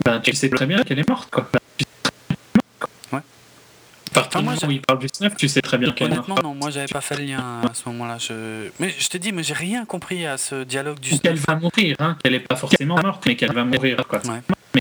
[0.05, 1.51] ben, tu sais très bien qu'elle est morte, quoi.
[1.77, 3.19] Tu sais très bien qu'elle est morte, quoi.
[3.19, 3.19] Ouais.
[3.19, 6.37] À partir Enfin, moi, où il parle du snuff, tu sais très bien qu'elle Honnêtement,
[6.43, 8.19] non, moi j'avais pas fait le lien à ce moment-là.
[8.19, 8.69] Je...
[8.79, 11.23] Mais je te dis, mais j'ai rien compris à ce dialogue du snuff.
[11.23, 14.21] Qu'elle va mourir, hein, qu'elle est pas forcément morte, mais qu'elle va mourir, quoi.
[14.27, 14.41] Ouais.
[14.75, 14.81] Mais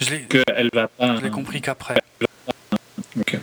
[0.00, 0.88] je l'ai pas.
[1.22, 1.96] L'ai compris qu'après.
[3.18, 3.38] Ok.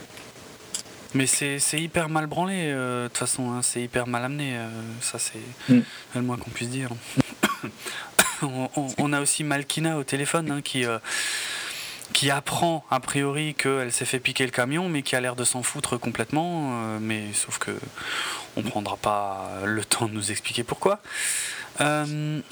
[1.15, 4.69] Mais c'est hyper mal branlé, euh, de toute façon, hein, c'est hyper mal amené, euh,
[5.01, 5.79] ça c'est mm.
[6.15, 6.89] le moins qu'on puisse dire.
[8.43, 10.99] on, a aussi Malkina au téléphone hein, qui, euh,
[12.13, 15.43] qui apprend a priori qu'elle s'est fait piquer le camion, mais qui a l'air de
[15.43, 17.71] s'en foutre complètement, mais sauf que
[18.57, 21.01] on prendra pas le temps de nous expliquer pourquoi.
[21.79, 22.43] J'aime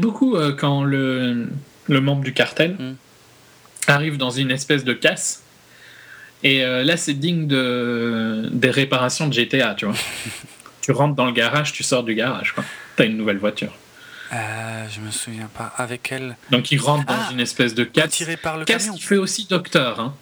[0.00, 1.48] beaucoup quand le,
[1.86, 2.96] le, membre du cartel mm.
[3.86, 5.44] arrive dans une espèce de casse
[6.42, 9.94] et euh, là, c'est digne de, des réparations de GTA, tu vois.
[10.80, 12.64] tu rentres dans le garage, tu sors du garage, quoi.
[12.96, 13.72] T'as une nouvelle voiture.
[14.32, 15.72] Euh, je me souviens pas.
[15.76, 16.36] Avec elle.
[16.50, 18.10] Donc il rentre dans ah une espèce de casse.
[18.10, 20.14] Tiré par le casse qui fait aussi docteur, hein.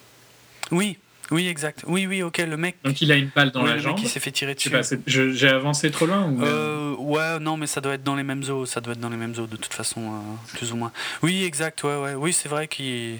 [0.70, 0.98] Oui,
[1.31, 1.85] oui, exact.
[1.86, 2.76] Oui, oui, ok, le mec.
[2.85, 3.94] Donc il a une balle dans la le jambe.
[3.94, 4.70] Mec qui s'est fait tirer dessus.
[5.06, 6.43] J'ai avancé trop loin ou...
[6.43, 8.66] euh, Ouais, non, mais ça doit être dans les mêmes eaux.
[8.66, 10.93] Ça doit être dans les mêmes eaux de toute façon, euh, plus ou moins.
[11.22, 11.82] Oui, exact.
[11.85, 12.14] Ouais, ouais.
[12.14, 13.18] Oui, c'est vrai qu'il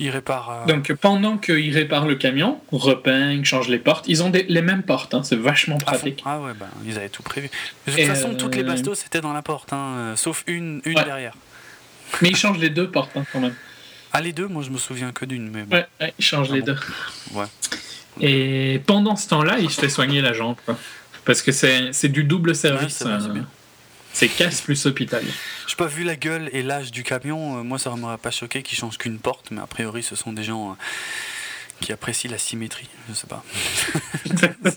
[0.00, 0.50] il répare.
[0.50, 4.82] Euh, Donc pendant qu'il répare le camion, repeigne, change les portes, ils ont les mêmes
[4.82, 6.22] portes, hein, c'est vachement pratique.
[6.24, 7.50] Ah ouais, ben, ils avaient tout prévu.
[7.86, 10.80] De toute façon, toutes les euh, bastos c'était dans la porte, hein, euh, sauf une,
[10.84, 11.34] une derrière.
[12.22, 13.54] Mais ils changent les deux portes hein, quand même.
[14.12, 15.50] Ah les deux, moi je me souviens que d'une.
[15.50, 15.86] Mais ouais,
[16.18, 16.76] ils changent ah les deux.
[17.32, 17.44] Ouais.
[18.20, 20.56] Et pendant ce temps-là, il se fait soigner la jambe.
[21.24, 23.04] Parce que c'est du double service.
[24.12, 25.24] C'est casse plus hôpital.
[25.66, 27.58] Je pas vu la gueule et l'âge du camion.
[27.58, 30.16] Euh, moi, ça ne m'aurait pas choqué qu'ils changent qu'une porte, mais a priori, ce
[30.16, 30.74] sont des gens euh,
[31.80, 32.88] qui apprécient la symétrie.
[33.08, 33.44] Je sais pas.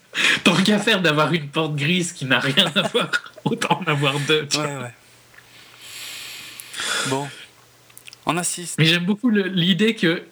[0.43, 3.10] Tant qu'à faire d'avoir une porte grise qui n'a rien à voir,
[3.43, 4.47] autant en avoir deux.
[4.55, 4.93] Ouais, ouais.
[7.07, 7.27] Bon,
[8.26, 8.77] on assiste.
[8.77, 10.23] Mais j'aime beaucoup l'idée que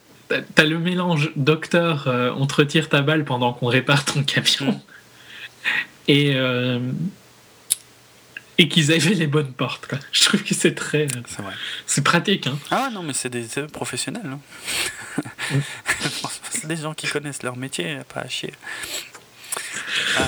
[0.56, 4.72] t'as le mélange docteur, euh, on te retire ta balle pendant qu'on répare ton camion.
[4.72, 4.80] Mm.
[6.08, 6.36] Et
[8.62, 9.88] et qu'ils avaient les bonnes portes.
[9.88, 9.98] Quoi.
[10.12, 11.08] Je trouve que c'est très.
[11.26, 11.54] C'est vrai.
[11.88, 12.46] C'est pratique.
[12.46, 12.60] Hein.
[12.70, 14.22] Ah non, mais c'est des, professionnels.
[14.28, 15.20] Hein.
[16.52, 18.54] c'est des gens qui connaissent leur métier, pas à chier.
[20.20, 20.24] Euh,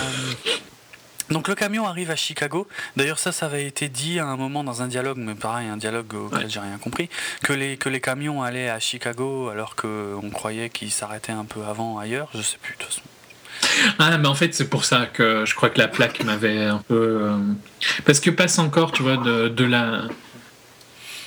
[1.29, 2.67] donc le camion arrive à Chicago.
[2.97, 5.77] D'ailleurs ça, ça avait été dit à un moment dans un dialogue, mais pareil, un
[5.77, 7.09] dialogue auquel j'ai rien compris,
[7.43, 11.63] que les, que les camions allaient à Chicago alors qu'on croyait qu'ils s'arrêtaient un peu
[11.63, 12.29] avant ailleurs.
[12.33, 13.03] Je sais plus de toute façon.
[13.99, 16.79] Ah, mais en fait, c'est pour ça que je crois que la plaque m'avait un
[16.79, 17.19] peu.
[17.21, 17.37] Euh,
[18.05, 20.03] parce que passe encore, tu vois, de, de la.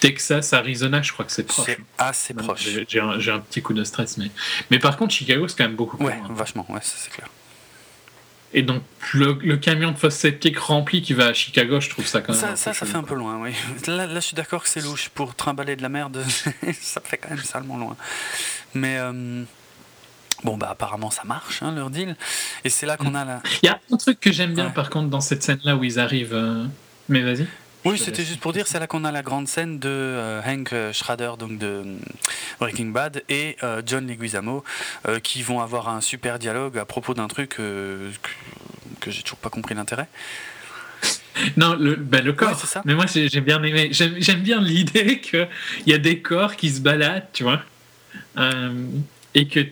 [0.00, 1.66] Texas, Arizona, je crois que c'est proche.
[1.66, 2.68] C'est assez proche.
[2.86, 4.30] J'ai un, un, petit coup de stress, mais,
[4.70, 7.28] mais par contre, Chicago, c'est quand même beaucoup plus Ouais, vachement, ouais, c'est clair.
[8.52, 8.82] Et donc,
[9.12, 12.32] le, le camion de fosse sceptique rempli qui va à Chicago, je trouve ça quand
[12.32, 12.40] même.
[12.40, 13.52] Ça, ça, ça fait un peu loin, oui.
[13.86, 15.08] Là, là je suis d'accord que c'est louche.
[15.08, 16.24] Pour trimballer de la merde,
[16.80, 17.96] ça fait quand même salement loin.
[18.74, 18.98] Mais.
[18.98, 19.44] Euh,
[20.46, 22.14] Bon, bah apparemment ça marche, hein, leur deal.
[22.62, 23.42] Et c'est là qu'on a la.
[23.64, 25.98] Il y a un truc que j'aime bien par contre dans cette scène-là où ils
[25.98, 26.34] arrivent.
[26.34, 26.64] Euh,
[27.08, 27.48] mais vas-y.
[27.84, 30.72] Oui, c'était juste pour dire, c'est là qu'on a la grande scène de euh, Hank
[30.92, 31.96] Schrader, donc de euh,
[32.60, 33.56] Breaking Bad, et
[33.86, 34.62] John Leguizamo,
[35.24, 38.08] qui vont avoir un super dialogue à propos d'un truc que,
[39.00, 40.06] que j'ai toujours pas compris l'intérêt.
[41.56, 42.58] Non, le, ben, le corps.
[42.58, 42.82] ça.
[42.86, 43.88] Mais moi, j'ai bien aimé.
[43.90, 45.48] J'aime bien l'idée qu'il
[45.86, 47.60] y a des corps qui se baladent, tu vois.
[49.34, 49.66] et que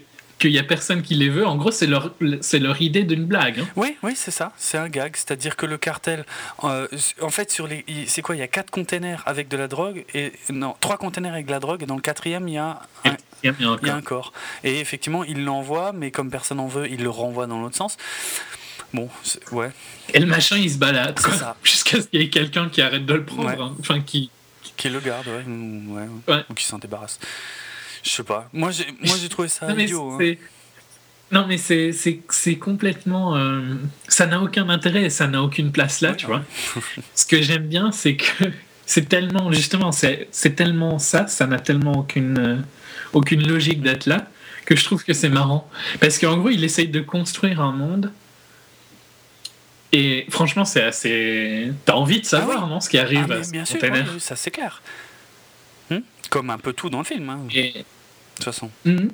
[0.44, 1.46] qu'il n'y a personne qui les veut.
[1.46, 2.12] En gros, c'est leur,
[2.42, 3.60] c'est leur idée d'une blague.
[3.60, 3.68] Hein.
[3.76, 4.52] Oui, oui, c'est ça.
[4.58, 5.16] C'est un gag.
[5.16, 6.26] C'est-à-dire que le cartel,
[6.64, 6.86] euh,
[7.22, 10.04] en fait, sur les, c'est quoi Il y a quatre containers avec de la drogue
[10.12, 12.82] et non, trois containers avec de la drogue et dans le quatrième, il y a
[13.06, 14.34] un, il y a un corps.
[14.64, 17.96] Et effectivement, il l'envoie, mais comme personne en veut, il le renvoie dans l'autre sens.
[18.92, 19.08] Bon,
[19.52, 19.70] ouais.
[20.12, 21.18] Et le machin, il se balade.
[21.62, 23.48] Jusqu'à ce qu'il y ait quelqu'un qui arrête de le prendre.
[23.48, 23.74] Hein.
[23.80, 24.30] Enfin, qui.
[24.76, 25.44] Qui le garde, ouais.
[26.28, 26.44] ouais.
[26.50, 27.18] Ou qui s'en débarrasse.
[28.04, 28.48] Je sais pas.
[28.52, 30.18] Moi, j'ai, moi, j'ai trouvé ça non, idiot.
[30.20, 30.34] Hein.
[31.32, 33.34] Non, mais c'est, c'est, c'est complètement.
[33.36, 33.74] Euh,
[34.08, 36.44] ça n'a aucun intérêt, ça n'a aucune place là, tu vois.
[37.14, 38.44] Ce que j'aime bien, c'est que
[38.86, 39.50] c'est tellement.
[39.50, 42.56] Justement, c'est, c'est tellement ça, ça n'a tellement aucune, euh,
[43.14, 44.28] aucune logique d'être là,
[44.66, 45.68] que je trouve que c'est marrant.
[45.98, 48.12] Parce qu'en gros, il essaye de construire un monde.
[49.92, 51.72] Et franchement, c'est assez.
[51.86, 53.80] T'as envie de savoir, ah non, ce qui arrive ah, à bien sûr,
[54.18, 54.82] ça c'est clair.
[56.34, 57.30] Comme un peu tout dans le film.
[57.30, 57.46] Hein.
[57.54, 57.84] Et,
[58.34, 58.68] toute façon.
[58.84, 59.12] Mhm.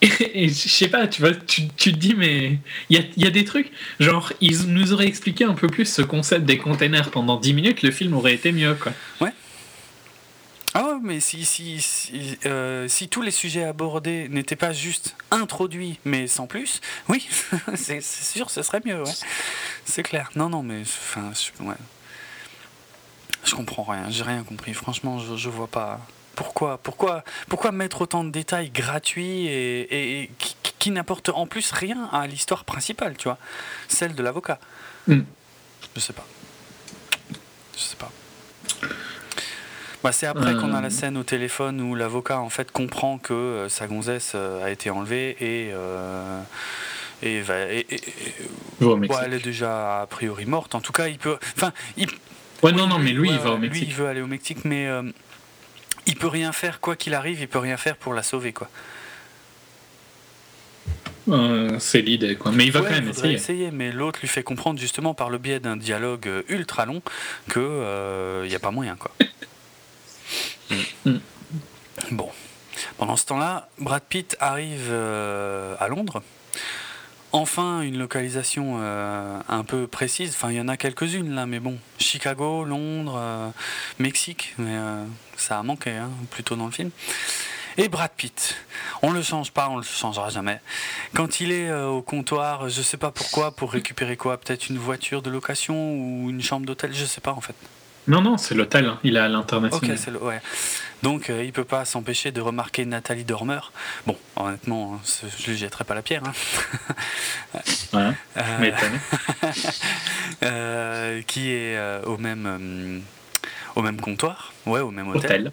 [0.00, 2.58] Et, je sais pas, tu vois, tu, tu te dis, mais
[2.88, 3.70] il y a, y a, des trucs,
[4.00, 7.82] genre, ils nous auraient expliqué un peu plus ce concept des containers pendant 10 minutes,
[7.82, 8.92] le film aurait été mieux, quoi.
[9.20, 9.34] Ouais.
[10.72, 15.16] Ah ouais, mais si, si, si, euh, si tous les sujets abordés n'étaient pas juste
[15.30, 16.80] introduits, mais sans plus,
[17.10, 17.28] oui,
[17.74, 19.12] c'est sûr, ce serait mieux, ouais.
[19.84, 20.30] C'est clair.
[20.34, 21.76] Non, non, mais, enfin, je, ouais.
[23.44, 24.72] Je comprends rien, j'ai rien compris.
[24.72, 26.00] Franchement, je, je vois pas.
[26.34, 32.08] Pourquoi pourquoi, pourquoi mettre autant de détails gratuits et, qui, qui n'apporte en plus rien
[32.12, 33.38] à l'histoire principale, tu vois,
[33.88, 34.58] celle de l'avocat.
[35.08, 35.20] Mm.
[35.94, 36.26] Je sais pas.
[37.76, 38.10] Je sais pas.
[40.02, 40.90] Bah, c'est après qu'on a la Euh.
[40.90, 44.90] scène au téléphone où l'avocat en fait comprend que euh, sa gonzesse euh, a été
[44.90, 45.72] enlevée et
[47.22, 49.18] et, va, et- et- et- Mexique.
[49.24, 50.74] elle est déjà a priori morte.
[50.74, 51.38] En tout cas, il peut.
[51.56, 52.08] Enfin, il,
[52.62, 53.88] Ouais, non, non, mais lui, il va au ouais, Lui, Mexique.
[53.88, 54.86] il veut aller au Mexique, mais
[56.06, 57.40] il peut rien faire quoi qu'il arrive.
[57.40, 58.68] Il peut rien faire pour la sauver, quoi.
[61.28, 62.52] Euh, c'est l'idée, quoi.
[62.52, 63.70] Mais il va Ouais, quand même voudrait essayer.
[63.70, 67.00] mais l'autre lui fait comprendre justement par le biais d'un dialogue euh, ultra long
[67.48, 69.10] que il n'y a pas moyen, quoi.
[71.04, 71.18] Mm.
[72.10, 72.28] Bon,
[72.96, 76.22] pendant ce temps-là, Brad Pitt arrive euh, à Londres.
[77.36, 80.30] Enfin, une localisation euh, un peu précise.
[80.36, 83.48] Enfin, il y en a quelques-unes là, mais bon, Chicago, Londres, euh,
[83.98, 85.04] Mexique, mais euh,
[85.36, 86.90] ça a manqué hein, plutôt dans le film.
[87.76, 88.54] Et Brad Pitt,
[89.02, 90.60] on le change pas, on le changera jamais.
[91.12, 95.20] Quand il est au comptoir, je sais pas pourquoi, pour récupérer quoi, peut-être une voiture
[95.20, 97.56] de location ou une chambre d'hôtel, je sais pas en fait.
[98.06, 98.84] Non, non, c'est l'hôtel.
[98.86, 99.00] hein.
[99.02, 99.98] Il est à Ok, l'international.
[99.98, 100.40] c'est le, ouais.
[101.02, 103.60] Donc euh, il peut pas s'empêcher de remarquer Nathalie Dormer.
[104.06, 106.22] Bon, honnêtement, hein, je lui jetterai pas la pierre.
[106.24, 106.32] hein.
[107.92, 108.70] Ouais, Euh,
[110.42, 113.02] euh, qui est au même
[113.76, 115.52] au même comptoir, ouais, au même hôtel.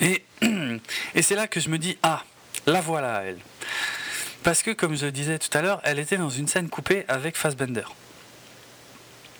[0.00, 0.24] Et,
[1.14, 2.24] et c'est là que je me dis, ah,
[2.66, 3.38] la voilà elle.
[4.44, 7.04] Parce que, comme je le disais tout à l'heure, elle était dans une scène coupée
[7.08, 7.82] avec Fassbender.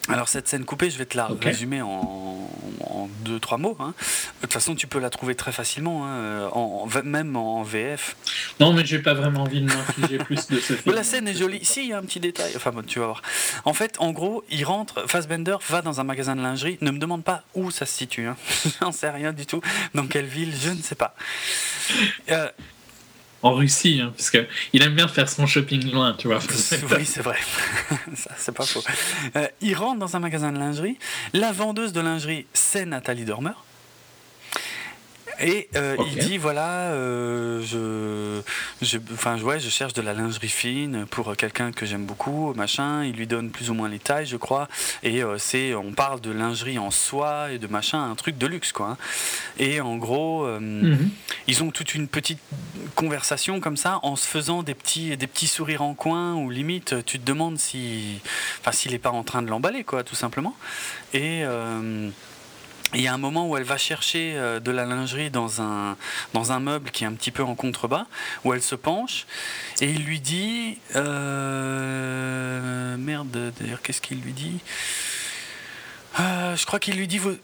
[0.08, 2.48] Alors cette scène coupée, je vais te la résumer en,
[2.80, 3.76] en deux, trois mots.
[3.80, 3.92] hein.
[3.98, 8.16] De toute façon, tu peux la trouver très facilement, hein, en, en- même en VF.
[8.60, 10.94] Non, mais j'ai pas vraiment envie de m'infliger plus de ce film.
[10.94, 11.64] la scène est jolie.
[11.64, 12.52] Si, il y a un petit détail.
[12.56, 13.22] Enfin, bon, tu vas voir.
[13.64, 15.06] En fait, en gros, il rentre.
[15.08, 16.78] Fassbender va dans un magasin de lingerie.
[16.80, 18.26] Ne me demande pas où ça se situe.
[18.26, 18.36] Hein.
[18.80, 19.60] J'en sais rien du tout.
[19.94, 21.14] Dans quelle ville, je ne sais pas.
[22.30, 22.48] Euh,
[23.42, 26.38] En Russie, hein, parce que il aime bien faire son shopping loin, tu vois.
[26.40, 27.38] oui, c'est vrai.
[28.16, 28.82] Ça, c'est pas faux.
[29.36, 30.98] Euh, il rentre dans un magasin de lingerie.
[31.32, 33.52] La vendeuse de lingerie, c'est Nathalie Dormer.
[35.40, 38.40] Et euh, il dit voilà, euh, je,
[38.84, 43.04] je, enfin, ouais, je cherche de la lingerie fine pour quelqu'un que j'aime beaucoup, machin.
[43.04, 44.68] Il lui donne plus ou moins les tailles, je crois.
[45.02, 48.46] Et euh, c'est, on parle de lingerie en soie et de machin, un truc de
[48.46, 48.96] luxe, quoi.
[49.58, 51.10] Et en gros, euh, Mhm.
[51.46, 52.40] ils ont toute une petite
[52.94, 57.04] conversation comme ça en se faisant des petits, des petits sourires en coin ou limite
[57.04, 58.20] tu te demandes si,
[58.60, 60.56] enfin, s'il n'est pas en train de l'emballer quoi tout simplement.
[61.14, 62.08] Et euh,
[62.94, 65.96] il y a un moment où elle va chercher euh, de la lingerie dans un,
[66.32, 68.06] dans un meuble qui est un petit peu en contrebas,
[68.44, 69.26] où elle se penche,
[69.80, 70.78] et il lui dit...
[70.96, 74.58] euh, merde, d'ailleurs, qu'est-ce qu'il lui dit?
[76.20, 77.18] Euh, Je crois qu'il lui dit...
[77.18, 77.36] Vous...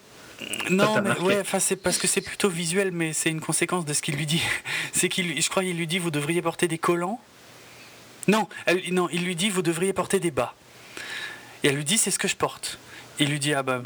[0.71, 3.93] Non, mais ouais, enfin, c'est parce que c'est plutôt visuel, mais c'est une conséquence de
[3.93, 4.43] ce qu'il lui dit.
[4.93, 7.21] C'est qu'il, je crois qu'il lui dit, vous devriez porter des collants.
[8.27, 10.55] Non, elle, non, il lui dit, vous devriez porter des bas.
[11.63, 12.79] Et elle lui dit, c'est ce que je porte.
[13.19, 13.83] Il lui dit, ah bah,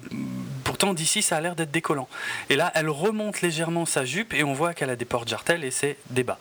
[0.79, 2.09] pourtant d'ici, ça a l'air d'être des collants.
[2.51, 5.73] Et là, elle remonte légèrement sa jupe et on voit qu'elle a des porte-jartelles et
[5.73, 6.39] c'est des bas.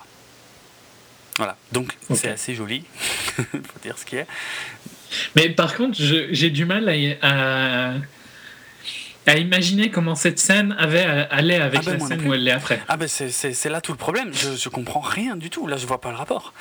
[1.38, 2.84] Voilà, donc c'est assez joli,
[3.35, 4.27] faut dire ce qui est.
[5.35, 6.93] Mais par contre, j'ai du mal à,
[7.27, 7.93] à,
[9.26, 11.01] à imaginer comment cette scène avait
[11.31, 12.80] allait avec Ah ben, la scène où elle l'est après.
[12.88, 15.88] Ah ben c'est là tout le problème, je, je comprends rien du tout, là je
[15.88, 16.53] vois pas le rapport.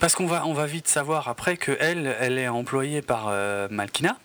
[0.00, 3.68] Parce qu'on va, on va vite savoir après que elle, elle est employée par euh,
[3.70, 4.16] Malkina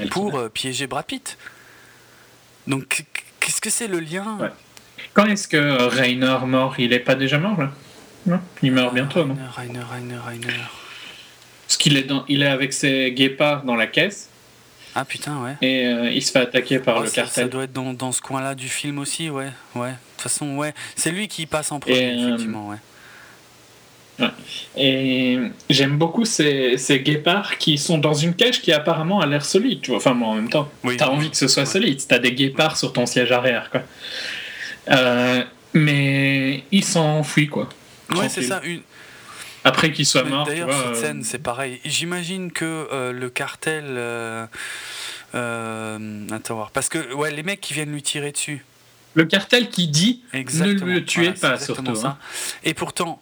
[0.00, 1.36] Elle pour euh, piéger Brad Pitt.
[2.66, 3.04] Donc
[3.40, 4.50] qu'est-ce que c'est le lien Ouais.
[5.14, 6.74] Quand est-ce que euh, Rainer mort?
[6.78, 7.70] Il est pas déjà mort là?
[8.26, 9.36] Non, il meurt bientôt, non?
[9.54, 10.64] Rainer, Rainer, Rainer, Rainer.
[11.66, 14.28] Parce qu'il est, dans, il est avec ses guépards dans la caisse
[14.94, 15.56] Ah putain, ouais.
[15.62, 17.48] et euh, il se fait attaquer par Ouais, le ça, ça cartel.
[17.50, 19.50] doit être dans, dans ce coin-là du film aussi, ouais.
[19.74, 19.90] Ouais.
[19.90, 20.74] De toute façon, ouais.
[20.96, 22.76] C'est lui qui passe en premier, euh, effectivement, ouais.
[24.76, 25.38] Et
[25.68, 29.80] j'aime beaucoup ces, ces guépards qui sont dans une cage qui apparemment a l'air solide.
[29.82, 29.98] Tu vois.
[29.98, 30.96] Enfin, moi en même temps, Oui.
[30.96, 31.68] t'as envie que ce soit Ouais.
[31.68, 32.00] solide.
[32.08, 33.82] T'as des guépards sur ton siège arrière, quoi.
[34.90, 35.42] Euh,
[35.74, 37.68] mais il s'enfuit, quoi.
[38.10, 38.48] Ouais, c'est tranquille.
[38.48, 38.60] ça.
[38.64, 38.80] Une...
[39.64, 41.80] Après qu'il soit Mais mort, tu D'ailleurs, cette euh, scène, c'est pareil.
[41.84, 43.98] J'imagine que euh, le cartel.
[45.34, 46.70] attends, voir.
[46.70, 48.64] Parce que ouais, les mecs qui viennent lui tirer dessus.
[49.14, 50.86] Le cartel qui dit Exactement.
[50.86, 51.94] ne le tuez Voilà, pas, surtout.
[51.94, 52.06] ça.
[52.08, 52.18] hein.
[52.64, 53.20] Et pourtant,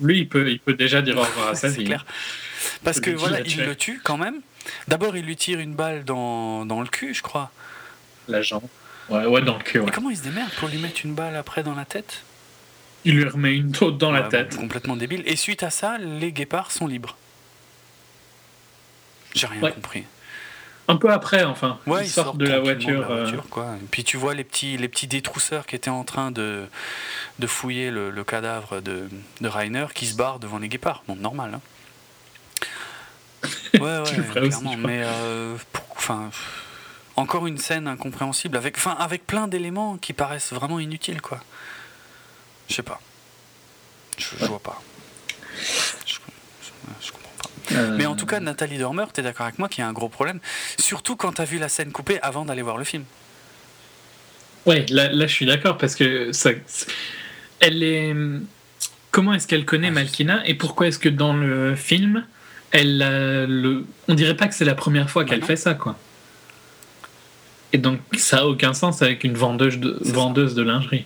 [0.00, 1.84] Lui, il peut, il peut déjà dire au revoir à sa c'est vie.
[1.84, 2.04] clair.
[2.84, 4.40] Parce Celui que voilà, l'a il le tue quand même.
[4.88, 7.50] D'abord, il lui tire une balle dans, dans le cul, je crois.
[8.28, 8.62] L'agent.
[9.08, 9.78] Ouais, ouais, dans le cul.
[9.78, 9.86] ouais.
[9.86, 12.22] Mais comment il se démerde pour lui mettre une balle après dans la tête?
[13.04, 14.54] Il lui remet une autre dans la tête.
[14.54, 15.22] bon, Complètement débile.
[15.26, 17.16] Et suite à ça, les guépards sont libres.
[19.34, 20.04] J'ai rien compris.
[20.90, 21.78] Un peu après, enfin.
[21.86, 22.98] Ouais, ils sortent de la voiture.
[22.98, 23.76] de la euh, voiture, quoi.
[23.80, 26.66] Et puis tu vois les petits, les petits détrousseurs qui étaient en train de,
[27.38, 29.08] de fouiller le, cadavre de,
[29.40, 31.04] de Rainer qui se barre devant les guépards.
[31.06, 31.54] Bon, normal.
[31.54, 31.60] Hein.
[33.74, 33.80] Ouais,
[34.34, 34.76] ouais, clairement.
[34.76, 35.56] mais euh,
[35.96, 36.30] enfin,
[37.14, 41.40] encore une scène incompréhensible avec, enfin, avec plein d'éléments qui paraissent vraiment inutiles, quoi.
[42.68, 43.00] Je sais pas.
[44.18, 44.82] Je, vois pas.
[47.72, 47.96] Euh.
[47.96, 50.08] Mais en tout cas, Nathalie Dormer, t'es d'accord avec moi qu'il y a un gros
[50.08, 50.40] problème,
[50.78, 53.04] surtout quand t'as vu la scène coupée avant d'aller voir le film.
[54.66, 56.50] Ouais, là, là je suis d'accord parce que ça,
[57.60, 58.14] elle est.
[59.10, 62.24] Comment est-ce qu'elle connaît ah, Malkina et pourquoi est-ce que dans le film
[62.72, 63.84] elle le...
[64.08, 65.96] on dirait pas que c'est la première fois qu'elle fait ça, quoi.
[67.72, 71.04] Et donc, ça a aucun sens avec une vendeuse de, vendeuse de lingerie.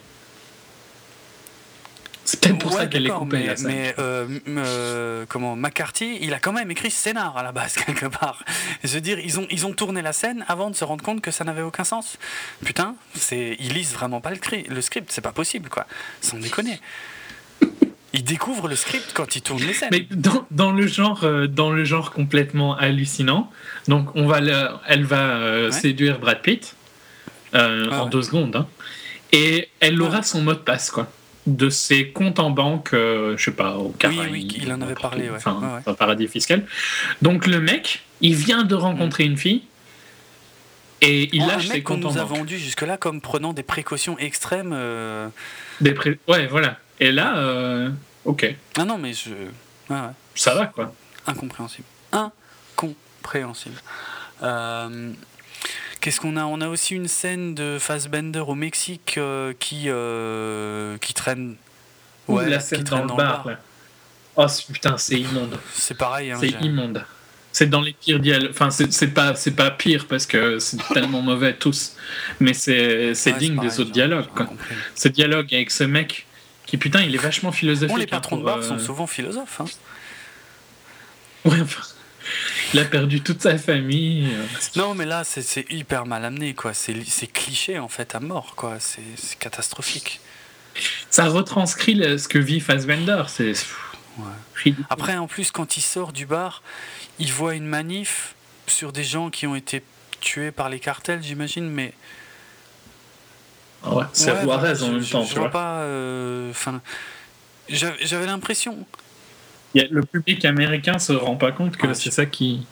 [2.24, 3.46] C'est peut-être pour ça qu'elle est coupée.
[3.46, 7.52] Mais, mais euh, euh, comment McCarthy, il a quand même écrit ce scénar à la
[7.52, 8.44] base quelque part.
[8.82, 11.20] Je veux dire, ils ont ils ont tourné la scène avant de se rendre compte
[11.20, 12.18] que ça n'avait aucun sens.
[12.64, 14.38] Putain, c'est ils lisent vraiment pas le,
[14.68, 15.86] le script, c'est pas possible quoi.
[16.20, 16.80] Sans déconner.
[18.16, 19.88] Il découvre le script quand il tourne les scènes.
[19.90, 20.06] Mais
[20.50, 23.50] dans, le genre, euh, dans le genre complètement hallucinant,
[23.88, 24.38] donc on va
[24.86, 26.76] elle va séduire Brad Pitt
[27.54, 28.66] euh, ah en deux secondes, hein.
[29.32, 31.08] et elle aura son mot de passe quoi,
[31.46, 34.32] de ses comptes en banque, je sais pas, au Caraïbes.
[34.32, 35.36] Oui, oui, il en avait parlé, ouais.
[35.36, 36.64] Enfin, un paradis fiscal.
[37.22, 39.62] Donc le mec, il vient de rencontrer une fille.
[41.00, 44.74] Et il lâche ses comptes qu'on nous a vendu jusque-là comme prenant des précautions extrêmes.
[45.80, 46.18] Des pré...
[46.28, 46.78] Ouais, voilà.
[47.00, 47.90] Et là, euh,
[48.24, 48.54] ok.
[48.78, 49.30] Ah non, mais je.
[50.34, 50.94] Ça va, quoi.
[51.26, 51.86] Incompréhensible.
[52.12, 53.76] Incompréhensible.
[54.42, 55.12] Euh,
[56.04, 56.44] qu'est-ce qu'on a?
[56.44, 59.88] On a aussi une scène de Fassbender au Mexique euh, qui,
[61.00, 61.56] qui traîne.
[62.28, 63.48] Ouais, la scène dans, le bar.
[63.48, 63.58] Là.
[64.36, 65.58] Oh putain, c'est immonde.
[65.72, 66.30] C'est pareil.
[66.30, 67.04] Hein, c'est immonde.
[67.52, 68.50] C'est dans les pires dialogues.
[68.50, 71.96] Enfin, c'est pas, pas pire parce que c'est tellement mauvais tous.
[72.38, 74.26] Mais c'est digne des autres dialogues.
[74.34, 74.48] Quoi.
[74.94, 76.26] Ce dialogue avec ce mec
[76.66, 77.94] qui putain, il est vachement philosophique.
[77.94, 79.60] Bon, les patrons de bar sont euh, souvent philosophes.
[79.60, 79.66] Hein.
[81.44, 81.62] Ouais,
[82.72, 84.28] il a perdu toute sa famille.
[84.76, 86.72] Non, mais là, c'est hyper mal amené, quoi.
[86.74, 88.78] C'est cliché, en fait, à mort, quoi.
[88.80, 90.20] C'est catastrophique.
[91.10, 93.24] Ça retranscrit ce que vit Fassbender.
[93.28, 93.52] C'est.
[94.18, 94.74] Ouais.
[94.90, 96.62] Après, en plus, quand il sort du bar,
[97.18, 98.34] il voit une manif
[98.66, 99.82] sur des gens qui ont été
[100.20, 101.92] tués par les cartels, j'imagine, mais
[103.86, 105.24] Ouais, c'est ouais, en même temps.
[105.24, 105.80] Je, vois, pas.
[105.80, 106.52] Euh,
[107.68, 108.86] j'avais l'impression.
[109.74, 112.66] Le public américain se rend pas compte que c'est ça qui.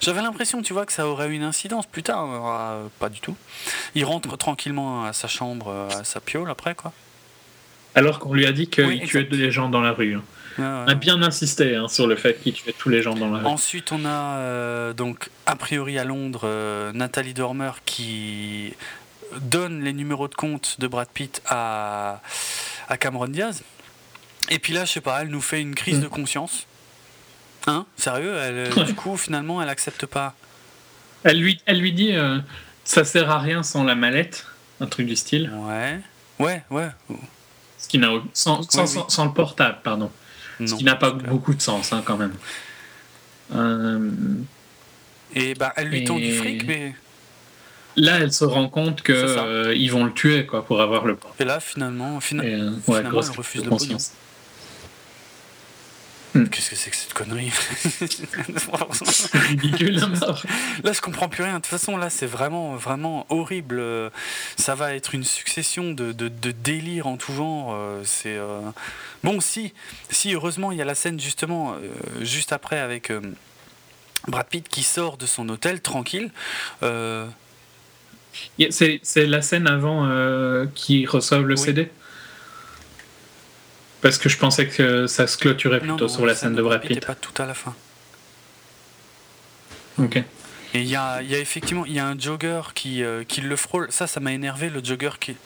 [0.00, 2.26] J'avais l'impression, tu vois, que ça aurait une incidence plus tard.
[2.30, 3.36] Euh, pas du tout.
[3.94, 6.92] Il rentre tranquillement à sa chambre, euh, à sa piole après, quoi.
[7.94, 10.14] Alors qu'on lui a dit qu'il tuait des gens dans la rue.
[10.14, 10.22] Hein.
[10.58, 13.40] on a bien insisté hein, sur le fait qu'il tuait tous les gens dans la
[13.40, 13.46] rue.
[13.46, 16.48] Ensuite, on a donc, a priori à Londres,
[16.94, 18.72] Nathalie Dormer qui
[19.40, 22.20] donne les numéros de compte de Brad Pitt à,
[22.88, 23.62] à Cameron Diaz.
[24.50, 26.02] Et puis là, je sais pas, elle nous fait une crise mm.
[26.02, 26.66] de conscience.
[27.66, 27.86] Hein?
[27.96, 28.36] Sérieux?
[28.36, 30.34] Elle, Du coup, finalement, elle accepte pas.
[31.22, 32.38] Elle lui, elle lui dit euh,
[32.84, 34.46] ça sert à rien sans la mallette,
[34.80, 35.50] un truc du style.
[35.54, 36.00] Ouais,
[36.38, 36.88] ouais, ouais.
[37.78, 40.10] Ce qui n'a sans, sans, le portable, pardon.
[40.58, 42.34] Ce qui n'a pas beaucoup de sens, hein, quand même.
[43.54, 44.10] Euh,
[45.34, 46.94] et bah, elle lui tend du fric, mais
[47.96, 51.44] là, elle se rend compte qu'ils euh, vont le tuer quoi, pour avoir le Et
[51.44, 53.70] là, finalement, finalement elle refuse le
[56.34, 56.46] Hmm.
[56.46, 57.52] Qu'est-ce que c'est que cette connerie
[59.32, 60.00] ridicule
[60.84, 61.54] Là, je comprends plus rien.
[61.54, 63.82] De toute façon, là, c'est vraiment, vraiment horrible.
[64.56, 67.74] Ça va être une succession de, de, délires en tout genre.
[67.74, 68.60] Euh, c'est euh,
[69.24, 69.72] bon, si,
[70.10, 71.76] si heureusement, il y a la scène justement
[72.20, 73.12] juste après avec
[74.28, 76.30] Brad Pitt qui sort de son hôtel tranquille.
[78.70, 81.90] C'est la scène avant euh, qui reçoivent le CD
[84.02, 87.04] Parce que je pensais que ça se clôturait plutôt sur la scène de Brad Pitt.
[87.04, 87.74] pas tout à la fin.
[89.98, 90.16] Ok.
[90.72, 93.56] Et il y a, y a, effectivement y a un jogger qui, euh, qui le
[93.56, 93.90] frôle.
[93.90, 95.36] Ça, ça m'a énervé, le jogger qui.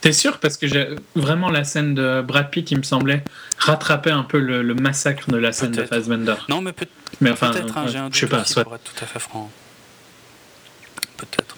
[0.00, 0.38] T'es sûr?
[0.38, 3.22] Parce que j'ai vraiment la scène de Brad Pitt, il me semblait
[3.58, 6.34] rattraper un peu le, massacre de la scène de Fassbender.
[6.48, 6.86] Non, mais, peut,
[7.20, 8.64] mais enfin, peut-être, hein, j'ai un doute je sais pas, soit...
[8.64, 9.50] pour être tout à fait franc.
[11.18, 11.56] Peut-être.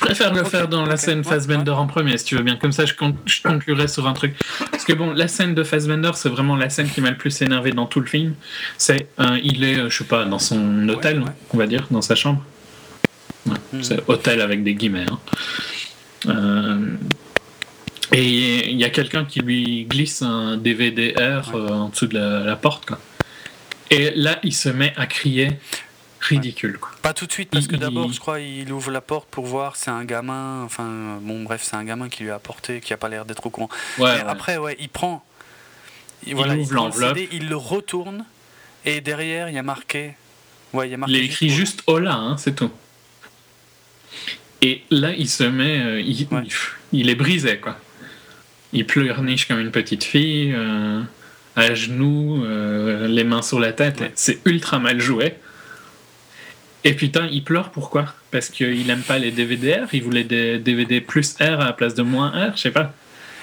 [0.00, 2.56] Je préfère le faire dans la scène Fassbender en premier, si tu veux bien.
[2.56, 2.94] Comme ça, je,
[3.42, 4.34] conclurai sur un truc.
[4.70, 7.42] Parce que bon, la scène de Fassbender, c'est vraiment la scène qui m'a le plus
[7.42, 8.34] énervé dans tout le film.
[8.78, 11.22] C'est, euh, il est, euh, je sais pas, dans son hôtel,
[11.52, 12.42] on va dire, dans sa chambre.
[13.46, 13.82] Hmm.
[13.82, 15.04] C'est hôtel avec des guillemets.
[15.10, 15.18] Hein.
[16.28, 16.86] Euh,
[18.12, 22.56] et il y a quelqu'un qui lui glisse un DVD-R en dessous de la, la
[22.56, 22.86] porte.
[22.86, 22.98] Quoi.
[23.90, 25.58] Et là, il se met à crier
[26.20, 26.78] ridicule.
[26.78, 26.90] Quoi.
[27.02, 29.76] Pas tout de suite, parce que d'abord, je crois, il ouvre la porte pour voir,
[29.76, 32.96] c'est un gamin, enfin, bon, bref, c'est un gamin qui lui a apporté, qui a
[32.96, 33.70] pas l'air d'être au courant.
[33.98, 35.24] Ouais, Après, ouais, il prend.
[36.26, 37.18] Il, voilà, ouvre l'enveloppe.
[37.32, 38.24] Il le retourne,
[38.84, 40.14] et derrière, il y a marqué.
[40.72, 41.14] Ouais, il y a marqué.
[41.14, 42.70] Il écrit juste Hola, hein, c'est tout.
[44.62, 45.80] Et là, il se met.
[45.80, 46.28] Euh, il,
[46.92, 47.78] il, est brisé, quoi.
[48.72, 51.00] Il pleurniche comme une petite fille, euh,
[51.56, 54.02] à genoux, euh, les mains sur la tête.
[54.14, 55.34] C'est ultra mal joué.
[56.84, 58.06] Et putain, il pleure pourquoi?
[58.30, 61.72] Parce qu'il aime pas les DVD R, il voulait des DVD plus R à la
[61.72, 62.92] place de moins R, je sais pas.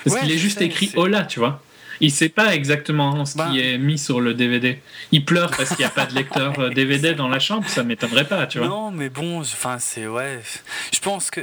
[0.03, 1.61] Parce qu'il est juste écrit Hola, tu vois.
[1.99, 3.51] Il sait pas exactement ce qui bah.
[3.55, 4.79] est mis sur le DVD.
[5.11, 7.83] Il pleure parce qu'il n'y a pas de lecteur DVD euh, dans la chambre, ça
[7.83, 8.67] m'étonnerait pas, tu vois.
[8.67, 10.05] Non, mais bon, enfin, c'est.
[10.05, 10.39] Ouais.
[10.93, 11.41] Je pense que.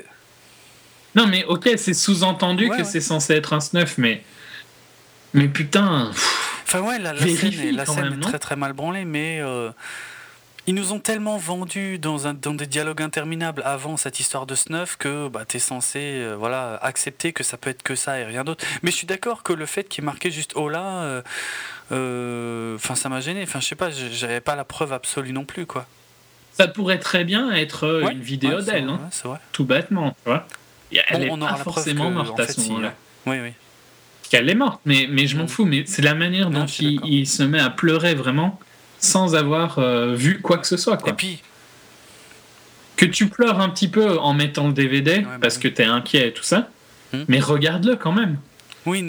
[1.16, 4.22] Non, mais ok, c'est sous-entendu que c'est censé être un snuff, mais.
[5.32, 6.12] Mais putain.
[6.64, 9.40] Enfin, ouais, la, scène, est, la scène est très très mal branlée, mais.
[9.40, 9.70] Euh,
[10.66, 14.54] ils nous ont tellement vendu dans, un, dans des dialogues interminables avant cette histoire de
[14.54, 18.18] snuff que bah, tu es censé euh, voilà, accepter que ça peut être que ça
[18.18, 18.64] et rien d'autre.
[18.82, 21.22] Mais je suis d'accord que le fait qu'il marquait juste oh là, euh,
[21.92, 23.42] euh, ça m'a gêné.
[23.42, 25.66] Enfin, je sais pas, j'avais pas la preuve absolue non plus.
[25.66, 25.86] quoi.
[26.52, 29.00] Ça pourrait très bien être une vidéo d'elle, hein,
[29.52, 30.16] tout bêtement.
[30.24, 30.46] Tu vois
[31.08, 32.94] elle est pas forcément morte à ce moment-là.
[33.26, 33.52] Oui, oui.
[34.30, 35.64] Qu'elle est morte, mais, mais je m'en fous.
[35.64, 38.58] Mais c'est la manière dont il, se met à pleurer vraiment
[39.04, 40.96] sans avoir euh, vu quoi que ce soit.
[40.96, 41.12] Quoi.
[41.12, 41.42] Et puis.
[42.96, 45.84] Que tu pleures un petit peu en mettant le DVD bah parce que tu es
[45.84, 46.68] inquiet et tout ça,
[47.12, 47.24] hmm.
[47.26, 48.38] mais regarde-le quand même.
[48.86, 49.04] Oui,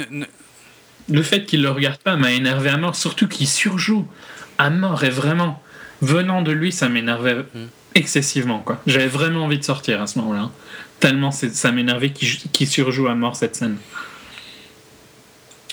[1.07, 4.07] le fait qu'il le regarde pas m'a énervé à mort, surtout qu'il surjoue
[4.57, 5.61] à mort et vraiment,
[6.01, 7.67] venant de lui, ça m'énervait hmm.
[7.93, 8.57] excessivement.
[8.57, 8.81] quoi.
[8.87, 10.41] J'avais vraiment envie de sortir à ce moment-là.
[10.41, 10.51] Hein.
[10.99, 13.77] Tellement ça m'énervait qu'il surjoue à mort cette scène.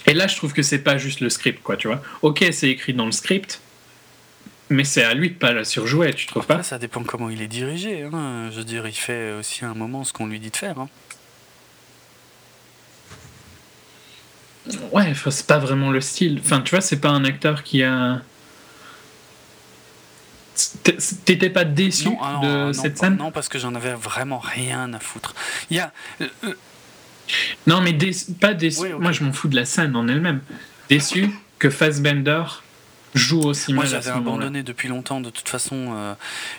[0.06, 2.02] Et là, je trouve que c'est pas juste le script, quoi, tu vois.
[2.22, 3.61] Ok, c'est écrit dans le script,
[4.72, 7.42] mais c'est à lui de pas la surjouer, tu trouves pas Ça dépend comment il
[7.42, 8.02] est dirigé.
[8.02, 8.50] Hein.
[8.50, 10.78] Je veux dire, il fait aussi à un moment ce qu'on lui dit de faire.
[10.78, 10.88] Hein.
[14.92, 16.40] Ouais, c'est pas vraiment le style.
[16.44, 18.22] Enfin, tu vois, c'est pas un acteur qui a.
[21.24, 25.00] T'étais pas déçu ah de cette scène Non, parce que j'en avais vraiment rien à
[25.00, 25.34] foutre.
[25.70, 25.92] Il y a.
[26.20, 26.54] Euh, euh,
[27.66, 27.96] non, mais
[28.40, 28.94] pas déçu.
[28.94, 30.40] Moi, je m'en fous de la scène en elle-même.
[30.88, 32.44] Déçu que Fassbender
[33.14, 35.94] joue aussi Moi, j'avais abandonné depuis longtemps, de toute façon.
[35.94, 36.14] Euh,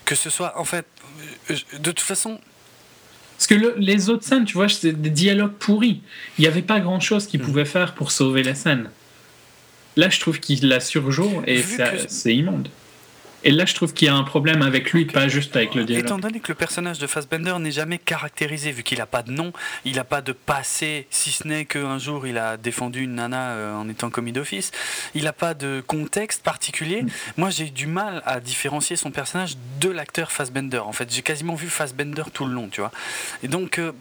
[0.06, 0.86] que ce soit, en fait,
[1.50, 2.40] euh, de toute façon.
[3.38, 6.02] Parce que les autres scènes, tu vois, c'est des dialogues pourris.
[6.38, 7.46] Il n'y avait pas grand-chose qu'il mm.
[7.46, 8.90] pouvait faire pour sauver la scène.
[9.96, 11.62] Là, je trouve qu'il la surjoue et
[12.08, 12.70] c'est immonde.
[13.46, 15.84] Et là, je trouve qu'il y a un problème avec lui, pas juste avec le
[15.84, 16.06] dialogue.
[16.06, 19.32] Étant donné que le personnage de Fassbender n'est jamais caractérisé, vu qu'il n'a pas de
[19.32, 19.52] nom,
[19.84, 23.52] il n'a pas de passé, si ce n'est qu'un jour il a défendu une nana
[23.52, 24.72] euh, en étant commis d'office,
[25.14, 27.04] il n'a pas de contexte particulier.
[27.04, 27.10] Mm.
[27.38, 30.80] Moi, j'ai du mal à différencier son personnage de l'acteur Fassbender.
[30.80, 32.92] En fait, j'ai quasiment vu Fassbender tout le long, tu vois.
[33.44, 33.92] Et donc, euh,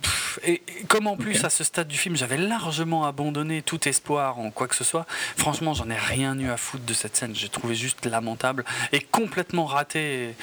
[0.45, 4.51] et, comme en plus, à ce stade du film, j'avais largement abandonné tout espoir en
[4.53, 5.07] quoi que ce soit,
[5.37, 7.35] franchement, j'en ai rien eu à foutre de cette scène.
[7.35, 10.35] J'ai trouvé juste lamentable et complètement complètement raté,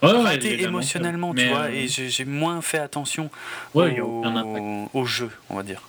[0.00, 3.30] raté émotionnellement, tu vois, euh, et j'ai moins fait attention
[3.74, 5.82] au, jeu, on va dire.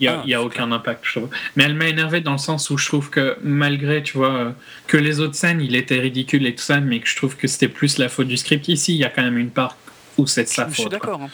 [0.00, 1.30] Il n'y a, ah, aucun impact, je trouve.
[1.54, 4.54] Mais elle m'a énervé dans le sens où je trouve que malgré, tu vois,
[4.88, 7.46] que les autres scènes, il était ridicule et tout ça, mais que je trouve que
[7.46, 8.66] c'était plus la faute du script.
[8.66, 9.76] Ici, il y a quand même une part
[10.18, 10.74] où c'est sa faute.
[10.74, 11.22] Je suis d'accord.
[11.22, 11.30] Hein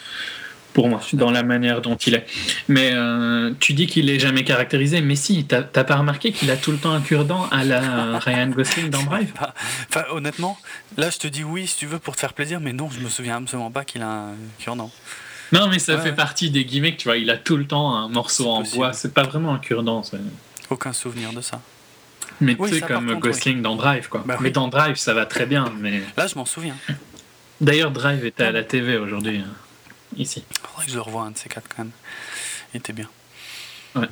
[0.73, 2.27] pour moi, dans la manière dont il est.
[2.69, 6.57] Mais euh, tu dis qu'il est jamais caractérisé, mais si, t'as pas remarqué qu'il a
[6.57, 9.33] tout le temps un cure-dent à la Ryan Gosling dans Brave
[9.89, 10.59] Enfin, honnêtement,
[10.97, 13.01] là je te dis oui si tu veux pour te faire plaisir, mais non, je
[13.01, 14.91] me souviens absolument pas qu'il a un cure-dent.
[15.53, 18.09] Non, mais ça fait partie des gimmicks, tu vois, il a tout le temps un
[18.09, 20.03] morceau en bois, c'est pas vraiment un cure-dent.
[20.71, 21.61] Aucun souvenir de ça.
[22.41, 24.23] Mais tu sais, comme Gosling dans Drive, quoi.
[24.27, 25.73] Bah mais dans Drive, ça va très bien.
[25.81, 26.03] Mais...
[26.17, 26.75] Là, je m'en souviens.
[27.61, 29.45] D'ailleurs, Drive était à la TV aujourd'hui.
[30.17, 30.45] Ici.
[30.63, 31.93] Faudrait que je le revoie un de ces quatre quand même.
[32.73, 33.09] Il était bien.
[33.95, 34.09] Ouais.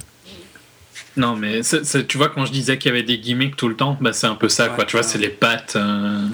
[1.17, 1.61] Non, mais
[2.09, 4.27] tu vois, quand je disais qu'il y avait des gimmicks tout le temps, bah, c'est
[4.27, 4.85] un peu ça, quoi.
[4.85, 6.27] Tu vois, c'est les pattes, euh,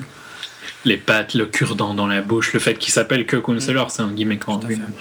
[0.85, 3.91] les pattes, le cure-dent dans la bouche, le fait qu'il s'appelle que Counselor, mm.
[3.91, 4.93] c'est un gimmick en lui-même.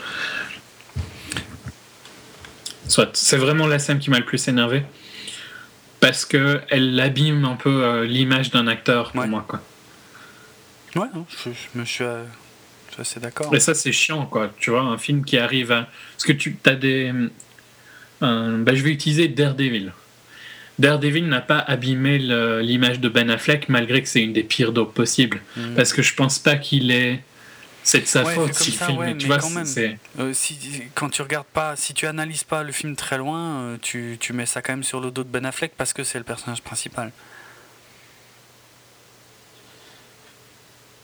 [2.87, 4.83] Soit, c'est vraiment la scène qui m'a le plus énervé.
[5.99, 9.61] Parce que elle abîme un peu euh, l'image d'un acteur pour moi, quoi.
[10.95, 11.07] Ouais,
[11.43, 12.23] je, je me suis euh,
[13.03, 13.49] c'est d'accord.
[13.51, 14.51] Mais ça, c'est chiant, quoi.
[14.59, 15.87] Tu vois, un film qui arrive à.
[16.13, 17.11] Parce que tu as des.
[18.21, 19.91] bah, je vais utiliser Daredevil.
[20.77, 24.93] Daredevil n'a pas abîmé l'image de Ben Affleck malgré que c'est une des pires dopes
[24.93, 25.41] possibles.
[25.55, 25.75] Hmm.
[25.75, 27.21] Parce que je pense pas qu'il est.
[27.83, 29.17] C'est de sa faute si le film.
[29.17, 29.67] tu vois, quand, même,
[30.17, 30.57] euh, si,
[30.95, 34.33] quand tu regardes pas, si tu analyses pas le film très loin, euh, tu, tu
[34.33, 36.63] mets ça quand même sur le dos de Ben Affleck parce que c'est le personnage
[36.63, 37.11] principal.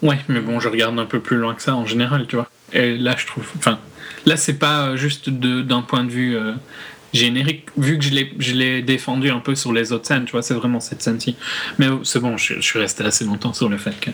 [0.02, 2.50] Ouais, mais bon, je regarde un peu plus loin que ça en général, tu vois.
[2.74, 3.46] Et là, je trouve.
[3.58, 3.80] Enfin,
[4.26, 6.54] là, c'est pas juste d'un point de vue euh,
[7.14, 10.54] générique, vu que je l'ai défendu un peu sur les autres scènes, tu vois, c'est
[10.54, 11.36] vraiment cette scène-ci.
[11.78, 14.12] Mais oh, c'est bon, je, suis resté assez longtemps sur le fait que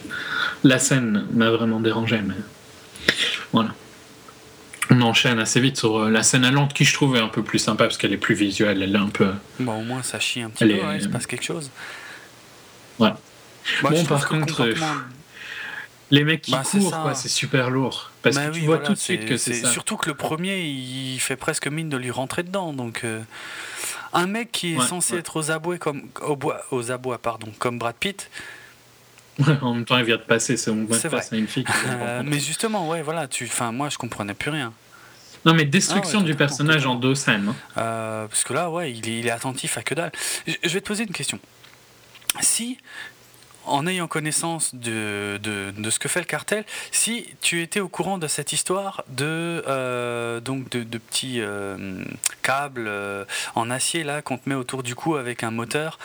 [0.63, 2.33] la scène m'a vraiment dérangé, mais
[3.53, 3.73] voilà.
[4.89, 7.27] On enchaîne assez vite sur euh, la scène à Londres qui je trouve est un
[7.27, 9.27] peu plus sympa parce qu'elle est plus visuelle, elle est un peu.
[9.59, 11.69] Bon, au moins ça chie un petit peu, il se passe quelque chose.
[12.97, 13.11] Ouais.
[13.83, 14.73] bon, par contre, euh,
[16.11, 18.11] les mecs qui bah, courent, c'est super lourd.
[18.21, 19.69] Parce bah que tu vois tout de suite que c'est ça.
[19.69, 22.73] Surtout que le premier, il fait presque mine de lui rentrer dedans.
[22.73, 23.21] Donc, euh,
[24.13, 26.03] un mec qui est censé être aux abois comme
[26.71, 28.29] aux abois, pardon, comme Brad Pitt.
[29.61, 31.21] en même temps, il vient de passer, c'est vrai.
[31.33, 31.65] une fille.
[31.87, 34.73] Euh, mais justement, ouais, voilà, tu, enfin, moi, je comprenais plus rien.
[35.45, 37.49] Non, mais destruction ah du personnage en deux scènes.
[37.49, 37.55] Hein.
[37.77, 40.11] Euh, parce que là, ouais, il est, il est attentif à que dalle.
[40.45, 41.39] Je vais te poser une question.
[42.41, 42.77] Si
[43.67, 48.17] en ayant connaissance de, de, ce que fait le cartel, si tu étais au courant
[48.17, 52.03] de cette histoire de, euh, donc de, petits euh,
[52.41, 55.99] câbles euh, en acier là qu'on te met autour du cou avec un moteur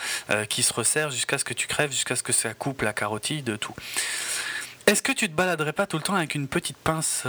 [0.49, 3.57] qui se resserre jusqu'à ce que tu crèves, jusqu'à ce que ça coupe la carotide,
[3.59, 3.73] tout.
[4.85, 7.23] Est-ce que tu te baladerais pas tout le temps avec une petite pince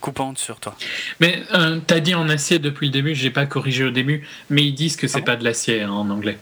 [0.00, 0.74] coupante sur toi?
[1.20, 1.42] Mais
[1.86, 4.74] tu as dit en acier depuis le début, j'ai pas corrigé au début, mais ils
[4.74, 6.38] disent que c'est ah pas de l'acier hein, en anglais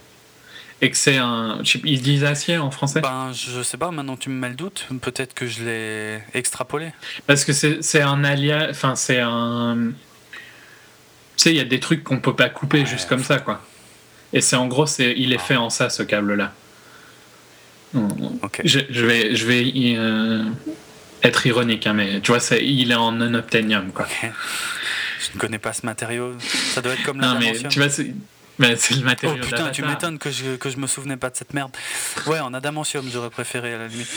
[0.82, 1.60] et que c'est un.
[1.84, 3.00] Ils disent acier en français?
[3.00, 4.86] Ben, Je sais pas, maintenant tu me mets le doute.
[5.00, 6.92] Peut-être que je l'ai extrapolé.
[7.26, 8.70] Parce que c'est un alliage.
[8.70, 9.92] Enfin, c'est un.
[11.36, 13.62] Tu sais, il y a des trucs qu'on peut pas couper juste comme ça, quoi.
[14.32, 16.52] Et c'est en gros, c'est il est fait en ça, ce câble-là.
[18.64, 20.44] Je, je, vais, je vais euh,
[21.22, 24.06] être ironique, hein, mais tu vois, il est en non-obtainium, quoi.
[24.22, 26.34] Je ne connais pas ce matériau.
[26.74, 27.88] Ça doit être comme la Non, mais tu vois,
[28.58, 29.36] mais c'est le matériau.
[29.40, 31.70] Oh putain, tu m'étonnes que je, que je me souvenais pas de cette merde.
[32.26, 34.08] Ouais, en adamantium, j'aurais préféré à la limite.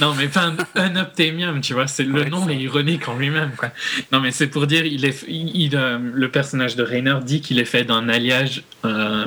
[0.00, 3.70] Non, mais pas un, optémium, tu vois, c'est le nom est ironique en lui-même, quoi.
[4.12, 7.58] Non, mais c'est pour dire, il est, il, euh, le personnage de Rainer dit qu'il
[7.58, 8.62] est fait d'un alliage.
[8.84, 9.26] Euh,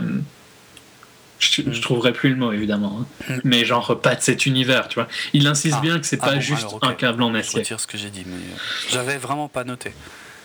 [1.40, 3.34] je, je, trouverai plus le mot évidemment, hein.
[3.34, 3.40] mm.
[3.44, 5.08] mais genre pas de cet univers, tu vois.
[5.34, 5.82] Il insiste ah.
[5.82, 7.60] bien que c'est ah pas juste un câble en acier.
[7.60, 8.58] Je retire ce que j'ai dit, mais euh,
[8.92, 9.94] j'avais vraiment pas noté.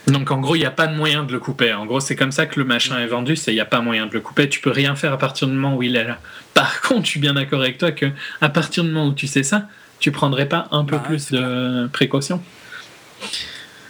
[0.07, 1.73] Donc en gros, il n'y a pas de moyen de le couper.
[1.73, 3.81] En gros, c'est comme ça que le machin est vendu, c'est il n'y a pas
[3.81, 4.49] moyen de le couper.
[4.49, 6.19] Tu peux rien faire à partir du moment où il est là.
[6.55, 8.07] Par contre, je suis bien d'accord avec toi que
[8.41, 9.69] à partir du moment où tu sais ça,
[9.99, 12.41] tu prendrais pas un peu bah plus de précautions.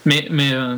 [0.06, 0.76] Mais mais euh,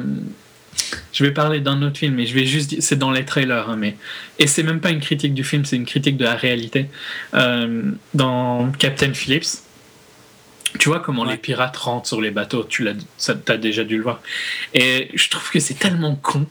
[1.13, 3.69] je vais parler d'un autre film, mais je vais juste dire, c'est dans les trailers,
[3.69, 3.97] hein, mais
[4.39, 6.87] et c'est même pas une critique du film, c'est une critique de la réalité.
[7.35, 9.63] Euh, dans Captain Phillips
[10.79, 12.95] tu vois comment les pirates rentrent sur les bateaux, tu l'as,
[13.29, 14.21] as déjà dû le voir.
[14.75, 16.47] Et je trouve que c'est tellement con.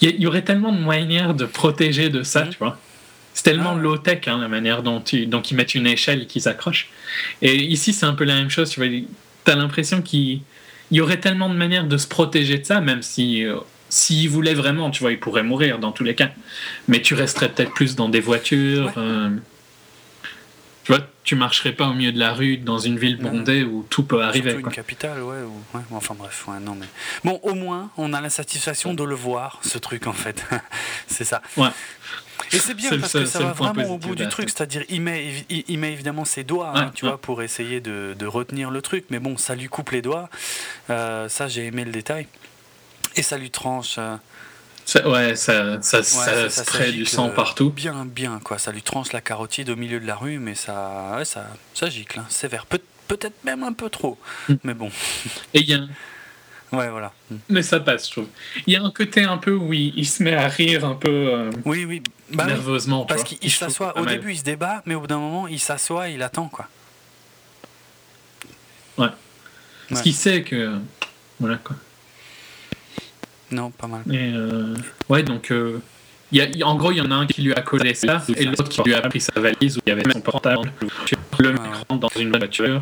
[0.00, 2.78] Il y, aurait tellement de manières de protéger de ça, tu vois.
[3.34, 3.80] C'est tellement ah.
[3.80, 6.88] low-tech hein, la manière dont, tu, ils mettent une échelle et qu'ils s'accrochent.
[7.42, 8.70] Et ici, c'est un peu la même chose.
[8.70, 8.88] Tu vois,
[9.52, 10.40] as l'impression qu'il
[10.90, 13.58] y aurait tellement de manières de se protéger de ça, même si euh,
[13.90, 16.30] s'ils voulaient vraiment, tu vois, ils pourraient mourir dans tous les cas.
[16.88, 18.92] Mais tu resterais peut-être plus dans des voitures.
[18.96, 19.30] Euh,
[20.90, 23.86] tu vois, tu marcherais pas au milieu de la rue dans une ville bondée où
[23.88, 24.50] tout peut arriver.
[24.50, 25.38] Surtout une capitale, ouais,
[25.92, 26.86] Enfin bref, ouais, non mais.
[27.22, 30.44] Bon, au moins, on a la satisfaction de le voir, ce truc en fait.
[31.06, 31.42] c'est ça.
[31.56, 31.68] Ouais.
[32.52, 35.44] Et c'est bien parce que ça va vraiment au bout du truc, c'est-à-dire il met,
[35.48, 39.04] il, met évidemment ses doigts, hein, tu vois, pour essayer de, de, retenir le truc,
[39.10, 40.28] mais bon, ça lui coupe les doigts.
[40.88, 42.26] Euh, ça, j'ai aimé le détail.
[43.14, 43.96] Et ça lui tranche.
[43.98, 44.16] Euh,
[45.04, 47.70] ouais, ça, ça, ça, crée du sang partout.
[47.70, 48.58] Bien, bien, quoi.
[48.58, 51.88] Ça lui tranche la carotide au milieu de la rue, mais ça, ouais, ça, ça
[51.88, 52.66] gicle, hein, sévère.
[52.66, 54.54] Peut, peut-être même un peu trop, mm.
[54.64, 54.90] mais bon.
[55.54, 55.80] Et il y a
[56.72, 57.12] Ouais, voilà.
[57.30, 57.36] Mm.
[57.48, 58.28] Mais ça passe, je trouve.
[58.66, 61.08] Il y a un côté un peu où il, se met à rire un peu
[61.08, 62.02] euh, oui, oui.
[62.32, 63.06] Bah nerveusement.
[63.06, 63.98] parce qu'il s'assoit.
[63.98, 66.48] Au début, il se débat, mais au bout d'un moment, il s'assoit et il attend,
[66.48, 66.68] quoi.
[68.98, 69.08] Ouais.
[69.88, 70.78] Parce qu'il sait que.
[71.40, 71.76] Voilà, quoi.
[73.50, 74.02] Non, pas mal.
[74.10, 74.74] Et euh,
[75.08, 75.50] ouais, donc.
[75.50, 75.80] Euh,
[76.32, 78.44] y a, en gros, il y en a un qui lui a collé ça, et
[78.44, 80.70] l'autre qui lui a pris sa valise où il y avait son portable,
[81.38, 82.80] le mec rentre dans une voiture,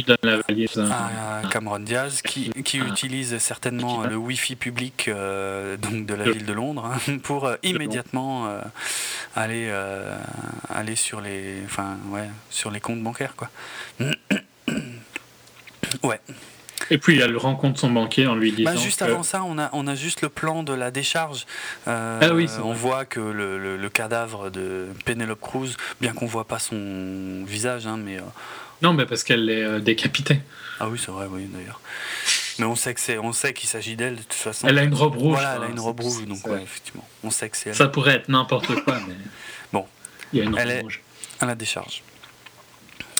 [0.00, 5.76] il donne la valise à Cameron Diaz, qui, qui utilise certainement le Wi-Fi public euh,
[5.76, 8.60] donc de la ville de Londres hein, pour euh, immédiatement euh,
[9.36, 9.70] aller,
[10.68, 13.34] aller sur, les, enfin, ouais, sur les comptes bancaires.
[13.36, 13.50] Quoi.
[16.02, 16.20] ouais.
[16.90, 18.72] Et puis elle rencontre son banquier en lui disant.
[18.72, 21.46] Bah, juste avant ça, on a, on a juste le plan de la décharge.
[21.86, 26.46] Euh, ah oui, on voit que le, le, cadavre de Penelope Cruz, bien qu'on voit
[26.46, 28.18] pas son visage, hein, mais.
[28.18, 28.22] Euh,
[28.82, 30.40] non, mais parce qu'elle est euh, décapitée.
[30.80, 31.80] Ah oui, c'est vrai, oui, d'ailleurs.
[32.58, 34.66] Mais on sait que c'est, on sait qu'il s'agit d'elle de toute façon.
[34.66, 35.34] Elle a une robe rouge.
[35.34, 37.76] Voilà, elle a une robe rouge, donc ouais, effectivement, on sait que c'est elle.
[37.76, 39.14] Ça pourrait être n'importe quoi, mais.
[39.72, 39.86] Bon.
[40.32, 41.00] Il y a une robe elle rouge.
[41.40, 42.02] Est à la décharge.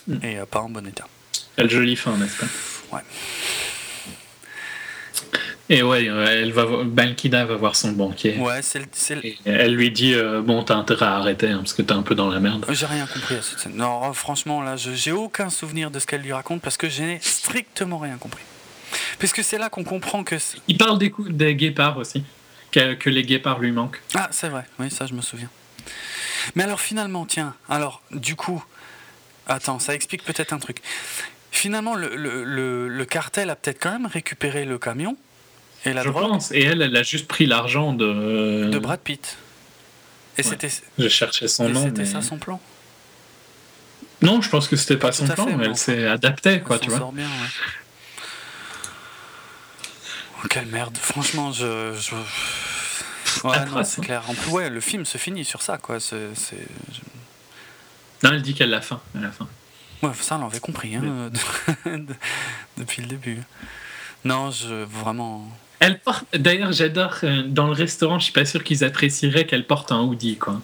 [0.09, 0.25] Mm.
[0.25, 1.07] Et pas en bon état.
[1.57, 2.47] Quelle jolie fin, n'est-ce pas
[2.93, 3.03] Ouais.
[5.73, 8.37] Et ouais, elle va, Balkida va voir son banquier.
[8.39, 8.83] Ouais, c'est
[9.45, 12.17] Elle lui dit euh, Bon, t'as intérêt à arrêter hein, parce que t'es un peu
[12.17, 12.67] dans la merde.
[12.71, 13.77] J'ai rien compris à cette scène.
[13.77, 17.99] Non, franchement, là, j'ai aucun souvenir de ce qu'elle lui raconte parce que j'ai strictement
[17.99, 18.43] rien compris.
[19.21, 20.35] Puisque c'est là qu'on comprend que.
[20.67, 22.25] Il parle des, coups, des guépards aussi,
[22.73, 24.03] que, que les guépards lui manquent.
[24.17, 25.51] Ah, c'est vrai, oui, ça je me souviens.
[26.57, 28.65] Mais alors finalement, tiens, alors du coup,
[29.47, 30.79] attends, ça explique peut-être un truc.
[31.51, 35.17] Finalement, le, le, le cartel a peut-être quand même récupéré le camion
[35.85, 36.53] et la je pense.
[36.53, 38.69] Et elle, elle a juste pris l'argent de.
[38.71, 39.37] De Brad Pitt.
[40.39, 40.71] Et c'était.
[40.99, 41.85] Je cherchais son nom.
[41.85, 42.61] C'était ça son plan.
[44.23, 45.47] Non, je pense que c'était pas, son plan.
[45.57, 46.99] mais elle s'est adaptée, quoi, tu vois.
[46.99, 48.23] Sort bien, ouais.
[50.37, 50.97] Oh, quelle merde.
[50.99, 51.95] Franchement, je.
[53.45, 54.23] Ouais, non, c'est clair.
[54.29, 56.01] En plus, ouais, le film se finit sur ça, quoi.
[56.01, 56.19] C'est.
[58.23, 59.01] Non, elle dit qu'elle l'a fin.
[59.15, 59.49] Elle a fin.
[60.03, 61.31] Ouais, ça, on l'avait compris, hein,
[62.79, 63.39] depuis le début.
[64.25, 64.85] Non, je.
[64.85, 65.49] Vraiment.
[65.79, 66.25] Elle porte.
[66.37, 67.17] D'ailleurs, j'adore.
[67.23, 70.61] Euh, dans le restaurant, je suis pas sûr qu'ils apprécieraient qu'elle porte un hoodie, quoi.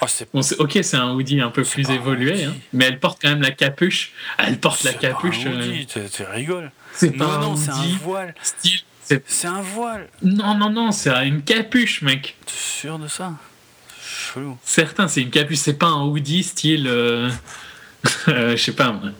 [0.00, 3.30] Oh, bon, ok, c'est un hoodie un peu plus évolué, hein, mais elle porte quand
[3.30, 4.12] même la capuche.
[4.38, 5.44] Elle porte la capuche.
[5.44, 6.08] Pas un hoodie, euh...
[6.12, 6.70] tu rigoles.
[6.92, 8.34] C'est non, non, c'est un voile.
[8.42, 8.80] Style.
[9.00, 10.08] C'est un voile.
[10.22, 12.36] Non, non, non, c'est une capuche, mec.
[12.46, 13.32] T'es sûr de ça?
[14.02, 14.58] Chelou.
[14.64, 15.58] Certain, c'est une capuche.
[15.58, 16.86] C'est pas un hoodie style.
[16.86, 17.30] Euh...
[18.26, 18.92] je sais pas.
[18.92, 19.10] Moi.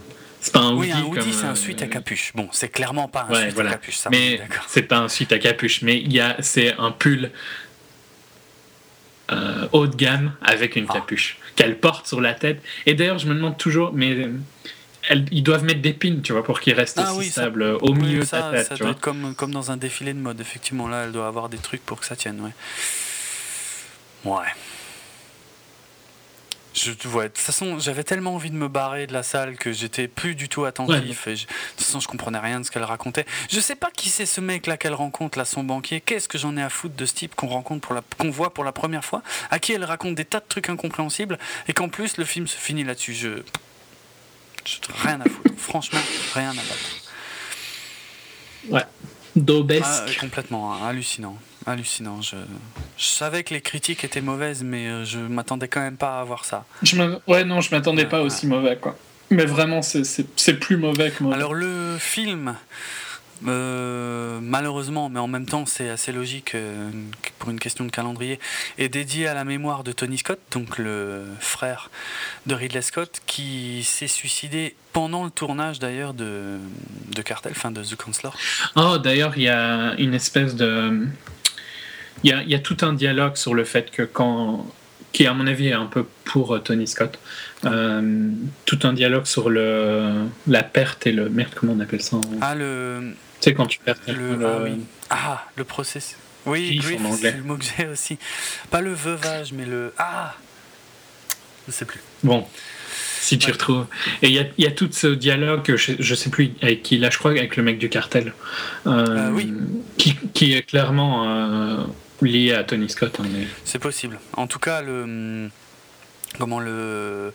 [0.45, 0.93] C'est pas un oui, hoodie.
[0.93, 2.33] un hoodie, c'est un euh, suite à capuche.
[2.35, 3.97] Bon, c'est clairement pas un suite à capuche.
[3.97, 4.39] Ça mais
[4.69, 7.31] c'est pas un suite à capuche, mais il y a, c'est un pull
[9.33, 10.93] euh, haut de gamme avec une ah.
[10.93, 12.63] capuche qu'elle porte sur la tête.
[12.85, 14.29] Et d'ailleurs, je me demande toujours, mais
[15.09, 17.95] elles, ils doivent mettre des pins, tu vois, pour qu'ils restent ah aussi stables au
[17.95, 18.67] milieu de sa tête.
[18.67, 20.89] Ça doit être comme, comme dans un défilé de mode, effectivement.
[20.89, 22.53] Là, elle doit avoir des trucs pour que ça tienne, ouais.
[24.31, 24.49] Ouais.
[26.75, 29.73] Je, ouais, de toute façon, j'avais tellement envie de me barrer de la salle que
[29.73, 31.29] j'étais plus du tout attentif.
[31.29, 33.25] Et de toute façon, je comprenais rien de ce qu'elle racontait.
[33.49, 36.01] Je sais pas qui c'est ce mec-là qu'elle rencontre, là, son banquier.
[36.01, 38.53] Qu'est-ce que j'en ai à foutre de ce type qu'on rencontre pour la, qu'on voit
[38.53, 41.39] pour la première fois, à qui elle raconte des tas de trucs incompréhensibles,
[41.69, 43.15] et qu'en plus le film se finit là-dessus.
[43.15, 43.29] Je,
[44.65, 45.51] je rien à foutre.
[45.57, 46.01] Franchement,
[46.35, 46.97] rien à battre.
[48.69, 48.85] Ouais.
[49.37, 49.85] D'obesque.
[49.85, 52.21] Ah, complètement, hein, hallucinant hallucinant.
[52.23, 52.37] Je,
[52.97, 56.25] je, savais que les critiques étaient mauvaises, mais euh, je m'attendais quand même pas à
[56.25, 56.65] voir ça.
[56.83, 58.97] Je ouais, non, je m'attendais pas aussi mauvais, quoi.
[59.31, 61.37] Mais vraiment, c'est plus mauvais que mauvais.
[61.37, 62.55] Alors, le film,
[63.47, 66.91] euh, malheureusement, mais en même temps, c'est assez logique euh,
[67.39, 68.39] pour une question de calendrier,
[68.79, 71.91] est dédié à la mémoire de Tony Scott, donc le frère
[72.47, 76.59] de Ridley Scott, qui s'est suicidé pendant le tournage d'ailleurs de,
[77.15, 78.37] de Cartel, fin de The Counselor.
[78.77, 81.07] Oh, d'ailleurs, il y a une espèce de
[82.23, 84.67] il y, a, tout un dialogue sur le fait que quand
[85.15, 87.19] qui à mon avis est un peu pour euh, Tony Scott.
[87.65, 88.31] Euh,
[88.67, 92.55] tout un dialogue sur le la perte et le merde comment on appelle ça Ah
[92.55, 93.15] le.
[93.41, 94.81] Tu sais quand tu perds le, ah, oui.
[95.11, 96.17] ah, le processus.
[96.47, 98.19] Oui, c'est le mot que j'ai aussi.
[98.71, 100.35] Pas le veuvage, mais le ah.
[101.67, 102.01] Je sais plus.
[102.23, 102.47] Bon.
[103.21, 103.87] Si tu retrouves.
[104.21, 107.09] Et il y, y a, tout ce dialogue, je, je sais plus avec qui, là
[107.09, 108.35] je crois avec le mec du cartel.
[108.87, 109.51] Euh, oui.
[109.97, 111.87] Qui, qui, est clairement
[112.25, 113.19] lié à Tony Scott.
[113.21, 113.25] Hein,
[113.65, 114.19] C'est possible.
[114.37, 115.51] En tout cas, le.
[116.39, 117.33] Comment le.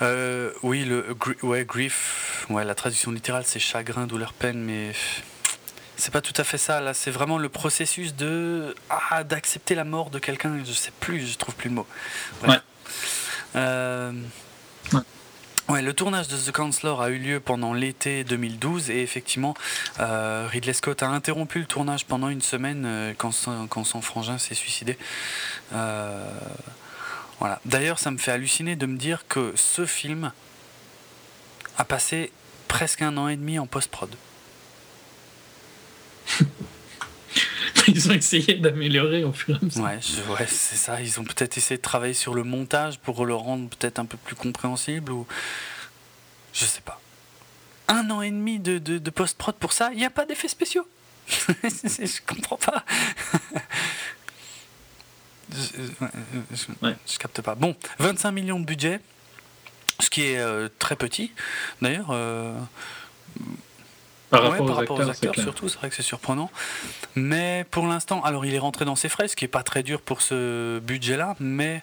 [0.00, 1.04] Euh, oui, le
[1.42, 4.92] ouais, grief, ouais, la traduction littérale c'est chagrin, douleur, peine, mais
[5.96, 6.80] c'est pas tout à fait ça.
[6.80, 10.60] Là, c'est vraiment le processus de ah, d'accepter la mort de quelqu'un.
[10.64, 11.86] Je sais plus, je trouve plus le mot.
[12.46, 12.56] Ouais.
[13.56, 14.12] Euh,
[14.92, 15.00] ouais.
[15.68, 19.52] Ouais, le tournage de The Counselor a eu lieu pendant l'été 2012 et effectivement,
[20.00, 24.00] euh, Ridley Scott a interrompu le tournage pendant une semaine euh, quand, son, quand, son,
[24.00, 24.96] frangin s'est suicidé.
[25.74, 26.26] Euh,
[27.38, 27.60] voilà.
[27.66, 30.32] D'ailleurs, ça me fait halluciner de me dire que ce film
[31.76, 32.32] a passé
[32.66, 34.14] presque un an et demi en post-prod.
[37.88, 39.84] ils ont essayé d'améliorer au fur et à mesure.
[39.84, 39.98] Ouais,
[40.38, 41.00] ouais c'est ça.
[41.00, 44.16] Ils ont peut-être essayé de travailler sur le montage pour le rendre peut-être un peu
[44.16, 45.26] plus compréhensible ou.
[46.52, 47.00] Je sais pas.
[47.88, 50.86] Un an et demi de, de, post-prod pour ça, il n'y a pas d'effets spéciaux.
[51.28, 52.84] je comprends pas.
[55.52, 56.66] je,
[57.06, 57.54] je, capte pas.
[57.54, 59.00] Bon, 25 millions de budget,
[60.00, 61.32] ce qui est euh, très petit.
[61.80, 62.58] D'ailleurs, euh,
[64.30, 66.50] par rapport, aux, acteurs, surtout, c'est vrai que c'est surprenant.
[67.14, 69.82] Mais pour l'instant, alors il est rentré dans ses frais, ce qui est pas très
[69.82, 71.82] dur pour ce budget-là, mais.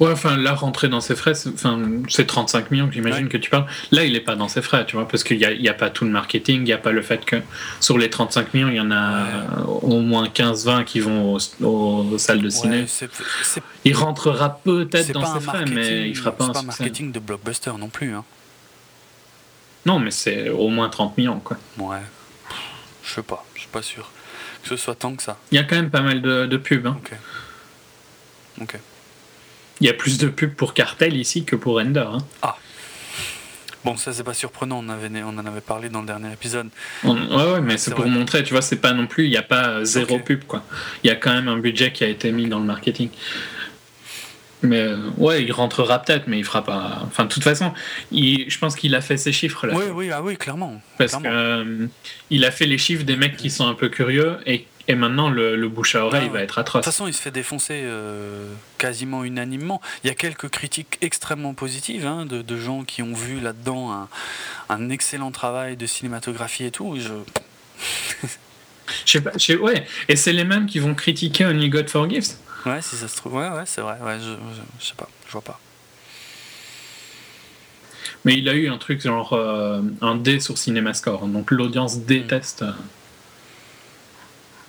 [0.00, 3.66] Ouais, enfin là, rentrer dans ses frais, c'est 35 millions, j'imagine que tu parles.
[3.92, 5.74] Là, il est pas dans ses frais, tu vois, parce qu'il n'y a, y a,
[5.74, 7.36] pas tout le marketing, il n'y a pas le fait que
[7.78, 9.26] sur les 35 millions, il y en a
[9.64, 12.86] au moins 15-20 qui vont aux, salles de ciné.
[13.84, 17.20] il rentrera peut-être dans ses frais, mais il fera pas un, pas un marketing de
[17.20, 18.12] blockbuster non plus.
[18.12, 18.24] Hein.
[19.86, 21.56] Non, mais c'est au moins 30 millions, quoi.
[21.78, 22.02] Ouais.
[23.02, 24.10] Je sais pas, je suis pas sûr
[24.66, 25.38] que ce soit tant que ça.
[25.52, 26.86] Il y a quand même pas mal de, de pubs.
[26.86, 26.98] Hein.
[26.98, 27.12] Ok.
[28.62, 28.78] Ok.
[29.80, 32.00] Il y a plus de pubs pour Cartel ici que pour Ender.
[32.00, 32.18] Hein.
[32.42, 32.56] Ah.
[33.84, 36.68] Bon, ça c'est pas surprenant, on, avait, on en avait parlé dans le dernier épisode.
[37.04, 39.42] ouais, ouais, mais c'est pour montrer, tu vois, c'est pas non plus, il n'y a
[39.42, 40.64] pas zéro pub, quoi.
[41.04, 43.10] Il y a quand même un budget qui a été mis dans le marketing.
[44.62, 47.02] Mais euh, ouais, il rentrera peut-être, mais il fera pas.
[47.04, 47.72] Enfin, de toute façon,
[48.10, 49.74] il, je pense qu'il a fait ses chiffres là.
[49.74, 50.80] Oui, oui, ah oui, clairement.
[50.98, 51.88] Parce qu'il euh,
[52.42, 55.68] a fait les chiffres des mecs qui sont un peu curieux et, et maintenant le,
[55.68, 56.80] bouche à oreille ah va être atroce.
[56.80, 59.82] De toute façon, il se fait défoncer euh, quasiment unanimement.
[60.04, 63.92] Il y a quelques critiques extrêmement positives hein, de, de, gens qui ont vu là-dedans
[63.92, 64.08] un,
[64.70, 66.96] un, excellent travail de cinématographie et tout.
[66.98, 67.12] Je...
[69.04, 71.90] je sais pas, je sais, ouais, et c'est les mêmes qui vont critiquer Only God
[71.90, 72.36] Forgives.
[72.66, 73.34] Ouais, si ça se trouve.
[73.34, 73.96] Ouais, ouais, c'est vrai.
[74.02, 74.32] Ouais, je,
[74.80, 75.08] je, sais pas.
[75.26, 75.60] Je vois pas.
[78.24, 81.28] Mais il a eu un truc genre euh, un D sur CinemaScore.
[81.28, 82.62] Donc l'audience déteste.
[82.62, 82.72] Euh,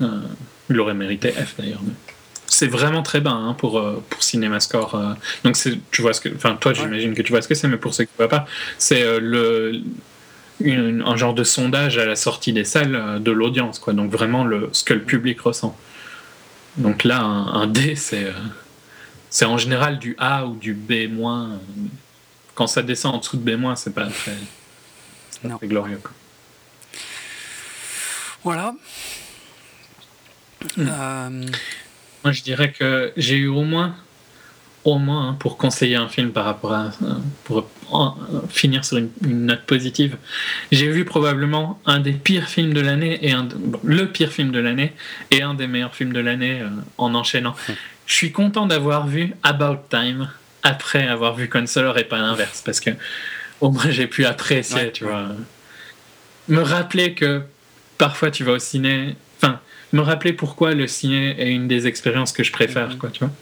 [0.01, 0.21] euh,
[0.69, 1.81] il aurait mérité F d'ailleurs.
[2.45, 5.15] C'est vraiment très bas hein, pour, pour CinemaScore.
[5.43, 5.57] donc
[5.91, 6.29] tu vois ce que.
[6.35, 8.29] Enfin, toi, j'imagine que tu vois ce que c'est, mais pour ceux qui ne voient
[8.29, 8.45] pas,
[8.77, 9.81] c'est le.
[10.63, 13.93] un genre de sondage à la sortie des salles de l'audience, quoi.
[13.93, 15.75] Donc vraiment le, ce que le public ressent.
[16.77, 18.31] Donc là, un, D, c'est,
[19.29, 21.09] c'est en général du A ou du B-.
[22.55, 24.37] Quand ça descend en dessous de B-, c'est pas très,
[25.49, 26.01] très glorieux.
[28.43, 28.73] Voilà.
[30.75, 30.87] Hmm.
[30.89, 31.45] Euh,
[32.23, 33.95] Moi, je dirais que j'ai eu au moins
[34.83, 36.91] au moins hein, pour conseiller un film par rapport à
[37.43, 37.67] pour
[38.49, 40.17] finir sur une, note positive.
[40.71, 43.47] J'ai vu probablement un des pires films de l'année et un
[43.83, 44.93] le pire film de l'année
[45.31, 47.55] et un des meilleurs films de l'année euh, en enchaînant.
[48.05, 50.29] Je suis content d'avoir vu About Time
[50.63, 52.91] après avoir vu Consolor et pas l'inverse parce que
[53.61, 55.27] au moins j'ai pu apprécier, tu vois.
[56.47, 57.41] Me rappeler que
[57.97, 59.59] parfois tu vas au ciné, enfin
[59.93, 62.97] me rappeler pourquoi le ciné est une des expériences que je préfère, mm-hmm.
[62.97, 63.33] quoi, tu vois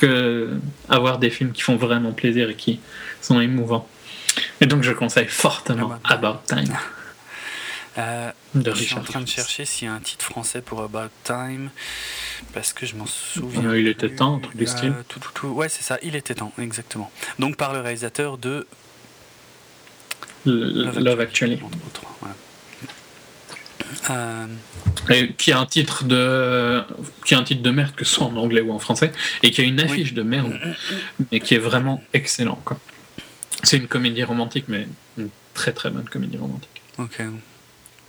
[0.00, 0.48] que
[0.88, 2.80] avoir des films qui font vraiment plaisir et qui
[3.20, 3.88] sont émouvants.
[4.60, 6.76] Et donc je conseille fortement About Time.
[7.98, 10.80] Euh, de je suis en train de chercher s'il y a un titre français pour
[10.80, 11.70] About Time
[12.52, 13.64] parce que je m'en souviens.
[13.64, 14.90] Euh, il était temps, un truc du style.
[14.90, 15.48] Euh, tout, tout, tout.
[15.48, 17.10] Ouais, c'est ça, il était temps, exactement.
[17.38, 18.66] Donc par le réalisateur de
[20.46, 21.54] Love, Actually.
[21.54, 22.34] Entre autres, voilà.
[24.10, 24.46] Euh,
[25.36, 26.82] qui a un titre de
[27.26, 29.10] qui a un titre de merde que ce soit en anglais ou en français
[29.42, 30.58] et qui a une affiche de merde
[31.32, 32.78] mais qui est vraiment excellent quoi.
[33.62, 34.86] C'est une comédie romantique mais
[35.18, 36.82] une très très bonne comédie romantique.
[36.98, 37.22] Ok.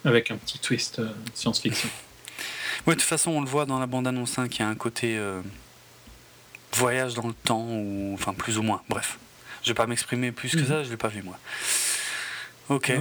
[0.03, 1.89] Avec un petit twist euh, science-fiction.
[2.87, 4.75] Oui, de toute façon, on le voit dans la bande-annonce hein, qu'il y a un
[4.75, 5.41] côté euh,
[6.73, 8.81] voyage dans le temps, ou enfin plus ou moins.
[8.89, 9.19] Bref,
[9.61, 10.67] je vais pas m'exprimer plus que mhm.
[10.67, 11.37] ça, je l'ai pas vu moi.
[12.69, 12.91] Ok.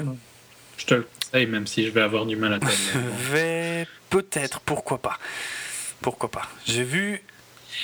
[0.77, 1.07] Je te le
[1.47, 2.99] même si je vais avoir du mal à Je
[3.33, 5.19] vais peut-être, pourquoi pas.
[6.01, 6.49] Pourquoi pas.
[6.67, 7.23] J'ai vu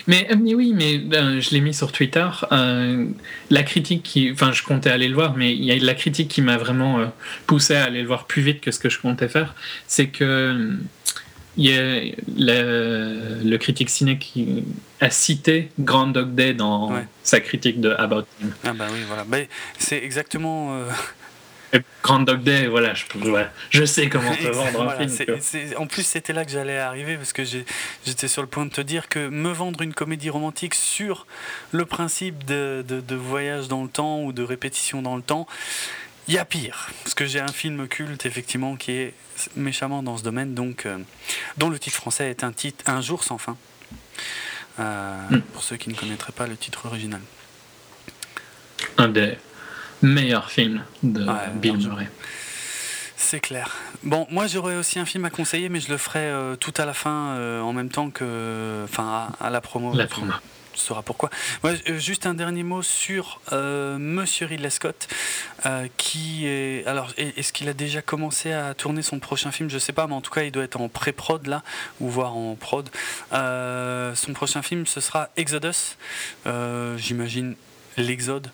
[0.07, 2.29] mais, euh, oui, mais euh, je l'ai mis sur Twitter.
[2.53, 3.07] Euh,
[3.51, 4.31] la critique qui.
[4.33, 7.13] Enfin, je comptais aller le voir, mais il y a la critique qui m'a vraiment
[7.47, 9.55] poussé à aller le voir plus vite que ce que je comptais faire.
[9.87, 10.77] C'est que.
[11.59, 12.03] Il y a
[12.37, 14.63] le, critique ciné qui
[15.01, 16.93] a cité Grand Dog Day dans
[17.23, 18.53] sa critique de About Him.
[18.63, 19.25] Ah, bah oui, voilà.
[19.79, 20.79] c'est exactement.
[22.03, 23.05] Grand Dog Day, voilà, je,
[23.71, 25.39] je sais comment te vendre un film.
[25.77, 28.81] en plus, c'était là que j'allais arriver parce que j'étais sur le point de te
[28.81, 31.27] dire que me vendre une comédie romantique sur
[31.73, 35.47] le principe de, de, voyage dans le temps ou de répétition dans le temps,
[36.29, 36.91] il y a pire.
[37.03, 39.15] Parce que j'ai un film culte, effectivement, qui est
[39.57, 40.99] méchamment dans ce domaine, donc, euh,
[41.57, 43.57] dont le titre français est un titre Un jour sans fin.
[44.79, 45.41] Euh, hmm.
[45.41, 47.21] Pour ceux qui ne connaîtraient pas le titre original.
[48.99, 49.37] Un des
[50.07, 51.27] meilleur film de
[51.61, 52.09] Bill Murray.
[53.17, 53.75] C'est clair.
[54.05, 56.85] Bon, moi j'aurais aussi un film à conseiller, mais je le ferai euh, tout à
[56.85, 58.83] la fin, euh, en même temps que.
[58.85, 59.95] Enfin, à, la promo.
[59.95, 60.33] La promo.
[60.75, 61.31] Tu sauras pourquoi.
[61.65, 65.09] Euh, juste un dernier mot sur Monsieur Ridley Scott,
[65.97, 66.87] qui est.
[66.87, 69.71] Alors, est-ce qu'il a déjà commencé à tourner son prochain film?
[69.71, 71.63] Je sais pas, mais en tout cas, il doit être en pré-prod là,
[72.01, 72.89] ou voire en prod.
[73.33, 75.97] son prochain film, ce sera Exodus.
[76.99, 77.57] J'imagine
[77.97, 78.51] l'Exode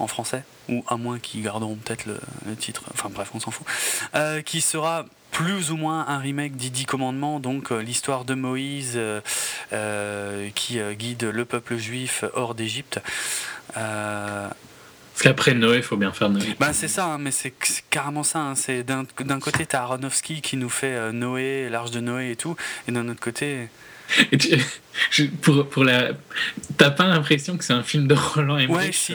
[0.00, 2.18] en français, ou à moins qu'ils garderont peut-être le,
[2.56, 3.66] titre, enfin bref, on s'en fout,
[4.14, 8.34] euh, qui sera plus ou moins un remake des Dix Commandements, donc euh, l'histoire de
[8.34, 8.98] Moïse
[9.72, 13.00] euh, qui guide le peuple juif hors d'Égypte.
[13.74, 14.54] Parce
[15.22, 16.56] qu'après Noé, il faut bien faire Noé.
[16.58, 17.52] Ben, c'est ça, hein, mais c'est
[17.90, 18.40] carrément ça.
[18.40, 18.54] Hein.
[18.54, 19.04] c'est d'un,
[19.38, 22.56] côté, tu as Aronofsky qui nous fait Noé, l'Arche de Noé et tout,
[22.88, 23.68] et d'un autre côté.
[25.42, 26.12] pour, pour la...
[26.76, 29.14] T'as pas l'impression que c'est un film de Roland Emmerich ouais, si.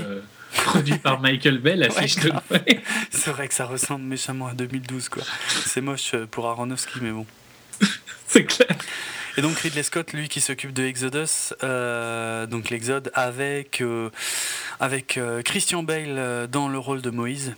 [0.64, 2.32] Produit par Michael Bay, la fiche de
[3.10, 5.24] C'est vrai que ça ressemble méchamment à 2012, quoi.
[5.66, 7.26] C'est moche pour Aronofsky, mais bon.
[8.28, 8.76] C'est clair.
[9.38, 14.10] Et donc Ridley Scott, lui qui s'occupe de Exodus, euh, donc l'Exode, avec, euh,
[14.80, 17.56] avec euh, Christian Bale dans le rôle de Moïse,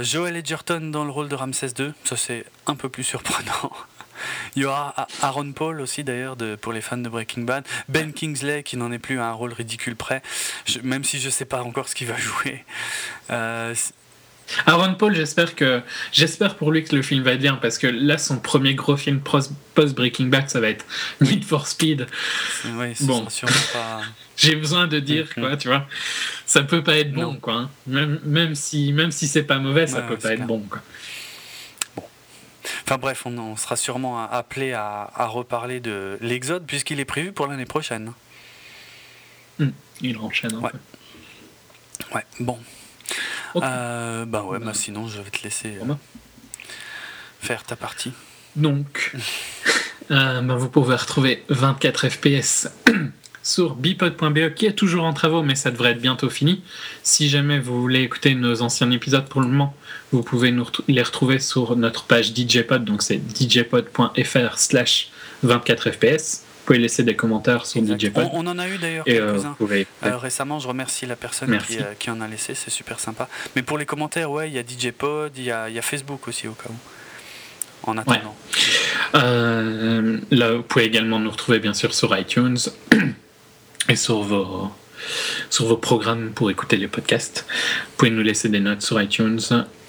[0.00, 3.72] Joel Edgerton dans le rôle de Ramsès II, ça c'est un peu plus surprenant.
[4.56, 7.64] Il y aura Aaron Paul aussi d'ailleurs pour les fans de Breaking Bad.
[7.88, 10.22] Ben Kingsley qui n'en est plus à un rôle ridicule près,
[10.82, 12.64] même si je ne sais pas encore ce qu'il va jouer.
[14.66, 15.80] Aaron Paul, j'espère que
[16.12, 18.96] j'espère pour lui que le film va être bien parce que là son premier gros
[18.96, 19.52] film post
[19.94, 20.84] Breaking Bad ça va être
[21.20, 22.06] Need for Speed.
[23.00, 23.26] bon,
[24.36, 25.86] j'ai besoin de dire quoi, tu vois,
[26.46, 27.54] ça peut pas être bon quoi.
[27.54, 27.70] Hein.
[27.86, 30.80] Même, même si même si c'est pas mauvais, ça peut pas être bon quoi.
[32.84, 37.66] Enfin bref, on, sera sûrement appelé à, reparler de l'Exode puisqu'il est prévu pour l'année
[37.66, 38.12] prochaine.
[39.60, 40.70] Hum, il enchaîne un ouais.
[42.14, 42.58] Ouais, bon.
[43.56, 45.94] Euh, bah ouais, bah sinon je vais te laisser euh,
[47.40, 48.12] faire ta partie.
[48.56, 49.14] Donc,
[50.10, 52.68] euh, bah, vous pouvez retrouver 24 FPS
[53.42, 56.62] sur bipod.be qui est toujours en travaux, mais ça devrait être bientôt fini.
[57.02, 59.74] Si jamais vous voulez écouter nos anciens épisodes pour le moment,
[60.12, 65.10] vous pouvez nous les retrouver sur notre page DJpod, donc c'est djpod.fr slash
[65.42, 66.42] 24 FPS.
[66.62, 68.28] Vous pouvez laisser des commentaires sur DJpod.
[68.32, 69.56] On, on, en a eu d'ailleurs euh, quelques-uns.
[70.04, 73.28] Euh, récemment, je remercie la personne qui, euh, qui, en a laissé, c'est super sympa.
[73.56, 76.28] Mais pour les commentaires, ouais, il y a DJpod, il y a, y a, Facebook
[76.28, 77.90] aussi au cas où.
[77.90, 78.36] En attendant.
[79.12, 82.58] là, vous pouvez également nous retrouver bien sûr sur iTunes
[83.88, 84.70] et sur vos,
[85.50, 87.46] sur vos programmes pour écouter les podcasts.
[87.48, 89.40] Vous pouvez nous laisser des notes sur iTunes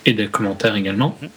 [0.06, 1.18] et des commentaires également.
[1.22, 1.30] Mhm.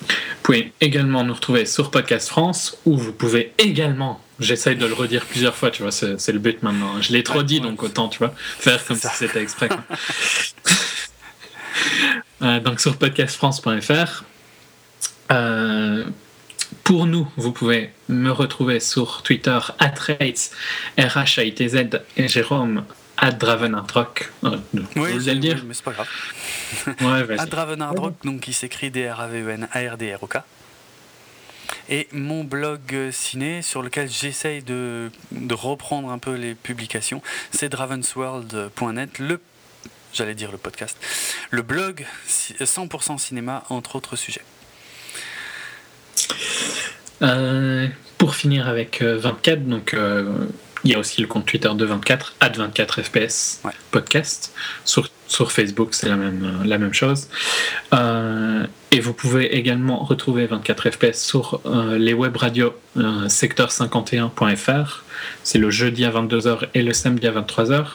[0.00, 4.94] Vous pouvez également nous retrouver sur Podcast France où vous pouvez également J'essaye de le
[4.94, 7.00] redire plusieurs fois, tu vois, c'est le but maintenant.
[7.00, 9.68] Je l'ai trop dit, donc autant, tu vois, faire comme si c'était exprès.
[12.42, 14.24] euh, donc sur podcastfrance.fr.
[15.30, 16.04] Euh,
[16.84, 20.50] pour nous, vous pouvez me retrouver sur Twitter, atrates,
[20.98, 22.84] r h i t z et Jérôme,
[23.16, 24.32] at Dravenardrock.
[24.44, 24.58] Euh,
[24.96, 25.64] oui, je le dire.
[25.66, 26.08] mais c'est pas grave.
[26.86, 30.38] ouais, Dravenardrock, donc qui s'écrit D-R-A-V-E-N-A-R-D-R-O-K
[31.88, 35.10] et mon blog ciné sur lequel j'essaye de,
[35.52, 39.40] reprendre un peu les publications, c'est dravensworld.net, le
[40.12, 40.96] j'allais dire le podcast,
[41.50, 44.44] le blog 100% cinéma entre autres sujets.
[47.22, 47.86] Euh,
[48.18, 50.24] pour finir avec 24, euh, donc euh,
[50.84, 54.52] il y a aussi le compte Twitter de 24, at 24 FPS podcast.
[54.84, 57.28] Sur, sur Facebook, c'est la même, la même chose.
[57.94, 65.04] Euh, et vous pouvez également retrouver 24 FPS sur euh, les web radios euh, secteur51.fr.
[65.42, 67.86] C'est le jeudi à 22h et le samedi à 23h.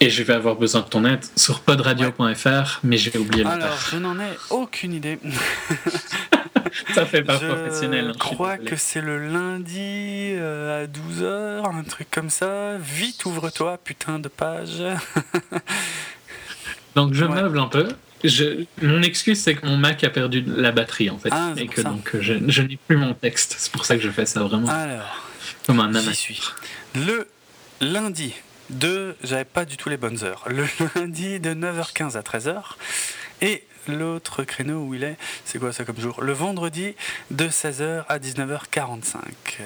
[0.00, 3.78] Et je vais avoir besoin de ton aide sur podradio.fr, mais j'ai oublié le Alors,
[3.92, 5.18] je n'en ai aucune idée.
[6.94, 8.08] Ça fait pas professionnel.
[8.08, 12.76] Hein, je crois que c'est le lundi euh, à 12h, un truc comme ça.
[12.78, 14.82] Vite, ouvre-toi, putain de page.
[16.94, 17.88] donc je meuble un peu.
[18.24, 21.30] Je, mon excuse, c'est que mon Mac a perdu la batterie en fait.
[21.32, 23.56] Ah, et que donc je, je n'ai plus mon texte.
[23.58, 24.68] C'est pour ça que je fais ça vraiment.
[24.68, 25.28] Alors,
[25.66, 26.40] comme un J'y suis.
[26.94, 27.26] Le
[27.80, 28.34] lundi
[28.70, 29.16] de.
[29.22, 30.44] J'avais pas du tout les bonnes heures.
[30.48, 32.62] Le lundi de 9h15 à 13h.
[33.40, 36.22] Et l'autre créneau où il est, c'est quoi ça comme jour?
[36.22, 36.94] Le vendredi
[37.30, 39.16] de 16h à 19h45.
[39.16, 39.64] Euh,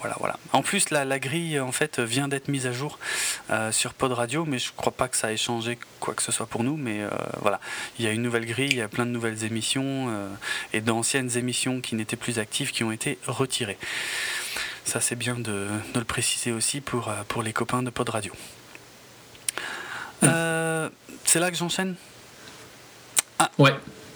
[0.00, 0.38] voilà, voilà.
[0.52, 2.98] En plus, la, grille en fait vient d'être mise à jour
[3.50, 6.32] euh, sur Pod Radio, mais je crois pas que ça ait changé quoi que ce
[6.32, 6.76] soit pour nous.
[6.76, 7.60] Mais euh, voilà,
[7.98, 10.08] il y a une nouvelle grille, il y a plein de nouvelles émissions
[10.72, 13.78] et d'anciennes émissions qui n'étaient plus actives qui ont été retirées.
[14.84, 18.32] Ça, c'est bien de, de, le préciser aussi pour, pour les copains de Pod Radio.
[20.22, 21.96] c'est là que j'enchaîne?
[23.40, 23.50] Ah.
[23.58, 23.72] Ouais.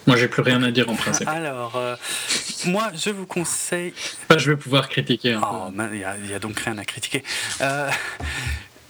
[0.07, 1.29] Moi, j'ai plus rien à dire en principe.
[1.29, 1.97] Alors, euh,
[2.67, 3.95] moi, je vous conseille.
[4.37, 5.39] je vais pouvoir critiquer.
[5.43, 7.25] Oh, il n'y a, donc rien à critiquer.
[7.63, 7.91] Euh,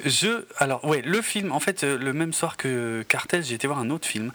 [0.04, 3.68] je, alors, ouais, le film, en fait, euh, le même soir que Cartel, j'ai été
[3.68, 4.32] voir un autre film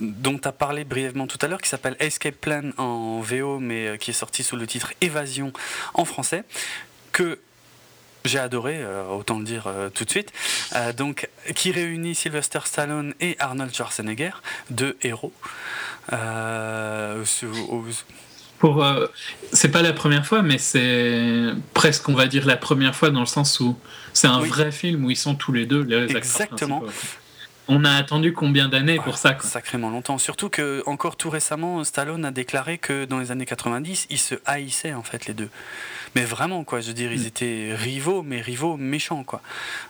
[0.00, 3.98] dont tu as parlé brièvement tout à l'heure, qui s'appelle Escape Plan en VO, mais
[3.98, 5.52] qui est sorti sous le titre Évasion
[5.94, 6.44] en français,
[7.10, 7.40] que
[8.24, 10.32] j'ai adoré, euh, autant le dire euh, tout de suite.
[10.74, 14.32] Euh, donc, qui réunit Sylvester Stallone et Arnold Schwarzenegger,
[14.70, 15.32] deux héros.
[18.58, 18.86] Pour,
[19.52, 23.20] c'est pas la première fois, mais c'est presque, on va dire, la première fois dans
[23.20, 23.76] le sens où
[24.12, 26.84] c'est un vrai film où ils sont tous les deux les Exactement.
[27.66, 30.16] on a attendu combien d'années pour ça Sacrément longtemps.
[30.18, 34.36] Surtout que, encore tout récemment, Stallone a déclaré que dans les années 90, ils se
[34.46, 35.50] haïssaient, en fait, les deux.
[36.14, 37.26] Mais vraiment, quoi, je veux dire, ils mm.
[37.26, 39.40] étaient rivaux, mais rivaux méchants, quoi.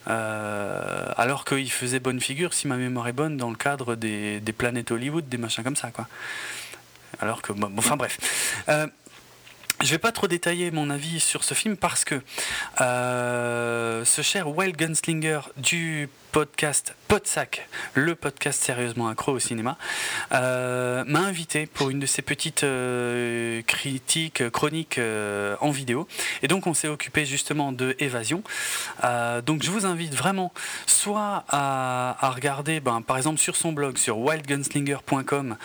[0.09, 4.41] Euh, alors qu'ils faisaient bonne figure, si ma mémoire est bonne, dans le cadre des,
[4.41, 6.07] des planètes Hollywood, des machins comme ça, quoi.
[7.20, 8.18] Alors que, bon, enfin bref.
[8.68, 8.86] Euh,
[9.83, 12.20] je vais pas trop détailler mon avis sur ce film parce que
[12.81, 19.76] euh, ce cher Wild Gunslinger du podcast Podsac, le podcast sérieusement accro au cinéma,
[20.32, 26.08] euh, m'a invité pour une de ces petites euh, critiques, chroniques euh, en vidéo.
[26.42, 28.42] Et donc on s'est occupé justement de Évasion.
[29.44, 30.54] donc je vous invite vraiment
[30.86, 35.58] soit à, regarder, ben, par exemple sur son blog, sur wildgunslinger.com,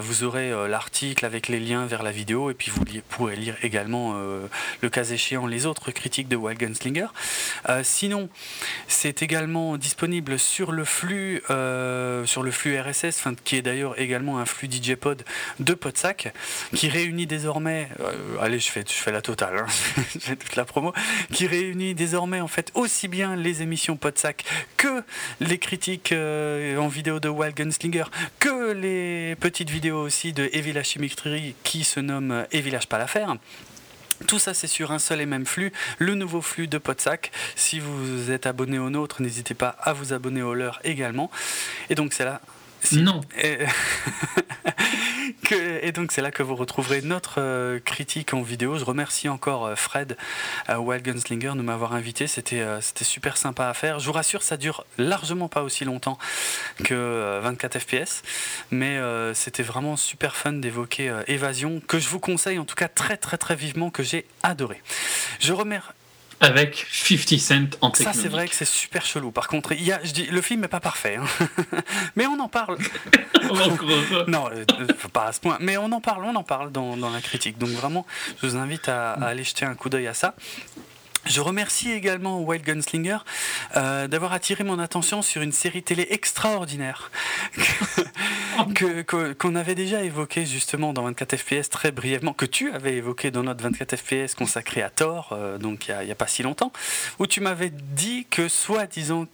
[0.00, 4.14] vous aurez l'article avec les liens vers la vidéo et puis vous pourrez lire également,
[4.14, 7.06] le cas échéant, les autres critiques de Wild Gunslinger.
[7.84, 8.28] sinon,
[8.88, 14.00] c'est également disponible disponible sur le flux, euh, sur le flux RSS, qui est d'ailleurs
[14.00, 15.22] également un flux DJ Pod
[15.58, 16.32] de Podsac,
[16.74, 19.66] qui réunit désormais, euh, allez, je fais, je fais la totale, hein,
[20.38, 20.94] toute la promo,
[21.34, 24.44] qui réunit désormais en fait aussi bien les émissions Podsac
[24.78, 25.02] que
[25.38, 28.04] les critiques euh, en vidéo de Wild Gunslinger,
[28.38, 33.36] que les petites vidéos aussi de Evil Chimicry qui se nomme Evil pas l'affaire.
[34.26, 37.32] Tout ça, c'est sur un seul et même flux, le nouveau flux de Podsac.
[37.56, 41.30] Si vous êtes abonné au nôtre, n'hésitez pas à vous abonner au leur également.
[41.88, 42.40] Et donc, c'est là
[42.92, 43.20] non.
[45.82, 45.92] Et...
[45.92, 48.78] donc c'est là que vous retrouverez notre euh, critique en vidéo.
[48.78, 50.16] Je remercie encore euh, Fred
[50.68, 52.26] euh, Wild Gunslinger de m'avoir invité.
[52.26, 53.98] C'était c'était super sympa à faire.
[53.98, 56.18] Je vous rassure, ça dure largement pas aussi longtemps
[56.84, 58.22] que 24 FPS,
[58.70, 58.98] mais
[59.34, 63.38] c'était vraiment super fun d'évoquer Évasion, que je vous conseille en tout cas très très
[63.38, 64.80] très vivement, que j'ai adoré.
[65.40, 65.92] Je remercie
[66.40, 69.30] avec 50 Cent en Ça, c'est vrai que c'est super chelou.
[69.30, 71.24] Par contre, il y a, je dis, le film n'est pas parfait, hein.
[72.16, 72.78] mais on en parle.
[74.26, 74.64] non, euh,
[75.12, 75.58] pas à ce point.
[75.60, 77.58] Mais on en parle, on en parle dans, dans la critique.
[77.58, 78.06] Donc vraiment,
[78.40, 80.34] je vous invite à, à aller jeter un coup d'œil à ça.
[81.30, 83.18] Je remercie également Wild Gunslinger
[83.76, 87.12] euh, d'avoir attiré mon attention sur une série télé extraordinaire
[89.38, 93.44] qu'on avait déjà évoquée justement dans 24 FPS très brièvement, que tu avais évoqué dans
[93.44, 96.72] notre 24 FPS consacré à Thor, euh, donc il n'y a, pas si longtemps,
[97.20, 99.26] où tu m'avais dit que soi-disant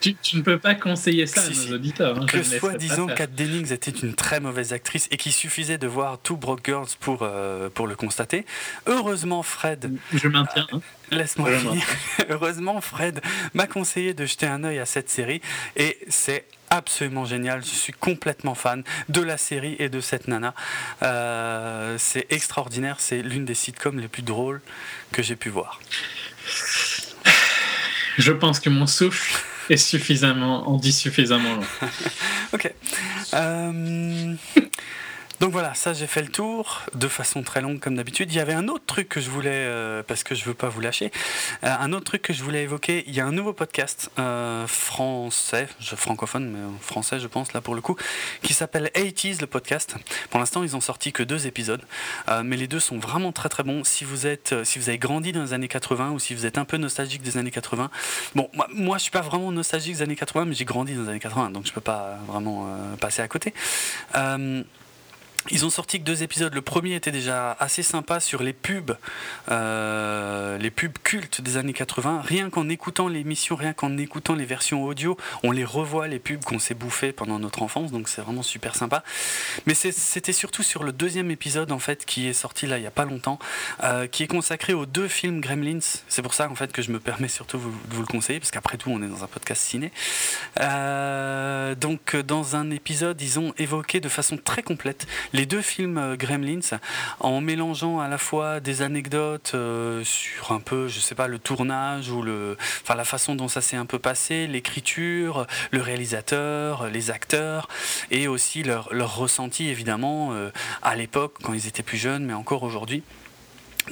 [0.00, 2.18] tu, ne peux pas conseiller ça à nos auditeurs.
[2.18, 5.86] Hein, que soit disons Kat Dennings était une très mauvaise actrice et qu'il suffisait de
[5.86, 8.44] voir Two Broke Girls pour, euh, pour le constater.
[8.86, 9.92] Heureusement, Fred.
[10.12, 10.66] Je maintiens.
[10.72, 10.80] Hein.
[11.10, 11.84] Laisse-moi finir.
[12.28, 13.20] Heureusement, Fred
[13.54, 15.40] m'a conseillé de jeter un œil à cette série
[15.76, 17.62] et c'est absolument génial.
[17.62, 20.54] Je suis complètement fan de la série et de cette nana.
[21.02, 22.96] Euh, c'est extraordinaire.
[22.98, 24.60] C'est l'une des sitcoms les plus drôles
[25.12, 25.80] que j'ai pu voir.
[28.18, 31.88] Je pense que mon souffle est suffisamment, on dit suffisamment long.
[32.52, 32.72] ok.
[33.34, 34.34] Euh,
[35.38, 38.32] donc voilà, ça j'ai fait le tour de façon très longue comme d'habitude.
[38.32, 40.70] Il y avait un autre truc que je voulais, euh, parce que je veux pas
[40.70, 41.12] vous lâcher,
[41.62, 43.04] euh, un autre truc que je voulais évoquer.
[43.06, 47.74] Il y a un nouveau podcast euh, français, francophone, mais français je pense là pour
[47.74, 47.96] le coup,
[48.40, 49.96] qui s'appelle 80s le podcast.
[50.30, 51.82] Pour l'instant ils ont sorti que deux épisodes,
[52.42, 53.84] mais les deux sont vraiment très très bons.
[53.84, 56.56] Si vous êtes, si vous avez grandi dans les années 80 ou si vous êtes
[56.56, 57.90] un peu nostalgique des années 80,
[58.34, 61.02] bon moi, moi je suis pas vraiment nostalgique des années 80, mais j'ai grandi dans
[61.02, 63.52] les années 80, donc je peux pas vraiment passer à côté.
[65.50, 66.52] Ils ont sorti que deux épisodes.
[66.54, 68.96] Le premier était déjà assez sympa sur les pubs,
[69.50, 72.22] euh, les pubs cultes des années 80.
[72.24, 76.42] Rien qu'en écoutant l'émission, rien qu'en écoutant les versions audio, on les revoit les pubs
[76.42, 77.92] qu'on s'est bouffées pendant notre enfance.
[77.92, 79.04] Donc c'est vraiment super sympa.
[79.66, 82.86] Mais c'était surtout sur le deuxième épisode en fait qui est sorti là il y
[82.86, 83.38] a pas longtemps,
[83.84, 85.78] euh, qui est consacré aux deux films Gremlins.
[86.08, 88.50] C'est pour ça en fait que je me permets surtout de vous le conseiller parce
[88.50, 89.92] qu'après tout on est dans un podcast ciné.
[90.60, 95.98] Euh, donc dans un épisode ils ont évoqué de façon très complète les deux films
[95.98, 96.78] euh, Gremlins
[97.20, 101.38] en mélangeant à la fois des anecdotes euh, sur un peu, je sais pas, le
[101.38, 106.88] tournage ou le, enfin la façon dont ça s'est un peu passé, l'écriture, le réalisateur,
[106.88, 107.68] les acteurs
[108.10, 110.50] et aussi leur, leur ressenti évidemment euh,
[110.82, 113.02] à l'époque quand ils étaient plus jeunes, mais encore aujourd'hui.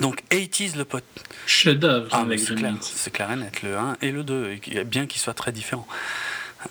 [0.00, 1.04] Donc 80s le pote.
[1.46, 5.20] Chef-d'œuvre ah, c'est clair, c'est clair et net, le 1 et le 2, bien qu'ils
[5.20, 5.86] soient très différents.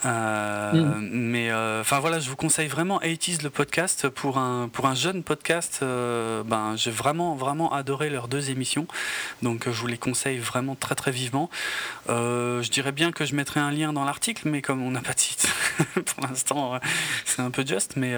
[0.06, 1.10] Euh, mm.
[1.12, 4.96] Mais euh, enfin voilà, je vous conseille vraiment 80 le podcast pour un pour un
[4.96, 5.80] jeune podcast.
[5.82, 8.88] Euh, ben j'ai vraiment vraiment adoré leurs deux émissions,
[9.42, 11.50] donc je vous les conseille vraiment très très vivement.
[12.08, 15.14] je dirais bien que je mettrai un lien dans l'article, mais comme on n'a pas
[15.14, 15.48] de site
[15.94, 16.80] pour l'instant,
[17.26, 17.96] c'est un peu juste.
[17.96, 18.16] Mais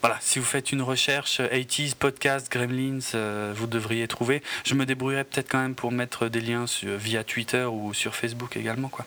[0.00, 4.42] voilà, si vous faites une recherche 80s podcast Gremlins, vous devriez trouver.
[4.64, 8.56] Je me débrouillerai peut-être quand même pour mettre des liens via Twitter ou sur Facebook
[8.56, 9.06] également quoi.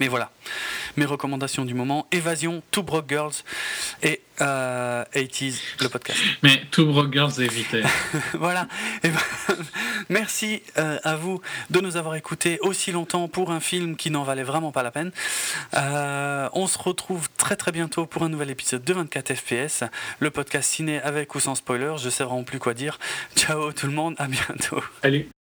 [0.00, 0.30] Mais voilà,
[0.96, 3.34] mes recommandations du moment Évasion, Two Broke Girls
[4.02, 6.18] et euh, 80s, le podcast.
[6.42, 7.82] Mais Two Broke Girls, évitez.
[8.34, 8.68] voilà.
[9.02, 9.20] Et ben,
[10.08, 14.22] merci euh, à vous de nous avoir écoutés aussi longtemps pour un film qui n'en
[14.22, 15.12] valait vraiment pas la peine.
[15.74, 19.84] Euh, on se retrouve très très bientôt pour un nouvel épisode de 24 FPS,
[20.20, 21.94] le podcast ciné avec ou sans spoiler.
[21.98, 22.98] Je sais vraiment plus quoi dire.
[23.36, 24.82] Ciao tout le monde, à bientôt.
[25.02, 25.28] Salut.